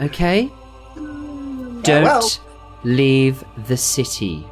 Okay? 0.02 0.52
Don't 0.96 2.04
well. 2.04 2.30
leave 2.84 3.44
the 3.68 3.78
city. 3.78 4.46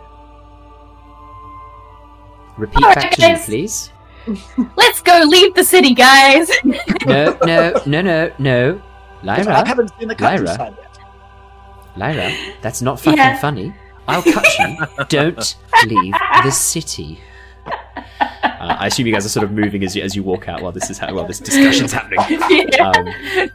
Repeat 2.57 2.83
All 2.83 2.93
back 2.93 3.03
right, 3.03 3.13
to 3.13 3.33
me, 3.33 3.39
please. 3.45 3.91
Let's 4.77 5.01
go 5.01 5.23
leave 5.27 5.53
the 5.55 5.63
city, 5.63 5.93
guys. 5.93 6.49
No, 7.05 7.37
no, 7.45 7.73
no, 7.85 8.01
no, 8.01 8.31
no. 8.39 8.81
Lyra. 9.23 9.41
I 9.41 9.43
Lyra, 9.43 9.67
haven't 9.67 9.91
seen 9.99 10.07
the 10.07 10.15
Lyra. 10.19 10.37
countryside 10.37 10.75
yet. 10.81 10.97
Lyra, 11.97 12.31
that's 12.61 12.81
not 12.81 12.99
fucking 12.99 13.17
Yeah. 13.17 13.37
funny. 13.39 13.73
I'll 14.07 14.23
cut 14.23 14.45
you. 14.59 14.77
Don't 15.09 15.55
leave 15.85 16.13
the 16.43 16.51
city. 16.51 17.19
Uh, 17.65 18.77
I 18.79 18.87
assume 18.87 19.05
you 19.07 19.13
guys 19.13 19.25
are 19.25 19.29
sort 19.29 19.43
of 19.43 19.51
moving 19.51 19.83
as 19.83 19.95
you 19.95 20.01
as 20.03 20.15
you 20.15 20.23
walk 20.23 20.47
out 20.47 20.61
while 20.61 20.71
this 20.71 20.89
is 20.89 20.97
ha- 20.97 21.11
while 21.13 21.25
this 21.25 21.39
discussion's 21.39 21.91
happening. 21.91 22.19
Yeah. 22.71 22.89
Um, 22.89 23.49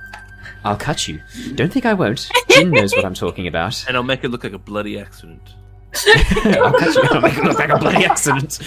I'll 0.65 0.77
cut 0.77 1.09
you. 1.09 1.21
Don't 1.55 1.73
think 1.73 1.87
I 1.87 1.95
won't. 1.95 2.29
Jin 2.49 2.71
knows 2.71 2.95
what 2.95 3.05
I'm 3.05 3.15
talking 3.15 3.47
about. 3.47 3.85
And 3.89 3.97
I'll 3.97 4.03
make 4.03 4.25
it 4.25 4.29
look 4.29 4.45
like 4.45 4.53
a 4.53 4.59
bloody 4.59 4.99
accident. 4.99 5.55
I'll 6.07 6.73
cut 6.73 6.95
you. 6.95 7.03
I'll 7.11 7.21
make 7.21 7.37
it 7.37 7.45
look 7.45 7.59
like 7.59 7.71
a 7.71 7.79
bloody 7.79 8.05
accident. 8.05 8.59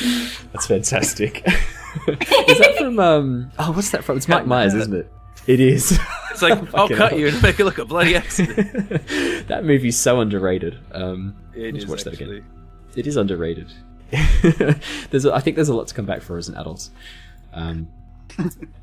That's 0.51 0.65
fantastic. 0.67 1.45
is 2.07 2.59
that 2.59 2.75
from? 2.77 2.99
Um, 2.99 3.51
oh, 3.59 3.71
what's 3.71 3.91
that 3.91 4.03
from? 4.03 4.17
It's 4.17 4.27
Mike 4.27 4.45
Myers, 4.47 4.73
isn't 4.73 4.93
it? 4.95 5.11
It 5.47 5.59
is. 5.59 5.99
It's 6.31 6.41
like, 6.41 6.73
I'll 6.73 6.87
cut 6.89 7.11
hell. 7.11 7.19
you 7.19 7.27
and 7.27 7.41
make 7.43 7.59
it 7.59 7.65
look 7.65 7.77
a 7.77 7.85
bloody 7.85 8.15
accident. 8.15 9.47
that 9.47 9.63
movie's 9.63 9.97
so 9.99 10.19
underrated. 10.19 10.79
Um, 10.91 11.35
It 11.53 11.73
let's 11.73 11.83
is 11.85 11.89
watch 11.89 12.03
that 12.05 12.13
again. 12.15 12.43
It 12.95 13.07
is 13.07 13.17
underrated. 13.17 13.71
there's, 15.11 15.25
a, 15.25 15.33
I 15.33 15.39
think 15.39 15.55
there's 15.55 15.69
a 15.69 15.75
lot 15.75 15.87
to 15.87 15.93
come 15.93 16.05
back 16.05 16.21
for 16.21 16.37
as 16.37 16.49
an 16.49 16.55
adult. 16.55 16.89
Um, 17.53 17.87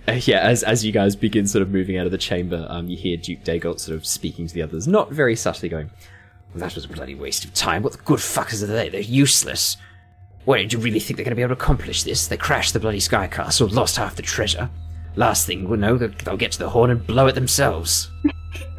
yeah, 0.08 0.40
as 0.40 0.62
as 0.62 0.84
you 0.84 0.92
guys 0.92 1.16
begin 1.16 1.46
sort 1.46 1.62
of 1.62 1.70
moving 1.70 1.96
out 1.98 2.06
of 2.06 2.12
the 2.12 2.18
chamber, 2.18 2.66
um, 2.68 2.88
you 2.88 2.96
hear 2.96 3.16
Duke 3.16 3.44
Dagult 3.44 3.80
sort 3.80 3.96
of 3.96 4.06
speaking 4.06 4.46
to 4.46 4.54
the 4.54 4.62
others, 4.62 4.86
not 4.88 5.10
very 5.10 5.36
subtly, 5.36 5.68
going, 5.68 5.90
Well, 6.54 6.60
that 6.60 6.74
was 6.74 6.84
a 6.84 6.88
bloody 6.88 7.14
waste 7.14 7.44
of 7.44 7.54
time. 7.54 7.82
What 7.82 7.92
the 7.92 7.98
good 7.98 8.18
fuckers 8.18 8.62
are 8.62 8.66
they? 8.66 8.88
They're 8.88 9.00
useless. 9.00 9.76
Why 10.44 10.58
did 10.58 10.72
you 10.72 10.78
really 10.78 11.00
think 11.00 11.16
they're 11.16 11.24
going 11.24 11.32
to 11.32 11.36
be 11.36 11.42
able 11.42 11.54
to 11.54 11.62
accomplish 11.62 12.02
this? 12.02 12.26
They 12.26 12.36
crashed 12.36 12.72
the 12.72 12.80
bloody 12.80 13.00
Sky 13.00 13.26
Castle, 13.26 13.68
lost 13.68 13.96
half 13.96 14.16
the 14.16 14.22
treasure. 14.22 14.70
Last 15.16 15.46
thing 15.46 15.68
we'll 15.68 15.78
know, 15.78 15.98
they'll- 15.98 16.12
they'll 16.24 16.36
get 16.36 16.52
to 16.52 16.58
the 16.58 16.70
horn 16.70 16.90
and 16.90 17.06
blow 17.06 17.26
it 17.26 17.34
themselves. 17.34 18.10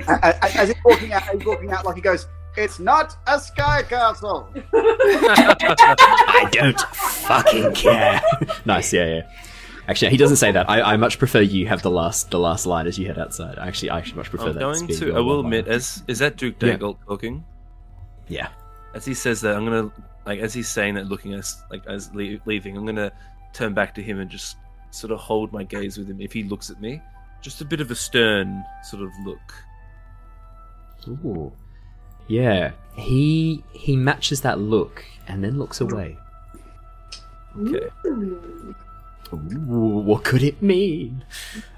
A- 0.08 0.14
a- 0.24 0.58
As 0.58 0.70
he's 0.70 0.78
walking 0.84 1.14
out, 1.14 1.24
he's 1.30 1.46
walking 1.46 1.72
out 1.72 1.86
like 1.86 1.96
he 1.96 2.02
goes, 2.02 2.26
"It's 2.58 2.80
not 2.80 3.16
a 3.28 3.40
sky 3.40 3.84
castle." 3.84 4.50
I 4.74 6.50
don't 6.52 6.80
fucking 6.80 7.74
care. 7.76 8.22
"Nice, 8.66 8.92
yeah, 8.92 9.06
yeah." 9.06 9.22
Actually, 9.88 10.12
he 10.12 10.18
doesn't 10.18 10.38
say 10.38 10.52
that. 10.52 10.70
I, 10.70 10.94
I 10.94 10.98
much 10.98 11.18
prefer 11.20 11.42
you 11.42 11.68
have 11.68 11.82
the 11.82 11.90
last 11.92 12.32
the 12.32 12.40
last 12.40 12.66
line 12.66 12.88
as 12.88 12.98
you 13.00 13.08
head 13.08 13.18
outside. 13.18 13.58
I 13.58 13.68
Actually, 13.68 13.90
I 13.90 13.98
actually 13.98 14.18
much 14.18 14.30
prefer 14.30 14.48
I'm 14.48 14.54
that. 14.54 14.60
going 14.60 14.88
to. 14.88 15.12
I 15.16 15.20
will 15.20 15.38
one-liner. 15.38 15.58
admit, 15.60 15.68
as 15.68 16.04
is 16.08 16.20
that 16.20 16.38
Duke 16.38 16.56
Yeah. 16.62 16.78
Dagult 16.78 16.98
talking? 17.08 17.44
yeah. 18.28 18.50
As 18.94 19.06
he 19.06 19.14
says 19.14 19.42
that, 19.42 19.56
I'm 19.56 19.66
gonna 19.66 19.92
like 20.26 20.40
as 20.40 20.54
he's 20.54 20.68
saying 20.70 20.96
that, 20.96 21.08
looking 21.08 21.34
at 21.34 21.40
us 21.40 21.62
like 21.72 21.86
as 21.88 22.14
le- 22.14 22.40
leaving, 22.46 22.78
I'm 22.78 22.86
gonna 22.86 23.12
turn 23.54 23.74
back 23.74 23.96
to 23.96 24.02
him 24.04 24.20
and 24.20 24.30
just 24.30 24.58
sort 24.92 25.12
of 25.12 25.20
hold 25.20 25.52
my 25.54 25.64
gaze 25.64 25.98
with 25.98 26.10
him. 26.10 26.22
If 26.22 26.34
he 26.34 26.44
looks 26.44 26.70
at 26.70 26.80
me, 26.82 27.02
just 27.42 27.62
a 27.62 27.66
bit 27.66 27.82
of 27.82 27.90
a 27.90 27.96
stern 27.96 28.64
sort 28.84 29.04
of 29.04 29.10
look. 29.26 29.54
Ooh. 31.08 31.52
Yeah, 32.28 32.72
he 32.96 33.64
he 33.74 33.96
matches 33.96 34.42
that 34.42 34.60
look 34.60 35.04
and 35.28 35.44
then 35.44 35.58
looks 35.58 35.80
mm. 35.80 35.92
away. 35.92 36.18
Okay. 37.60 37.90
Ooh, 39.38 40.00
what 40.06 40.24
could 40.24 40.44
it 40.44 40.62
mean? 40.62 41.24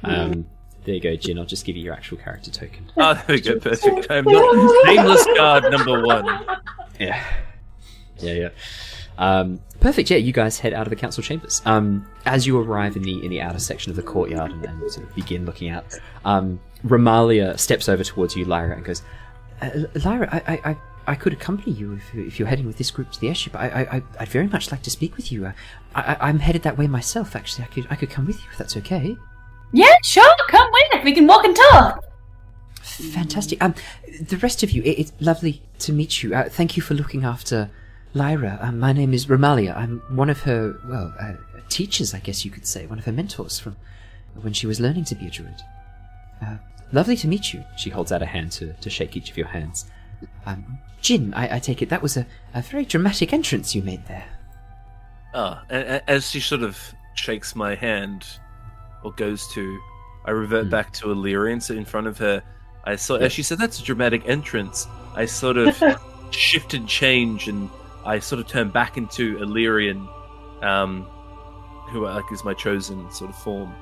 Um, 0.04 0.46
there 0.86 0.96
you 0.96 1.02
go, 1.02 1.16
Jin. 1.16 1.38
I'll 1.40 1.46
just 1.46 1.66
give 1.66 1.76
you 1.78 1.84
your 1.84 1.94
actual 1.94 2.18
character 2.18 2.52
token. 2.52 2.92
Oh, 2.98 3.14
there 3.14 3.36
we 3.36 3.42
go. 3.42 3.60
Perfect. 3.60 4.08
I'm 4.10 4.26
not 4.26 4.86
nameless 4.86 5.26
guard 5.38 5.64
number 5.72 6.04
one. 6.06 6.26
Yeah, 7.00 7.24
yeah, 8.20 8.34
yeah. 8.34 8.50
Um, 9.18 9.60
perfect. 9.80 10.10
Yeah, 10.10 10.18
you 10.18 10.34
guys 10.34 10.60
head 10.60 10.74
out 10.74 10.88
of 10.88 10.90
the 10.90 10.96
council 10.96 11.22
chambers. 11.24 11.62
Um, 11.66 12.08
as 12.26 12.46
you 12.48 12.60
arrive 12.60 12.96
in 12.96 13.04
the 13.04 13.24
in 13.24 13.30
the 13.30 13.42
outer 13.42 13.60
section 13.60 13.92
of 13.92 13.96
the 13.96 14.02
courtyard 14.04 14.52
and, 14.52 14.66
and 14.66 14.92
sort 14.92 15.08
of 15.08 15.16
begin 15.16 15.46
looking 15.46 15.70
out, 15.70 15.86
um, 16.26 16.60
Remallia 16.86 17.58
steps 17.60 17.88
over 17.88 18.04
towards 18.04 18.36
you, 18.36 18.46
Lyra, 18.46 18.76
and 18.76 18.84
goes, 18.84 19.04
Uh, 19.62 19.70
Lyra, 20.04 20.28
I, 20.32 20.54
I, 20.54 20.72
I, 20.72 20.78
I 21.08 21.16
could 21.16 21.32
accompany 21.34 21.74
you 21.74 21.94
if, 21.94 22.16
if 22.16 22.40
you're 22.40 22.48
heading 22.48 22.66
with 22.66 22.78
this 22.78 22.92
group 22.92 23.12
to 23.12 23.20
the 23.20 23.28
airship. 23.30 23.56
I, 23.56 23.70
I, 23.70 23.98
I- 23.98 24.04
I'd 24.20 24.30
very 24.30 24.48
much 24.48 24.72
like 24.72 24.82
to 24.84 24.90
speak 24.90 25.16
with 25.16 25.32
you. 25.32 25.46
Uh, 25.46 25.52
I, 25.96 26.02
I, 26.02 26.30
I'm 26.30 26.40
headed 26.40 26.64
that 26.64 26.78
way 26.78 26.88
myself, 26.88 27.36
actually. 27.36 27.66
I 27.66 27.68
could, 27.68 27.88
I 27.90 27.96
could 27.96 28.10
come 28.10 28.26
with 28.26 28.38
you 28.38 28.46
if 28.52 28.58
that's 28.58 28.78
okay. 28.78 29.16
yeah, 29.74 29.96
sure. 30.04 30.36
Come 30.50 30.70
with. 30.72 31.04
We 31.04 31.14
can 31.14 31.28
walk 31.28 31.46
and 31.46 31.56
talk. 31.56 32.04
Fantastic. 32.82 33.64
Um, 33.64 33.76
the 34.22 34.38
rest 34.38 34.64
of 34.64 34.72
you, 34.72 34.84
it, 34.84 35.00
it's 35.00 35.14
lovely 35.20 35.62
to 35.80 35.94
meet 35.94 36.22
you. 36.22 36.36
Uh, 36.36 36.50
thank 36.50 36.78
you 36.78 36.84
for 36.84 36.94
looking 36.94 37.24
after 37.24 37.70
Lyra. 38.14 38.60
Um, 38.62 38.80
my 38.80 38.94
name 38.94 39.14
is 39.14 39.26
Remallia. 39.26 39.76
I'm 39.76 40.02
one 40.16 40.30
of 40.30 40.42
her, 40.42 40.80
well, 40.88 41.14
uh, 41.20 41.34
teachers, 41.70 42.14
I 42.14 42.20
guess 42.20 42.46
you 42.46 42.52
could 42.52 42.68
say, 42.68 42.86
one 42.86 43.00
of 43.00 43.06
her 43.06 43.12
mentors 43.12 43.60
from 43.60 43.76
when 44.42 44.54
she 44.54 44.68
was 44.68 44.80
learning 44.80 45.06
to 45.06 45.16
be 45.16 45.28
a 45.28 45.30
druid. 45.30 45.62
Uh, 46.42 46.58
lovely 46.92 47.16
to 47.18 47.28
meet 47.28 47.54
you. 47.54 47.64
she 47.78 47.90
holds 47.90 48.12
out 48.12 48.22
a 48.22 48.26
hand 48.26 48.52
to, 48.54 48.74
to 48.74 48.90
shake 48.90 49.16
each 49.16 49.32
of 49.32 49.38
your 49.38 49.48
hands. 49.48 49.86
Um, 50.46 50.80
Jin, 51.02 51.34
I, 51.34 51.56
I 51.56 51.60
take 51.60 51.82
it 51.82 51.90
that 51.90 52.02
was 52.02 52.16
a, 52.16 52.26
a 52.54 52.62
very 52.62 52.86
dramatic 52.86 53.34
entrance 53.34 53.76
you 53.76 53.82
made 53.82 54.06
there. 54.08 54.26
Ah, 55.34 55.64
as 55.70 56.30
she 56.30 56.40
sort 56.40 56.62
of 56.62 56.78
shakes 57.16 57.56
my 57.56 57.76
hand, 57.76 58.26
or 59.04 59.12
goes 59.14 59.48
to, 59.54 59.80
I 60.26 60.32
revert 60.32 60.66
Hmm. 60.66 60.70
back 60.70 60.94
to 60.94 61.12
Illyrian. 61.12 61.60
So 61.62 61.74
in 61.74 61.86
front 61.86 62.08
of 62.08 62.18
her, 62.20 62.44
I 62.86 62.96
saw 62.96 63.16
as 63.16 63.32
she 63.32 63.44
said, 63.44 63.58
"That's 63.58 63.80
a 63.80 63.84
dramatic 63.84 64.24
entrance." 64.28 64.88
I 65.16 65.26
sort 65.26 65.58
of 65.58 65.82
shift 66.32 66.74
and 66.74 66.88
change, 66.88 67.48
and 67.48 67.70
I 68.06 68.20
sort 68.20 68.40
of 68.42 68.48
turn 68.48 68.70
back 68.70 68.98
into 68.98 69.38
Illyrian, 69.42 70.08
um, 70.62 71.04
who 71.90 72.06
like 72.06 72.26
is 72.32 72.44
my 72.44 72.54
chosen 72.54 73.10
sort 73.12 73.30
of 73.32 73.38
form. 73.38 73.74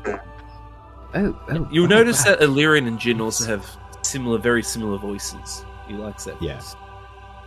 Oh, 1.13 1.37
oh. 1.49 1.67
You'll 1.71 1.85
oh, 1.85 1.97
notice 1.97 2.25
wow. 2.25 2.31
that 2.31 2.41
Illyrian 2.43 2.87
and 2.87 2.97
Jin 2.99 3.19
also 3.19 3.45
have 3.45 3.65
similar, 4.01 4.37
very 4.37 4.63
similar 4.63 4.97
voices. 4.97 5.65
He 5.87 5.93
likes 5.95 6.23
that. 6.25 6.41
Yeah. 6.41 6.61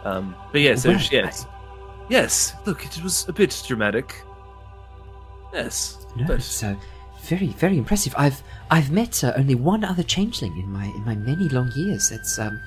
Um, 0.04 0.34
but 0.52 0.60
yeah, 0.60 0.74
so 0.74 0.90
Right, 0.92 1.12
yes, 1.12 1.46
yes. 2.08 2.54
Look, 2.66 2.84
it 2.84 3.02
was 3.02 3.28
a 3.28 3.32
bit 3.32 3.62
dramatic. 3.66 4.14
Yes, 5.52 6.04
No, 6.16 6.26
but 6.26 6.38
it's 6.38 6.62
uh, 6.64 6.74
very, 7.22 7.48
very 7.48 7.78
impressive. 7.78 8.14
I've 8.18 8.42
I've 8.70 8.90
met 8.90 9.22
uh, 9.22 9.32
only 9.36 9.54
one 9.54 9.84
other 9.84 10.02
changeling 10.02 10.56
in 10.58 10.68
my 10.70 10.86
in 10.86 11.04
my 11.04 11.14
many 11.14 11.48
long 11.48 11.70
years. 11.76 12.10
It's 12.10 12.38
um, 12.38 12.60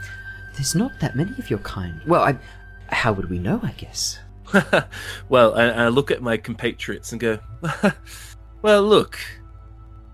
there's 0.54 0.74
not 0.74 0.98
that 1.02 1.16
many 1.16 1.32
of 1.38 1.50
your 1.50 1.60
kind. 1.60 2.02
Well, 2.08 2.24
I, 2.24 2.38
how 2.88 3.12
would 3.14 3.30
we 3.30 3.40
know? 3.40 3.60
I 3.62 3.72
guess. 3.72 4.20
well, 5.30 5.56
I, 5.56 5.66
I 5.66 5.88
look 5.90 6.12
at 6.12 6.22
my 6.22 6.38
compatriots 6.38 7.12
and 7.12 7.20
go, 7.20 7.38
well, 8.62 8.84
look, 8.84 9.20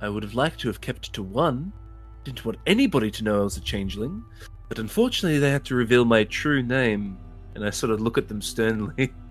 I 0.01 0.09
would 0.09 0.23
have 0.23 0.33
liked 0.33 0.59
to 0.61 0.67
have 0.67 0.81
kept 0.81 1.13
to 1.13 1.23
one. 1.23 1.71
Didn't 2.23 2.43
want 2.43 2.57
anybody 2.65 3.11
to 3.11 3.23
know 3.23 3.41
I 3.41 3.43
was 3.43 3.57
a 3.57 3.61
changeling, 3.61 4.23
but 4.69 4.79
unfortunately 4.79 5.39
they 5.39 5.51
had 5.51 5.65
to 5.65 5.75
reveal 5.75 6.05
my 6.05 6.23
true 6.23 6.63
name, 6.63 7.17
and 7.55 7.65
I 7.65 7.69
sort 7.69 7.91
of 7.91 7.99
look 8.01 8.17
at 8.17 8.27
them 8.27 8.41
sternly. 8.41 9.13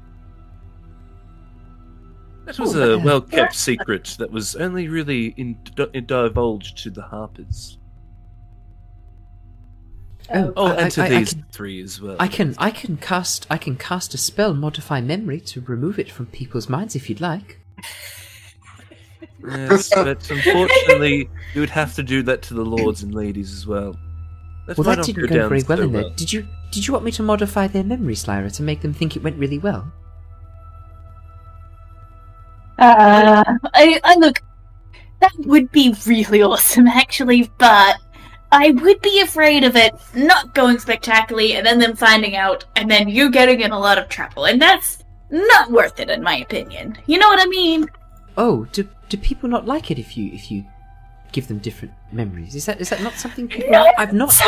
That 2.45 2.59
was 2.59 2.75
Oh, 2.75 2.95
a 2.95 2.99
well 2.99 3.21
kept 3.21 3.55
secret 3.55 4.17
that 4.19 4.31
was 4.33 4.57
only 4.57 4.89
really 4.89 5.27
in, 5.37 5.57
in 5.95 6.07
divulged 6.07 6.77
to 6.79 6.91
the 6.91 7.03
Harpers. 7.03 7.79
Oh, 10.29 10.49
oh, 10.49 10.53
Oh, 10.57 10.67
I- 10.67 10.75
and 10.75 10.91
to 10.91 11.03
I- 11.03 11.07
I 11.07 11.09
these 11.11 11.35
can- 11.35 11.45
three 11.53 11.81
as 11.81 12.01
well. 12.01 12.17
I 12.19 12.27
can 12.27 12.57
I 12.59 12.73
can 12.73 12.97
cast 12.97 13.47
I 13.49 13.59
can 13.59 13.77
cast 13.77 14.13
a 14.15 14.19
spell 14.19 14.55
modify 14.55 15.01
memory 15.01 15.39
to 15.41 15.61
remove 15.61 16.01
it 16.01 16.11
from 16.11 16.27
people's 16.27 16.69
minds 16.69 16.97
if 16.97 17.09
you'd 17.09 17.21
like. 17.21 17.61
Yes, 19.49 19.89
but 19.95 20.29
unfortunately, 20.31 21.29
you 21.55 21.61
would 21.61 21.71
have 21.71 21.95
to 21.95 22.03
do 22.03 22.23
that 22.25 22.43
to 22.43 22.55
the 22.55 22.65
lords 22.65 23.03
and 23.05 23.15
ladies 23.15 23.53
as 23.53 23.69
well. 23.69 23.97
That 24.75 24.79
well, 24.79 24.97
that 24.97 25.05
didn't 25.05 25.29
go 25.29 25.35
down 25.35 25.49
very 25.49 25.63
well 25.63 25.81
in 25.81 25.93
there. 25.93 26.11
Did 26.17 26.33
you 26.33 26.47
did 26.71 26.87
you 26.87 26.93
want 26.95 27.05
me 27.05 27.13
to 27.13 27.23
modify 27.23 27.67
their 27.67 27.85
memories, 27.85 28.27
Lyra, 28.27 28.51
to 28.53 28.63
make 28.63 28.81
them 28.81 28.95
think 28.95 29.17
it 29.17 29.23
went 29.23 29.39
really 29.39 29.59
well? 29.59 29.93
Uh, 32.79 33.45
I, 33.75 34.01
I 34.03 34.15
look. 34.17 34.43
That 35.21 35.33
would 35.41 35.71
be 35.71 35.95
really 36.07 36.43
awesome, 36.43 36.89
actually, 36.89 37.51
but 37.59 37.97
I 38.51 38.71
would 38.71 39.01
be 39.03 39.21
afraid 39.21 39.63
of 39.63 39.77
it 39.77 39.95
not 40.15 40.55
going 40.55 40.79
spectacularly, 40.79 41.55
and 41.55 41.67
then 41.67 41.79
them 41.79 41.95
finding 41.95 42.35
out, 42.35 42.65
and 42.77 42.91
then 42.91 43.09
you 43.09 43.31
getting 43.31 43.61
in 43.61 43.71
a 43.71 43.79
lot 43.79 43.99
of 43.99 44.09
trouble, 44.09 44.47
and 44.47 44.61
that's 44.61 45.05
not 45.31 45.71
worth 45.71 46.01
it, 46.01 46.11
in 46.11 46.23
my 46.23 46.39
opinion. 46.39 46.99
You 47.07 47.19
know 47.19 47.29
what 47.29 47.41
I 47.41 47.47
mean? 47.47 47.87
Oh, 48.39 48.67
do 48.73 48.89
do 49.11 49.17
people 49.19 49.49
not 49.49 49.67
like 49.67 49.91
it 49.91 49.99
if 49.99 50.17
you 50.17 50.33
if 50.33 50.51
you 50.51 50.65
give 51.33 51.49
them 51.49 51.59
different 51.59 51.95
memories? 52.13 52.55
Is 52.55 52.67
that 52.67 52.81
is 52.81 52.91
that 52.91 53.03
not 53.03 53.15
something 53.15 53.49
people? 53.49 53.71
No, 53.71 53.91
I've 53.99 54.13
not. 54.13 54.33
So, 54.33 54.45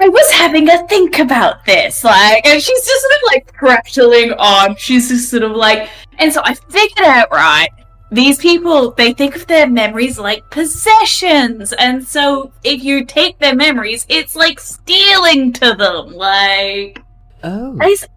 I 0.00 0.08
was 0.08 0.30
having 0.32 0.68
a 0.68 0.86
think 0.88 1.18
about 1.18 1.64
this, 1.64 2.04
like, 2.04 2.44
and 2.46 2.60
she's 2.60 2.86
just 2.86 3.00
sort 3.02 3.12
of 3.14 3.20
like 3.26 3.52
prattling 3.52 4.32
on. 4.32 4.76
She's 4.76 5.08
just 5.08 5.30
sort 5.30 5.42
of 5.42 5.52
like, 5.52 5.88
and 6.18 6.32
so 6.32 6.42
I 6.44 6.54
figured 6.54 7.06
out, 7.06 7.30
right? 7.30 7.68
These 8.12 8.38
people, 8.38 8.90
they 8.92 9.12
think 9.12 9.36
of 9.36 9.46
their 9.46 9.68
memories 9.68 10.18
like 10.18 10.42
possessions, 10.50 11.72
and 11.74 12.04
so 12.06 12.52
if 12.64 12.82
you 12.82 13.04
take 13.04 13.38
their 13.38 13.54
memories, 13.54 14.04
it's 14.08 14.34
like 14.34 14.58
stealing 14.58 15.52
to 15.54 15.74
them. 15.74 16.14
Like, 16.14 17.00
Oh, 17.44 17.78
I 17.80 17.92
s- 17.92 18.08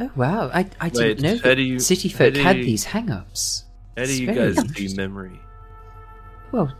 oh 0.00 0.10
wow! 0.16 0.50
I 0.52 0.66
I 0.80 0.86
Wait, 0.86 0.92
didn't 0.94 1.22
know 1.22 1.36
that 1.36 1.54
do 1.54 1.62
you- 1.62 1.78
city 1.78 2.08
folk 2.08 2.34
do 2.34 2.42
had 2.42 2.56
you- 2.58 2.64
these 2.64 2.84
hang-ups. 2.84 3.64
How 3.96 4.04
do 4.04 4.10
It's 4.10 4.18
you 4.20 4.26
guys 4.26 4.54
see 4.56 4.60
interesting. 4.62 4.96
memory? 4.96 5.40
Well, 6.52 6.72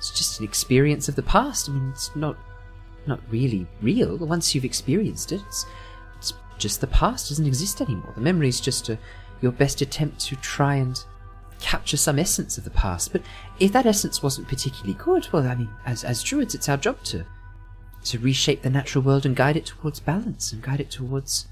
it's 0.00 0.10
just 0.10 0.40
an 0.40 0.46
experience 0.46 1.10
of 1.10 1.14
the 1.14 1.22
past. 1.22 1.68
I 1.68 1.72
mean, 1.72 1.90
it's 1.90 2.16
not 2.16 2.38
not 3.06 3.20
really 3.30 3.66
real. 3.82 4.16
Once 4.16 4.54
you've 4.54 4.64
experienced 4.64 5.30
it, 5.32 5.42
it's, 5.46 5.66
it's 6.16 6.32
just 6.56 6.80
the 6.80 6.86
past 6.86 7.28
doesn't 7.28 7.46
exist 7.46 7.82
anymore. 7.82 8.12
The 8.14 8.22
memory 8.22 8.48
is 8.48 8.60
just 8.60 8.88
a, 8.88 8.98
your 9.42 9.52
best 9.52 9.82
attempt 9.82 10.20
to 10.20 10.36
try 10.36 10.76
and 10.76 10.98
capture 11.60 11.98
some 11.98 12.18
essence 12.18 12.56
of 12.56 12.64
the 12.64 12.70
past. 12.70 13.12
But 13.12 13.20
if 13.58 13.72
that 13.72 13.84
essence 13.84 14.22
wasn't 14.22 14.48
particularly 14.48 14.94
good, 14.94 15.28
well, 15.32 15.46
I 15.46 15.54
mean, 15.54 15.68
as 15.84 16.02
as 16.02 16.22
druids, 16.22 16.54
it's 16.54 16.70
our 16.70 16.78
job 16.78 17.02
to 17.04 17.26
to 18.04 18.18
reshape 18.18 18.62
the 18.62 18.70
natural 18.70 19.04
world 19.04 19.26
and 19.26 19.36
guide 19.36 19.58
it 19.58 19.66
towards 19.66 20.00
balance 20.00 20.50
and 20.50 20.62
guide 20.62 20.80
it 20.80 20.90
towards 20.90 21.46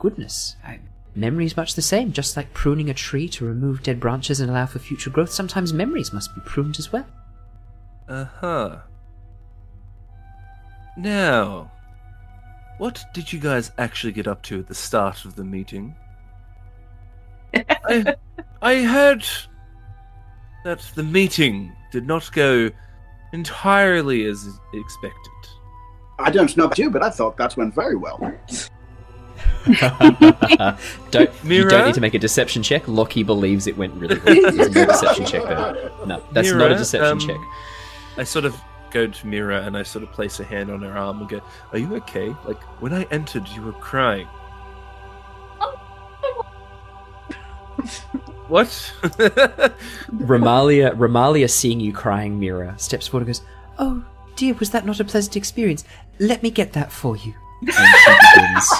goodness. 0.00 0.56
I, 0.64 0.80
memory 1.14 1.44
is 1.44 1.56
much 1.56 1.74
the 1.74 1.82
same, 1.82 2.10
just 2.10 2.36
like 2.36 2.52
pruning 2.52 2.90
a 2.90 2.94
tree 2.94 3.28
to 3.28 3.44
remove 3.44 3.84
dead 3.84 4.00
branches 4.00 4.40
and 4.40 4.50
allow 4.50 4.66
for 4.66 4.80
future 4.80 5.10
growth. 5.10 5.30
Sometimes 5.30 5.72
memories 5.72 6.12
must 6.12 6.34
be 6.34 6.40
pruned 6.44 6.80
as 6.80 6.92
well. 6.92 7.06
Uh 8.12 8.26
huh. 8.40 8.76
Now, 10.98 11.72
what 12.76 13.02
did 13.14 13.32
you 13.32 13.38
guys 13.38 13.72
actually 13.78 14.12
get 14.12 14.26
up 14.26 14.42
to 14.42 14.58
at 14.58 14.68
the 14.68 14.74
start 14.74 15.24
of 15.24 15.34
the 15.34 15.44
meeting? 15.44 15.96
I, 17.54 18.14
I 18.62 18.82
heard 18.82 19.24
that 20.66 20.80
the 20.94 21.02
meeting 21.02 21.72
did 21.90 22.06
not 22.06 22.30
go 22.32 22.68
entirely 23.32 24.26
as 24.26 24.46
expected. 24.74 25.32
I 26.18 26.30
don't 26.30 26.54
know 26.54 26.64
about 26.64 26.78
you, 26.78 26.90
but 26.90 27.02
I 27.02 27.08
thought 27.08 27.38
that 27.38 27.56
went 27.56 27.74
very 27.74 27.96
well. 27.96 28.18
don't 31.10 31.30
you 31.44 31.66
don't 31.66 31.86
need 31.86 31.94
to 31.94 32.00
make 32.02 32.12
a 32.12 32.18
deception 32.18 32.62
check. 32.62 32.86
Lockie 32.86 33.22
believes 33.22 33.66
it 33.66 33.78
went 33.78 33.94
really 33.94 34.18
well. 34.18 34.52
There's 34.52 34.70
no 34.70 34.84
deception 34.84 35.24
check 35.24 35.44
there. 35.44 35.90
No, 36.06 36.22
that's 36.32 36.52
not 36.52 36.72
a 36.72 36.76
deception 36.76 37.12
um, 37.12 37.18
check. 37.18 37.40
I 38.16 38.24
sort 38.24 38.44
of 38.44 38.60
go 38.90 39.06
to 39.06 39.26
Mira 39.26 39.62
and 39.62 39.76
I 39.76 39.82
sort 39.82 40.02
of 40.02 40.12
place 40.12 40.38
a 40.40 40.44
hand 40.44 40.70
on 40.70 40.82
her 40.82 40.96
arm 40.96 41.20
and 41.20 41.28
go, 41.28 41.40
Are 41.72 41.78
you 41.78 41.94
okay? 41.96 42.34
Like, 42.44 42.62
when 42.80 42.92
I 42.92 43.04
entered, 43.10 43.48
you 43.48 43.62
were 43.62 43.72
crying. 43.72 44.26
what? 48.48 48.68
Remallia, 50.12 50.94
Remallia, 50.96 51.50
seeing 51.50 51.80
you 51.80 51.92
crying, 51.92 52.38
Mira 52.38 52.78
steps 52.78 53.08
forward 53.08 53.26
and 53.26 53.34
goes, 53.34 53.42
Oh 53.78 54.04
dear, 54.36 54.54
was 54.54 54.70
that 54.70 54.84
not 54.84 55.00
a 55.00 55.04
pleasant 55.04 55.36
experience? 55.36 55.84
Let 56.18 56.42
me 56.42 56.50
get 56.50 56.74
that 56.74 56.92
for 56.92 57.16
you. 57.16 57.34
and 57.62 57.72
she 57.72 58.40
begins. 58.40 58.72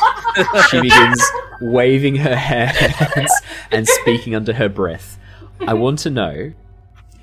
she 0.70 0.80
begins 0.80 1.22
waving 1.60 2.16
her 2.16 2.34
hands 2.36 3.32
and 3.70 3.86
speaking 3.86 4.34
under 4.34 4.52
her 4.52 4.68
breath. 4.68 5.18
I 5.60 5.74
want 5.74 6.00
to 6.00 6.10
know: 6.10 6.52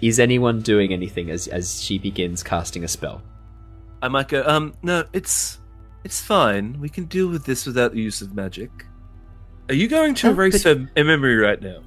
is 0.02 0.20
anyone 0.20 0.62
doing 0.62 0.94
anything 0.94 1.30
as 1.30 1.48
as 1.48 1.82
she 1.82 1.98
begins 2.00 2.44
casting 2.44 2.84
a 2.84 2.88
spell? 2.88 3.22
I 4.02 4.08
might 4.08 4.28
go, 4.30 4.44
um, 4.46 4.74
no, 4.82 5.04
it's 5.14 5.60
it's 6.04 6.22
fine. 6.22 6.80
We 6.80 6.90
can 6.90 7.06
deal 7.06 7.28
with 7.28 7.46
this 7.46 7.66
without 7.66 7.92
the 7.94 8.02
use 8.02 8.22
of 8.22 8.34
magic. 8.34 8.72
Are 9.68 9.76
you 9.76 9.88
going 9.88 10.16
to 10.16 10.28
Oh, 10.28 10.32
erase 10.32 10.64
but- 10.64 10.78
her 10.96 11.04
memory 11.04 11.36
right 11.36 11.62
now? 11.62 11.82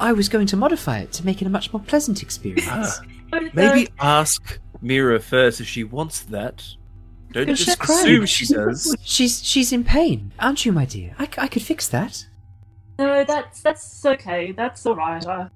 I 0.00 0.12
was 0.12 0.28
going 0.28 0.46
to 0.48 0.56
modify 0.56 0.98
it 0.98 1.12
to 1.12 1.24
make 1.24 1.40
it 1.42 1.46
a 1.46 1.50
much 1.50 1.72
more 1.72 1.80
pleasant 1.80 2.22
experience. 2.22 2.66
Ah, 2.68 3.00
maybe 3.54 3.88
ask 4.00 4.58
Mira 4.80 5.20
first 5.20 5.60
if 5.60 5.68
she 5.68 5.84
wants 5.84 6.22
that. 6.24 6.64
Don't 7.30 7.44
Because 7.46 7.58
she's 7.60 7.66
just 7.66 7.78
crying. 7.78 8.00
assume 8.00 8.26
she 8.26 8.46
does. 8.46 8.96
She's 9.02 9.42
she's 9.44 9.72
in 9.72 9.84
pain, 9.84 10.32
aren't 10.40 10.66
you, 10.66 10.72
my 10.72 10.84
dear? 10.86 11.14
I, 11.18 11.28
I 11.38 11.46
could 11.46 11.62
fix 11.62 11.88
that. 11.88 12.26
No, 12.98 13.22
that's 13.24 13.62
that's 13.62 14.04
okay. 14.04 14.52
That's 14.52 14.84
all 14.84 14.96
right. 14.96 15.24
Uh, 15.24 15.48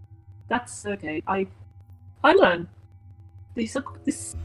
that's 0.49 0.87
okay. 0.87 1.23
I 1.27 1.47
I 2.25 2.33
learn. 2.33 2.69
These 3.55 3.77
are 3.77 3.85
this 4.05 4.37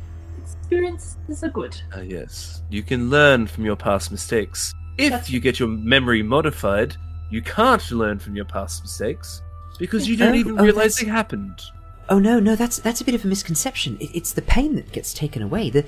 experiences 0.42 1.44
are 1.44 1.50
good. 1.50 1.80
Ah, 1.94 2.00
yes. 2.02 2.64
You 2.70 2.84
can 2.84 3.10
learn 3.10 3.48
from 3.48 3.66
your 3.66 3.76
past 3.76 4.12
mistakes. 4.12 4.74
If 4.98 5.12
That's- 5.12 5.30
you 5.30 5.40
get 5.40 5.60
your 5.60 5.70
memory 5.70 6.24
modified, 6.24 6.96
you 7.30 7.42
can't 7.42 7.92
learn 7.92 8.20
from 8.20 8.36
your 8.36 8.46
past 8.46 8.84
mistakes 8.84 9.42
because 9.80 10.08
you 10.08 10.18
don't 10.18 10.34
Oh, 10.34 10.36
even 10.36 10.60
oh, 10.60 10.64
realize 10.64 10.96
that's- 10.96 11.06
they 11.06 11.12
happened. 11.12 11.62
Oh 12.10 12.20
no, 12.20 12.40
no, 12.40 12.56
that's 12.56 12.80
that's 12.80 13.00
a 13.02 13.06
bit 13.06 13.16
of 13.16 13.24
a 13.24 13.28
misconception. 13.28 13.98
It, 14.00 14.10
it's 14.14 14.34
the 14.34 14.42
pain 14.42 14.76
that 14.76 14.92
gets 14.92 15.14
taken 15.14 15.42
away. 15.42 15.70
The 15.70 15.86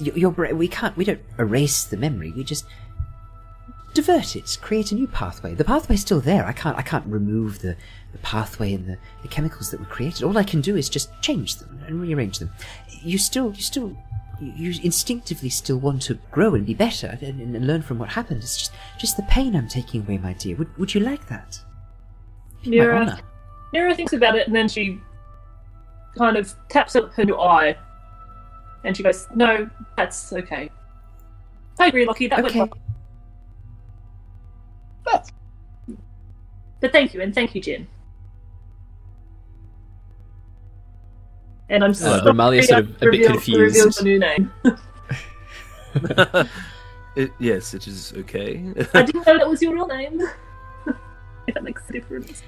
your, 0.00 0.16
your 0.18 0.54
we 0.54 0.66
can't 0.68 0.96
we 0.96 1.04
don't 1.04 1.20
erase 1.38 1.84
the 1.84 1.96
memory. 1.96 2.32
We 2.32 2.42
just 2.42 2.64
divert 3.94 4.36
it, 4.36 4.58
create 4.62 4.92
a 4.92 4.94
new 4.94 5.06
pathway. 5.06 5.54
The 5.54 5.64
pathway's 5.64 6.00
still 6.00 6.20
there. 6.20 6.44
I 6.46 6.52
can't 6.52 6.76
I 6.76 6.82
can't 6.82 7.06
remove 7.06 7.60
the, 7.60 7.76
the 8.12 8.18
pathway 8.18 8.74
and 8.74 8.86
the, 8.86 8.98
the 9.22 9.28
chemicals 9.28 9.70
that 9.70 9.80
were 9.80 9.86
created. 9.86 10.22
All 10.22 10.36
I 10.38 10.44
can 10.44 10.60
do 10.60 10.76
is 10.76 10.88
just 10.88 11.10
change 11.22 11.56
them 11.56 11.80
and 11.86 12.00
rearrange 12.00 12.38
them. 12.38 12.50
You 13.02 13.18
still 13.18 13.52
you 13.54 13.62
still 13.62 13.96
you 14.40 14.74
instinctively 14.82 15.50
still 15.50 15.78
want 15.78 16.02
to 16.02 16.14
grow 16.30 16.54
and 16.54 16.64
be 16.64 16.74
better 16.74 17.18
and, 17.20 17.40
and 17.40 17.66
learn 17.66 17.82
from 17.82 17.98
what 17.98 18.08
happened. 18.08 18.42
It's 18.42 18.56
just 18.56 18.72
just 18.98 19.16
the 19.16 19.22
pain 19.24 19.54
I'm 19.54 19.68
taking 19.68 20.02
away, 20.02 20.18
my 20.18 20.32
dear. 20.34 20.56
Would 20.56 20.76
would 20.78 20.94
you 20.94 21.00
like 21.00 21.28
that? 21.28 21.60
Honor. 22.94 23.18
Nira 23.74 23.94
thinks 23.94 24.12
about 24.12 24.36
it 24.36 24.46
and 24.46 24.54
then 24.56 24.68
she 24.68 25.00
kind 26.16 26.36
of 26.36 26.54
taps 26.68 26.96
up 26.96 27.12
her 27.14 27.24
new 27.24 27.38
eye, 27.38 27.76
and 28.84 28.96
she 28.96 29.02
goes, 29.02 29.28
"No, 29.34 29.68
that's 29.96 30.32
okay." 30.32 30.70
I 31.78 31.86
agree, 31.86 32.04
Lockie. 32.04 32.26
That 32.26 32.44
Okay. 32.44 32.58
went 32.60 32.72
well. 35.06 35.26
But 36.80 36.92
thank 36.92 37.14
you, 37.14 37.20
and 37.20 37.34
thank 37.34 37.54
you, 37.54 37.60
Jen. 37.60 37.86
And 41.70 41.82
I'm 41.84 41.94
so 41.94 42.10
Uh, 42.12 42.24
Remallia 42.24 42.62
sort 42.64 42.80
of 42.80 43.02
a 43.02 43.10
bit 43.10 43.26
confused. 43.26 43.76
Reveal 43.76 43.90
the 43.90 44.02
new 44.04 44.18
name. 44.18 44.52
It, 47.16 47.32
yes, 47.40 47.74
it 47.74 47.88
is 47.88 48.12
okay. 48.16 48.72
I 48.94 49.02
didn't 49.02 49.26
know 49.26 49.36
that 49.36 49.48
was 49.48 49.60
your 49.60 49.74
real 49.74 49.88
name. 49.88 50.20
if 51.48 51.54
that 51.54 51.64
makes 51.64 51.82
a 51.88 51.92
difference. 51.92 52.42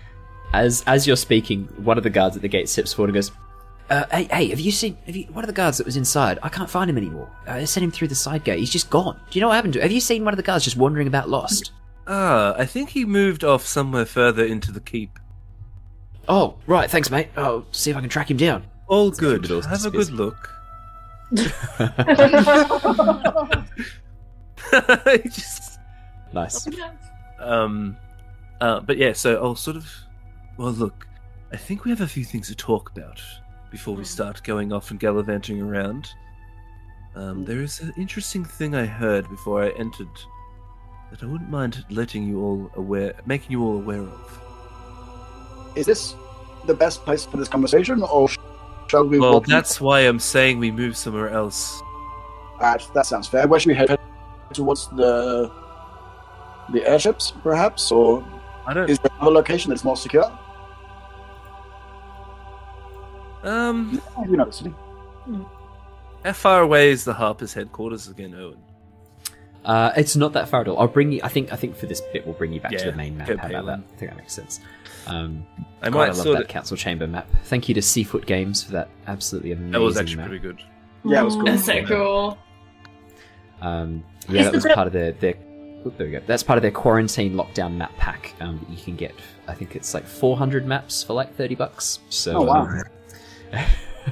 As 0.53 0.85
as 0.86 1.05
you're 1.05 1.16
speaking, 1.16 1.65
one 1.78 1.99
of 1.99 2.05
the 2.05 2.11
guards 2.11 2.36
at 2.36 2.43
the 2.43 2.49
gate 2.49 2.69
steps 2.69 2.93
forward 2.93 3.09
and 3.09 3.15
goes, 3.15 3.32
uh, 3.90 4.05
"Hey, 4.12 4.28
hey, 4.31 4.49
have 4.51 4.61
you 4.61 4.70
seen? 4.70 4.97
Have 5.07 5.16
you, 5.16 5.24
one 5.32 5.43
of 5.43 5.49
the 5.49 5.53
guards 5.53 5.78
that 5.78 5.85
was 5.85 5.97
inside? 5.97 6.39
I 6.44 6.49
can't 6.49 6.70
find 6.70 6.89
him 6.89 6.97
anymore. 6.97 7.28
I 7.47 7.65
sent 7.65 7.82
him 7.82 7.90
through 7.90 8.09
the 8.09 8.15
side 8.15 8.44
gate. 8.44 8.61
He's 8.61 8.70
just 8.70 8.89
gone. 8.89 9.20
Do 9.31 9.36
you 9.36 9.40
know 9.40 9.49
what 9.49 9.55
happened 9.55 9.73
to? 9.74 9.81
him? 9.81 9.82
Have 9.82 9.93
you 9.93 10.01
seen 10.01 10.24
one 10.24 10.32
of 10.32 10.36
the 10.36 10.44
guards 10.44 10.62
just 10.65 10.77
wandering 10.77 11.09
about 11.09 11.28
lost? 11.28 11.73
ah, 12.07 12.55
I 12.57 12.65
think 12.65 12.90
he 12.90 13.05
moved 13.05 13.43
off 13.43 13.66
somewhere 13.66 14.05
further 14.07 14.44
into 14.44 14.70
the 14.70 14.81
keep. 14.81 15.19
Oh, 16.28 16.57
right. 16.69 16.89
Thanks, 16.89 17.11
mate. 17.11 17.31
I'll 17.36 17.66
see 17.73 17.90
if 17.90 17.97
I 17.97 18.01
can 18.01 18.09
track 18.09 18.31
him 18.31 18.36
down. 18.36 18.65
All 18.93 19.10
through 19.10 19.32
good. 19.39 19.43
the 19.44 19.48
doors 19.48 19.64
Have 19.66 19.86
a 19.86 19.90
good 19.90 20.10
look. 20.10 20.51
Just 25.31 25.78
Nice. 26.35 26.66
um 27.40 27.97
uh 28.60 28.81
but 28.81 28.97
yeah 28.97 29.12
so 29.12 29.36
i'll 29.43 29.55
sort 29.55 29.77
of 29.77 29.86
well 30.56 30.73
look 30.73 31.06
i 31.52 31.56
think 31.56 31.85
we 31.85 31.90
have 31.90 32.01
a 32.01 32.06
few 32.06 32.24
things 32.24 32.48
to 32.48 32.55
talk 32.55 32.90
about 32.90 33.20
before 33.70 33.94
we 33.94 34.05
start 34.05 34.43
going 34.44 34.73
off 34.73 34.90
and 34.90 34.98
gallivanting 35.01 35.60
around 35.60 36.09
um 37.16 37.44
there 37.44 37.60
is 37.60 37.81
an 37.81 37.93
interesting 37.98 38.44
thing 38.44 38.74
i 38.74 38.86
heard 38.86 39.28
before 39.28 39.62
i 39.62 39.70
entered 39.70 40.09
that 41.10 41.23
i 41.23 41.27
wouldn't 41.27 41.51
mind 41.51 41.85
letting 41.90 42.27
you 42.27 42.40
all 42.43 42.70
aware 42.77 43.12
making 43.27 43.52
you 43.52 43.62
all 43.62 43.77
aware 43.77 44.01
of 44.02 45.73
Is 45.77 45.85
this 45.86 46.14
the 46.66 46.74
best 46.74 47.05
place 47.05 47.24
for 47.27 47.36
this 47.39 47.48
conversation, 47.48 48.02
or 48.02 48.28
sh- 48.28 48.39
shall 48.93 49.05
we? 49.09 49.19
well 49.19 49.32
walk- 49.40 49.47
that's 49.47 49.81
why 49.81 50.01
i'm 50.01 50.19
saying 50.20 50.59
we 50.59 50.70
move 50.70 50.94
somewhere 50.97 51.31
else 51.40 51.82
Uh, 52.60 52.78
that 52.94 53.06
sounds 53.06 53.27
fair. 53.27 53.48
Where 53.48 53.59
should 53.59 53.70
we 53.74 53.74
head? 53.74 53.98
Towards 54.52 54.82
the 55.01 55.51
the 56.74 56.81
airships, 56.93 57.32
perhaps, 57.43 57.90
or 57.90 58.23
i 58.69 58.74
don't 58.74 58.89
is 58.93 58.98
there 59.02 59.10
another 59.16 59.32
location 59.40 59.70
that's 59.70 59.82
more 59.90 59.97
secure? 59.97 60.28
um 63.43 64.01
You 64.31 64.36
know 64.36 64.44
the 64.44 64.52
city. 64.52 64.73
how 66.24 66.32
far 66.32 66.60
away 66.62 66.90
is 66.90 67.05
the 67.05 67.14
harper's 67.14 67.52
headquarters 67.55 68.06
again 68.09 68.35
owen 68.35 68.59
Uh, 69.64 69.90
it's 69.97 70.16
not 70.16 70.32
that 70.36 70.48
far 70.51 70.60
at 70.62 70.66
all. 70.69 70.77
I'll 70.82 70.89
bring 70.98 71.12
you. 71.14 71.20
I 71.23 71.31
think. 71.35 71.52
I 71.55 71.56
think 71.62 71.77
for 71.81 71.86
this 71.86 72.01
bit, 72.12 72.20
we'll 72.27 72.35
bring 72.43 72.52
you 72.52 72.60
back 72.60 72.73
to 72.82 72.90
the 72.90 72.97
main 73.02 73.16
map. 73.16 73.28
go 73.28 73.36
How 73.36 73.47
about 73.47 73.66
that? 73.70 73.78
I 73.78 73.97
think 73.97 74.10
that 74.10 74.16
makes 74.23 74.35
sense. 74.35 74.59
Um, 75.07 75.45
i 75.83 75.91
God, 75.91 75.99
might 75.99 76.05
I 76.05 76.07
love 76.09 76.16
sort 76.16 76.37
that 76.37 76.43
of 76.45 76.49
council 76.49 76.77
chamber 76.77 77.07
map. 77.07 77.29
Thank 77.45 77.69
you 77.69 77.74
to 77.74 77.83
Seafoot 77.83 78.24
Games 78.27 78.62
for 78.62 78.73
that 78.73 78.89
absolutely 79.07 79.53
amazing 79.53 79.73
that 79.73 79.81
was 79.81 79.97
actually 79.97 80.16
map. 80.16 80.27
pretty 80.29 80.43
good 80.43 80.62
Yeah, 81.05 81.20
it 81.23 81.24
was 81.24 81.35
cool. 81.35 81.45
That's 81.45 81.65
so 81.65 81.85
cool. 81.85 82.39
Um, 83.61 84.05
yeah, 84.29 84.45
that 84.45 84.53
was 84.53 84.65
part 84.66 84.87
of 84.87 84.93
their 84.93 85.12
their. 85.12 85.35
oop, 85.87 85.97
there 85.99 86.07
we 86.07 86.12
go. 86.12 86.20
That's 86.27 86.43
part 86.43 86.57
of 86.57 86.62
their 86.62 86.70
quarantine 86.70 87.35
lockdown 87.35 87.77
map 87.77 87.97
pack. 87.97 88.35
Um, 88.41 88.59
that 88.61 88.70
you 88.77 88.83
can 88.83 88.97
get. 88.97 89.15
I 89.49 89.55
think 89.55 89.74
it's 89.77 89.95
like 89.95 90.07
400 90.07 90.66
maps 90.66 91.03
for 91.03 91.12
like 91.15 91.35
30 91.35 91.55
bucks. 91.57 91.99
So 92.09 92.37
Oh 92.37 92.43
wow! 92.43 92.69
um, 93.53 93.65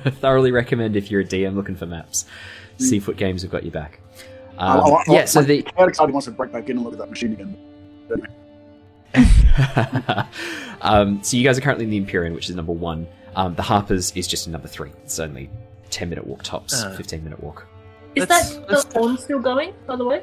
thoroughly 0.21 0.51
recommend 0.53 0.97
if 0.97 1.11
you're 1.11 1.21
a 1.21 1.25
DM 1.25 1.55
looking 1.55 1.77
for 1.77 1.87
maps. 1.87 2.27
Seafoot 2.79 3.17
Games 3.17 3.43
have 3.43 3.51
got 3.51 3.63
you 3.65 3.71
back. 3.71 4.01
Um, 4.59 4.81
I- 4.81 4.83
I- 4.83 4.95
I- 4.95 5.05
yeah, 5.09 5.25
so 5.27 5.41
I'm 5.41 5.47
the 5.47 5.63
quite 5.63 5.89
excited 5.89 6.13
wants 6.13 6.25
to 6.27 6.33
break 6.33 6.51
back 6.53 6.69
in 6.69 6.77
and 6.77 6.85
look 6.85 6.95
at 6.95 6.99
that 6.99 7.11
machine 7.11 7.33
again. 7.33 7.57
um, 10.83 11.23
so 11.23 11.37
you 11.37 11.45
guys 11.45 11.59
are 11.59 11.61
currently 11.61 11.85
in 11.85 11.91
the 11.91 11.97
Imperion, 11.97 12.35
which 12.35 12.49
is 12.51 12.57
number 12.57 12.73
one. 12.73 13.07
Um, 13.37 13.55
the 13.55 13.63
Harpers 13.63 14.13
is 14.17 14.27
just 14.27 14.47
in 14.47 14.53
number 14.53 14.69
three. 14.69 14.91
It's 15.05 15.19
only 15.21 15.49
10 15.91 16.09
minute 16.09 16.27
walk 16.27 16.43
tops, 16.43 16.83
Ah. 16.85 16.95
15 16.97 17.23
minute 17.25 17.43
walk. 17.43 17.67
Is 18.15 18.29
Let's- 18.29 18.57
that 18.57 18.71
let's- 18.71 18.85
the 18.85 18.99
horn 18.99 19.17
still 19.19 19.39
going, 19.39 19.73
by 19.87 19.97
the 19.97 20.05
way? 20.05 20.23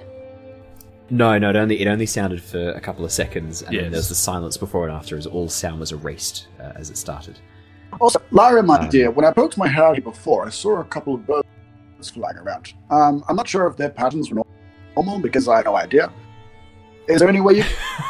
No, 1.10 1.38
no, 1.38 1.52
it 1.52 1.56
only 1.56 1.80
it 1.80 1.88
only 1.88 2.06
sounded 2.06 2.42
for 2.44 2.72
a 2.72 2.82
couple 2.82 3.06
of 3.06 3.12
seconds, 3.14 3.62
and 3.62 3.70
then 3.70 3.84
Yes. 3.86 3.92
there 3.92 4.00
was 4.00 4.10
the 4.10 4.16
silence 4.16 4.58
before 4.58 4.86
and 4.88 4.94
after, 4.96 5.16
as 5.18 5.26
all 5.26 5.48
sound 5.48 5.80
was 5.80 5.94
erased 5.94 6.48
uh, 6.60 6.74
as 6.76 6.90
it 6.90 6.98
started. 6.98 7.40
Also, 8.02 8.20
Lara, 8.32 8.62
my 8.62 8.78
Um, 8.78 8.90
dear, 8.90 9.10
when 9.12 9.24
I 9.24 9.32
poked 9.32 9.58
my 9.58 9.70
head 9.70 9.84
out 9.86 9.96
here 9.96 10.04
before, 10.04 10.46
I 10.46 10.50
saw 10.50 10.82
a 10.82 10.84
couple 10.84 11.16
of 11.16 11.26
birds 11.26 11.48
flying 12.14 12.36
around. 12.38 12.74
Um, 12.90 13.24
I'm 13.30 13.38
not 13.38 13.48
sure 13.48 13.68
if 13.68 13.78
their 13.78 13.90
patterns 13.90 14.30
were 14.32 14.44
normal 14.98 15.20
because 15.20 15.48
I 15.48 15.56
had 15.58 15.66
no 15.66 15.78
idea. 15.78 16.12
Is 17.08 17.22
there 17.22 17.30
any 17.30 17.40
way 17.40 17.54
you? 17.56 17.64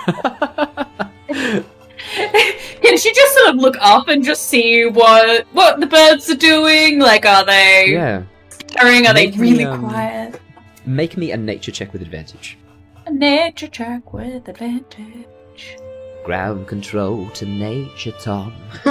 Can 2.82 2.98
she 2.98 3.14
just 3.14 3.36
sort 3.36 3.50
of 3.50 3.56
look 3.56 3.76
up 3.80 4.08
and 4.08 4.24
just 4.24 4.44
see 4.48 4.86
what 4.86 5.46
what 5.54 5.80
the 5.80 5.86
birds 5.86 6.30
are 6.30 6.36
doing? 6.36 7.00
Like, 7.00 7.26
are 7.26 7.46
they 7.46 7.92
yeah, 7.92 8.24
stirring? 8.50 9.08
Are 9.08 9.14
they 9.14 9.28
Make 9.28 9.38
me, 9.38 9.52
really 9.52 9.66
um, 9.66 9.88
quiet? 9.88 10.42
make 10.86 11.18
me 11.18 11.32
a 11.32 11.38
nature 11.38 11.72
check 11.72 11.94
with 11.94 12.02
advantage. 12.02 12.58
A 13.06 13.12
nature 13.12 13.68
check 13.68 14.14
with 14.14 14.48
advantage. 14.48 15.78
Ground 16.24 16.68
control 16.68 17.30
to 17.32 17.46
nature, 17.46 18.12
Tom. 18.22 18.54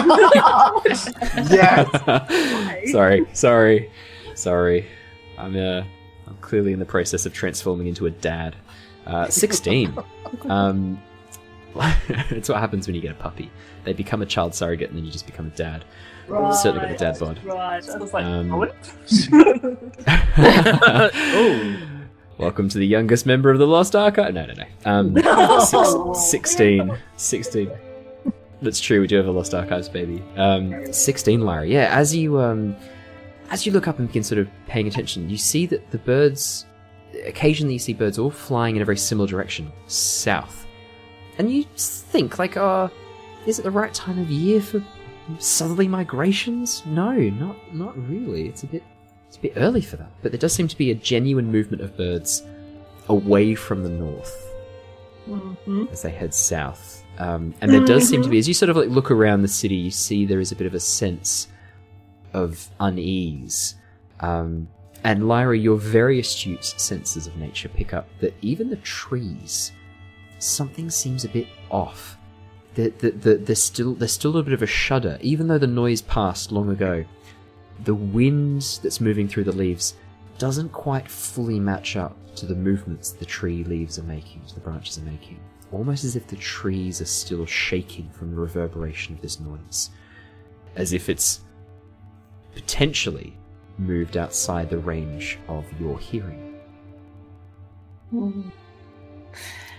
yes. 1.51 1.87
sorry, 2.93 3.27
sorry, 3.33 3.91
sorry. 4.35 4.87
I'm 5.37 5.57
uh, 5.57 5.83
I'm 6.27 6.37
clearly 6.41 6.73
in 6.73 6.79
the 6.79 6.87
process 6.87 7.27
of 7.27 7.33
transforming 7.33 7.89
into 7.89 8.07
a 8.07 8.11
dad. 8.11 8.57
Uh, 9.07 9.29
Sixteen. 9.29 9.97
um, 10.49 11.01
it's 12.09 12.49
what 12.49 12.59
happens 12.59 12.87
when 12.87 12.95
you 12.95 13.03
get 13.03 13.13
a 13.13 13.15
puppy. 13.15 13.51
They 13.85 13.93
become 13.93 14.23
a 14.23 14.27
child 14.27 14.55
surrogate, 14.55 14.89
and 14.91 14.99
then 14.99 15.05
you 15.05 15.11
just 15.11 15.27
become 15.27 15.47
a 15.47 15.51
dad. 15.51 15.85
Right, 16.29 16.55
Certainly 16.55 16.89
got 16.89 16.99
the 16.99 17.05
dad 17.05 17.19
bod. 17.19 17.45
Right. 17.45 17.89
I 17.89 17.97
was 17.99 18.13
like, 18.13 18.25
Um, 18.25 18.53
oh 21.09 21.77
Welcome 22.39 22.69
to 22.69 22.79
the 22.79 22.87
youngest 22.87 23.25
member 23.25 23.51
of 23.51 23.59
the 23.59 23.67
Lost 23.67 23.97
Archive. 23.97 24.35
No, 24.35 24.45
no, 24.45 24.53
no. 24.55 24.65
Um, 24.85 25.17
six, 25.65 26.31
16. 26.31 26.99
16. 27.17 27.71
That's 28.61 28.79
true. 28.81 29.01
We 29.01 29.07
do 29.07 29.17
have 29.17 29.27
a 29.27 29.31
Lost 29.31 29.55
Archives 29.55 29.89
baby. 29.89 30.23
Um, 30.37 30.93
16, 30.93 31.41
Larry. 31.41 31.73
Yeah, 31.73 31.89
as 31.97 32.15
you 32.15 32.39
um, 32.41 32.77
as 33.51 33.65
you 33.65 33.73
look 33.73 33.89
up 33.89 33.99
and 33.99 34.09
begin 34.09 34.23
sort 34.23 34.39
of 34.39 34.49
paying 34.67 34.87
attention, 34.87 35.31
you 35.31 35.39
see 35.39 35.65
that 35.67 35.91
the 35.93 35.99
birds. 35.99 36.67
Occasionally, 37.25 37.73
you 37.75 37.79
see 37.79 37.95
birds 37.95 38.19
all 38.19 38.31
flying 38.31 38.77
in 38.77 38.83
a 38.83 38.85
very 38.85 38.99
similar 38.99 39.27
direction, 39.27 39.73
south, 39.87 40.66
and 41.39 41.51
you 41.53 41.65
think 41.77 42.39
like, 42.39 42.57
"Oh, 42.57 42.91
is 43.47 43.59
it 43.59 43.63
the 43.63 43.71
right 43.71 43.93
time 43.95 44.19
of 44.19 44.31
year 44.31 44.61
for 44.61 44.83
southerly 45.39 45.89
migrations?" 45.89 46.83
No, 46.87 47.13
not 47.13 47.57
not 47.75 47.97
really. 48.09 48.49
It's 48.49 48.63
a 48.63 48.67
bit 48.67 48.83
it's 49.29 49.37
a 49.37 49.41
bit 49.41 49.53
early 49.57 49.81
for 49.83 49.97
that, 49.97 50.11
but 50.23 50.33
there 50.33 50.39
does 50.39 50.53
seem 50.53 50.69
to 50.69 50.77
be 50.79 50.91
a 50.91 50.95
genuine 50.95 51.51
movement 51.51 51.83
of 51.83 51.97
birds 51.97 52.43
away 53.09 53.55
from 53.55 53.83
the 53.83 53.89
north 53.89 54.43
Mhm. 55.29 55.91
as 55.93 56.03
they 56.03 56.11
head 56.11 56.33
south. 56.35 57.03
Um, 57.19 57.55
and 57.61 57.73
there 57.73 57.85
does 57.85 58.09
seem 58.09 58.23
to 58.23 58.29
be, 58.29 58.39
as 58.39 58.47
you 58.47 58.55
sort 58.55 58.69
of 58.69 58.77
like 58.77 58.89
look 58.91 59.11
around 59.11 59.43
the 59.43 59.49
city, 59.49 59.75
you 59.75 59.91
see 59.91 60.27
there 60.27 60.39
is 60.41 60.53
a 60.53 60.57
bit 60.57 60.67
of 60.67 60.75
a 60.75 60.81
sense 60.81 61.49
of 62.35 62.69
unease. 62.79 63.75
Um, 64.21 64.69
and 65.03 65.27
Lyra, 65.29 65.57
your 65.57 65.77
very 65.79 66.21
astute 66.21 66.65
senses 66.65 67.27
of 67.27 67.37
nature 67.37 67.69
pick 67.69 67.95
up 67.95 68.07
that 68.21 68.35
even 68.43 68.69
the 68.71 68.77
trees, 68.77 69.73
something 70.39 70.91
seems 70.91 71.25
a 71.25 71.29
bit 71.29 71.47
off. 71.71 72.17
The, 72.75 72.91
the, 72.91 73.11
the, 73.11 73.35
there's 73.37 73.63
still 73.63 73.95
there's 73.95 74.13
still 74.13 74.37
a 74.37 74.43
bit 74.43 74.53
of 74.53 74.63
a 74.63 74.67
shudder, 74.67 75.19
even 75.23 75.49
though 75.49 75.59
the 75.59 75.67
noise 75.67 76.03
passed 76.03 76.53
long 76.53 76.71
ago. 76.71 77.05
The 77.85 77.95
wind 77.95 78.81
that's 78.83 79.01
moving 79.01 79.29
through 79.29 79.45
the 79.45 79.53
leaves 79.53 79.95
doesn't 80.39 80.71
quite 80.71 81.09
fully 81.09 81.59
match 81.59 81.97
up 81.97 82.17
to 82.37 82.47
the 82.47 82.55
movements 82.55 83.13
the 83.13 83.25
tree 83.25 83.65
leaves 83.65 83.99
are 83.99 84.05
making, 84.05 84.43
the 84.55 84.61
branches 84.61 84.99
are 84.99 85.03
making. 85.03 85.41
Almost 85.73 86.05
as 86.05 86.17
if 86.17 86.27
the 86.27 86.37
trees 86.37 87.01
are 87.01 87.07
still 87.07 87.47
shaking 87.47 88.09
from 88.11 88.31
the 88.31 88.41
reverberation 88.41 89.15
of 89.15 89.23
this 89.23 89.41
noise. 89.41 89.91
As 90.77 90.93
if 90.93 91.09
it's 91.09 91.41
potentially 92.55 93.37
moved 93.79 94.17
outside 94.17 94.71
the 94.71 94.79
range 94.79 95.39
of 95.49 95.65
your 95.81 95.99
hearing. 95.99 96.59
Hmm. 98.11 98.43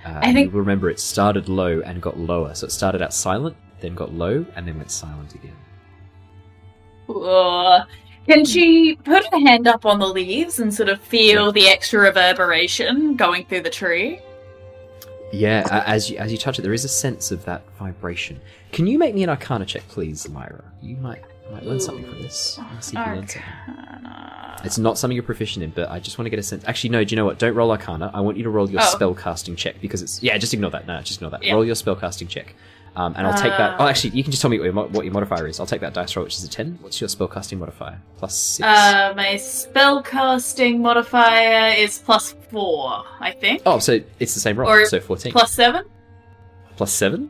Uh, 0.05 0.19
I 0.21 0.33
think- 0.33 0.53
remember 0.53 0.89
it 0.89 0.99
started 0.99 1.49
low 1.49 1.81
and 1.81 2.01
got 2.01 2.17
lower. 2.19 2.53
So 2.55 2.65
it 2.67 2.71
started 2.71 3.01
out 3.01 3.13
silent, 3.13 3.55
then 3.81 3.95
got 3.95 4.13
low, 4.13 4.45
and 4.55 4.67
then 4.67 4.77
went 4.77 4.91
silent 4.91 5.35
again. 5.35 5.55
Can 8.27 8.43
she 8.43 8.97
put 9.03 9.25
her 9.31 9.39
hand 9.39 9.67
up 9.67 9.85
on 9.85 9.99
the 9.99 10.07
leaves 10.07 10.59
and 10.59 10.73
sort 10.73 10.89
of 10.89 10.99
feel 10.99 11.51
the 11.53 11.67
extra 11.67 12.01
reverberation 12.01 13.15
going 13.15 13.45
through 13.45 13.61
the 13.61 13.69
tree? 13.69 14.19
Yeah, 15.31 15.65
a- 15.69 15.87
as 15.87 16.09
you 16.09 16.17
as 16.17 16.31
you 16.31 16.37
touch 16.37 16.59
it, 16.59 16.61
there 16.61 16.73
is 16.73 16.83
a 16.85 16.89
sense 16.89 17.31
of 17.31 17.45
that 17.45 17.61
vibration. 17.79 18.39
Can 18.73 18.87
you 18.87 18.97
make 18.97 19.15
me 19.15 19.23
an 19.23 19.29
Arcana 19.29 19.65
check, 19.65 19.87
please, 19.87 20.27
Lyra? 20.27 20.63
You 20.81 20.97
might 20.97 21.21
might 21.51 21.63
learn 21.65 21.79
something 21.79 22.05
from 22.05 22.21
this. 22.21 22.59
Let's 22.73 22.87
see 22.87 22.97
if 22.97 23.05
you 23.07 23.13
learn 23.13 23.27
something. 23.27 23.43
It's 24.63 24.77
not 24.79 24.97
something 24.97 25.15
you're 25.15 25.23
proficient 25.23 25.63
in, 25.63 25.69
but 25.69 25.89
I 25.89 25.99
just 25.99 26.17
want 26.17 26.25
to 26.25 26.29
get 26.29 26.39
a 26.39 26.43
sense. 26.43 26.63
Actually, 26.67 26.89
no. 26.89 27.03
Do 27.03 27.13
you 27.13 27.15
know 27.15 27.25
what? 27.25 27.37
Don't 27.39 27.53
roll 27.55 27.71
Arcana. 27.71 28.09
I 28.13 28.21
want 28.21 28.37
you 28.37 28.43
to 28.43 28.49
roll 28.49 28.69
your 28.69 28.81
Oh. 28.81 28.85
spell 28.85 29.13
casting 29.13 29.55
check 29.55 29.79
because 29.81 30.01
it's 30.01 30.21
yeah. 30.23 30.37
Just 30.37 30.53
ignore 30.53 30.71
that. 30.71 30.87
No, 30.87 30.99
just 31.01 31.19
ignore 31.19 31.31
that. 31.31 31.43
Yeah. 31.43 31.53
Roll 31.53 31.63
your 31.65 31.75
spell 31.75 31.95
casting 31.95 32.27
check. 32.27 32.55
Um, 32.95 33.13
and 33.15 33.27
I'll 33.27 33.33
take 33.39 33.51
that. 33.55 33.79
Oh, 33.79 33.85
actually, 33.85 34.17
you 34.17 34.23
can 34.23 34.31
just 34.31 34.41
tell 34.41 34.49
me 34.49 34.57
what 34.57 34.63
your, 34.63 34.73
mo- 34.73 34.87
what 34.87 35.05
your 35.05 35.13
modifier 35.13 35.45
is. 35.45 35.59
I'll 35.59 35.67
take 35.67 35.81
that 35.81 35.93
dice 35.93 36.15
roll, 36.15 36.23
which 36.25 36.33
is 36.35 36.43
a 36.43 36.49
10. 36.49 36.79
What's 36.81 36.99
your 36.99 37.07
spellcasting 37.09 37.59
modifier? 37.59 38.01
Plus 38.17 38.35
6. 38.35 38.65
Uh, 38.65 39.13
my 39.15 39.35
spellcasting 39.35 40.79
modifier 40.79 41.75
is 41.75 41.99
plus 41.99 42.33
four, 42.49 43.03
I 43.19 43.33
think. 43.39 43.61
oh, 43.67 43.77
so 43.77 43.99
it's 44.19 44.33
the 44.33 44.39
same 44.39 44.57
roll. 44.57 44.67
or 44.71 44.83
so 44.87 44.99
14. 44.99 45.31
Plus 45.31 45.51
seven? 45.51 45.85
Plus 46.75 46.91
7? 46.91 47.29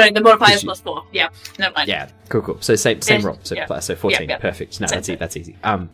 Oh 0.00 0.04
no, 0.04 0.10
the 0.12 0.20
modifier 0.20 0.54
is 0.54 0.64
plus 0.64 0.80
four. 0.80 1.04
Yeah, 1.12 1.28
never 1.58 1.74
mind. 1.74 1.88
Yeah, 1.88 2.08
cool, 2.28 2.42
cool. 2.42 2.60
So 2.60 2.74
same 2.76 3.00
same 3.02 3.20
Yeah, 3.20 3.26
roll. 3.26 3.38
So, 3.42 3.54
yeah. 3.54 3.66
plus- 3.66 3.86
so 3.86 3.94
14. 3.96 4.28
yeah. 4.28 4.38
Perfect. 4.38 4.80
No, 4.80 4.86
Same 4.86 4.96
that's, 4.96 5.06
thing. 5.08 5.18
that's 5.18 5.36
easy. 5.36 5.56
Um, 5.64 5.90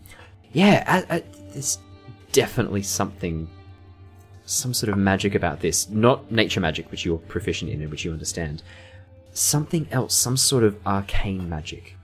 yeah, 0.53 0.85
I, 1.09 1.17
I, 1.17 1.23
there's 1.53 1.79
definitely 2.33 2.83
something, 2.83 3.49
some 4.47 4.75
sort 4.75 4.91
of 4.91 4.99
magic 4.99 5.35
about 5.35 5.61
this. 5.61 5.89
Not 5.91 6.31
nature 6.33 6.61
magic, 6.61 6.91
which 6.91 7.05
you're 7.05 7.19
proficient 7.19 7.71
in 7.71 7.81
and 7.83 7.91
which 7.91 8.05
you 8.05 8.13
understand. 8.13 8.63
Something 9.33 9.87
else, 9.93 10.15
some 10.15 10.37
sort 10.37 10.65
of 10.65 10.77
arcane 10.87 11.49
magic. 11.49 11.97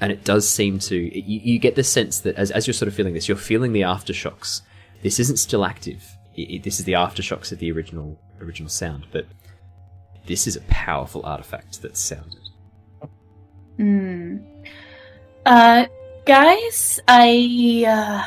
And 0.00 0.12
it 0.12 0.24
does 0.24 0.48
seem 0.48 0.78
to. 0.80 0.96
You, 0.96 1.40
you 1.54 1.58
get 1.58 1.74
the 1.74 1.84
sense 1.84 2.20
that 2.20 2.34
as, 2.36 2.50
as 2.50 2.66
you're 2.66 2.74
sort 2.74 2.88
of 2.88 2.94
feeling 2.94 3.14
this, 3.14 3.28
you're 3.28 3.36
feeling 3.36 3.72
the 3.72 3.80
aftershocks. 3.82 4.60
This 5.02 5.18
isn't 5.20 5.38
still 5.38 5.64
active. 5.64 6.04
It, 6.36 6.50
it- 6.50 6.62
this 6.64 6.78
is 6.80 6.84
the 6.84 6.92
aftershocks 6.92 7.50
of 7.52 7.58
the 7.60 7.70
original 7.72 8.18
original 8.40 8.68
sound, 8.68 9.06
but 9.12 9.26
this 10.26 10.46
is 10.46 10.56
a 10.56 10.60
powerful 10.62 11.24
artifact 11.24 11.82
that's 11.82 12.00
sounded. 12.00 12.48
Hmm. 13.76 14.38
Uh, 15.44 15.86
guys, 16.24 17.00
I 17.06 17.84
uh, 17.86 18.24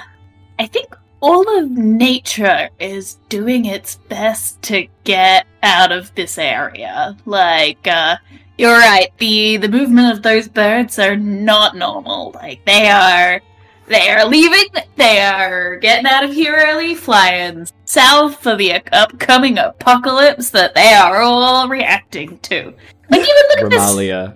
I 0.60 0.66
think 0.68 0.96
all 1.22 1.58
of 1.58 1.70
nature 1.70 2.70
is 2.80 3.18
doing 3.28 3.66
its 3.66 3.96
best 4.08 4.62
to 4.64 4.88
get 5.04 5.46
out 5.64 5.92
of 5.92 6.14
this 6.16 6.38
area. 6.38 7.18
Like, 7.26 7.86
uh, 7.88 8.18
you're 8.58 8.78
right. 8.78 9.10
The 9.18 9.58
the 9.58 9.70
movement 9.70 10.12
of 10.12 10.24
those 10.24 10.48
birds 10.48 11.00
are 11.00 11.16
not 11.16 11.76
normal. 11.76 12.32
Like 12.32 12.64
they 12.66 12.90
are. 12.90 13.42
They 13.90 14.10
are 14.10 14.26
leaving. 14.26 14.70
They 14.98 15.20
are 15.20 15.76
getting 15.78 16.06
out 16.06 16.24
of 16.24 16.32
here 16.32 16.56
early, 16.56 16.94
flying 16.94 17.68
south 17.86 18.38
for 18.38 18.56
the 18.56 18.82
upcoming 18.92 19.58
apocalypse 19.58 20.52
that 20.52 20.76
they 20.76 20.94
are 20.94 21.22
all 21.22 21.68
reacting 21.68 22.38
to. 22.40 22.72
Like, 23.10 23.22
even 23.22 23.44
look 23.50 23.64
at 23.64 23.70
this 23.72 24.36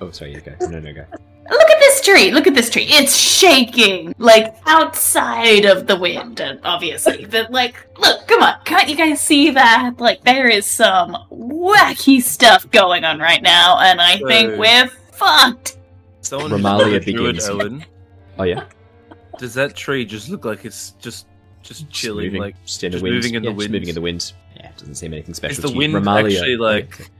Oh, 0.00 0.10
sorry, 0.12 0.34
you 0.34 0.40
go. 0.40 0.54
No, 0.68 0.78
no, 0.78 0.92
go. 0.92 1.04
Look 1.50 1.70
at 1.70 1.78
this 1.80 2.00
tree. 2.00 2.30
Look 2.30 2.46
at 2.46 2.54
this 2.54 2.70
tree. 2.70 2.86
It's 2.88 3.16
shaking 3.16 4.14
like 4.18 4.56
outside 4.66 5.64
of 5.64 5.88
the 5.88 5.96
wind, 5.96 6.40
and 6.40 6.60
obviously, 6.62 7.26
but 7.26 7.50
like, 7.50 7.74
look, 7.98 8.26
come 8.28 8.42
on, 8.42 8.54
can't 8.64 8.88
you 8.88 8.96
guys 8.96 9.20
see 9.20 9.50
that? 9.50 9.94
Like, 9.98 10.22
there 10.22 10.48
is 10.48 10.64
some 10.64 11.16
wacky 11.30 12.22
stuff 12.22 12.70
going 12.70 13.04
on 13.04 13.18
right 13.18 13.42
now, 13.42 13.80
and 13.80 14.00
I 14.00 14.18
think 14.18 14.58
we're 14.58 14.88
fucked. 15.12 15.76
Someone 16.20 16.52
Remallia 16.52 17.04
begins. 17.04 17.48
Owen, 17.48 17.84
Oh 18.38 18.44
yeah, 18.44 18.64
does 19.38 19.54
that 19.54 19.74
tree 19.76 20.04
just 20.04 20.28
look 20.28 20.44
like 20.44 20.64
it's 20.64 20.90
just 21.00 21.26
just 21.62 21.88
chilling, 21.90 22.26
moving, 22.26 22.40
like 22.40 22.56
just 22.64 22.82
in 22.84 22.92
just 22.92 23.02
wind. 23.02 23.14
moving 23.16 23.34
in 23.34 23.42
the 23.42 23.48
Yeah, 23.48 23.52
just 23.52 23.58
wind? 23.58 23.72
moving 23.72 23.88
in 23.88 23.94
the 23.94 24.00
wind. 24.00 24.32
Yeah, 24.56 24.70
doesn't 24.76 24.94
seem 24.96 25.12
anything 25.12 25.34
special. 25.34 25.52
is 25.52 25.62
the 25.62 25.68
to 25.68 25.72
you. 25.74 25.78
wind 25.78 25.94
Remallia, 25.94 26.32
actually 26.36 26.56
like 26.56 27.10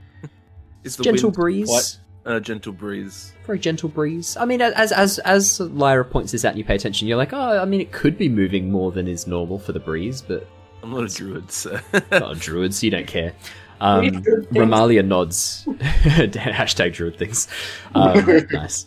is 0.83 0.95
the 0.97 1.03
gentle 1.03 1.29
wind 1.29 1.35
breeze? 1.35 1.67
quite 1.69 1.99
a 2.25 2.39
gentle 2.41 2.73
breeze? 2.73 3.33
Very 3.45 3.59
gentle 3.59 3.89
breeze. 3.89 4.35
I 4.37 4.45
mean, 4.45 4.61
as 4.61 4.91
as 4.91 5.19
as 5.19 5.59
Lyra 5.59 6.05
points 6.05 6.31
this 6.31 6.43
out, 6.45 6.49
and 6.49 6.57
you 6.57 6.65
pay 6.65 6.75
attention. 6.75 7.07
You're 7.07 7.17
like, 7.17 7.33
oh, 7.33 7.59
I 7.59 7.65
mean, 7.65 7.81
it 7.81 7.91
could 7.91 8.17
be 8.17 8.29
moving 8.29 8.71
more 8.71 8.91
than 8.91 9.07
is 9.07 9.27
normal 9.27 9.59
for 9.59 9.71
the 9.71 9.79
breeze, 9.79 10.21
but 10.21 10.47
I'm 10.81 10.91
not 10.91 11.03
a 11.03 11.07
druid, 11.13 11.51
so 11.51 11.79
not 12.11 12.35
a 12.35 12.39
druid, 12.39 12.73
so 12.75 12.85
you 12.85 12.91
don't 12.91 13.07
care. 13.07 13.33
Um, 13.81 14.01
We 14.01 14.09
druid 14.11 14.49
things. 14.49 14.65
Remallia 14.65 15.05
nods. 15.05 15.65
Hashtag 15.67 16.93
druid 16.93 17.17
things. 17.17 17.47
Um, 17.95 18.25
nice. 18.51 18.85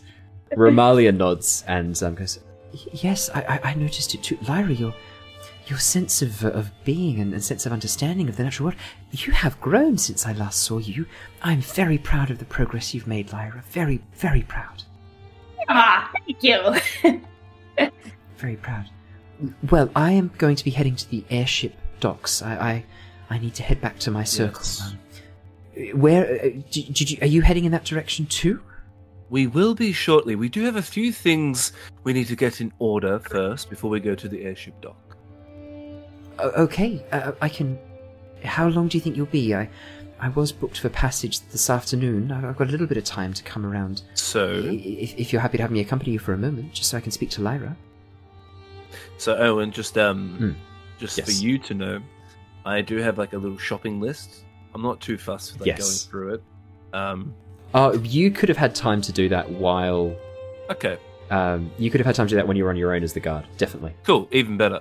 Remallia 0.53 1.15
nods 1.15 1.63
and 1.67 2.01
um, 2.03 2.15
goes, 2.15 2.39
"Y- 2.39 2.46
"Yes, 2.91 3.29
I, 3.33 3.41
I, 3.41 3.71
I 3.71 3.73
noticed 3.75 4.13
it 4.13 4.23
too, 4.23 4.37
Lyra. 4.47 4.73
Your 4.73 4.93
your 5.67 5.79
sense 5.79 6.21
of 6.21 6.45
uh, 6.45 6.49
of 6.49 6.71
being 6.83 7.19
and, 7.19 7.33
and 7.33 7.43
sense 7.43 7.65
of 7.65 7.71
understanding 7.71 8.29
of 8.29 8.37
the 8.37 8.43
natural 8.43 8.67
world, 8.67 8.79
you 9.11 9.33
have 9.33 9.59
grown 9.59 9.97
since 9.97 10.25
I 10.25 10.33
last 10.33 10.61
saw 10.61 10.77
you. 10.77 11.05
I'm 11.41 11.61
very 11.61 11.97
proud 11.97 12.31
of 12.31 12.39
the 12.39 12.45
progress 12.45 12.93
you've 12.93 13.07
made, 13.07 13.31
Lyra. 13.33 13.63
Very, 13.69 14.01
very 14.13 14.43
proud. 14.43 14.83
Ah, 15.69 16.11
thank 16.25 16.43
you. 16.43 17.21
Very 18.37 18.55
proud. 18.55 18.85
Well, 19.69 19.89
I 19.95 20.11
am 20.11 20.31
going 20.37 20.55
to 20.55 20.63
be 20.63 20.71
heading 20.71 20.95
to 20.95 21.09
the 21.09 21.23
airship 21.29 21.73
docks. 21.99 22.41
I, 22.41 22.55
I, 22.55 22.85
I 23.31 23.39
need 23.39 23.55
to 23.55 23.63
head 23.63 23.81
back 23.81 23.97
to 23.99 24.11
my 24.11 24.23
circle. 24.23 24.61
Yes. 24.61 24.81
Um, 24.81 25.99
where 25.99 26.25
uh, 26.25 26.49
did, 26.71 26.93
did 26.93 27.11
you? 27.11 27.17
Are 27.21 27.27
you 27.27 27.41
heading 27.41 27.65
in 27.65 27.71
that 27.71 27.83
direction 27.83 28.25
too? 28.27 28.61
We 29.29 29.47
will 29.47 29.75
be 29.75 29.91
shortly. 29.91 30.35
We 30.35 30.49
do 30.49 30.63
have 30.63 30.75
a 30.75 30.81
few 30.81 31.11
things 31.11 31.73
we 32.03 32.13
need 32.13 32.27
to 32.27 32.35
get 32.35 32.61
in 32.61 32.71
order 32.79 33.19
first 33.19 33.69
before 33.69 33.89
we 33.89 33.99
go 33.99 34.15
to 34.15 34.27
the 34.27 34.43
airship 34.43 34.79
dock. 34.81 35.17
O- 36.39 36.63
okay, 36.63 37.03
uh, 37.11 37.31
I 37.41 37.49
can. 37.49 37.77
How 38.43 38.67
long 38.67 38.87
do 38.87 38.97
you 38.97 39.01
think 39.01 39.17
you'll 39.17 39.25
be? 39.27 39.53
I, 39.55 39.69
I 40.19 40.29
was 40.29 40.51
booked 40.51 40.79
for 40.79 40.89
passage 40.89 41.41
this 41.49 41.69
afternoon. 41.69 42.31
I've 42.31 42.45
I've 42.45 42.57
got 42.57 42.67
a 42.67 42.71
little 42.71 42.87
bit 42.87 42.97
of 42.97 43.03
time 43.03 43.33
to 43.33 43.43
come 43.43 43.65
around. 43.65 44.03
So, 44.13 44.47
If, 44.65 45.15
if 45.17 45.33
you're 45.33 45.41
happy 45.41 45.57
to 45.57 45.63
have 45.63 45.71
me 45.71 45.79
accompany 45.79 46.11
you 46.11 46.19
for 46.19 46.33
a 46.33 46.37
moment, 46.37 46.73
just 46.73 46.89
so 46.89 46.97
I 46.97 47.01
can 47.01 47.11
speak 47.11 47.29
to 47.31 47.41
Lyra. 47.41 47.75
so 49.17 49.35
Owen, 49.35 49.71
just 49.71 49.97
um, 49.97 50.35
Hmm. 50.37 50.51
just 50.99 51.17
Yes. 51.17 51.25
for 51.25 51.43
you 51.45 51.57
to 51.59 51.73
know, 51.73 51.99
I 52.65 52.81
do 52.81 52.97
have 52.97 53.17
like 53.17 53.33
a 53.33 53.37
little 53.37 53.57
shopping 53.57 53.99
list. 53.99 54.43
I'm 54.75 54.81
not 54.83 55.01
too 55.01 55.17
fussed 55.17 55.53
with 55.53 55.61
like, 55.61 55.67
Yes. 55.77 55.79
going 55.81 56.11
through 56.11 56.33
it. 56.35 56.43
Um, 56.93 57.33
Oh, 57.73 57.93
you 58.03 58.31
could 58.31 58.49
have 58.49 58.57
had 58.57 58.73
time 58.75 59.01
to 59.01 59.11
do 59.11 59.29
that 59.29 59.51
while. 59.51 60.15
okay, 60.69 60.97
Um, 61.29 61.71
you 61.77 61.89
could 61.91 61.99
have 61.99 62.05
had 62.05 62.15
time 62.15 62.27
to 62.27 62.31
do 62.31 62.35
that 62.37 62.47
when 62.47 62.55
you 62.57 62.63
were 62.63 62.69
on 62.69 62.77
your 62.77 62.93
own 62.93 63.03
as 63.03 63.13
the 63.13 63.19
guard. 63.19 63.45
Definitely. 63.57 63.93
cool, 64.03 64.27
even 64.31 64.55
better. 64.57 64.79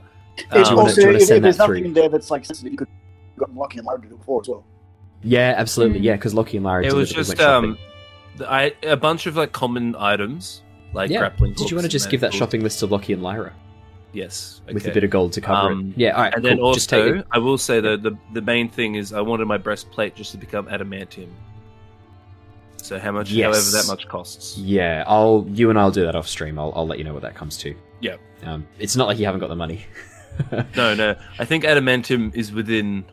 It's 0.52 0.68
Um, 0.70 0.76
wanna- 0.76 0.88
also, 0.88 0.94
do 0.96 1.00
you 1.00 1.06
wanna 1.08 1.18
if, 1.18 1.24
send 1.24 1.44
there's 1.44 1.56
that 1.56 1.62
nothing 1.68 1.82
through? 1.82 1.88
in 1.88 1.94
there 1.94 2.08
that's 2.08 2.30
like 2.30 2.44
sensitive, 2.44 2.72
you 2.72 2.78
could 2.78 2.88
have 2.88 3.38
gotten 3.38 3.56
lucky 3.56 3.78
and 3.78 3.86
Lyra 3.86 4.00
to 4.02 4.08
do 4.08 4.14
it 4.14 4.18
before 4.18 4.40
as 4.42 4.48
well. 4.48 4.64
Yeah, 5.22 5.54
absolutely. 5.56 6.00
Mm. 6.00 6.04
Yeah, 6.04 6.12
because 6.16 6.34
Lockie 6.34 6.56
and 6.58 6.64
Lyra 6.66 6.84
it 6.84 6.92
was 6.92 7.10
just 7.10 7.30
went 7.30 7.40
um, 7.40 7.78
the- 8.36 8.50
I 8.50 8.72
a 8.84 8.96
bunch 8.96 9.26
of 9.26 9.36
like 9.36 9.52
common 9.52 9.96
items 9.98 10.62
like 10.92 11.10
yeah. 11.10 11.18
grappling. 11.20 11.54
Did 11.54 11.70
you 11.70 11.76
want 11.76 11.84
to 11.84 11.88
just 11.88 12.10
give 12.10 12.20
that 12.20 12.26
manacles. 12.28 12.38
shopping 12.38 12.62
list 12.62 12.78
to 12.80 12.86
Lockie 12.86 13.12
and 13.14 13.22
Lyra 13.22 13.52
Yes, 14.12 14.60
with 14.72 14.86
a 14.86 14.92
bit 14.92 15.04
of 15.04 15.10
gold 15.10 15.32
to 15.32 15.40
cover 15.40 15.72
Um, 15.72 15.92
it? 15.96 16.00
Yeah. 16.00 16.10
All 16.12 16.22
right. 16.22 16.34
And 16.34 16.44
then 16.44 16.58
cool. 16.58 16.72
just 16.74 16.88
take 16.88 17.16
also. 17.16 17.24
I 17.32 17.38
will 17.38 17.58
say 17.58 17.80
that 17.80 18.02
the 18.02 18.16
the 18.32 18.40
main 18.42 18.68
thing 18.68 18.94
is 18.94 19.12
I 19.12 19.20
wanted 19.20 19.46
my 19.46 19.58
breastplate 19.58 20.14
just 20.14 20.32
to 20.32 20.38
become 20.38 20.66
adamantium. 20.66 21.28
So 22.86 23.00
how 23.00 23.10
much? 23.10 23.32
Yes. 23.32 23.46
However, 23.46 23.82
that 23.82 23.90
much 23.90 24.06
costs. 24.06 24.56
Yeah, 24.56 25.02
I'll. 25.08 25.44
You 25.48 25.70
and 25.70 25.78
I'll 25.78 25.90
do 25.90 26.04
that 26.04 26.14
off 26.14 26.28
stream. 26.28 26.56
I'll, 26.56 26.72
I'll 26.76 26.86
let 26.86 26.98
you 26.98 27.04
know 27.04 27.12
what 27.12 27.22
that 27.22 27.34
comes 27.34 27.56
to. 27.58 27.74
Yeah. 28.00 28.16
Um, 28.44 28.64
it's 28.78 28.94
not 28.94 29.08
like 29.08 29.18
you 29.18 29.24
haven't 29.24 29.40
got 29.40 29.48
the 29.48 29.56
money. 29.56 29.84
No, 30.76 30.92
no. 30.92 31.16
I 31.38 31.46
think 31.46 31.64
adamantium 31.64 32.34
is 32.34 32.52
within 32.52 33.06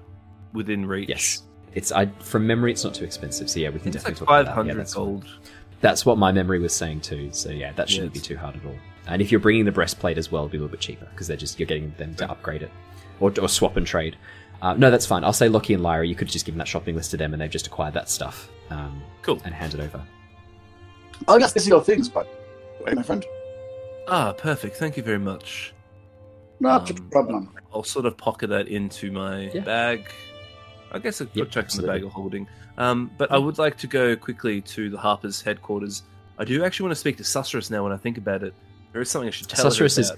within 0.51 0.85
reach. 0.85 1.07
Yes. 1.07 1.43
It's 1.73 1.89
I 1.89 2.07
from 2.19 2.45
memory. 2.45 2.73
It's 2.73 2.83
not 2.83 2.93
too 2.93 3.05
expensive. 3.05 3.49
So 3.49 3.61
yeah, 3.61 3.69
we 3.69 3.79
can 3.79 3.87
it's 3.87 4.03
definitely 4.03 4.25
five 4.25 4.45
talk 4.45 4.55
about 4.55 4.65
that. 4.65 4.67
Yeah, 4.67 4.73
that's 4.73 4.93
gold. 4.93 5.25
That's 5.79 6.05
what 6.05 6.17
my 6.17 6.33
memory 6.33 6.59
was 6.59 6.75
saying 6.75 6.99
too. 6.99 7.31
So 7.31 7.49
yeah, 7.49 7.71
that 7.77 7.89
shouldn't 7.89 8.13
be 8.13 8.19
too 8.19 8.35
hard 8.35 8.57
at 8.57 8.65
all. 8.65 8.75
And 9.07 9.21
if 9.21 9.31
you're 9.31 9.39
bringing 9.39 9.63
the 9.63 9.71
breastplate 9.71 10.17
as 10.17 10.33
well, 10.33 10.43
it'll 10.43 10.51
be 10.51 10.57
a 10.57 10.59
little 10.59 10.71
bit 10.71 10.81
cheaper 10.81 11.05
because 11.05 11.27
they're 11.27 11.37
just 11.37 11.57
you're 11.57 11.65
getting 11.65 11.93
them 11.97 12.13
to 12.15 12.29
upgrade 12.29 12.61
it 12.61 12.71
or, 13.21 13.33
or 13.41 13.47
swap 13.47 13.77
and 13.77 13.87
trade. 13.87 14.17
Uh, 14.61 14.73
no, 14.73 14.91
that's 14.91 15.05
fine. 15.05 15.23
I'll 15.23 15.31
say 15.31 15.47
Lockie 15.47 15.75
and 15.75 15.81
Lyra. 15.81 16.05
You 16.05 16.15
could 16.15 16.27
just 16.27 16.45
give 16.45 16.55
them 16.55 16.59
that 16.59 16.67
shopping 16.67 16.97
list 16.97 17.11
to 17.11 17.17
them, 17.17 17.31
and 17.31 17.41
they've 17.41 17.49
just 17.49 17.67
acquired 17.67 17.93
that 17.93 18.09
stuff 18.09 18.49
um, 18.69 19.01
Cool. 19.21 19.39
and 19.45 19.53
hand 19.53 19.73
it 19.73 19.79
over. 19.79 20.01
Oh, 21.27 21.37
yes, 21.37 21.53
this 21.53 21.63
is 21.63 21.69
your 21.69 21.81
things, 21.83 22.09
but 22.09 22.27
hey, 22.87 22.93
my 22.93 23.03
friend. 23.03 23.23
Ah, 24.07 24.33
perfect. 24.33 24.75
Thank 24.77 24.97
you 24.97 25.03
very 25.03 25.19
much. 25.19 25.73
Not 26.59 26.89
a 26.89 26.93
Um, 26.93 27.09
problem. 27.09 27.49
I'll 27.73 27.83
sort 27.83 28.05
of 28.05 28.17
pocket 28.17 28.47
that 28.47 28.67
into 28.67 29.11
my 29.11 29.49
Yeah. 29.53 29.61
bag. 29.61 30.09
I 30.91 30.99
guess 30.99 31.21
a 31.21 31.23
Yep, 31.25 31.33
good 31.33 31.51
check 31.51 31.51
in 31.51 31.53
the 31.53 31.65
absolutely. 31.65 31.95
bag 31.99 32.03
of 32.05 32.11
holding. 32.11 32.47
Um, 32.77 33.11
but 33.17 33.31
I 33.31 33.37
would 33.37 33.57
like 33.57 33.77
to 33.77 33.87
go 33.87 34.15
quickly 34.15 34.61
to 34.61 34.89
the 34.89 34.97
Harper's 34.97 35.41
headquarters. 35.41 36.03
I 36.37 36.43
do 36.45 36.63
actually 36.63 36.85
want 36.85 36.91
to 36.95 36.99
speak 36.99 37.17
to 37.17 37.23
Susurrus 37.23 37.69
now 37.71 37.83
when 37.83 37.91
I 37.93 37.97
think 37.97 38.17
about 38.17 38.43
it. 38.43 38.53
There 38.91 39.01
is 39.01 39.09
something 39.09 39.27
I 39.27 39.31
should 39.31 39.47
tell 39.47 39.63
her 39.65 39.71
Susurrus 39.71 39.97
is. 39.99 40.11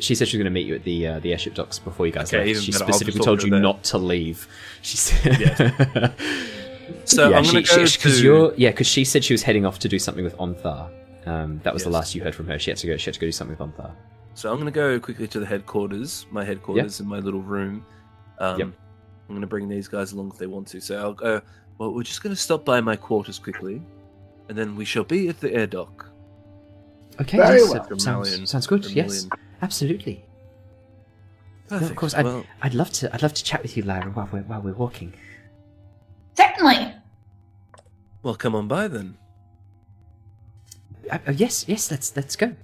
She 0.00 0.14
said 0.14 0.28
she 0.28 0.36
was 0.36 0.42
going 0.44 0.52
to 0.52 0.54
meet 0.54 0.66
you 0.66 0.76
at 0.76 0.84
the 0.84 1.06
uh, 1.08 1.18
the 1.18 1.32
airship 1.32 1.54
docks 1.54 1.78
before 1.80 2.06
you 2.06 2.12
guys 2.12 2.32
Okay, 2.32 2.52
left. 2.54 2.64
She 2.64 2.70
better. 2.72 2.84
Specifically 2.84 3.20
told 3.20 3.42
you 3.42 3.50
to 3.50 3.56
her 3.56 3.60
not 3.62 3.82
to 3.84 3.98
leave. 3.98 4.46
She 4.82 4.96
said. 4.96 6.14
So 7.04 7.26
I'm 7.34 7.42
going 7.44 7.62
to 7.64 7.76
go 7.76 7.84
because 7.84 8.18
to. 8.18 8.22
you're 8.22 8.54
yeah 8.56 8.70
because 8.70 8.86
she 8.86 9.04
said 9.04 9.24
she 9.24 9.34
was 9.34 9.42
heading 9.42 9.64
off 9.66 9.78
to 9.80 9.88
do 9.88 9.98
something 9.98 10.24
with 10.24 10.36
Ontharr. 10.36 10.90
Um, 11.26 11.60
that 11.62 11.74
was 11.74 11.84
the 11.84 11.90
last 11.90 12.14
you 12.14 12.22
heard 12.22 12.34
from 12.34 12.46
her. 12.46 12.58
She 12.58 12.70
had 12.70 12.78
to 12.78 12.86
go. 12.86 12.96
She 12.96 13.06
had 13.06 13.14
to 13.14 13.20
go 13.20 13.26
do 13.26 13.32
something 13.32 13.56
with 13.58 13.74
Ontharr. 13.76 13.92
So 14.34 14.50
I'm 14.50 14.56
going 14.56 14.66
to 14.66 14.70
go 14.70 14.98
quickly 15.00 15.26
to 15.28 15.40
the 15.40 15.46
headquarters, 15.46 16.26
my 16.30 16.44
headquarters 16.44 17.00
in 17.00 17.06
my 17.08 17.18
little 17.18 17.42
room. 17.42 17.84
Um, 18.38 18.58
Yep. 18.58 18.68
I'm 18.68 19.34
going 19.34 19.40
to 19.42 19.46
bring 19.48 19.68
these 19.68 19.88
guys 19.88 20.12
along 20.12 20.30
if 20.30 20.38
they 20.38 20.46
want 20.46 20.68
to. 20.68 20.80
So 20.80 20.96
I'll 20.98 21.12
go. 21.12 21.42
Well, 21.76 21.92
we're 21.92 22.02
just 22.02 22.22
going 22.22 22.34
to 22.34 22.40
stop 22.40 22.64
by 22.64 22.80
my 22.80 22.96
quarters 22.96 23.38
quickly, 23.38 23.82
and 24.48 24.56
then 24.56 24.74
we 24.74 24.84
shall 24.84 25.04
be 25.04 25.28
at 25.28 25.38
the 25.40 25.52
air 25.52 25.66
dock. 25.66 26.06
Okay, 27.20 27.36
Very 27.36 27.58
yes, 27.60 27.70
well. 27.90 27.98
sounds, 27.98 28.50
sounds 28.50 28.66
good. 28.66 28.86
Yes, 28.86 29.24
Vermilion. 29.24 29.30
absolutely. 29.62 30.24
No, 31.70 31.76
of 31.78 31.94
course, 31.96 32.14
I'd, 32.14 32.24
well, 32.24 32.44
I'd 32.62 32.74
love 32.74 32.90
to. 32.92 33.12
I'd 33.14 33.22
love 33.22 33.34
to 33.34 33.44
chat 33.44 33.62
with 33.62 33.76
you, 33.76 33.82
Lyra, 33.82 34.10
while 34.10 34.28
we're 34.32 34.42
while 34.42 34.62
we're 34.62 34.72
walking. 34.72 35.12
Certainly. 36.38 36.94
Well, 38.22 38.36
come 38.36 38.54
on 38.54 38.68
by 38.68 38.86
then. 38.86 39.16
Uh, 41.10 41.18
uh, 41.26 41.32
yes, 41.32 41.64
yes, 41.66 41.90
let's 41.90 42.14
let's 42.14 42.36
go. 42.36 42.54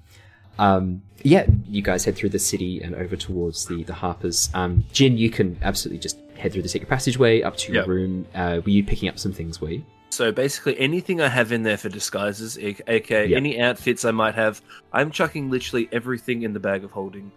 Um, 0.60 1.02
yeah, 1.24 1.46
you 1.66 1.82
guys 1.82 2.04
head 2.04 2.14
through 2.14 2.28
the 2.28 2.38
city 2.38 2.80
and 2.82 2.94
over 2.94 3.16
towards 3.16 3.66
the 3.66 3.82
the 3.82 3.94
Harpers. 3.94 4.48
Um, 4.54 4.84
Jin, 4.92 5.18
you 5.18 5.28
can 5.28 5.58
absolutely 5.62 5.98
just 5.98 6.18
head 6.36 6.52
through 6.52 6.62
the 6.62 6.68
secret 6.68 6.88
passageway 6.88 7.42
up 7.42 7.56
to 7.56 7.72
your 7.72 7.82
Yep. 7.82 7.88
room. 7.88 8.26
Uh, 8.32 8.60
were 8.64 8.70
you 8.70 8.84
picking 8.84 9.08
up 9.08 9.18
some 9.18 9.32
things? 9.32 9.60
Were 9.60 9.70
you? 9.70 9.84
So 10.10 10.30
basically, 10.30 10.78
anything 10.78 11.20
I 11.20 11.26
have 11.28 11.50
in 11.50 11.64
there 11.64 11.76
for 11.76 11.88
disguises, 11.88 12.56
a- 12.58 12.76
aka 12.92 13.26
Yeah. 13.26 13.36
any 13.36 13.60
outfits 13.60 14.04
I 14.04 14.12
might 14.12 14.36
have, 14.36 14.62
I'm 14.92 15.10
chucking 15.10 15.50
literally 15.50 15.88
everything 15.90 16.42
in 16.42 16.52
the 16.52 16.60
bag 16.60 16.84
of 16.84 16.92
holding. 16.92 17.32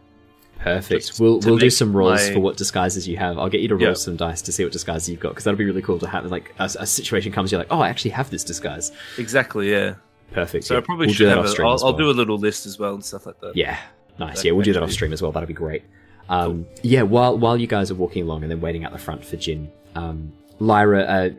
Perfect. 0.60 1.14
We'll 1.20 1.40
we'll 1.40 1.58
do 1.58 1.70
some 1.70 1.96
rolls 1.96 2.28
my- 2.28 2.34
for 2.34 2.40
what 2.40 2.58
disguises 2.58 3.08
you 3.08 3.18
have. 3.18 3.38
I'll 3.38 3.50
get 3.50 3.62
you 3.62 3.68
to 3.70 3.76
roll 3.76 3.88
Yeah. 3.90 3.94
some 3.94 4.16
dice 4.16 4.42
to 4.44 4.52
see 4.52 4.64
what 4.64 4.74
disguises 4.74 5.10
you've 5.10 5.20
got 5.20 5.30
because 5.30 5.44
that'll 5.44 5.58
be 5.58 5.66
really 5.66 5.82
cool 5.82 6.00
to 6.00 6.08
have. 6.08 6.26
Like 6.26 6.54
a, 6.60 6.66
a 6.80 6.86
situation 6.88 7.32
comes, 7.32 7.52
you're 7.52 7.60
like, 7.60 7.68
oh, 7.72 7.80
I 7.80 7.90
actually 7.90 8.12
have 8.12 8.30
this 8.30 8.44
disguise. 8.44 8.92
Exactly, 9.18 9.72
yeah. 9.72 9.96
Perfect. 10.32 10.66
So 10.66 10.74
yeah. 10.74 10.80
I 10.80 10.84
probably 10.84 11.08
We'll 11.08 11.16
should 11.16 11.28
that 11.28 11.38
have. 11.38 11.40
off 11.40 11.46
A, 11.46 11.50
stream 11.50 11.68
I'll, 11.68 11.74
as 11.76 11.84
I'll 11.84 11.94
do 11.94 12.10
a 12.10 12.12
little 12.12 12.38
list 12.38 12.66
as 12.66 12.78
well 12.78 12.94
and 12.96 13.06
stuff 13.06 13.26
like 13.26 13.40
that. 13.42 13.56
Yeah, 13.56 13.78
nice. 14.20 14.38
That 14.38 14.46
Yeah, 14.46 14.52
we'll 14.54 14.64
do 14.66 14.74
that 14.74 14.84
off 14.84 14.92
stream 14.92 15.14
as 15.14 15.22
well. 15.22 15.32
That'll 15.32 15.48
be 15.48 15.54
great. 15.54 15.84
Um, 16.30 16.66
yeah, 16.82 17.04
while 17.04 17.38
while 17.38 17.56
you 17.56 17.68
guys 17.68 17.90
are 17.90 17.96
walking 17.96 18.24
along 18.24 18.42
and 18.44 18.52
then 18.52 18.60
waiting 18.60 18.84
out 18.84 18.92
the 18.92 18.98
front 18.98 19.24
for 19.24 19.38
Jin, 19.38 19.72
um, 19.96 20.34
Lyra, 20.60 21.04
uh, 21.04 21.30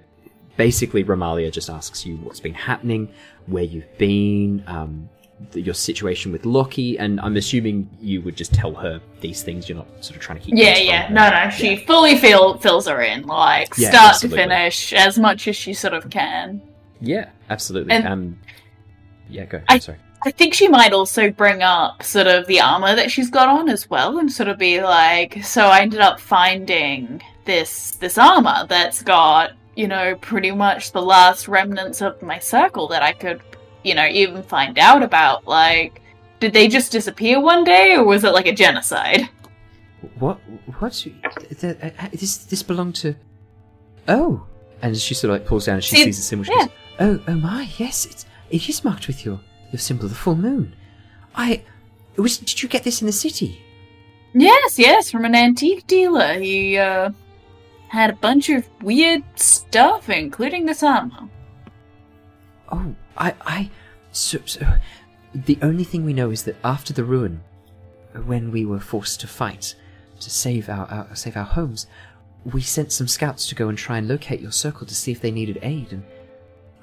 basically 0.57 1.05
Remallia 1.05 1.53
just 1.53 1.69
asks 1.69 2.07
you 2.07 2.17
what's 2.17 2.41
been 2.41 2.55
happening, 2.55 3.11
where 3.45 3.65
you've 3.65 3.99
been, 3.99 4.65
um, 4.67 5.11
the, 5.53 5.61
your 5.61 5.75
situation 5.75 6.33
with 6.33 6.45
Lockie, 6.45 6.99
and 6.99 7.21
I'm 7.21 7.37
assuming 7.37 7.89
you 8.01 8.21
would 8.23 8.37
just 8.37 8.53
tell 8.53 8.75
her 8.75 9.01
these 9.21 9.43
things. 9.43 9.69
You're 9.69 9.79
not 9.79 9.87
sort 10.05 10.17
of 10.17 10.23
trying 10.23 10.39
to 10.41 10.45
keep. 10.45 10.55
Yeah, 10.57 10.77
yeah. 10.79 11.09
No, 11.09 11.31
no. 11.31 11.51
She 11.51 11.75
Yeah. 11.75 11.87
fully 11.87 12.17
feel, 12.17 12.59
fills 12.59 12.87
her 12.89 13.01
in, 13.03 13.23
like 13.27 13.69
Yeah, 13.79 13.91
start 13.91 14.11
absolutely. 14.15 14.39
to 14.39 14.43
finish, 14.49 14.93
as 14.93 15.19
much 15.19 15.49
as 15.49 15.57
she 15.57 15.75
sort 15.75 15.95
of 15.95 16.11
can. 16.11 16.61
Yeah, 17.01 17.27
absolutely. 17.51 17.93
And- 17.95 18.09
um, 18.09 18.39
yeah, 19.31 19.45
go. 19.45 19.61
I- 19.69 19.79
Sorry. 19.79 19.99
I 20.25 20.33
think 20.33 20.53
she 20.53 20.67
might 20.67 20.93
also 20.93 21.31
bring 21.31 21.63
up 21.63 22.03
sort 22.03 22.27
of 22.27 22.49
the 22.49 22.61
armor 22.61 22.97
that 22.97 23.09
she's 23.09 23.31
got 23.31 23.49
on 23.49 23.69
as 23.69 23.89
well, 23.89 24.19
and 24.19 24.31
sort 24.33 24.49
of 24.49 24.59
be 24.59 24.83
like, 24.83 25.45
"So 25.45 25.67
I 25.67 25.79
ended 25.81 26.01
up 26.01 26.19
finding 26.19 27.23
this 27.45 27.93
this 27.93 28.19
armor 28.19 28.67
that's 28.69 29.01
got 29.03 29.53
you 29.77 29.87
know 29.87 30.17
pretty 30.17 30.51
much 30.51 30.91
the 30.91 31.01
last 31.01 31.47
remnants 31.47 32.03
of 32.03 32.21
my 32.21 32.41
circle 32.41 32.89
that 32.89 33.01
I 33.03 33.13
could 33.13 33.41
you 33.89 33.95
know 33.95 34.07
even 34.07 34.43
find 34.43 34.79
out 34.79 35.03
about. 35.03 35.47
Like, 35.47 36.03
did 36.41 36.53
they 36.53 36.69
just 36.69 36.93
disappear 36.93 37.41
one 37.41 37.65
day, 37.65 37.95
or 37.97 38.05
was 38.05 38.25
it 38.25 38.33
like 38.33 38.47
a 38.47 38.55
genocide?" 38.55 39.29
What? 40.19 40.39
What? 40.79 41.07
Uh, 41.63 41.67
uh, 41.67 42.09
this 42.13 42.39
this 42.45 42.63
belonged 42.63 42.95
to? 42.97 43.15
Oh, 44.07 44.47
and 44.83 44.97
she 44.97 45.15
sort 45.15 45.31
of 45.31 45.41
like 45.41 45.47
pulls 45.47 45.67
down 45.67 45.77
and 45.77 45.85
she 45.85 45.97
See, 45.97 46.05
sees 46.05 46.17
the 46.19 46.23
symbol. 46.23 46.45
She 46.45 46.53
yeah. 46.53 46.67
goes, 46.67 46.71
"Oh, 47.01 47.21
oh 47.29 47.35
my! 47.35 47.69
Yes, 47.79 48.07
it's 48.07 48.27
it 48.51 48.69
is 48.69 48.85
marked 48.85 49.07
with 49.09 49.25
your 49.25 49.41
your 49.73 49.81
symbol, 49.81 50.09
the 50.09 50.15
full 50.15 50.37
moon. 50.37 50.75
I 51.35 51.63
was. 52.17 52.39
Did 52.39 52.63
you 52.63 52.69
get 52.69 52.85
this 52.85 53.01
in 53.01 53.07
the 53.07 53.13
city? 53.13 53.61
Yes, 54.35 54.79
yes, 54.79 55.11
from 55.11 55.25
an 55.25 55.35
antique 55.35 55.87
dealer. 55.87 56.35
He 56.35 56.79
uh 56.79 57.11
had 57.89 58.11
a 58.11 58.15
bunch 58.15 58.51
of 58.51 58.69
weird 58.83 59.25
stuff, 59.35 60.09
including 60.09 60.67
this 60.67 60.83
armor. 60.83 61.29
Oh, 62.71 62.95
I 63.19 63.35
I. 63.43 63.71
So, 64.13 64.39
so 64.47 64.67
the 65.35 65.59
only 65.61 65.85
thing 65.85 66.05
we 66.05 66.15
know 66.15 66.31
is 66.31 66.45
that 66.45 66.57
after 66.65 66.93
the 66.93 67.05
ruin, 67.05 67.43
when 68.25 68.51
we 68.51 68.65
were 68.65 68.81
forced 68.81 69.21
to 69.21 69.27
fight 69.27 69.75
to 70.21 70.31
save 70.31 70.69
our, 70.69 70.87
our 70.87 71.15
save 71.15 71.37
our 71.37 71.45
homes, 71.45 71.87
we 72.45 72.63
sent 72.63 72.93
some 72.93 73.09
scouts 73.09 73.47
to 73.49 73.55
go 73.55 73.69
and 73.69 73.77
try 73.77 73.99
and 73.99 74.09
locate 74.09 74.41
your 74.41 74.53
circle 74.53 74.87
to 74.87 74.95
see 74.95 75.13
if 75.13 75.21
they 75.21 75.31
needed 75.31 75.59
aid, 75.63 75.93
and 75.93 76.05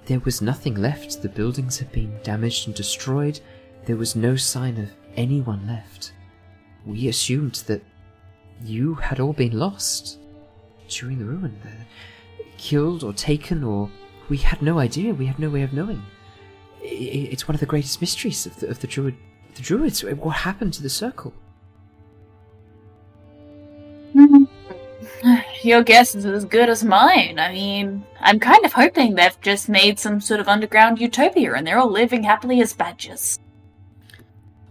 there 0.05 0.19
was 0.19 0.41
nothing 0.41 0.75
left. 0.75 1.21
The 1.21 1.29
buildings 1.29 1.79
had 1.79 1.91
been 1.91 2.19
damaged 2.23 2.67
and 2.67 2.75
destroyed. 2.75 3.39
There 3.85 3.95
was 3.95 4.15
no 4.15 4.35
sign 4.35 4.77
of 4.77 4.91
anyone 5.15 5.67
left. 5.67 6.13
We 6.85 7.07
assumed 7.07 7.63
that 7.67 7.83
you 8.63 8.95
had 8.95 9.19
all 9.19 9.33
been 9.33 9.57
lost 9.57 10.19
during 10.87 11.17
the 11.17 11.25
ruin, 11.25 11.59
uh, 11.65 12.43
killed 12.57 13.03
or 13.03 13.13
taken, 13.13 13.63
or 13.63 13.89
we 14.29 14.37
had 14.37 14.61
no 14.61 14.79
idea. 14.79 15.13
We 15.13 15.25
had 15.25 15.39
no 15.39 15.49
way 15.49 15.63
of 15.63 15.73
knowing. 15.73 16.03
It's 16.87 17.47
one 17.47 17.55
of 17.55 17.59
the 17.59 17.65
greatest 17.65 18.01
mysteries 18.01 18.45
of 18.45 18.59
the, 18.59 18.67
of 18.67 18.79
the 18.79 18.87
druid. 18.87 19.15
The 19.55 19.61
druids. 19.61 20.03
What 20.03 20.35
happened 20.37 20.73
to 20.73 20.83
the 20.83 20.89
circle? 20.89 21.33
Mm-hmm. 24.13 24.43
Your 25.63 25.83
guess 25.83 26.13
is 26.13 26.25
as 26.25 26.45
good 26.45 26.69
as 26.69 26.83
mine. 26.83 27.39
I 27.39 27.51
mean, 27.51 28.05
I'm 28.19 28.39
kind 28.39 28.63
of 28.65 28.73
hoping 28.73 29.15
they've 29.15 29.39
just 29.41 29.69
made 29.69 29.97
some 29.97 30.21
sort 30.21 30.39
of 30.39 30.47
underground 30.47 30.99
utopia 30.99 31.53
and 31.53 31.65
they're 31.65 31.79
all 31.79 31.89
living 31.89 32.23
happily 32.23 32.61
as 32.61 32.73
badgers. 32.73 33.39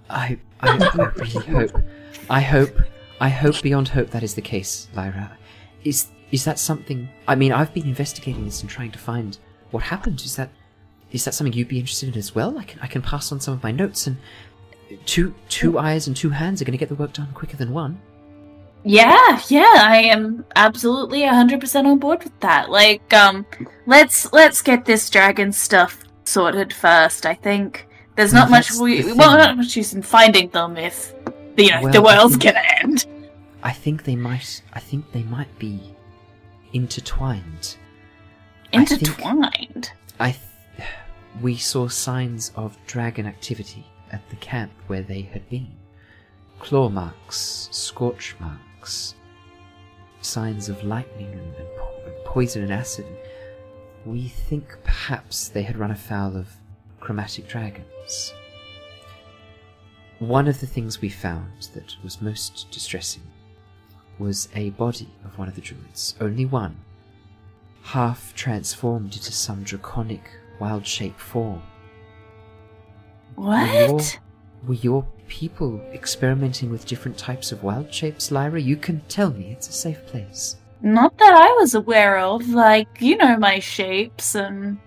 I, 0.08 0.38
I, 0.60 0.78
I 0.78 1.04
really 1.16 1.46
hope. 1.46 1.82
I 2.30 2.40
hope. 2.40 2.76
I 3.20 3.28
hope 3.28 3.62
beyond 3.62 3.88
hope 3.88 4.10
that 4.10 4.22
is 4.22 4.34
the 4.34 4.42
case, 4.42 4.88
Lyra. 4.94 5.36
Is 5.82 6.08
is 6.30 6.44
that 6.44 6.58
something? 6.58 7.08
I 7.28 7.34
mean, 7.34 7.52
I've 7.52 7.72
been 7.72 7.86
investigating 7.86 8.44
this 8.44 8.60
and 8.60 8.70
trying 8.70 8.90
to 8.92 8.98
find 8.98 9.38
what 9.70 9.82
happened. 9.82 10.20
Is 10.22 10.36
that 10.36 10.50
is 11.14 11.24
that 11.24 11.32
something 11.34 11.52
you'd 11.54 11.68
be 11.68 11.78
interested 11.78 12.08
in 12.10 12.18
as 12.18 12.34
well? 12.34 12.58
I 12.58 12.64
can 12.64 12.80
I 12.80 12.86
can 12.86 13.00
pass 13.00 13.32
on 13.32 13.40
some 13.40 13.54
of 13.54 13.62
my 13.62 13.70
notes, 13.70 14.06
and 14.06 14.16
two 15.06 15.34
two 15.48 15.78
eyes 15.78 16.06
and 16.06 16.16
two 16.16 16.30
hands 16.30 16.60
are 16.60 16.64
going 16.66 16.72
to 16.72 16.78
get 16.78 16.88
the 16.90 16.94
work 16.94 17.12
done 17.14 17.28
quicker 17.32 17.56
than 17.56 17.72
one. 17.72 18.00
Yeah, 18.86 19.40
yeah, 19.48 19.76
I 19.78 19.96
am 20.12 20.44
absolutely 20.56 21.20
100% 21.22 21.86
on 21.86 21.98
board 21.98 22.22
with 22.22 22.38
that. 22.40 22.68
Like, 22.68 23.14
um, 23.14 23.46
let's 23.86 24.30
let's 24.34 24.60
get 24.60 24.84
this 24.84 25.08
dragon 25.08 25.52
stuff 25.52 26.04
sorted 26.24 26.70
first. 26.72 27.24
I 27.24 27.32
think 27.34 27.86
there's 28.16 28.34
not 28.34 28.50
Well, 28.50 28.58
much 28.58 28.72
we 28.72 29.12
well, 29.14 29.38
not 29.38 29.56
much 29.56 29.74
use 29.76 29.94
in 29.94 30.02
finding 30.02 30.50
them 30.50 30.76
if 30.76 31.14
you 31.56 31.70
know 31.70 31.82
Well, 31.84 31.92
the 31.92 32.02
world's 32.02 32.36
think- 32.36 32.54
gonna 32.54 32.66
end. 32.82 33.06
I 33.62 33.72
think 33.72 34.04
they 34.04 34.16
might. 34.16 34.60
I 34.74 34.80
think 34.80 35.10
they 35.12 35.22
might 35.22 35.58
be 35.58 35.80
intertwined. 36.74 37.76
I 38.74 38.84
think- 38.84 39.02
Intertwined. 39.02 39.92
I 40.20 40.32
th- 40.32 40.42
we 41.40 41.56
saw 41.56 41.88
signs 41.88 42.52
of 42.54 42.78
dragon 42.86 43.26
activity 43.26 43.84
at 44.12 44.28
the 44.30 44.36
camp 44.36 44.72
where 44.86 45.02
they 45.02 45.22
had 45.22 45.48
been. 45.48 45.72
Claw 46.60 46.88
marks, 46.88 47.68
scorch 47.72 48.36
marks, 48.38 49.14
signs 50.20 50.68
of 50.68 50.84
lightning 50.84 51.32
and, 51.32 51.54
poison 52.24 52.62
and 52.62 52.72
acid. 52.72 53.06
We 54.04 54.28
think 54.28 54.76
perhaps 54.82 55.48
they 55.48 55.62
had 55.62 55.76
run 55.76 55.90
afoul 55.90 56.36
of 56.36 56.48
chromatic 57.00 57.48
dragons. 57.48 58.32
One 60.18 60.48
of 60.48 60.60
the 60.60 60.66
things 60.66 61.00
we 61.00 61.10
found 61.10 61.68
that 61.74 61.96
was 62.02 62.22
most 62.22 62.68
distressing 62.70 63.22
was 64.18 64.48
a 64.54 64.70
body 64.70 65.08
of 65.24 65.38
one 65.38 65.48
of 65.48 65.54
the 65.54 65.60
druids, 65.60 66.14
only 66.20 66.44
one, 66.44 66.76
half 67.82 68.34
transformed 68.34 69.14
into 69.14 69.32
some 69.32 69.62
draconic, 69.62 70.30
wild 70.60 70.86
shape 70.86 71.18
form. 71.18 71.62
Were 73.36 73.64
your, 73.66 73.92
What? 73.94 74.18
were 74.66 74.74
your 74.74 75.06
people 75.28 75.80
experimenting 75.92 76.70
with 76.70 76.86
different 76.86 77.18
types 77.18 77.52
of 77.52 77.62
wild 77.62 77.92
shapes, 77.92 78.30
Lyra? 78.30 78.60
You 78.60 78.76
can 78.76 79.00
tell 79.08 79.30
me, 79.30 79.50
it's 79.52 79.68
a 79.68 79.72
safe 79.72 80.04
place. 80.06 80.56
Not 80.82 81.16
that 81.18 81.32
I 81.34 81.50
was 81.60 81.74
aware 81.74 82.18
of. 82.18 82.48
Like, 82.48 82.88
you 83.00 83.16
know 83.16 83.36
my 83.38 83.58
shapes 83.58 84.34
and 84.34 84.78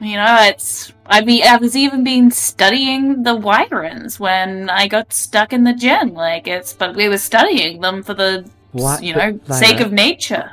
you 0.00 0.16
know, 0.16 0.36
it's 0.40 0.92
I 1.06 1.24
mean 1.24 1.44
I 1.44 1.56
was 1.56 1.76
even 1.76 2.02
been 2.04 2.30
studying 2.30 3.22
the 3.22 3.34
wyverns 3.34 4.18
when 4.20 4.68
I 4.68 4.88
got 4.88 5.12
stuck 5.12 5.52
in 5.52 5.64
the 5.64 5.72
gen. 5.72 6.12
Like 6.14 6.46
it's 6.48 6.72
but 6.74 6.94
we 6.96 7.08
were 7.08 7.16
studying 7.18 7.80
them 7.80 8.02
for 8.02 8.12
the 8.12 8.44
What? 8.72 9.02
you 9.02 9.14
But, 9.14 9.34
know, 9.34 9.40
Lyra, 9.46 9.64
sake 9.64 9.80
of 9.80 9.92
nature. 9.92 10.50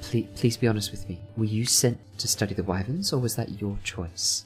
Please, 0.00 0.26
please 0.34 0.56
be 0.56 0.66
honest 0.66 0.90
with 0.90 1.06
me. 1.08 1.20
Were 1.40 1.46
you 1.46 1.64
sent 1.64 1.98
to 2.18 2.28
study 2.28 2.52
the 2.52 2.62
wyverns, 2.62 3.14
or 3.14 3.18
was 3.18 3.36
that 3.36 3.62
your 3.62 3.78
choice? 3.82 4.44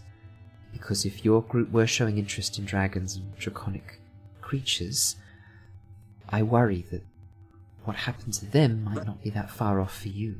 Because 0.73 1.05
if 1.05 1.25
your 1.25 1.43
group 1.43 1.73
were 1.73 1.89
showing 1.89 2.19
interest 2.19 2.57
in 2.57 2.67
dragons 2.67 3.17
and 3.17 3.37
draconic 3.37 4.01
creatures, 4.41 5.17
I 6.29 6.45
worry 6.45 6.87
that 6.93 7.03
what 7.83 7.97
happened 7.97 8.35
to 8.35 8.47
them 8.47 8.85
might 8.85 9.05
not 9.05 9.25
be 9.25 9.31
that 9.31 9.51
far 9.51 9.81
off 9.81 10.03
for 10.03 10.07
you. 10.07 10.37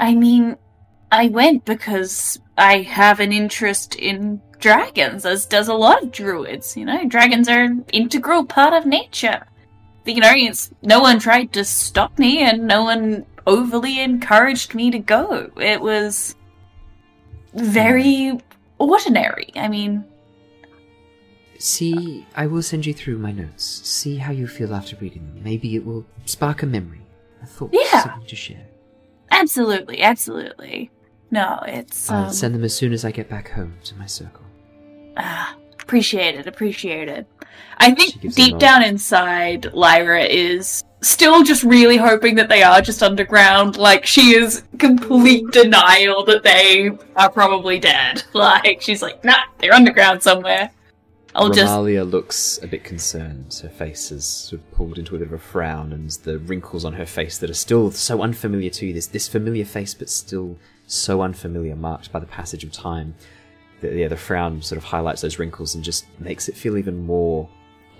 I 0.00 0.16
mean, 0.16 0.56
I 1.12 1.28
went 1.28 1.64
because 1.64 2.40
I 2.56 2.78
have 2.78 3.20
an 3.20 3.32
interest 3.32 3.94
in 3.94 4.42
dragons, 4.58 5.24
as 5.24 5.46
does 5.46 5.68
a 5.68 5.74
lot 5.74 6.02
of 6.02 6.10
druids. 6.10 6.76
You 6.76 6.86
know, 6.86 7.06
dragons 7.06 7.48
are 7.48 7.62
an 7.62 7.84
integral 7.92 8.44
part 8.44 8.74
of 8.74 8.84
nature. 8.84 9.46
You 10.04 10.22
know, 10.22 10.32
it's, 10.34 10.72
no 10.82 10.98
one 10.98 11.20
tried 11.20 11.52
to 11.52 11.64
stop 11.64 12.18
me, 12.18 12.42
and 12.42 12.66
no 12.66 12.82
one 12.82 13.26
overly 13.48 14.00
encouraged 14.00 14.74
me 14.74 14.90
to 14.92 14.98
go. 14.98 15.50
It 15.56 15.80
was 15.80 16.36
very 17.54 18.38
ordinary. 18.78 19.50
I 19.56 19.66
mean, 19.68 20.04
See, 21.60 22.24
I 22.36 22.46
will 22.46 22.62
send 22.62 22.86
you 22.86 22.94
through 22.94 23.18
my 23.18 23.32
notes. 23.32 23.64
See 23.64 24.16
how 24.18 24.30
you 24.30 24.46
feel 24.46 24.72
after 24.72 24.94
reading 25.00 25.26
them. 25.26 25.42
Maybe 25.42 25.74
it 25.74 25.84
will 25.84 26.06
spark 26.24 26.62
a 26.62 26.66
memory, 26.66 27.00
a 27.42 27.46
thought, 27.46 27.70
Yeah. 27.72 28.04
something 28.04 28.28
to 28.28 28.36
share. 28.36 28.64
absolutely, 29.32 30.00
absolutely. 30.02 30.90
No, 31.32 31.58
it's 31.66 32.08
I'll 32.10 32.26
um, 32.26 32.32
send 32.32 32.54
them 32.54 32.62
as 32.64 32.74
soon 32.76 32.92
as 32.92 33.04
I 33.04 33.10
get 33.10 33.28
back 33.28 33.50
home 33.50 33.74
to 33.84 33.94
my 33.96 34.06
circle. 34.06 34.44
ah, 35.16 35.56
appreciated, 35.82 36.46
appreciated. 36.46 37.26
I 37.78 37.90
think 37.92 38.34
deep 38.34 38.58
down 38.58 38.84
inside, 38.84 39.72
Lyra 39.74 40.22
is 40.22 40.84
still 41.00 41.42
just 41.42 41.62
really 41.62 41.96
hoping 41.96 42.34
that 42.36 42.48
they 42.48 42.62
are 42.62 42.80
just 42.80 43.02
underground. 43.02 43.76
Like 43.76 44.06
she 44.06 44.34
is 44.34 44.64
complete 44.78 45.50
denial 45.50 46.24
that 46.24 46.42
they 46.42 46.90
are 47.16 47.30
probably 47.30 47.78
dead. 47.78 48.22
Like 48.34 48.80
she's 48.80 49.02
like, 49.02 49.24
nah, 49.24 49.40
they're 49.58 49.72
underground 49.72 50.22
somewhere. 50.22 50.70
I'll 51.34 51.50
just 51.50 51.72
Remallia 51.72 52.08
looks 52.08 52.58
a 52.62 52.66
bit 52.66 52.84
concerned. 52.84 53.58
Her 53.62 53.68
face 53.68 54.10
is 54.12 54.24
sort 54.26 54.60
of 54.60 54.70
pulled 54.72 54.98
into 54.98 55.16
a 55.16 55.18
bit 55.18 55.28
of 55.28 55.34
a 55.34 55.38
frown, 55.38 55.92
and 55.92 56.10
the 56.10 56.38
wrinkles 56.38 56.84
on 56.84 56.92
her 56.94 57.06
face 57.06 57.38
that 57.38 57.50
are 57.50 57.54
still 57.54 57.90
so 57.90 58.22
unfamiliar 58.22 58.70
to 58.70 58.86
you. 58.86 58.92
This 58.92 59.06
this 59.06 59.28
familiar 59.28 59.64
face, 59.64 59.92
but 59.92 60.08
still 60.08 60.56
so 60.86 61.20
unfamiliar, 61.20 61.76
marked 61.76 62.12
by 62.12 62.18
the 62.20 62.26
passage 62.26 62.64
of 62.64 62.72
time. 62.72 63.14
The, 63.80 63.94
yeah, 63.94 64.08
the 64.08 64.16
frown 64.16 64.62
sort 64.62 64.78
of 64.78 64.84
highlights 64.84 65.22
those 65.22 65.38
wrinkles 65.38 65.74
and 65.74 65.84
just 65.84 66.06
makes 66.18 66.48
it 66.48 66.56
feel 66.56 66.76
even 66.76 67.04
more 67.04 67.48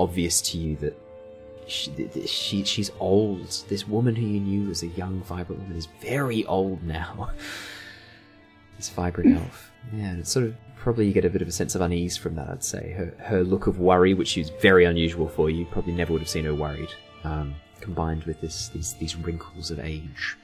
obvious 0.01 0.41
to 0.43 0.59
you 0.59 0.77
that 0.77 1.01
she, 1.69 2.27
she 2.27 2.65
she's 2.65 2.91
old. 2.99 3.49
This 3.69 3.87
woman 3.87 4.17
who 4.17 4.27
you 4.27 4.41
knew 4.41 4.71
as 4.71 4.83
a 4.83 4.89
young, 4.89 5.21
vibrant 5.23 5.63
woman 5.63 5.77
is 5.77 5.87
very 6.01 6.45
old 6.47 6.83
now. 6.83 7.31
this 8.77 8.89
vibrant 8.89 9.37
elf. 9.37 9.73
Yeah, 9.95 10.15
it's 10.15 10.31
sort 10.31 10.47
of 10.47 10.57
probably 10.77 11.07
you 11.07 11.13
get 11.13 11.25
a 11.25 11.31
bit 11.31 11.43
of 11.43 11.49
a 11.49 11.53
sense 11.53 11.75
of 11.75 11.81
unease 11.81 12.17
from 12.17 12.35
that. 12.37 12.49
I'd 12.49 12.65
say 12.65 12.93
her 12.93 13.15
her 13.25 13.43
look 13.45 13.67
of 13.67 13.79
worry, 13.79 14.15
which 14.15 14.37
is 14.39 14.51
very 14.61 14.85
unusual 14.85 15.29
for 15.29 15.51
you, 15.51 15.67
probably 15.67 15.93
never 15.93 16.13
would 16.13 16.23
have 16.23 16.29
seen 16.29 16.45
her 16.45 16.55
worried, 16.55 16.91
um, 17.25 17.55
combined 17.81 18.25
with 18.25 18.41
this 18.41 18.69
these 18.69 18.95
these 18.95 19.17
wrinkles 19.17 19.71
of 19.71 19.79
age. 19.81 20.37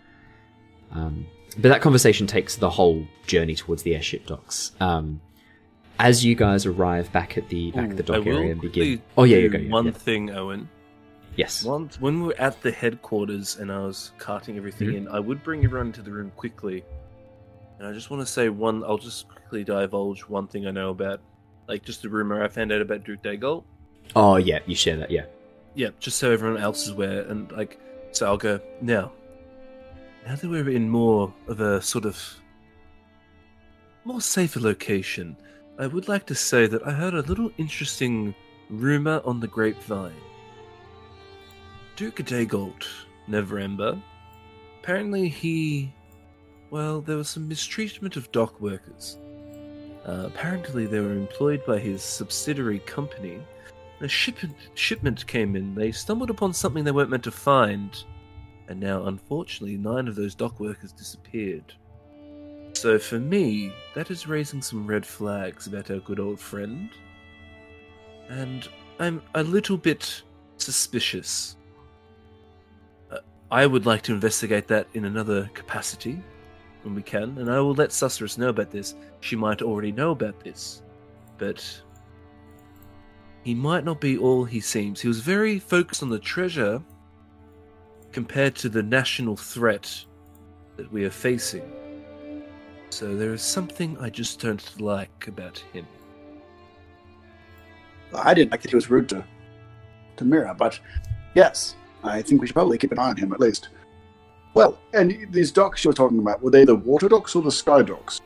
Um, 0.93 1.27
but 1.59 1.69
that 1.69 1.81
conversation 1.81 2.27
takes 2.27 2.57
the 2.57 2.71
whole 2.71 3.07
journey 3.27 3.55
towards 3.55 3.83
the 3.83 3.95
airship 3.95 4.27
docks. 4.27 4.73
Um, 4.81 5.21
as 5.99 6.25
you 6.25 6.35
guys 6.35 6.67
arrive 6.67 7.13
back 7.13 7.39
at 7.39 7.49
the 7.49 7.71
back 7.71 7.91
at 7.91 7.97
the 7.97 8.03
dock 8.03 8.27
area 8.27 8.53
and 8.53 8.61
begin. 8.61 9.01
Oh 9.17 9.25
yeah, 9.25 9.39
you 9.39 9.49
go. 9.49 9.59
yeah, 9.59 9.71
One 9.71 9.87
yeah. 9.87 9.93
thing, 9.93 10.31
Owen. 10.31 10.69
Yes. 11.37 11.65
Once 11.65 12.01
when 12.01 12.21
we 12.21 12.29
were 12.29 12.37
at 12.41 12.61
the 12.63 12.71
headquarters 12.71 13.57
and 13.57 13.73
I 13.73 13.81
was 13.81 14.13
carting 14.19 14.57
everything 14.57 14.89
Mhm. 14.89 14.97
in, 14.97 15.09
I 15.09 15.19
would 15.21 15.43
bring 15.43 15.65
everyone 15.65 15.89
into 15.89 16.03
the 16.03 16.13
room 16.13 16.31
quickly. 16.37 16.85
And 17.79 17.89
I 17.89 17.93
just 17.93 18.09
want 18.11 18.21
to 18.25 18.33
say 18.33 18.49
one. 18.49 18.85
I'll 18.85 18.99
just 18.99 19.29
quickly 19.29 19.65
divulge 19.65 20.23
one 20.23 20.47
thing 20.47 20.67
I 20.67 20.71
know 20.71 20.91
about, 20.91 21.21
like 21.67 21.83
just 21.85 22.05
a 22.05 22.09
rumor 22.09 22.43
I 22.43 22.49
found 22.49 22.71
out 22.73 22.81
about 22.81 23.05
Duke 23.05 23.23
Dagult. 23.23 23.65
Oh 24.15 24.37
yeah, 24.37 24.61
you 24.67 24.77
share 24.77 24.97
that. 24.99 25.11
Yeah. 25.11 25.25
Yeah, 25.75 25.89
just 25.99 26.19
so 26.19 26.31
everyone 26.31 26.61
else 26.61 26.85
is 26.85 26.91
aware, 26.91 27.23
and 27.23 27.51
like, 27.51 27.81
so 28.13 28.27
I'll 28.27 28.37
go 28.37 28.61
now. 28.81 29.11
Now 30.25 30.37
that 30.37 30.49
we're 30.49 30.71
in 30.71 30.89
more 30.89 31.35
of 31.49 31.61
a 31.61 31.83
sort 31.83 32.05
of 32.05 32.17
more 34.05 34.21
safer 34.21 34.61
location, 34.61 35.37
I 35.79 35.89
would 35.89 36.07
like 36.07 36.27
to 36.27 36.35
say 36.35 36.69
that 36.69 36.87
I 36.87 36.93
heard 36.93 37.15
a 37.15 37.23
little 37.23 37.51
interesting 37.59 38.35
rumor 38.71 39.21
on 39.25 39.41
the 39.41 39.49
grapevine. 39.49 40.15
Duke 41.97 42.17
Dagult, 42.17 42.89
Neverember, 43.29 44.03
apparently 44.81 45.29
he, 45.29 45.93
well, 46.71 47.01
there 47.01 47.17
was 47.17 47.29
some 47.29 47.47
mistreatment 47.47 48.17
of 48.17 48.33
dock 48.33 48.61
workers. 48.61 49.17
Uh, 50.05 50.25
apparently, 50.27 50.87
they 50.87 50.99
were 50.99 51.13
employed 51.13 51.65
by 51.65 51.79
his 51.79 52.03
subsidiary 52.03 52.81
company. 52.81 53.41
A 54.01 54.09
shipment, 54.09 54.57
shipment 54.75 55.25
came 55.29 55.55
in. 55.55 55.75
They 55.75 55.93
stumbled 55.93 56.31
upon 56.31 56.53
something 56.53 56.83
they 56.83 56.91
weren't 56.91 57.11
meant 57.11 57.25
to 57.25 57.31
find, 57.31 57.97
and 58.69 58.81
now, 58.81 59.07
unfortunately, 59.07 59.79
nine 59.79 60.09
of 60.09 60.17
those 60.17 60.35
dock 60.35 60.59
workers 60.59 60.91
disappeared. 60.91 61.75
So, 62.73 62.99
for 62.99 63.21
me, 63.21 63.73
that 63.95 64.11
is 64.11 64.27
raising 64.27 64.61
some 64.61 64.85
red 64.85 65.07
flags 65.07 65.69
about 65.69 65.93
our 65.93 66.01
good 66.01 66.19
old 66.19 66.41
friend. 66.41 66.91
And 68.29 68.69
I'm 68.99 69.23
a 69.37 69.45
little 69.45 69.77
bit 69.77 70.23
suspicious. 70.59 71.57
I 73.55 73.67
would 73.67 73.87
like 73.87 74.03
to 74.03 74.13
investigate 74.13 74.67
that 74.67 74.89
in 74.95 75.05
another 75.05 75.49
capacity 75.55 76.21
when 76.83 76.93
we 76.93 77.03
can, 77.03 77.39
and 77.39 77.49
I 77.49 77.61
will 77.61 77.75
let 77.75 77.91
Susurrus 77.91 78.37
know 78.37 78.49
about 78.49 78.73
this. 78.73 78.97
She 79.21 79.37
might 79.37 79.63
already 79.63 79.93
know 79.93 80.11
about 80.11 80.41
this, 80.41 80.83
but 81.39 81.65
he 83.45 83.55
might 83.55 83.85
not 83.85 84.01
be 84.01 84.19
all 84.19 84.45
he 84.45 84.59
seems. 84.59 85.01
He 85.01 85.07
was 85.07 85.21
very 85.21 85.61
focused 85.61 86.03
on 86.03 86.11
the 86.11 86.19
treasure 86.19 86.83
compared 88.11 88.57
to 88.57 88.69
the 88.69 88.83
national 88.83 89.37
threat 89.37 90.05
that 90.77 90.91
we 90.91 91.05
are 91.05 91.11
facing. 91.11 91.71
So 92.91 93.15
there 93.15 93.33
is 93.33 93.43
something 93.43 93.97
I 94.01 94.11
just 94.11 94.41
don't 94.41 94.81
like 94.81 95.29
about 95.29 95.59
him. 95.73 95.87
I 98.13 98.35
didn't 98.35 98.51
like 98.51 98.63
that 98.63 98.71
he 98.71 98.75
was 98.75 98.91
rude 98.91 99.09
to, 99.11 99.25
to 100.17 100.25
Mira, 100.25 100.57
but 100.57 100.81
yes, 101.37 101.77
I 102.05 102.23
think 102.23 102.41
we 102.41 102.47
should 102.47 102.55
probably 102.55 102.79
keep 102.79 102.93
an 102.93 102.99
eye 102.99 103.09
on 103.11 103.17
him 103.17 103.33
at 103.33 103.41
least. 103.41 103.69
Well, 104.55 104.79
and 104.93 105.27
these 105.33 105.51
docks 105.51 105.83
you 105.85 105.91
were 105.91 105.95
talking 105.95 106.19
about, 106.19 106.41
were 106.43 106.51
they 106.51 106.65
the 106.65 106.77
water 106.77 107.09
docks 107.09 107.35
or 107.35 107.43
the 107.43 107.51
sky 107.51 107.83
docks? 107.83 108.21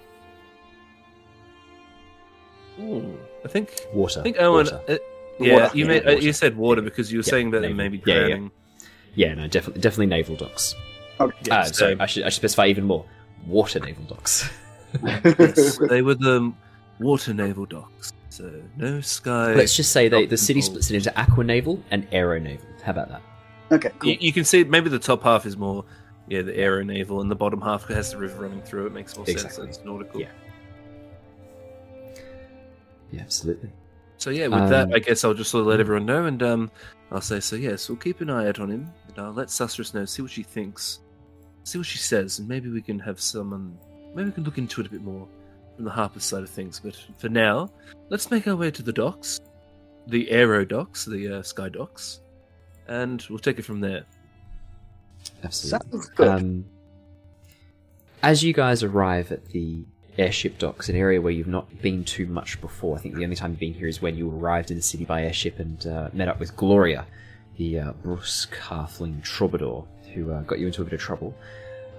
Ooh, 2.81 3.19
I 3.45 3.49
think 3.49 3.71
Water. 3.93 4.21
I 4.21 4.23
think 4.23 4.37
Owen. 4.39 4.67
Water. 4.67 4.81
Uh, 4.89 4.97
yeah, 5.41 5.53
Water. 5.55 5.71
you 5.77 5.85
Yeah, 5.85 5.89
made, 5.89 6.03
uh, 6.03 6.11
water. 6.13 6.23
you 6.23 6.33
said 6.33 6.57
water 6.57 6.83
because 6.83 7.11
you 7.13 7.19
were 7.19 7.25
Yeah, 7.25 7.31
saying 7.31 7.51
that 7.53 7.61
naval. 7.63 7.71
them 7.71 7.77
maybe 7.77 8.03
Yeah, 8.07 8.15
yeah, 8.15 8.21
yeah. 8.21 8.27
drowning. 8.29 8.51
Yeah, 9.15 9.35
no, 9.35 9.49
definitely, 9.49 9.81
definitely 9.81 10.07
naval 10.07 10.37
docks. 10.37 10.75
Okay. 11.21 11.37
Yeah, 11.47 11.61
uh, 11.61 11.65
so- 11.65 11.73
sorry, 11.73 11.97
I 11.99 12.07
should, 12.07 12.23
I 12.25 12.29
should 12.29 12.37
specify 12.37 12.67
even 12.67 12.85
more. 12.85 13.05
Water 13.47 13.81
naval 13.81 14.05
docks. 14.05 14.49
Yes, 15.05 15.77
they 15.91 16.01
were 16.01 16.15
the 16.15 16.51
water 16.99 17.35
naval 17.35 17.67
docks. 17.67 18.11
So 18.31 18.51
no 18.79 19.03
sky. 19.03 19.53
Let's 19.55 19.77
just 19.77 19.93
say 19.93 20.09
they, 20.09 20.25
the 20.25 20.37
city 20.39 20.63
splits 20.63 20.91
it 20.91 20.97
into 20.97 21.19
aqua 21.21 21.45
naval 21.45 21.83
and 21.91 22.07
aero 22.11 22.39
naval. 22.39 22.65
How 22.83 22.93
about 22.93 23.11
that? 23.11 23.21
Okay, 23.73 23.91
cool. 23.99 24.11
You, 24.11 24.17
you 24.21 24.33
can 24.33 24.45
see 24.45 24.65
maybe 24.65 24.89
the 24.91 24.99
top 24.99 25.23
half 25.23 25.47
is 25.47 25.57
more, 25.57 25.85
yeah, 26.29 26.43
the 26.43 26.57
aero 26.57 26.83
naval, 26.83 27.21
and 27.21 27.31
the 27.31 27.37
bottom 27.37 27.61
half 27.61 27.87
has 27.89 28.13
the 28.13 28.19
river 28.19 28.43
running 28.43 28.63
through. 28.63 28.87
It 28.87 28.93
makes 28.93 29.17
more 29.17 29.27
sense. 29.27 29.43
Exactly. 29.43 29.69
It's 29.69 29.85
nautical. 29.85 30.21
Yeah. 30.21 30.31
Yeah, 33.11 33.23
absolutely. 33.23 33.71
So 34.19 34.31
yeah, 34.31 34.49
with 34.49 34.63
Um, 34.63 34.69
that, 34.69 34.95
I 34.95 34.99
guess 34.99 35.25
I'll 35.25 35.33
just 35.33 35.51
sort 35.51 35.63
of 35.63 35.69
let 35.69 35.81
everyone 35.81 36.05
know, 36.05 36.27
and 36.27 36.43
um, 36.43 36.71
I'll 37.11 37.21
say 37.21 37.41
so. 37.41 37.57
Yes, 37.57 37.89
we'll 37.89 37.97
keep 37.97 38.21
an 38.21 38.31
eye 38.31 38.49
out 38.49 38.59
on 38.59 38.69
him, 38.69 38.91
and 39.07 39.19
I'll 39.19 39.33
let 39.33 39.49
Susurrus 39.49 39.95
know, 39.95 40.05
see 40.05 40.23
what 40.23 40.31
she 40.31 40.43
thinks, 40.43 41.01
see 41.63 41.79
what 41.79 41.87
she 41.87 41.99
says, 41.99 42.39
and 42.39 42.49
maybe 42.49 42.69
we 42.69 42.83
can 42.83 42.99
have 42.99 43.21
someone, 43.21 43.79
maybe 44.15 44.27
we 44.27 44.33
can 44.33 44.45
look 44.45 44.59
into 44.59 44.81
it 44.81 44.89
a 44.89 44.91
bit 44.91 45.03
more 45.03 45.27
from 45.77 45.85
the 45.85 45.91
Harper 45.91 46.19
side 46.21 46.43
of 46.43 46.51
things. 46.51 46.81
But 46.81 46.97
for 47.17 47.29
now, 47.29 47.71
let's 48.11 48.31
make 48.31 48.49
our 48.49 48.57
way 48.57 48.73
to 48.73 48.83
the 48.83 48.93
docks, 48.93 49.41
the 50.09 50.29
aero 50.31 50.65
docks, 50.65 51.05
the 51.05 51.39
uh, 51.39 51.43
sky 51.43 51.69
docks, 51.69 52.21
and 52.89 53.25
we'll 53.29 53.39
take 53.39 53.59
it 53.59 53.63
from 53.63 53.81
there. 53.81 54.05
Absolutely. 55.45 55.91
Sounds 55.91 56.09
good. 56.11 56.29
Um, 56.29 56.65
as 58.23 58.43
you 58.43 58.53
guys 58.53 58.83
arrive 58.83 59.31
at 59.31 59.47
the 59.47 59.85
airship 60.17 60.59
docks, 60.59 60.89
an 60.89 60.97
area 60.97 61.21
where 61.21 61.33
you've 61.33 61.47
not 61.47 61.81
been 61.81 62.05
too 62.05 62.27
much 62.27 62.61
before, 62.61 62.97
I 62.97 63.01
think 63.01 63.15
the 63.15 63.25
only 63.25 63.37
time 63.37 63.53
you've 63.53 63.61
been 63.61 63.75
here 63.75 63.87
is 63.87 64.03
when 64.03 64.17
you 64.17 64.31
arrived 64.31 64.71
in 64.71 64.77
the 64.77 64.83
city 64.83 65.05
by 65.05 65.23
airship 65.23 65.59
and 65.59 65.87
uh, 65.87 66.09
met 66.13 66.29
up 66.29 66.41
with 66.41 66.57
Gloria, 66.57 67.07
the 67.57 67.79
uh, 67.79 67.93
brusque 68.03 68.57
halfling 68.57 69.23
troubadour 69.23 69.87
who 70.15 70.33
uh, 70.33 70.43
got 70.43 70.59
you 70.59 70.67
into 70.67 70.83
a 70.83 70.85
bit 70.85 70.95
of 70.95 71.01
trouble. 71.01 71.35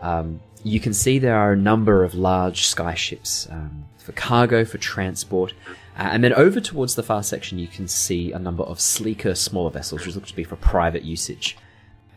Um, 0.01 0.39
you 0.63 0.79
can 0.79 0.93
see 0.93 1.19
there 1.19 1.37
are 1.37 1.53
a 1.53 1.57
number 1.57 2.03
of 2.03 2.13
large 2.13 2.63
skyships 2.63 3.51
um, 3.51 3.85
for 3.97 4.11
cargo, 4.13 4.65
for 4.65 4.77
transport, 4.77 5.53
uh, 5.97 6.09
and 6.11 6.23
then 6.23 6.33
over 6.33 6.61
towards 6.61 6.95
the 6.95 7.03
far 7.03 7.23
section, 7.23 7.59
you 7.59 7.67
can 7.67 7.87
see 7.87 8.31
a 8.31 8.39
number 8.39 8.63
of 8.63 8.79
sleeker, 8.79 9.35
smaller 9.35 9.69
vessels, 9.69 10.05
which 10.05 10.15
look 10.15 10.25
to 10.25 10.35
be 10.35 10.43
for 10.43 10.55
private 10.57 11.03
usage. 11.03 11.57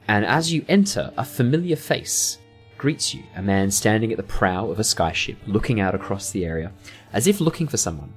And 0.09 0.25
as 0.25 0.53
you 0.53 0.65
enter, 0.69 1.13
a 1.17 1.25
familiar 1.25 1.77
face 1.77 2.39
greets 2.79 3.15
you 3.15 3.23
a 3.37 3.43
man 3.43 3.71
standing 3.71 4.11
at 4.11 4.17
the 4.17 4.25
prow 4.25 4.69
of 4.69 4.79
a 4.81 4.83
skyship, 4.83 5.37
looking 5.47 5.81
out 5.81 5.95
across 5.95 6.31
the 6.31 6.45
area, 6.45 6.73
as 7.13 7.29
if 7.29 7.41
looking 7.41 7.69
for 7.69 7.77
someone. 7.77 8.13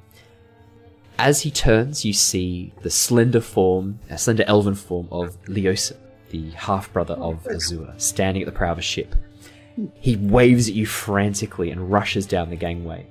As 1.17 1.41
he 1.41 1.51
turns, 1.51 2.03
you 2.03 2.13
see 2.13 2.73
the 2.81 2.89
slender 2.89 3.41
form, 3.41 3.99
a 4.09 4.17
slender 4.17 4.43
elven 4.47 4.75
form 4.75 5.07
of 5.11 5.41
Leosin, 5.45 5.97
the 6.29 6.49
half 6.51 6.91
brother 6.91 7.13
of 7.13 7.47
Azure, 7.47 7.93
standing 7.97 8.41
at 8.41 8.47
the 8.47 8.51
prow 8.51 8.71
of 8.71 8.79
a 8.79 8.81
ship. 8.81 9.15
He 9.95 10.15
waves 10.15 10.69
at 10.69 10.73
you 10.73 10.85
frantically 10.85 11.69
and 11.69 11.91
rushes 11.91 12.25
down 12.25 12.49
the 12.49 12.55
gangway. 12.55 13.05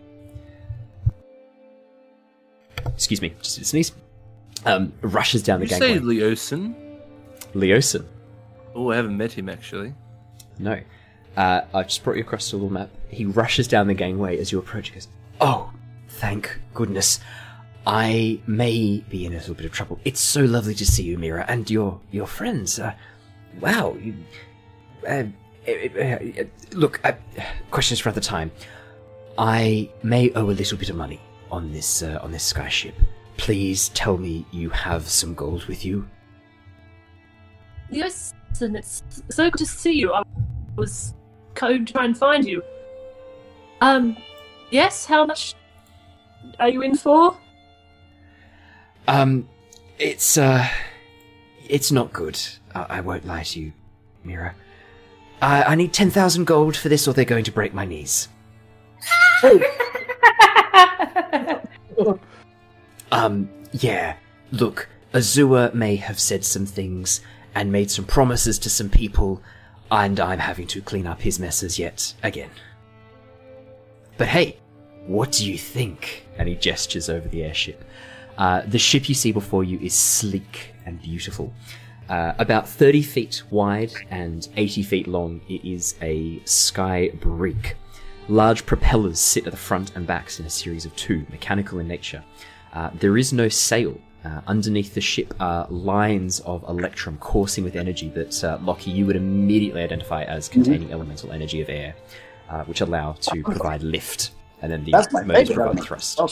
Excuse 2.87 3.21
me, 3.21 3.35
just 3.43 3.59
a 3.59 3.65
sneeze. 3.65 3.93
Um, 4.65 4.93
rushes 5.03 5.43
down 5.43 5.61
the 5.61 5.67
gangway. 5.67 5.95
Did 5.95 6.05
you 6.05 6.37
say 6.37 6.57
gangway. 6.57 6.75
Leosin? 7.55 8.07
Oh, 8.75 8.91
I 8.91 8.97
haven't 8.97 9.17
met 9.17 9.33
him 9.33 9.49
actually. 9.49 9.95
No. 10.59 10.81
Uh, 11.37 11.63
I've 11.75 11.89
just 11.89 12.03
brought 12.05 12.17
you 12.17 12.23
across 12.23 12.51
to 12.51 12.57
a 12.57 12.59
little 12.59 12.71
map. 12.73 12.91
He 13.09 13.25
rushes 13.25 13.69
down 13.69 13.87
the 13.87 13.95
gangway 13.95 14.39
as 14.39 14.53
you 14.53 14.59
approach. 14.59 14.89
He 14.89 14.95
goes, 14.95 15.09
Oh, 15.41 15.73
thank 16.09 16.61
goodness. 16.73 17.21
I 17.87 18.41
may 18.47 19.05
be 19.11 19.27
in 19.27 19.33
a 19.35 19.37
little 19.37 19.55
bit 19.55 19.67
of 19.67 19.73
trouble. 19.73 19.99
It's 20.05 20.21
so 20.21 20.43
lovely 20.43 20.75
to 20.77 20.87
see 20.87 21.03
you, 21.03 21.19
Mira, 21.19 21.45
and 21.49 21.69
your 21.71 22.01
your 22.11 22.27
friends. 22.27 22.79
Uh, 22.79 22.95
wow. 23.61 23.97
You, 24.01 24.15
uh, 25.07 25.25
uh, 25.67 25.73
uh, 25.99 26.43
uh, 26.43 26.45
look, 26.73 27.01
uh, 27.05 27.13
questions 27.71 28.01
for 28.01 28.09
another 28.09 28.21
time. 28.21 28.51
I 29.39 29.91
may 30.03 30.31
owe 30.33 30.51
a 30.51 30.53
little 30.53 30.79
bit 30.79 30.91
of 30.91 30.97
money 30.97 31.21
on 31.51 31.73
this 31.73 32.03
uh, 32.03 32.19
on 32.23 32.31
this 32.33 32.53
skyship. 32.53 32.95
Please 33.37 33.89
tell 33.91 34.17
me 34.17 34.47
you 34.53 34.71
have 34.71 35.09
some 35.09 35.35
gold 35.35 35.65
with 35.65 35.85
you. 35.85 36.09
Yes, 37.91 38.35
and 38.61 38.77
it's 38.77 39.03
so 39.31 39.51
good 39.51 39.59
to 39.59 39.67
see 39.67 39.93
you. 39.93 40.13
I 40.13 40.23
was 40.77 41.15
going 41.55 41.85
to 41.87 41.93
try 41.93 42.05
and 42.05 42.17
find 42.17 42.45
you. 42.45 42.63
Um, 43.81 44.17
yes. 44.71 45.05
How 45.05 45.27
much 45.27 45.55
are 46.59 46.69
you 46.69 46.83
in 46.83 46.97
for? 46.97 47.37
Um, 49.09 49.49
it's 49.99 50.39
uh, 50.39 50.67
it's 51.69 51.91
not 51.91 52.13
good. 52.13 52.41
I, 52.75 52.87
I 52.89 53.01
won't 53.01 53.27
lie 53.27 53.43
to 53.43 53.61
you, 53.61 53.73
Mira. 54.23 54.55
I, 55.45 55.63
I 55.73 55.75
need 55.75 55.93
ten 55.93 56.11
thousand 56.11 56.45
gold 56.47 56.77
for 56.77 56.89
this, 56.89 57.07
or 57.07 57.15
they're 57.15 57.25
going 57.25 57.45
to 57.45 57.53
break 57.53 57.75
my 57.75 57.85
knees. 57.85 58.29
Um, 63.13 63.49
yeah. 63.71 64.17
Look, 64.51 64.89
Azua 65.13 65.73
may 65.73 65.95
have 65.95 66.19
said 66.19 66.45
some 66.45 66.67
things 66.67 67.21
and 67.55 67.71
made 67.71 67.89
some 67.89 68.05
promises 68.05 68.59
to 68.61 68.71
some 68.71 68.89
people, 68.91 69.41
and 69.89 70.19
I'm 70.19 70.41
having 70.41 70.67
to 70.69 70.83
clean 70.83 71.07
up 71.07 71.21
his 71.23 71.39
messes 71.39 71.79
yet 71.79 72.13
again. 72.25 72.51
But 74.19 74.27
hey, 74.27 74.57
what 75.07 75.31
do 75.31 75.49
you 75.49 75.57
think? 75.57 76.25
and 76.37 76.49
he 76.49 76.55
gestures 76.55 77.09
over 77.09 77.29
the 77.29 77.45
airship. 77.45 77.85
Uh, 78.37 78.63
the 78.67 78.79
ship 78.79 79.09
you 79.09 79.15
see 79.15 79.33
before 79.33 79.63
you 79.63 79.79
is 79.79 79.95
sleek 79.95 80.75
and 80.85 81.01
beautiful. 81.01 81.53
Uh, 82.09 82.35
about 82.39 82.69
30 82.69 83.03
feet 83.03 83.43
wide 83.51 83.93
and 84.11 84.49
80 84.57 84.83
feet 84.83 85.07
long, 85.07 85.41
it 85.49 85.65
is 85.65 85.95
a 86.03 86.41
sky 86.45 87.11
brig. 87.21 87.77
Large 88.29 88.67
propellers 88.67 89.19
sit 89.19 89.47
at 89.47 89.51
the 89.51 89.57
front 89.57 89.95
and 89.97 90.07
backs 90.07 90.41
in 90.41 90.47
a 90.47 90.51
series 90.51 90.85
of 90.85 90.95
two, 90.97 91.27
mechanical 91.31 91.79
in 91.79 91.89
nature. 91.89 92.23
Uh, 92.73 92.91
there 92.95 93.17
is 93.17 93.33
no 93.33 93.49
sail. 93.49 93.99
Uh, 94.25 94.41
underneath 94.47 94.95
the 94.95 95.01
ship 95.01 95.35
are 95.39 95.67
lines 95.69 96.41
of 96.41 96.65
electrum 96.67 97.19
coursing 97.19 97.63
with 97.63 97.77
energy 97.77 98.09
that, 98.09 98.43
uh, 98.43 98.59
Lockie, 98.63 98.91
you 98.91 99.05
would 99.05 99.17
immediately 99.17 99.83
identify 99.83 100.25
as 100.25 100.49
containing 100.49 100.91
elemental 100.91 101.31
energy 101.31 101.61
of 101.61 101.69
air, 101.69 101.95
uh, 102.49 102.65
which 102.65 102.81
allow 102.81 103.13
to 103.13 103.43
provide 103.43 103.83
lift. 103.83 104.31
And 104.63 104.73
then 104.73 104.83
the 104.85 104.93
That's 104.93 105.13
my 105.13 105.23
motors 105.23 105.49
favorite 105.49 105.55
provide 105.55 105.67
element. 105.67 105.87
thrust 105.87 106.21
Oh, 106.21 106.29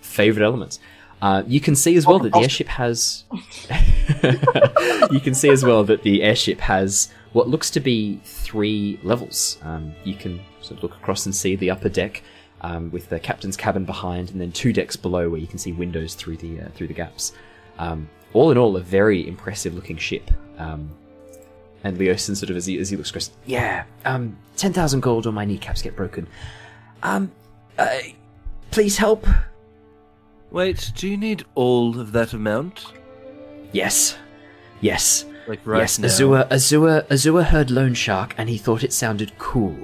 favorite 0.00 0.44
elements. 0.44 0.80
Uh, 1.22 1.42
you 1.46 1.60
can 1.60 1.74
see 1.74 1.96
as 1.96 2.06
well 2.06 2.18
that 2.18 2.32
the 2.32 2.40
airship 2.40 2.68
has. 2.68 3.24
you 5.10 5.20
can 5.20 5.34
see 5.34 5.48
as 5.48 5.64
well 5.64 5.84
that 5.84 6.02
the 6.02 6.22
airship 6.22 6.60
has 6.60 7.10
what 7.32 7.48
looks 7.48 7.70
to 7.70 7.80
be 7.80 8.20
three 8.24 8.98
levels. 9.02 9.58
Um, 9.62 9.94
you 10.04 10.14
can 10.14 10.40
sort 10.60 10.78
of 10.78 10.82
look 10.82 10.94
across 10.96 11.26
and 11.26 11.34
see 11.34 11.56
the 11.56 11.70
upper 11.70 11.88
deck 11.88 12.22
um, 12.60 12.90
with 12.90 13.08
the 13.08 13.18
captain's 13.18 13.56
cabin 13.56 13.84
behind, 13.84 14.30
and 14.30 14.40
then 14.40 14.52
two 14.52 14.72
decks 14.72 14.96
below 14.96 15.28
where 15.28 15.40
you 15.40 15.46
can 15.46 15.58
see 15.58 15.72
windows 15.72 16.14
through 16.14 16.36
the 16.38 16.60
uh, 16.60 16.68
through 16.74 16.88
the 16.88 16.94
gaps. 16.94 17.32
Um, 17.78 18.08
all 18.32 18.50
in 18.50 18.58
all, 18.58 18.76
a 18.76 18.80
very 18.80 19.26
impressive 19.26 19.74
looking 19.74 19.96
ship. 19.96 20.30
Um, 20.58 20.90
and 21.84 21.98
Leosin 21.98 22.36
sort 22.36 22.50
of 22.50 22.56
as 22.56 22.66
he, 22.66 22.78
as 22.78 22.88
he 22.88 22.96
looks 22.96 23.10
across, 23.10 23.30
Yeah, 23.46 23.84
um, 24.06 24.36
10,000 24.56 25.00
gold 25.00 25.26
or 25.26 25.32
my 25.32 25.44
kneecaps 25.44 25.82
get 25.82 25.94
broken. 25.94 26.26
Um, 27.02 27.30
uh, 27.78 27.98
please 28.70 28.96
help. 28.96 29.26
Wait, 30.54 30.92
do 30.94 31.08
you 31.08 31.16
need 31.16 31.44
all 31.56 31.98
of 31.98 32.12
that 32.12 32.32
amount? 32.32 32.92
Yes. 33.72 34.16
Yes. 34.80 35.24
Like 35.48 35.58
right 35.64 35.80
yes, 35.80 35.98
now? 35.98 36.06
Azua, 36.06 36.48
Azua, 36.48 37.02
Azua 37.08 37.42
heard 37.44 37.72
Lone 37.72 37.92
Shark 37.94 38.34
and 38.38 38.48
he 38.48 38.56
thought 38.56 38.84
it 38.84 38.92
sounded 38.92 39.36
cool. 39.38 39.76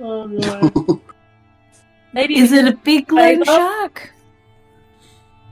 Oh 0.00 0.24
no. 0.26 1.02
Maybe 2.14 2.38
Is 2.38 2.52
it 2.52 2.66
a 2.66 2.72
big 2.74 3.12
loan 3.12 3.44
shark? 3.44 4.10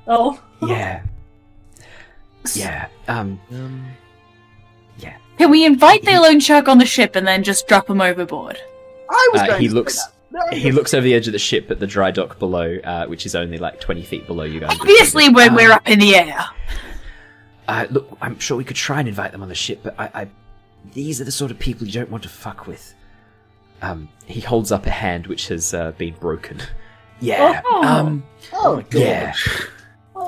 Oh, 0.07 0.41
Yeah. 0.67 1.03
Yeah. 2.55 2.87
Um, 3.09 3.39
Um, 3.53 3.87
yeah. 4.99 5.17
Can 5.37 5.51
we 5.51 5.67
invite 5.67 6.03
the 6.03 6.13
loan 6.19 6.41
shark 6.41 6.67
on 6.69 6.79
the 6.79 6.87
ship 6.87 7.15
and 7.15 7.27
then 7.27 7.43
just 7.43 7.69
drop 7.69 7.91
him 7.91 8.01
overboard? 8.01 8.59
I 9.11 9.29
was 9.35 9.43
Uh, 9.43 9.47
going 9.49 9.61
he 9.61 9.67
to 9.69 9.71
say 9.73 9.75
looks- 9.75 9.97
that. 10.03 10.11
No, 10.11 10.14
he 10.53 10.73
looks 10.73 10.95
over 10.95 11.03
the 11.05 11.15
edge 11.15 11.27
of 11.27 11.33
the 11.33 11.39
ship 11.39 11.71
at 11.71 11.79
the 11.81 11.87
dry 11.87 12.11
dock 12.11 12.39
below, 12.39 12.77
uh, 12.85 13.07
which 13.07 13.25
is 13.27 13.35
only 13.35 13.59
like 13.59 13.81
20 13.81 14.03
feet 14.03 14.27
below 14.27 14.45
you 14.45 14.61
guys. 14.61 14.77
Obviously, 14.81 15.29
when 15.29 15.51
Um, 15.51 15.55
we're 15.57 15.73
up 15.73 15.89
in 15.89 15.99
the 15.99 16.17
air. 16.17 16.45
Uh, 17.69 17.87
look, 17.91 18.17
I'm 18.21 18.39
sure 18.39 18.57
we 18.57 18.65
could 18.65 18.77
try 18.77 18.99
and 19.01 19.09
invite 19.09 19.33
them 19.33 19.43
on 19.43 19.49
the 19.49 19.55
ship, 19.55 19.81
but 19.83 19.95
I, 19.99 20.11
I, 20.23 20.29
these 20.93 21.21
are 21.21 21.25
the 21.25 21.33
sort 21.33 21.51
of 21.51 21.59
people 21.59 21.87
you 21.87 21.93
don't 21.93 22.11
want 22.11 22.23
to 22.25 22.29
fuck 22.29 22.67
with. 22.67 22.95
Um, 23.81 24.09
he 24.27 24.41
holds 24.41 24.73
up 24.73 24.87
a 24.87 24.91
hand 24.91 25.27
which 25.27 25.49
has 25.49 25.73
uh, 25.75 25.93
been 25.93 26.15
broken. 26.15 26.61
Yeah. 27.21 27.63
Oh. 27.65 27.85
Um. 27.85 28.25
Oh, 28.53 28.83
God. 28.91 29.01
Yeah. 29.01 29.35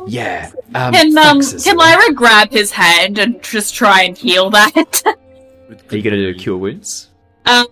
Yeah. 0.06 0.50
Um, 0.74 0.92
Can 0.94 1.18
um, 1.18 1.40
can 1.40 1.40
Azula. 1.40 1.76
Lyra 1.76 2.12
grab 2.14 2.50
his 2.52 2.70
hand 2.70 3.18
and 3.18 3.42
just 3.42 3.74
try 3.74 4.02
and 4.02 4.16
heal 4.16 4.48
that? 4.50 5.02
Are 5.04 5.96
you 5.96 6.02
going 6.02 6.14
to 6.16 6.32
do 6.32 6.38
cure 6.38 6.56
wounds? 6.56 7.10
um, 7.46 7.66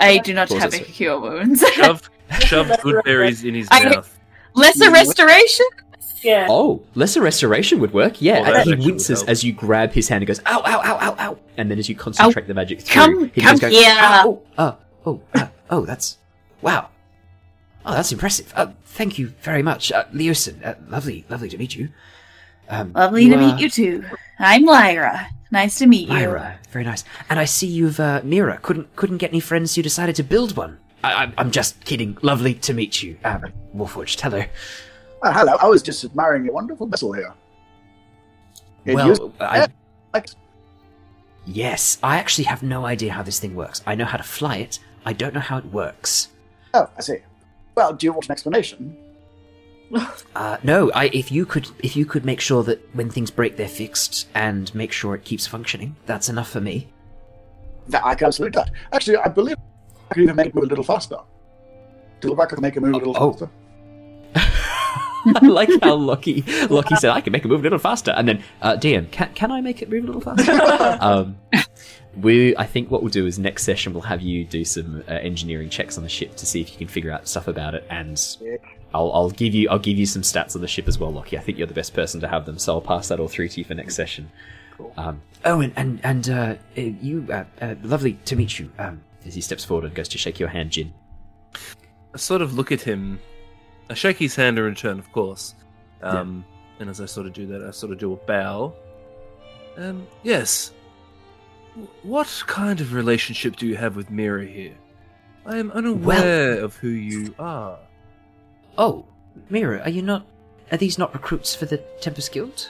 I 0.00 0.18
do 0.18 0.34
not 0.34 0.48
have 0.50 0.74
a 0.74 0.78
cure 0.80 1.18
wounds. 1.20 1.64
Shove, 1.74 2.10
shove 2.40 2.70
good 2.82 3.04
berries 3.04 3.44
in 3.44 3.54
his 3.54 3.68
I- 3.70 3.84
mouth. 3.84 4.18
Lesser 4.54 4.90
restoration. 4.90 5.66
yeah. 6.22 6.46
Oh, 6.50 6.82
lesser 6.96 7.20
restoration 7.20 7.78
would 7.80 7.92
work. 7.92 8.20
Yeah, 8.20 8.40
Oh, 8.40 8.44
that 8.44 8.46
and 8.46 8.54
he 8.54 8.60
actually 8.60 8.76
would 8.78 8.84
winces 8.94 9.18
help. 9.20 9.28
as 9.30 9.44
you 9.44 9.52
grab 9.52 9.92
his 9.92 10.08
hand 10.08 10.22
and 10.22 10.26
goes, 10.26 10.40
"Ow, 10.46 10.62
ow, 10.66 10.80
ow, 10.84 10.98
ow, 11.00 11.16
ow!" 11.18 11.38
And 11.56 11.70
then 11.70 11.78
as 11.78 11.88
you 11.88 11.94
concentrate 11.94 12.46
the 12.48 12.54
magic 12.54 12.80
through, 12.80 12.94
Come- 12.94 13.30
he 13.32 13.40
come 13.40 13.56
goes, 13.58 13.70
here. 13.70 13.94
Oh, 13.98 14.42
oh, 14.58 14.76
oh, 15.06 15.20
uh, 15.34 15.46
oh, 15.70 15.84
that's 15.86 16.18
wow. 16.62 16.88
Oh, 17.86 17.94
that's 17.94 18.10
impressive. 18.12 18.52
Uh, 18.56 18.72
thank 18.84 19.18
you 19.18 19.28
very 19.40 19.62
much, 19.62 19.92
uh, 19.92 20.04
Leosin. 20.12 20.64
Uh, 20.66 20.74
lovely, 20.88 21.24
lovely 21.30 21.48
to 21.48 21.56
meet 21.56 21.74
you. 21.76 21.88
Um, 22.68 22.92
Lovely 22.92 23.28
to 23.28 23.34
are 23.34 23.38
meet 23.38 23.58
you 23.60 23.70
too. 23.70 24.04
I'm 24.38 24.64
Lyra. 24.64 25.28
Nice 25.52 25.78
to 25.78 25.86
meet 25.86 26.08
you. 26.08 26.14
Lyra, 26.14 26.58
very 26.70 26.84
nice. 26.84 27.04
And 27.28 27.38
I 27.40 27.44
see 27.44 27.66
you've 27.66 27.98
uh, 27.98 28.20
Mira. 28.24 28.58
Couldn't 28.58 28.94
couldn't 28.96 29.18
get 29.18 29.30
any 29.30 29.40
friends, 29.40 29.72
so 29.72 29.78
you 29.78 29.82
decided 29.82 30.14
to 30.16 30.22
build 30.22 30.56
one. 30.56 30.78
I, 31.02 31.14
I'm, 31.14 31.32
I'm 31.38 31.50
just 31.50 31.84
kidding. 31.84 32.16
Lovely 32.22 32.54
to 32.54 32.74
meet 32.74 33.02
you, 33.02 33.16
um, 33.24 33.44
Warforged. 33.74 34.20
Hello. 34.20 34.44
Uh, 35.22 35.32
hello, 35.32 35.54
I 35.60 35.66
was 35.66 35.82
just 35.82 36.04
admiring 36.04 36.44
your 36.44 36.54
wonderful 36.54 36.86
vessel 36.86 37.12
here. 37.12 37.32
It 38.84 38.96
used- 39.04 39.20
well, 39.20 39.32
I, 39.40 39.68
yes, 41.46 41.98
I 42.02 42.16
actually 42.18 42.44
have 42.44 42.62
no 42.62 42.86
idea 42.86 43.12
how 43.12 43.22
this 43.22 43.38
thing 43.38 43.54
works. 43.54 43.82
I 43.86 43.94
know 43.94 44.04
how 44.06 44.16
to 44.18 44.22
fly 44.22 44.56
it. 44.58 44.78
I 45.04 45.12
don't 45.12 45.34
know 45.34 45.40
how 45.40 45.58
it 45.58 45.66
works. 45.66 46.28
oh, 46.74 46.88
I 46.96 47.00
see. 47.02 47.18
Well, 47.74 47.92
do 47.92 48.06
you 48.06 48.12
want 48.12 48.26
an 48.26 48.32
explanation? 48.32 48.96
Uh, 50.36 50.56
no, 50.62 50.90
I, 50.92 51.06
if 51.12 51.32
you 51.32 51.44
could, 51.44 51.68
if 51.80 51.96
you 51.96 52.06
could 52.06 52.24
make 52.24 52.40
sure 52.40 52.62
that 52.64 52.94
when 52.94 53.10
things 53.10 53.30
break, 53.30 53.56
they're 53.56 53.68
fixed, 53.68 54.28
and 54.34 54.72
make 54.74 54.92
sure 54.92 55.14
it 55.14 55.24
keeps 55.24 55.46
functioning, 55.46 55.96
that's 56.06 56.28
enough 56.28 56.48
for 56.50 56.60
me. 56.60 56.88
That 57.88 58.04
I 58.04 58.14
can 58.14 58.28
absolutely 58.28 58.52
do 58.52 58.64
that. 58.64 58.70
Actually, 58.92 59.16
I 59.16 59.28
believe 59.28 59.56
I 60.10 60.14
can 60.14 60.22
even 60.22 60.36
make 60.36 60.46
it 60.48 60.54
move 60.54 60.64
a 60.64 60.68
little 60.68 60.84
faster. 60.84 61.16
Do 62.20 62.28
look 62.28 62.38
I 62.40 62.46
can 62.46 62.60
make 62.60 62.76
it 62.76 62.80
move 62.80 62.94
a 62.94 62.98
little 62.98 63.16
Oh. 63.18 63.32
faster? 63.32 63.50
I 65.42 65.46
like 65.46 65.68
how 65.82 65.94
Lockie 65.96 66.42
Lockie 66.70 66.96
said, 66.96 67.10
"I 67.10 67.20
can 67.20 67.32
make 67.32 67.44
it 67.44 67.48
move 67.48 67.60
a 67.60 67.62
little 67.64 67.78
faster," 67.78 68.12
and 68.12 68.26
then 68.28 68.42
uh, 68.62 68.76
DM, 68.76 69.10
can 69.10 69.30
can 69.34 69.50
I 69.50 69.60
make 69.60 69.82
it 69.82 69.90
move 69.90 70.04
a 70.04 70.06
little 70.06 70.20
faster? 70.22 70.98
um, 71.04 71.36
we, 72.16 72.56
I 72.56 72.64
think 72.64 72.90
what 72.90 73.02
we'll 73.02 73.10
do 73.10 73.26
is 73.26 73.38
next 73.38 73.64
session 73.64 73.92
we'll 73.92 74.02
have 74.02 74.22
you 74.22 74.44
do 74.44 74.64
some 74.64 75.04
uh, 75.08 75.12
engineering 75.12 75.68
checks 75.68 75.96
on 75.98 76.04
the 76.04 76.08
ship 76.08 76.36
to 76.36 76.46
see 76.46 76.60
if 76.60 76.70
you 76.72 76.78
can 76.78 76.88
figure 76.88 77.10
out 77.10 77.26
stuff 77.28 77.48
about 77.48 77.74
it, 77.74 77.84
and. 77.90 78.18
I'll, 78.92 79.12
I'll 79.12 79.30
give 79.30 79.54
you 79.54 79.68
I'll 79.70 79.78
give 79.78 79.96
you 79.98 80.06
some 80.06 80.22
stats 80.22 80.54
on 80.56 80.62
the 80.62 80.68
ship 80.68 80.88
as 80.88 80.98
well, 80.98 81.12
Lockie. 81.12 81.38
I 81.38 81.40
think 81.40 81.58
you're 81.58 81.66
the 81.66 81.74
best 81.74 81.94
person 81.94 82.20
to 82.22 82.28
have 82.28 82.44
them, 82.46 82.58
so 82.58 82.74
I'll 82.74 82.80
pass 82.80 83.08
that 83.08 83.20
all 83.20 83.28
through 83.28 83.48
to 83.48 83.60
you 83.60 83.64
for 83.64 83.74
next 83.74 83.94
session. 83.94 84.30
Um, 84.96 85.22
Oh, 85.44 85.60
and 85.60 85.72
and 85.76 86.00
and 86.02 86.28
uh, 86.28 86.54
uh, 86.76 86.80
you, 86.80 87.26
uh, 87.32 87.44
uh, 87.62 87.74
lovely 87.82 88.14
to 88.26 88.36
meet 88.36 88.58
you. 88.58 88.70
Um, 88.78 89.00
as 89.26 89.34
he 89.34 89.40
steps 89.40 89.64
forward 89.64 89.84
and 89.84 89.94
goes 89.94 90.08
to 90.08 90.18
shake 90.18 90.38
your 90.40 90.48
hand, 90.48 90.70
Jin. 90.72 90.92
I 92.14 92.16
sort 92.18 92.42
of 92.42 92.54
look 92.54 92.72
at 92.72 92.80
him. 92.82 93.20
I 93.88 93.94
shake 93.94 94.16
his 94.18 94.34
hand 94.36 94.58
in 94.58 94.64
return, 94.64 94.98
of 94.98 95.10
course. 95.12 95.54
Um, 96.02 96.44
And 96.78 96.88
as 96.88 97.00
I 97.00 97.06
sort 97.06 97.26
of 97.26 97.32
do 97.34 97.46
that, 97.46 97.62
I 97.62 97.70
sort 97.70 97.92
of 97.92 97.98
do 97.98 98.12
a 98.12 98.16
bow. 98.16 98.72
Um, 99.76 100.06
yes. 100.22 100.72
What 102.02 102.42
kind 102.46 102.80
of 102.80 102.94
relationship 102.94 103.56
do 103.56 103.66
you 103.66 103.76
have 103.76 103.96
with 103.96 104.10
Mira 104.10 104.46
here? 104.46 104.74
I 105.46 105.58
am 105.58 105.70
unaware 105.72 106.58
of 106.60 106.76
who 106.76 106.88
you 106.88 107.34
are. 107.38 107.78
Oh, 108.78 109.04
Mira, 109.48 109.80
are 109.82 109.90
you 109.90 110.02
not? 110.02 110.26
Are 110.72 110.76
these 110.76 110.98
not 110.98 111.12
recruits 111.14 111.54
for 111.54 111.66
the 111.66 111.78
Tempest 112.00 112.32
Guild? 112.32 112.68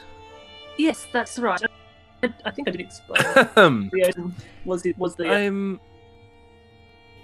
Yes, 0.79 1.07
that's 1.13 1.39
right. 1.39 1.61
I, 2.23 2.33
I 2.45 2.51
think 2.51 2.69
I 2.69 2.71
did 2.73 2.81
explain. 2.81 3.91
Was 4.65 4.85
it 4.87 4.97
was 4.99 5.17
the 5.17 5.29
I'm 5.29 5.81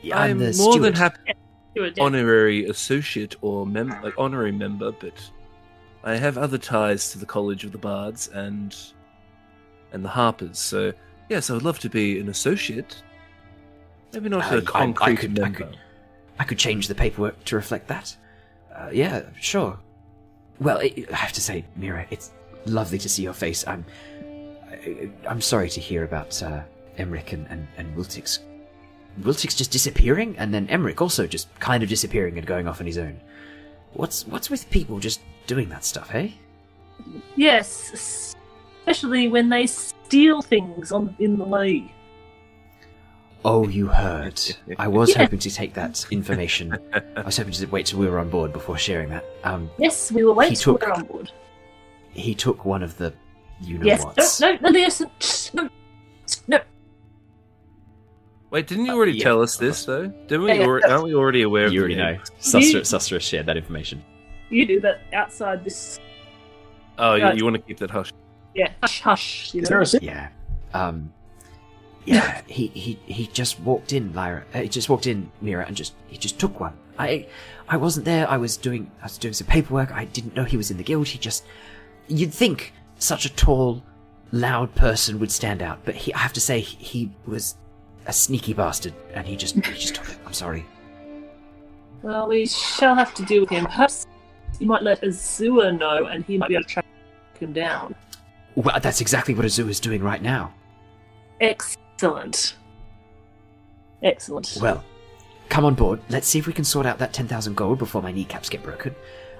Yeah, 0.02 0.18
I'm, 0.18 0.38
the 0.38 0.54
more 0.58 0.78
than 0.78 0.94
happy 0.94 1.18
yeah. 1.74 1.90
honorary 2.00 2.64
associate 2.66 3.36
or 3.42 3.66
mem- 3.66 4.00
like 4.02 4.14
honorary 4.18 4.52
member, 4.52 4.90
but 4.92 5.12
I 6.04 6.16
have 6.16 6.38
other 6.38 6.56
ties 6.58 7.10
to 7.12 7.18
the 7.18 7.26
College 7.26 7.64
of 7.64 7.72
the 7.72 7.78
Bards 7.78 8.28
and 8.28 8.74
and 9.92 10.04
the 10.04 10.08
Harpers. 10.08 10.58
So 10.58 10.92
yes, 11.28 11.50
I 11.50 11.54
would 11.54 11.62
love 11.62 11.78
to 11.80 11.90
be 11.90 12.18
an 12.20 12.28
associate. 12.28 13.02
Maybe 14.12 14.28
not 14.30 14.44
I- 14.44 14.48
I- 14.48 14.54
a 14.54 14.58
I 14.58 14.62
concrete 14.62 15.16
could- 15.18 15.38
I 15.38 15.42
member. 15.42 15.58
could- 15.64 15.78
I 16.38 16.44
could 16.44 16.58
change 16.58 16.88
the 16.88 16.94
paperwork 16.94 17.42
to 17.46 17.56
reflect 17.56 17.88
that. 17.88 18.14
Uh, 18.76 18.90
yeah, 18.92 19.22
sure. 19.40 19.78
Well, 20.60 20.78
I 20.78 21.06
I 21.10 21.16
have 21.16 21.32
to 21.32 21.40
say, 21.40 21.64
Mira, 21.76 22.06
it's 22.10 22.32
lovely 22.66 22.98
to 22.98 23.08
see 23.08 23.22
your 23.22 23.32
face. 23.32 23.66
I'm, 23.66 23.84
I, 24.70 25.10
I'm 25.28 25.40
sorry 25.40 25.70
to 25.70 25.80
hear 25.80 26.04
about 26.04 26.42
uh, 26.42 26.62
Emmerich 26.98 27.32
and 27.32 27.46
and, 27.48 27.66
and 27.76 27.96
Wiltix. 27.96 28.40
Wiltix 29.20 29.56
just 29.56 29.72
disappearing, 29.72 30.36
and 30.38 30.52
then 30.52 30.68
Emmerich 30.68 31.00
also 31.00 31.26
just 31.26 31.48
kind 31.58 31.82
of 31.82 31.88
disappearing 31.88 32.36
and 32.36 32.46
going 32.46 32.68
off 32.68 32.80
on 32.80 32.86
his 32.86 32.98
own. 32.98 33.18
What's 33.94 34.26
what's 34.26 34.50
with 34.50 34.68
people 34.70 34.98
just 34.98 35.20
doing 35.46 35.68
that 35.70 35.84
stuff, 35.84 36.10
hey? 36.10 36.34
Yes, 37.34 38.34
especially 38.84 39.28
when 39.28 39.48
they 39.48 39.66
steal 39.66 40.42
things 40.42 40.92
on 40.92 41.16
in 41.18 41.38
the 41.38 41.44
way. 41.44 41.92
Oh, 43.48 43.68
you 43.68 43.86
heard. 43.86 44.40
I 44.78 44.88
was 44.88 45.10
Yeah. 45.10 45.18
hoping 45.18 45.38
to 45.38 45.50
take 45.50 45.72
that 45.74 46.04
information. 46.10 46.76
I 47.16 47.22
was 47.22 47.36
hoping 47.36 47.52
to 47.52 47.66
wait 47.66 47.86
till 47.86 48.00
we 48.00 48.08
were 48.08 48.18
on 48.18 48.28
board 48.28 48.52
before 48.52 48.76
sharing 48.76 49.08
that. 49.10 49.24
Um, 49.44 49.70
Yes, 49.78 50.10
we 50.10 50.24
were 50.24 50.32
waiting 50.34 50.54
He 50.54 50.56
took- 50.56 50.82
for 50.82 50.92
on 50.92 51.04
board. 51.04 51.30
he 52.12 52.34
took 52.34 52.64
one 52.64 52.82
of 52.82 52.98
the, 52.98 53.12
you 53.60 53.78
know 53.78 53.86
Yes, 53.86 54.04
whats. 54.04 54.40
no, 54.40 54.52
no, 54.54 54.58
no, 54.70 54.80
listen, 54.80 55.08
no, 55.54 55.68
no. 56.48 56.58
Wait, 58.50 58.66
didn't 58.66 58.86
you 58.86 58.92
already 58.94 59.12
yeah. 59.12 59.22
tell 59.24 59.42
us 59.42 59.56
this 59.56 59.84
though? 59.84 60.06
Didn't 60.08 60.42
we? 60.42 60.48
Yeah, 60.48 60.54
yeah. 60.60 60.66
alre- 60.66 60.88
aren't 60.90 61.04
we 61.04 61.14
already 61.14 61.42
aware? 61.42 61.68
You 61.68 61.82
of 61.84 61.88
the 61.88 61.94
already 61.94 62.14
know. 62.16 62.20
eggs? 62.20 62.30
Sustra, 62.40 62.80
Sustra 62.80 63.20
shared 63.20 63.46
that 63.46 63.56
information. 63.56 64.02
You 64.50 64.66
do 64.66 64.80
that 64.80 65.02
outside 65.12 65.62
this. 65.64 66.00
Oh, 66.98 67.14
yeah, 67.14 67.26
Right. 67.26 67.36
you 67.36 67.44
want 67.44 67.54
to 67.56 67.62
keep 67.62 67.78
that 67.78 67.90
hush. 67.90 68.12
Yeah, 68.54 68.72
hush, 68.80 69.00
hush. 69.02 69.54
You 69.54 69.62
Is 69.62 69.68
know? 69.70 69.74
there 69.74 69.80
a 69.82 69.86
sit? 69.86 70.02
Yeah. 70.02 70.28
Um. 70.74 71.12
Yeah. 72.06 72.40
he 72.46 72.68
he 72.68 72.98
he 73.06 73.26
just 73.26 73.60
walked 73.60 73.92
in, 73.92 74.12
Lyra. 74.12 74.44
Uh, 74.54 74.62
he 74.62 74.68
just 74.68 74.88
walked 74.88 75.06
in, 75.06 75.30
Mira, 75.40 75.66
and 75.66 75.76
just 75.76 75.94
he 76.06 76.16
just 76.16 76.38
took 76.38 76.58
one. 76.60 76.72
I 76.98 77.26
I 77.68 77.76
wasn't 77.76 78.06
there. 78.06 78.28
I 78.30 78.36
was 78.36 78.56
doing 78.56 78.90
I 79.00 79.04
was 79.04 79.18
doing 79.18 79.34
some 79.34 79.46
paperwork. 79.46 79.92
I 79.92 80.04
didn't 80.06 80.34
know 80.34 80.44
he 80.44 80.56
was 80.56 80.70
in 80.70 80.76
the 80.76 80.84
guild. 80.84 81.08
He 81.08 81.18
just 81.18 81.44
you'd 82.08 82.32
think 82.32 82.72
such 82.98 83.26
a 83.26 83.34
tall, 83.34 83.82
loud 84.32 84.74
person 84.74 85.18
would 85.18 85.30
stand 85.30 85.62
out, 85.62 85.80
but 85.84 85.94
he 85.94 86.14
I 86.14 86.18
have 86.18 86.32
to 86.34 86.40
say 86.40 86.60
he 86.60 87.10
was 87.26 87.56
a 88.06 88.12
sneaky 88.12 88.54
bastard, 88.54 88.94
and 89.14 89.26
he 89.26 89.36
just 89.36 89.56
he 89.56 89.74
just 89.74 89.96
took 89.96 90.08
it. 90.08 90.18
I'm 90.24 90.32
sorry. 90.32 90.64
Well, 92.02 92.28
we 92.28 92.46
shall 92.46 92.94
have 92.94 93.14
to 93.14 93.24
deal 93.24 93.40
with 93.40 93.50
him. 93.50 93.64
Perhaps 93.64 94.06
you 94.60 94.66
might 94.66 94.82
let 94.82 95.02
Azua 95.02 95.76
know, 95.76 96.06
and 96.06 96.24
he 96.24 96.38
might 96.38 96.48
be 96.48 96.54
able 96.54 96.64
to 96.64 96.70
track 96.70 96.86
him 97.40 97.52
down. 97.52 97.94
Well, 98.54 98.78
that's 98.80 99.00
exactly 99.00 99.34
what 99.34 99.44
Azu 99.44 99.68
is 99.68 99.80
doing 99.80 100.02
right 100.02 100.22
now. 100.22 100.54
Excellent. 101.40 101.85
Excellent. 101.96 102.54
Excellent. 104.02 104.58
Well, 104.60 104.84
come 105.48 105.64
on 105.64 105.74
board. 105.74 106.00
Let's 106.10 106.28
see 106.28 106.38
if 106.38 106.46
we 106.46 106.52
can 106.52 106.64
sort 106.64 106.86
out 106.86 106.98
that 106.98 107.12
10,000 107.12 107.54
gold 107.56 107.78
before 107.78 108.02
my 108.02 108.12
kneecaps 108.12 108.48
get 108.50 108.62
broken. 108.62 108.94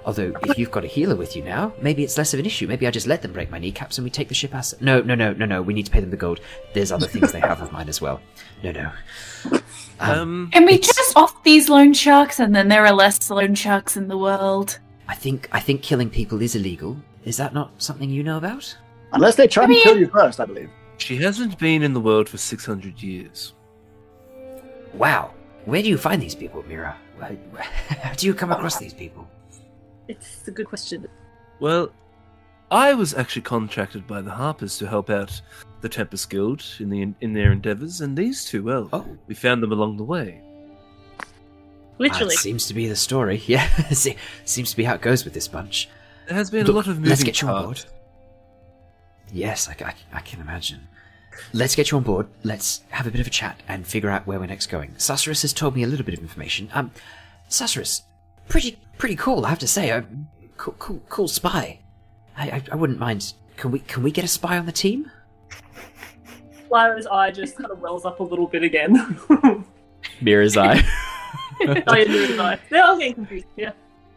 Although, 0.05 0.33
if 0.43 0.57
you've 0.57 0.71
got 0.71 0.83
a 0.85 0.87
healer 0.87 1.15
with 1.15 1.35
you 1.35 1.43
now, 1.43 1.73
maybe 1.81 2.01
it's 2.03 2.17
less 2.17 2.33
of 2.33 2.39
an 2.39 2.45
issue. 2.45 2.65
Maybe 2.65 2.87
I 2.87 2.91
just 2.91 3.07
let 3.07 3.21
them 3.21 3.33
break 3.33 3.51
my 3.51 3.59
kneecaps 3.59 3.97
and 3.97 4.05
we 4.05 4.09
take 4.09 4.29
the 4.29 4.33
ship 4.33 4.55
as. 4.55 4.73
No, 4.81 5.01
no, 5.01 5.15
no, 5.15 5.33
no, 5.33 5.45
no. 5.45 5.61
We 5.61 5.73
need 5.73 5.85
to 5.85 5.91
pay 5.91 5.99
them 5.99 6.09
the 6.11 6.17
gold. 6.17 6.39
There's 6.73 6.91
other 6.93 7.07
things 7.07 7.31
they 7.33 7.41
have 7.41 7.61
of 7.61 7.71
mine 7.73 7.89
as 7.89 7.99
well. 8.01 8.21
No, 8.63 8.71
no. 8.71 8.91
Um, 9.51 9.61
Um, 9.99 10.49
Can 10.53 10.65
we 10.65 10.73
It's- 10.75 10.95
just 10.95 11.15
off 11.17 11.43
these 11.43 11.69
loan 11.69 11.93
sharks 11.93 12.39
and 12.39 12.55
then 12.55 12.67
there 12.69 12.85
are 12.85 12.93
less 12.93 13.29
loan 13.29 13.53
sharks 13.55 13.97
in 13.97 14.07
the 14.07 14.17
world? 14.17 14.79
I 15.09 15.15
think 15.15 15.49
I 15.51 15.59
think 15.59 15.81
killing 15.83 16.09
people 16.09 16.41
is 16.41 16.55
illegal. 16.55 16.97
Is 17.25 17.37
that 17.37 17.53
not 17.53 17.71
something 17.77 18.09
you 18.09 18.23
know 18.23 18.37
about? 18.37 18.77
Unless 19.11 19.35
they 19.35 19.47
try 19.47 19.63
I 19.65 19.67
to 19.67 19.73
kill 19.81 19.97
you 19.97 20.07
first, 20.07 20.39
I 20.39 20.45
believe. 20.45 20.69
She 20.97 21.17
hasn't 21.17 21.57
been 21.59 21.83
in 21.83 21.93
the 21.93 21.99
world 21.99 22.27
for 22.29 22.37
six 22.37 22.65
hundred 22.65 23.01
years. 23.01 23.53
Wow. 24.93 25.33
Where 25.65 25.81
do 25.81 25.89
you 25.89 25.97
find 25.97 26.21
these 26.21 26.35
people, 26.35 26.63
Mira? 26.67 26.95
How 27.19 28.13
do 28.13 28.25
you 28.25 28.33
come 28.33 28.51
across 28.51 28.77
these 28.77 28.93
people? 28.93 29.27
It's 30.07 30.47
a 30.47 30.51
good 30.51 30.67
question. 30.67 31.07
Well, 31.59 31.89
I 32.71 32.93
was 32.93 33.13
actually 33.13 33.41
contracted 33.41 34.07
by 34.07 34.21
the 34.21 34.31
Harpers 34.31 34.77
to 34.77 34.87
help 34.87 35.09
out 35.09 35.41
the 35.81 35.89
Tempest 35.89 36.29
Guild 36.29 36.63
in 36.79 36.89
the 36.89 37.13
in 37.21 37.33
their 37.33 37.51
endeavors, 37.51 38.01
and 38.01 38.17
these 38.17 38.45
two, 38.45 38.63
well, 38.63 38.89
Oh, 38.93 39.05
we 39.27 39.35
found 39.35 39.61
them 39.61 39.71
along 39.71 39.97
the 39.97 40.03
way. 40.03 40.41
Literally. 41.99 42.35
that 42.35 42.41
seems 42.41 42.67
to 42.67 42.73
be 42.73 42.87
the 42.87 42.95
story. 42.95 43.41
Yeah, 43.47 43.67
se- 43.89 44.17
seems 44.45 44.71
to 44.71 44.77
be 44.77 44.83
how 44.83 44.93
it 44.95 45.01
goes 45.01 45.25
with 45.25 45.33
this 45.33 45.47
bunch. 45.47 45.89
There 46.27 46.35
has 46.37 46.49
been 46.51 46.65
Look, 46.65 46.73
a 46.73 46.75
lot 46.77 46.87
of 46.87 46.97
moving 46.97 47.09
let's 47.09 47.23
get 47.23 47.41
you 47.41 47.47
on 47.47 47.63
parts. 47.65 47.85
Board. 49.27 49.37
Yes, 49.37 49.69
I, 49.69 49.75
I, 49.85 49.93
I 50.13 50.19
can 50.21 50.41
imagine. 50.41 50.87
Let's 51.53 51.75
get 51.75 51.91
you 51.91 51.97
on 51.97 52.03
board. 52.03 52.27
Let's 52.43 52.81
have 52.89 53.05
a 53.05 53.11
bit 53.11 53.21
of 53.21 53.27
a 53.27 53.29
chat 53.29 53.61
and 53.67 53.85
figure 53.85 54.09
out 54.09 54.25
where 54.25 54.39
we're 54.39 54.47
next 54.47 54.67
going. 54.67 54.91
Susurrus 54.97 55.43
has 55.43 55.53
told 55.53 55.75
me 55.75 55.83
a 55.83 55.87
little 55.87 56.05
bit 56.05 56.15
of 56.17 56.21
information. 56.21 56.69
Um, 56.73 56.91
Susurrus, 57.49 58.01
pretty 58.49 58.79
pretty 58.97 59.15
cool, 59.15 59.45
I 59.45 59.49
have 59.49 59.59
to 59.59 59.67
say. 59.67 59.91
Um, 59.91 60.27
cool, 60.57 60.75
cool, 60.79 61.01
cool 61.09 61.27
spy. 61.27 61.79
I, 62.35 62.49
I, 62.49 62.63
I 62.71 62.75
wouldn't 62.75 62.99
mind. 62.99 63.33
Can 63.55 63.71
we 63.71 63.79
can 63.79 64.01
we 64.03 64.11
get 64.11 64.25
a 64.25 64.27
spy 64.27 64.57
on 64.57 64.65
the 64.65 64.71
team? 64.71 65.11
Lyra's 66.69 67.07
eye 67.07 67.31
just 67.31 67.55
kind 67.57 67.71
of 67.71 67.79
wells 67.79 68.05
up 68.05 68.19
a 68.19 68.23
little 68.23 68.47
bit 68.47 68.63
again. 68.63 69.19
Mira's 70.21 70.57
eye. 70.57 70.81
oh, 71.61 71.73
yeah, 71.73 71.83
Lyra's 71.87 72.39
eye. 72.39 72.59
They're 72.69 72.83
all 72.83 72.97
getting 72.97 73.13
confused. 73.13 73.45
Yeah. 73.55 73.71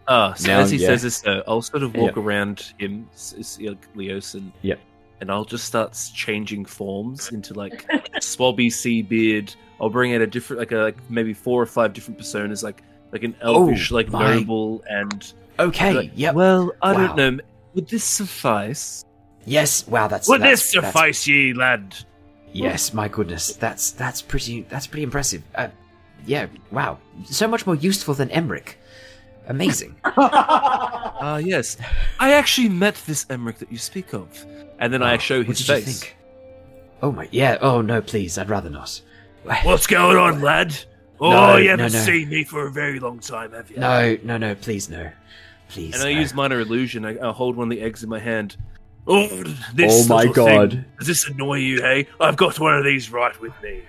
Ah, 0.08 0.34
so 0.34 0.48
Now, 0.48 0.60
as 0.60 0.70
he 0.70 0.78
yeah. 0.78 0.88
says 0.88 1.02
this, 1.02 1.20
though, 1.20 1.42
I'll 1.46 1.62
sort 1.62 1.82
of 1.84 1.94
walk 1.94 2.16
Yeah. 2.16 2.22
around 2.22 2.72
him, 2.78 3.08
S- 3.14 3.34
S- 3.38 3.58
Leos, 3.94 4.34
and 4.34 4.50
Yep. 4.62 4.80
And 5.20 5.30
I'll 5.30 5.44
just 5.44 5.64
start 5.64 5.98
changing 6.14 6.64
forms 6.64 7.30
into 7.30 7.54
like 7.54 7.86
Swabby 8.20 8.72
Sea 8.72 9.02
Beard. 9.02 9.54
I'll 9.80 9.90
bring 9.90 10.14
out 10.14 10.20
a 10.20 10.26
different, 10.26 10.60
like 10.60 10.72
a 10.72 10.78
like 10.78 10.96
maybe 11.10 11.32
four 11.32 11.62
or 11.62 11.66
five 11.66 11.92
different 11.92 12.18
personas, 12.20 12.62
like 12.62 12.82
like 13.12 13.22
an 13.24 13.34
elvish, 13.40 13.90
Oh, 13.90 13.94
like 13.94 14.08
my. 14.10 14.36
noble, 14.36 14.82
and 14.88 15.32
Okay. 15.58 15.92
like, 15.92 16.12
yep. 16.14 16.34
Well, 16.34 16.72
I 16.82 16.92
Wow. 16.92 17.06
don't 17.14 17.16
know. 17.36 17.42
Would 17.74 17.88
this 17.88 18.04
suffice? 18.04 19.04
yes. 19.44 19.86
Wow. 19.88 20.08
That's 20.08 20.28
Would 20.28 20.42
that's, 20.42 20.62
this 20.62 20.72
that's- 20.72 20.92
suffice, 20.92 21.26
ye 21.26 21.52
lad? 21.54 21.94
Yes. 22.52 22.92
My 22.92 23.08
goodness. 23.08 23.54
That's 23.54 23.92
that's 23.92 24.22
pretty 24.22 24.62
that's 24.68 24.86
pretty 24.86 25.02
impressive. 25.04 25.42
Uh, 25.54 25.68
yeah. 26.26 26.46
Wow. 26.70 26.98
So 27.24 27.46
much 27.48 27.64
more 27.66 27.76
useful 27.76 28.14
than 28.14 28.30
Emmerich. 28.30 28.76
Amazing. 29.50 29.96
Ah, 31.22 31.36
yes. 31.36 31.76
I 32.18 32.32
actually 32.32 32.70
met 32.70 32.94
this 33.06 33.26
Emmerich 33.28 33.58
that 33.58 33.70
you 33.70 33.76
speak 33.76 34.14
of, 34.14 34.26
and 34.78 34.90
then 34.90 35.02
I 35.02 35.16
Oh, 35.16 35.18
show 35.18 35.38
what 35.38 35.48
his 35.48 35.58
did 35.58 35.68
you 35.68 35.74
face. 35.74 36.00
think? 36.00 36.16
Oh 37.02 37.12
my, 37.12 37.28
yeah. 37.30 37.58
Oh 37.60 37.82
no, 37.82 38.00
please, 38.00 38.38
I'd 38.38 38.48
rather 38.48 38.70
not. 38.70 38.98
What's 39.64 39.86
going 39.86 40.16
on, 40.16 40.40
lad? 40.40 40.74
Oh, 41.20 41.30
No, 41.30 41.56
you 41.56 41.68
haven't 41.70 41.92
no. 41.92 41.98
seen 41.98 42.30
me 42.30 42.44
for 42.44 42.66
a 42.66 42.70
very 42.70 42.98
long 43.00 43.18
time, 43.18 43.52
have 43.52 43.70
you? 43.70 43.76
No, 43.76 44.16
no, 44.22 44.38
no, 44.38 44.54
please, 44.54 44.88
no, 44.88 45.10
please. 45.68 45.94
And 45.94 46.02
I 46.04 46.08
use 46.08 46.32
minor 46.32 46.60
illusion. 46.60 47.04
I, 47.04 47.18
I 47.28 47.32
hold 47.32 47.56
one 47.56 47.70
of 47.70 47.76
the 47.76 47.82
eggs 47.84 48.02
in 48.02 48.08
my 48.08 48.18
hand. 48.18 48.56
Oh, 49.06 49.26
this 49.74 50.06
Oh 50.06 50.08
my 50.08 50.22
little 50.24 50.34
thing. 50.46 50.56
God. 50.56 50.84
Does 50.98 51.06
this 51.08 51.28
annoy 51.28 51.58
you, 51.58 51.82
hey? 51.82 52.06
I've 52.18 52.36
got 52.36 52.58
one 52.58 52.74
of 52.78 52.84
these 52.84 53.10
right 53.12 53.38
with 53.42 53.52
me. 53.62 53.82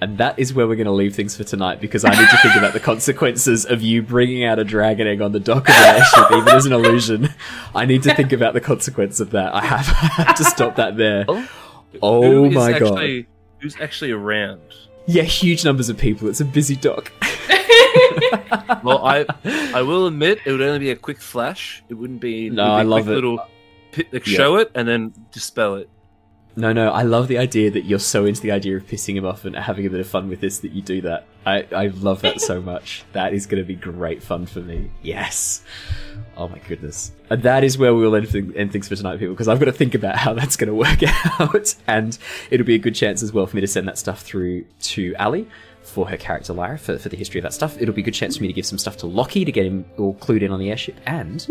And 0.00 0.18
that 0.18 0.38
is 0.38 0.52
where 0.52 0.66
we're 0.68 0.76
going 0.76 0.84
to 0.86 0.92
leave 0.92 1.14
things 1.14 1.34
for 1.36 1.44
tonight 1.44 1.80
because 1.80 2.04
I 2.04 2.10
need 2.10 2.28
to 2.28 2.36
think 2.42 2.54
about 2.56 2.74
the 2.74 2.80
consequences 2.92 3.64
of 3.64 3.80
you 3.80 4.02
bringing 4.02 4.44
out 4.44 4.58
a 4.58 4.64
dragon 4.64 5.06
egg 5.06 5.22
on 5.22 5.32
the 5.32 5.40
dock 5.40 5.68
of 5.68 5.74
an 5.74 5.96
airship, 5.96 6.32
even 6.32 6.48
as 6.48 6.66
an 6.66 6.72
illusion. 6.72 7.30
I 7.74 7.86
need 7.86 8.02
to 8.02 8.14
think 8.14 8.32
about 8.32 8.52
the 8.52 8.60
consequence 8.60 9.20
of 9.20 9.30
that. 9.30 9.54
I 9.54 9.64
have, 9.64 9.88
I 10.18 10.22
have 10.24 10.36
to 10.36 10.44
stop 10.44 10.76
that 10.76 10.96
there. 10.98 11.24
Oh, 11.28 11.48
oh 12.02 12.22
Who 12.22 12.44
is 12.46 12.54
my 12.54 12.72
god. 12.78 12.82
actually, 12.92 13.26
Who's 13.60 13.76
actually 13.80 14.10
around? 14.12 14.60
Yeah, 15.06 15.22
huge 15.22 15.64
numbers 15.64 15.88
of 15.88 15.96
people. 15.96 16.28
It's 16.28 16.40
a 16.40 16.44
busy 16.44 16.76
dock. 16.76 17.10
Well, 18.82 19.04
I 19.04 19.24
I 19.44 19.82
will 19.82 20.06
admit 20.06 20.40
it 20.44 20.50
would 20.52 20.60
only 20.60 20.78
be 20.78 20.90
a 20.90 20.96
quick 20.96 21.20
flash. 21.20 21.82
It 21.88 21.94
wouldn't 21.94 22.20
be. 22.20 22.50
No, 22.50 22.62
would 22.62 22.68
be 22.68 22.72
I 22.72 22.80
a 22.82 22.84
love 22.84 23.02
quick 23.04 23.12
it. 23.12 23.14
Little 23.14 23.36
like, 23.96 24.26
Yeah. 24.26 24.36
show 24.36 24.56
it 24.56 24.70
and 24.74 24.86
then 24.86 25.12
dispel 25.32 25.76
it. 25.76 25.88
No, 26.58 26.72
no, 26.72 26.90
I 26.90 27.02
love 27.02 27.28
the 27.28 27.36
idea 27.36 27.70
that 27.70 27.84
you're 27.84 27.98
so 27.98 28.24
into 28.24 28.40
the 28.40 28.50
idea 28.50 28.78
of 28.78 28.86
pissing 28.86 29.14
him 29.14 29.26
off 29.26 29.44
and 29.44 29.54
having 29.54 29.86
a 29.86 29.90
bit 29.90 30.00
of 30.00 30.06
fun 30.08 30.30
with 30.30 30.40
this 30.40 30.60
that 30.60 30.72
you 30.72 30.80
do 30.80 31.02
that. 31.02 31.26
I, 31.44 31.66
I 31.70 31.88
love 31.88 32.22
that 32.22 32.40
so 32.40 32.62
much. 32.72 33.04
That 33.12 33.34
is 33.34 33.44
going 33.44 33.62
to 33.62 33.66
be 33.66 33.74
great 33.74 34.22
fun 34.22 34.46
for 34.46 34.60
me. 34.60 34.90
Yes. 35.02 35.62
Oh 36.34 36.48
my 36.48 36.58
goodness. 36.60 37.12
And 37.28 37.42
that 37.42 37.62
is 37.62 37.76
where 37.76 37.94
we 37.94 38.02
will 38.02 38.16
end, 38.16 38.28
thing- 38.30 38.56
end 38.56 38.72
things 38.72 38.88
for 38.88 38.96
tonight, 38.96 39.18
people, 39.18 39.34
because 39.34 39.48
I've 39.48 39.58
got 39.58 39.66
to 39.66 39.72
think 39.72 39.94
about 39.94 40.16
how 40.16 40.32
that's 40.32 40.56
going 40.56 40.68
to 40.68 40.74
work 40.74 41.02
out. 41.40 41.74
And 41.86 42.16
it'll 42.50 42.66
be 42.66 42.74
a 42.74 42.78
good 42.78 42.94
chance 42.94 43.22
as 43.22 43.34
well 43.34 43.46
for 43.46 43.54
me 43.56 43.60
to 43.60 43.68
send 43.68 43.86
that 43.88 43.98
stuff 43.98 44.22
through 44.22 44.64
to 44.80 45.14
Ally 45.16 45.44
for 45.86 46.08
her 46.08 46.16
character 46.16 46.52
Lyra 46.52 46.78
for, 46.78 46.98
for 46.98 47.08
the 47.08 47.16
history 47.16 47.38
of 47.38 47.44
that 47.44 47.54
stuff. 47.54 47.80
It'll 47.80 47.94
be 47.94 48.02
a 48.02 48.04
good 48.04 48.14
chance 48.14 48.36
for 48.36 48.42
me 48.42 48.48
to 48.48 48.52
give 48.52 48.66
some 48.66 48.78
stuff 48.78 48.96
to 48.98 49.06
Lockie 49.06 49.44
to 49.44 49.52
get 49.52 49.64
him 49.64 49.84
all 49.96 50.14
clued 50.16 50.42
in 50.42 50.50
on 50.50 50.58
the 50.58 50.70
airship. 50.70 50.96
And 51.06 51.46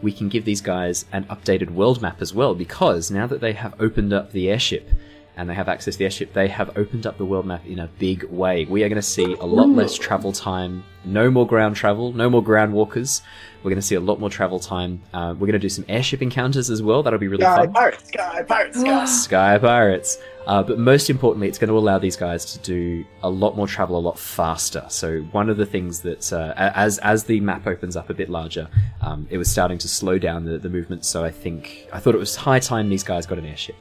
we 0.00 0.12
can 0.12 0.28
give 0.28 0.44
these 0.44 0.60
guys 0.60 1.04
an 1.12 1.24
updated 1.24 1.70
world 1.70 2.00
map 2.00 2.22
as 2.22 2.32
well, 2.32 2.54
because 2.54 3.10
now 3.10 3.26
that 3.26 3.40
they 3.40 3.52
have 3.52 3.74
opened 3.80 4.12
up 4.12 4.32
the 4.32 4.48
airship 4.50 4.88
and 5.36 5.48
they 5.48 5.54
have 5.54 5.68
access 5.68 5.94
to 5.94 5.98
the 5.98 6.04
airship, 6.04 6.32
they 6.32 6.48
have 6.48 6.76
opened 6.76 7.06
up 7.06 7.16
the 7.18 7.24
world 7.24 7.46
map 7.46 7.64
in 7.66 7.78
a 7.78 7.86
big 7.98 8.24
way. 8.24 8.64
We 8.64 8.82
are 8.84 8.88
going 8.88 8.96
to 8.96 9.02
see 9.02 9.34
a 9.34 9.44
lot 9.44 9.68
less 9.68 9.94
travel 9.96 10.32
time, 10.32 10.84
no 11.04 11.30
more 11.30 11.46
ground 11.46 11.76
travel, 11.76 12.12
no 12.12 12.28
more 12.28 12.42
ground 12.42 12.72
walkers. 12.72 13.22
We're 13.62 13.70
going 13.70 13.76
to 13.76 13.86
see 13.86 13.94
a 13.94 14.00
lot 14.00 14.20
more 14.20 14.30
travel 14.30 14.58
time. 14.58 15.02
Uh, 15.12 15.34
we're 15.34 15.46
going 15.46 15.52
to 15.52 15.58
do 15.58 15.68
some 15.68 15.84
airship 15.88 16.20
encounters 16.22 16.70
as 16.70 16.82
well. 16.82 17.02
That'll 17.02 17.18
be 17.18 17.28
really 17.28 17.44
Sky 17.44 17.56
fun. 17.56 17.72
pirates, 17.72 18.08
sky 18.08 18.42
pirates, 18.42 18.80
sky. 18.80 19.04
Sky 19.06 19.58
Pirates. 19.58 20.18
Uh, 20.46 20.62
but 20.62 20.78
most 20.78 21.10
importantly, 21.10 21.48
it's 21.48 21.58
going 21.58 21.68
to 21.68 21.76
allow 21.76 21.98
these 21.98 22.16
guys 22.16 22.44
to 22.44 22.58
do 22.60 23.04
a 23.22 23.30
lot 23.30 23.56
more 23.56 23.66
travel 23.66 23.96
a 23.96 24.00
lot 24.00 24.18
faster. 24.18 24.84
So 24.88 25.20
one 25.32 25.50
of 25.50 25.56
the 25.56 25.66
things 25.66 26.00
that 26.00 26.32
uh, 26.32 26.54
as 26.56 26.98
as 26.98 27.24
the 27.24 27.40
map 27.40 27.66
opens 27.66 27.96
up 27.96 28.10
a 28.10 28.14
bit 28.14 28.30
larger, 28.30 28.68
um, 29.02 29.26
it 29.30 29.38
was 29.38 29.50
starting 29.50 29.78
to 29.78 29.88
slow 29.88 30.18
down 30.18 30.44
the, 30.44 30.58
the 30.58 30.68
movement. 30.68 31.04
So 31.04 31.24
I 31.24 31.30
think 31.30 31.88
I 31.92 32.00
thought 32.00 32.14
it 32.14 32.18
was 32.18 32.36
high 32.36 32.58
time 32.58 32.88
these 32.88 33.04
guys 33.04 33.26
got 33.26 33.38
an 33.38 33.46
airship. 33.46 33.76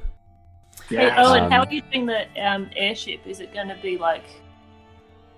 Hey, 0.90 1.07
Yeah. 1.07 1.23
Owen, 1.23 1.44
Um, 1.44 1.52
how 1.52 1.64
are 1.64 1.72
you 1.72 1.81
doing 1.81 2.06
the 2.06 2.26
um, 2.45 2.69
airship? 2.76 3.22
Is 3.26 3.40
it 3.40 3.53
going 3.53 3.69
to 3.69 3.77
be 3.81 3.98
like? 3.98 4.26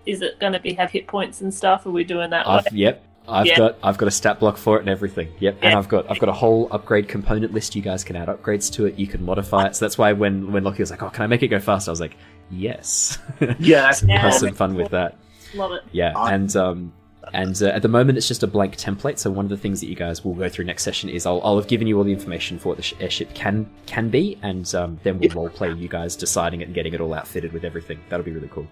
Is 0.06 0.22
it 0.24 0.40
going 0.40 0.54
to 0.54 0.60
be 0.60 0.74
have 0.74 0.90
hit 0.90 1.08
points 1.08 1.42
and 1.42 1.54
stuff? 1.54 1.86
Are 1.86 1.92
we 1.92 2.04
doing 2.04 2.32
that? 2.32 2.48
I've, 2.48 2.74
yep, 2.74 3.04
I've 3.32 3.46
Yeah. 3.48 3.58
got 3.58 3.78
I've 3.84 3.98
got 3.98 4.08
a 4.08 4.12
stat 4.12 4.40
block 4.40 4.58
for 4.58 4.78
it 4.78 4.82
and 4.82 4.90
everything. 4.90 5.30
Yep, 5.40 5.58
and 5.62 5.76
I've 5.78 5.88
got 5.90 6.10
I've 6.12 6.20
got 6.20 6.30
a 6.30 6.34
whole 6.34 6.68
upgrade 6.72 7.08
component 7.08 7.54
list. 7.54 7.76
You 7.76 7.82
guys 7.82 8.04
can 8.04 8.16
add 8.16 8.28
upgrades 8.28 8.72
to 8.74 8.86
it. 8.86 9.00
You 9.00 9.08
can 9.08 9.26
modify 9.26 9.66
it. 9.68 9.76
So 9.76 9.86
that's 9.86 9.98
why 9.98 10.14
when 10.14 10.52
when 10.52 10.64
Lockie 10.64 10.82
was 10.84 10.92
like, 10.92 11.02
"Oh, 11.02 11.10
can 11.10 11.24
I 11.24 11.28
make 11.28 11.42
it 11.44 11.48
go 11.48 11.60
faster?" 11.60 11.90
I 11.90 11.94
was 11.94 12.02
like, 12.02 12.18
"Yes." 12.52 13.18
Yeah. 13.60 13.92
so 13.92 14.06
we'll 14.08 14.18
have 14.18 14.34
some 14.34 14.54
fun 14.54 14.76
with 14.76 14.90
that. 14.92 15.16
Love 15.56 15.72
it. 15.72 15.82
Yeah, 15.92 16.14
and 16.16 16.56
um, 16.56 16.94
and 17.34 17.62
uh, 17.62 17.68
at 17.68 17.82
the 17.82 17.88
moment 17.88 18.18
it's 18.18 18.28
just 18.28 18.42
a 18.44 18.48
blank 18.48 18.78
template. 18.78 19.18
So 19.20 19.30
one 19.30 19.46
of 19.46 19.50
the 19.50 19.58
things 19.58 19.80
that 19.82 19.88
you 19.88 19.96
guys 19.96 20.24
will 20.26 20.34
go 20.34 20.50
through 20.50 20.66
next 20.66 20.84
session 20.84 21.10
is 21.10 21.26
I'll, 21.26 21.40
I'll 21.44 21.58
have 21.58 21.68
given 21.68 21.88
you 21.88 21.98
all 21.98 22.04
the 22.04 22.12
information 22.14 22.58
for 22.60 22.70
what 22.70 22.78
the 22.78 22.84
sh- 22.84 22.94
airship 23.00 23.34
can 23.34 23.70
can 23.86 24.10
be, 24.10 24.38
and 24.42 24.74
um, 24.76 25.00
then 25.04 25.20
we'll 25.20 25.30
Yeah. 25.30 25.36
role 25.36 25.50
play 25.50 25.72
you 25.74 25.88
guys 25.88 26.16
deciding 26.16 26.62
it 26.62 26.66
and 26.66 26.74
getting 26.74 26.94
it 26.94 27.02
all 27.02 27.14
outfitted 27.14 27.54
with 27.54 27.64
everything. 27.64 28.00
That'll 28.10 28.26
be 28.26 28.32
really 28.32 28.50
cool. 28.50 28.68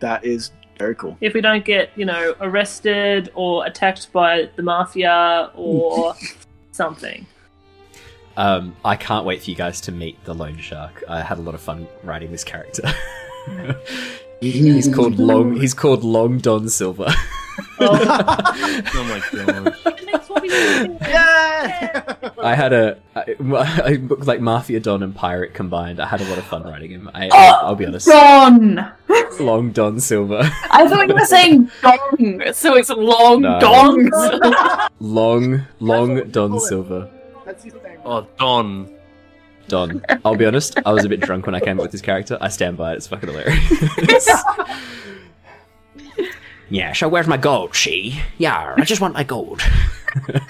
That 0.00 0.24
is 0.24 0.50
very 0.80 0.94
cool. 0.96 1.16
If 1.20 1.34
we 1.34 1.42
don't 1.42 1.64
get, 1.64 1.90
you 1.94 2.06
know, 2.06 2.34
arrested 2.40 3.30
or 3.34 3.66
attacked 3.66 4.10
by 4.12 4.48
the 4.56 4.62
mafia 4.62 5.50
or 5.54 6.14
something. 6.72 7.26
Um, 8.36 8.74
I 8.84 8.96
can't 8.96 9.26
wait 9.26 9.42
for 9.42 9.50
you 9.50 9.56
guys 9.56 9.82
to 9.82 9.92
meet 9.92 10.24
the 10.24 10.34
loan 10.34 10.56
Shark. 10.56 11.04
I 11.06 11.20
had 11.20 11.36
a 11.38 11.42
lot 11.42 11.54
of 11.54 11.60
fun 11.60 11.86
writing 12.02 12.32
this 12.32 12.44
character. 12.44 12.82
he's 14.40 14.88
called 14.94 15.18
Long. 15.18 15.56
He's 15.60 15.74
called 15.74 16.04
Long 16.04 16.38
Don 16.38 16.68
Silver. 16.68 17.06
Oh, 17.08 17.14
Oh 17.80 19.04
my 19.04 19.22
god. 19.44 19.64
the 19.84 20.02
next 20.06 20.28
one 20.30 20.42
we 20.42 20.48
do. 20.48 20.98
Yeah. 21.02 22.14
I 22.42 22.54
had 22.54 22.72
a 22.72 22.98
I, 23.14 23.34
I 23.84 23.96
booked 23.98 24.26
like 24.26 24.40
Mafia 24.40 24.80
Don 24.80 25.02
and 25.02 25.14
Pirate 25.14 25.52
combined. 25.54 26.00
I 26.00 26.06
had 26.06 26.20
a 26.22 26.24
lot 26.24 26.38
of 26.38 26.44
fun 26.44 26.62
writing 26.62 26.90
him. 26.90 27.10
I, 27.14 27.28
Oh, 27.30 27.66
I'll 27.66 27.74
be 27.74 27.84
honest. 27.86 28.06
Don! 28.06 28.92
Long 29.40 29.72
Don 29.72 30.00
Silver. 30.00 30.40
I 30.70 30.86
thought 30.88 31.08
you 31.08 31.14
were 31.14 31.24
saying 31.26 31.70
dong, 31.82 32.42
so 32.54 32.76
it's 32.76 32.88
long 32.90 33.42
No. 33.42 33.58
dongs. 33.60 34.88
Long, 35.00 35.66
long 35.80 36.30
Don 36.30 36.50
call 36.50 36.58
it. 36.58 36.68
Silver. 36.68 37.10
That's 37.44 37.64
his 37.64 37.74
name. 37.74 37.98
Oh, 38.04 38.26
Don. 38.38 38.90
Don. 39.70 40.04
I'll 40.24 40.36
be 40.36 40.44
honest, 40.44 40.78
I 40.84 40.92
was 40.92 41.04
a 41.04 41.08
bit 41.08 41.20
drunk 41.20 41.46
when 41.46 41.54
I 41.54 41.60
came 41.60 41.78
up 41.78 41.82
with 41.82 41.92
this 41.92 42.02
character. 42.02 42.36
I 42.40 42.48
stand 42.48 42.76
by 42.76 42.92
it. 42.92 42.96
It's 42.96 43.06
fucking 43.06 43.28
hilarious. 43.28 44.30
Yeah, 46.72 46.92
so 46.92 47.08
where's 47.08 47.26
my 47.26 47.36
gold, 47.36 47.74
she? 47.74 48.20
Yeah, 48.38 48.74
I 48.78 48.84
just 48.84 49.00
want 49.00 49.14
my 49.14 49.24
gold. 49.24 49.60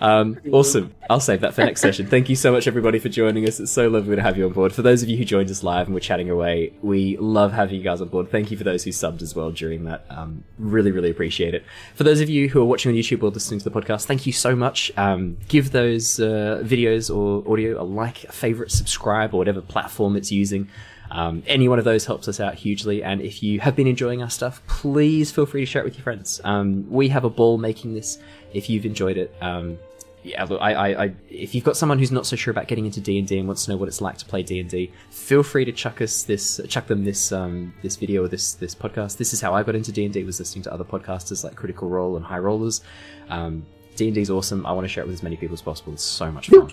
Um, 0.00 0.38
awesome. 0.52 0.94
I'll 1.08 1.20
save 1.20 1.40
that 1.40 1.54
for 1.54 1.62
next 1.62 1.80
session. 1.80 2.06
Thank 2.06 2.28
you 2.28 2.36
so 2.36 2.52
much, 2.52 2.66
everybody, 2.66 2.98
for 2.98 3.08
joining 3.08 3.46
us. 3.46 3.60
It's 3.60 3.72
so 3.72 3.88
lovely 3.88 4.16
to 4.16 4.22
have 4.22 4.36
you 4.36 4.46
on 4.46 4.52
board. 4.52 4.72
For 4.72 4.82
those 4.82 5.02
of 5.02 5.08
you 5.08 5.16
who 5.16 5.24
joined 5.24 5.50
us 5.50 5.62
live 5.62 5.86
and 5.86 5.94
we're 5.94 6.00
chatting 6.00 6.30
away, 6.30 6.72
we 6.82 7.16
love 7.18 7.52
having 7.52 7.76
you 7.76 7.82
guys 7.82 8.00
on 8.00 8.08
board. 8.08 8.30
Thank 8.30 8.50
you 8.50 8.56
for 8.56 8.64
those 8.64 8.84
who 8.84 8.90
subbed 8.90 9.22
as 9.22 9.34
well 9.34 9.50
during 9.50 9.84
that. 9.84 10.04
Um, 10.10 10.44
really, 10.58 10.90
really 10.90 11.10
appreciate 11.10 11.54
it. 11.54 11.64
For 11.94 12.04
those 12.04 12.20
of 12.20 12.28
you 12.28 12.48
who 12.48 12.60
are 12.60 12.64
watching 12.64 12.90
on 12.90 12.96
YouTube 12.96 13.22
or 13.22 13.30
listening 13.30 13.60
to 13.60 13.68
the 13.68 13.80
podcast, 13.80 14.04
thank 14.04 14.26
you 14.26 14.32
so 14.32 14.56
much. 14.56 14.90
Um, 14.96 15.38
give 15.48 15.70
those 15.70 16.20
uh, 16.20 16.62
videos 16.64 17.14
or 17.14 17.50
audio 17.50 17.80
a 17.80 17.84
like, 17.84 18.24
a 18.24 18.32
favorite, 18.32 18.70
subscribe, 18.70 19.32
or 19.34 19.38
whatever 19.38 19.60
platform 19.60 20.16
it's 20.16 20.32
using. 20.32 20.68
Um, 21.10 21.42
any 21.46 21.68
one 21.68 21.78
of 21.78 21.84
those 21.84 22.04
helps 22.04 22.26
us 22.28 22.40
out 22.40 22.54
hugely. 22.54 23.02
And 23.02 23.20
if 23.20 23.42
you 23.42 23.60
have 23.60 23.76
been 23.76 23.86
enjoying 23.86 24.22
our 24.22 24.30
stuff, 24.30 24.60
please 24.66 25.30
feel 25.30 25.46
free 25.46 25.62
to 25.62 25.66
share 25.66 25.82
it 25.82 25.84
with 25.84 25.94
your 25.94 26.02
friends. 26.02 26.40
Um, 26.44 26.90
we 26.90 27.08
have 27.08 27.24
a 27.24 27.30
ball 27.30 27.58
making 27.58 27.94
this. 27.94 28.18
If 28.56 28.70
you've 28.70 28.86
enjoyed 28.86 29.18
it, 29.18 29.34
um, 29.40 29.78
yeah, 30.26 30.42
look, 30.44 30.60
I, 30.60 30.72
I, 30.72 31.04
I, 31.04 31.14
if 31.30 31.54
you've 31.54 31.62
got 31.62 31.76
someone 31.76 32.00
who's 32.00 32.10
not 32.10 32.26
so 32.26 32.34
sure 32.34 32.50
about 32.50 32.66
getting 32.66 32.84
into 32.84 33.00
D 33.00 33.16
and 33.18 33.28
D 33.28 33.38
and 33.38 33.46
wants 33.46 33.64
to 33.64 33.70
know 33.70 33.76
what 33.76 33.86
it's 33.86 34.00
like 34.00 34.18
to 34.18 34.24
play 34.24 34.42
D 34.42 34.58
and 34.58 34.68
D, 34.68 34.90
feel 35.10 35.44
free 35.44 35.64
to 35.64 35.70
chuck 35.70 36.02
us 36.02 36.24
this, 36.24 36.60
chuck 36.68 36.88
them 36.88 37.04
this, 37.04 37.30
um, 37.30 37.72
this 37.82 37.94
video 37.94 38.24
or 38.24 38.28
this, 38.28 38.54
this 38.54 38.74
podcast. 38.74 39.18
This 39.18 39.32
is 39.32 39.40
how 39.40 39.54
I 39.54 39.62
got 39.62 39.76
into 39.76 39.92
D 39.92 40.04
and 40.04 40.12
D 40.12 40.24
was 40.24 40.40
listening 40.40 40.64
to 40.64 40.72
other 40.72 40.82
podcasters 40.82 41.44
like 41.44 41.54
Critical 41.54 41.88
Role 41.88 42.16
and 42.16 42.24
High 42.24 42.40
Rollers. 42.40 42.80
Um, 43.28 43.64
D 43.94 44.06
and 44.06 44.14
D 44.16 44.20
is 44.20 44.28
awesome. 44.28 44.66
I 44.66 44.72
want 44.72 44.84
to 44.84 44.88
share 44.88 45.04
it 45.04 45.06
with 45.06 45.14
as 45.14 45.22
many 45.22 45.36
people 45.36 45.54
as 45.54 45.62
possible. 45.62 45.92
It's 45.92 46.02
so 46.02 46.32
much 46.32 46.48
fun. 46.48 46.72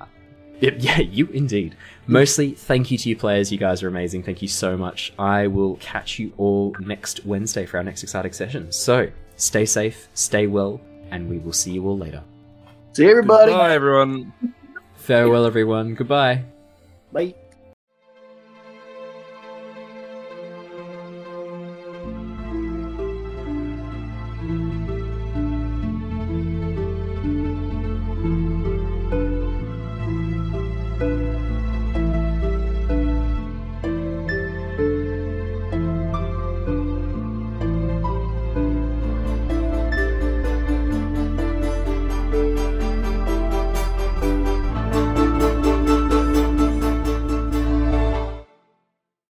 Uh, 0.00 0.06
yeah, 0.60 0.70
yeah, 0.76 0.98
you 0.98 1.28
indeed. 1.28 1.76
Mostly, 2.08 2.50
thank 2.50 2.90
you 2.90 2.98
to 2.98 3.08
you 3.08 3.16
players. 3.16 3.52
You 3.52 3.58
guys 3.58 3.80
are 3.84 3.88
amazing. 3.88 4.24
Thank 4.24 4.42
you 4.42 4.48
so 4.48 4.76
much. 4.76 5.12
I 5.20 5.46
will 5.46 5.76
catch 5.76 6.18
you 6.18 6.32
all 6.36 6.74
next 6.80 7.24
Wednesday 7.24 7.64
for 7.64 7.76
our 7.76 7.84
next 7.84 8.02
exciting 8.02 8.32
session. 8.32 8.72
So, 8.72 9.08
stay 9.36 9.66
safe, 9.66 10.08
stay 10.14 10.48
well, 10.48 10.80
and 11.10 11.28
we 11.28 11.38
will 11.38 11.52
see 11.52 11.72
you 11.72 11.86
all 11.86 11.96
later. 11.98 12.22
See 12.92 13.08
everybody. 13.08 13.52
Bye, 13.52 13.74
everyone. 13.74 14.32
Farewell, 14.96 15.46
everyone. 15.46 15.94
Goodbye. 15.94 16.44
Bye. 17.12 17.34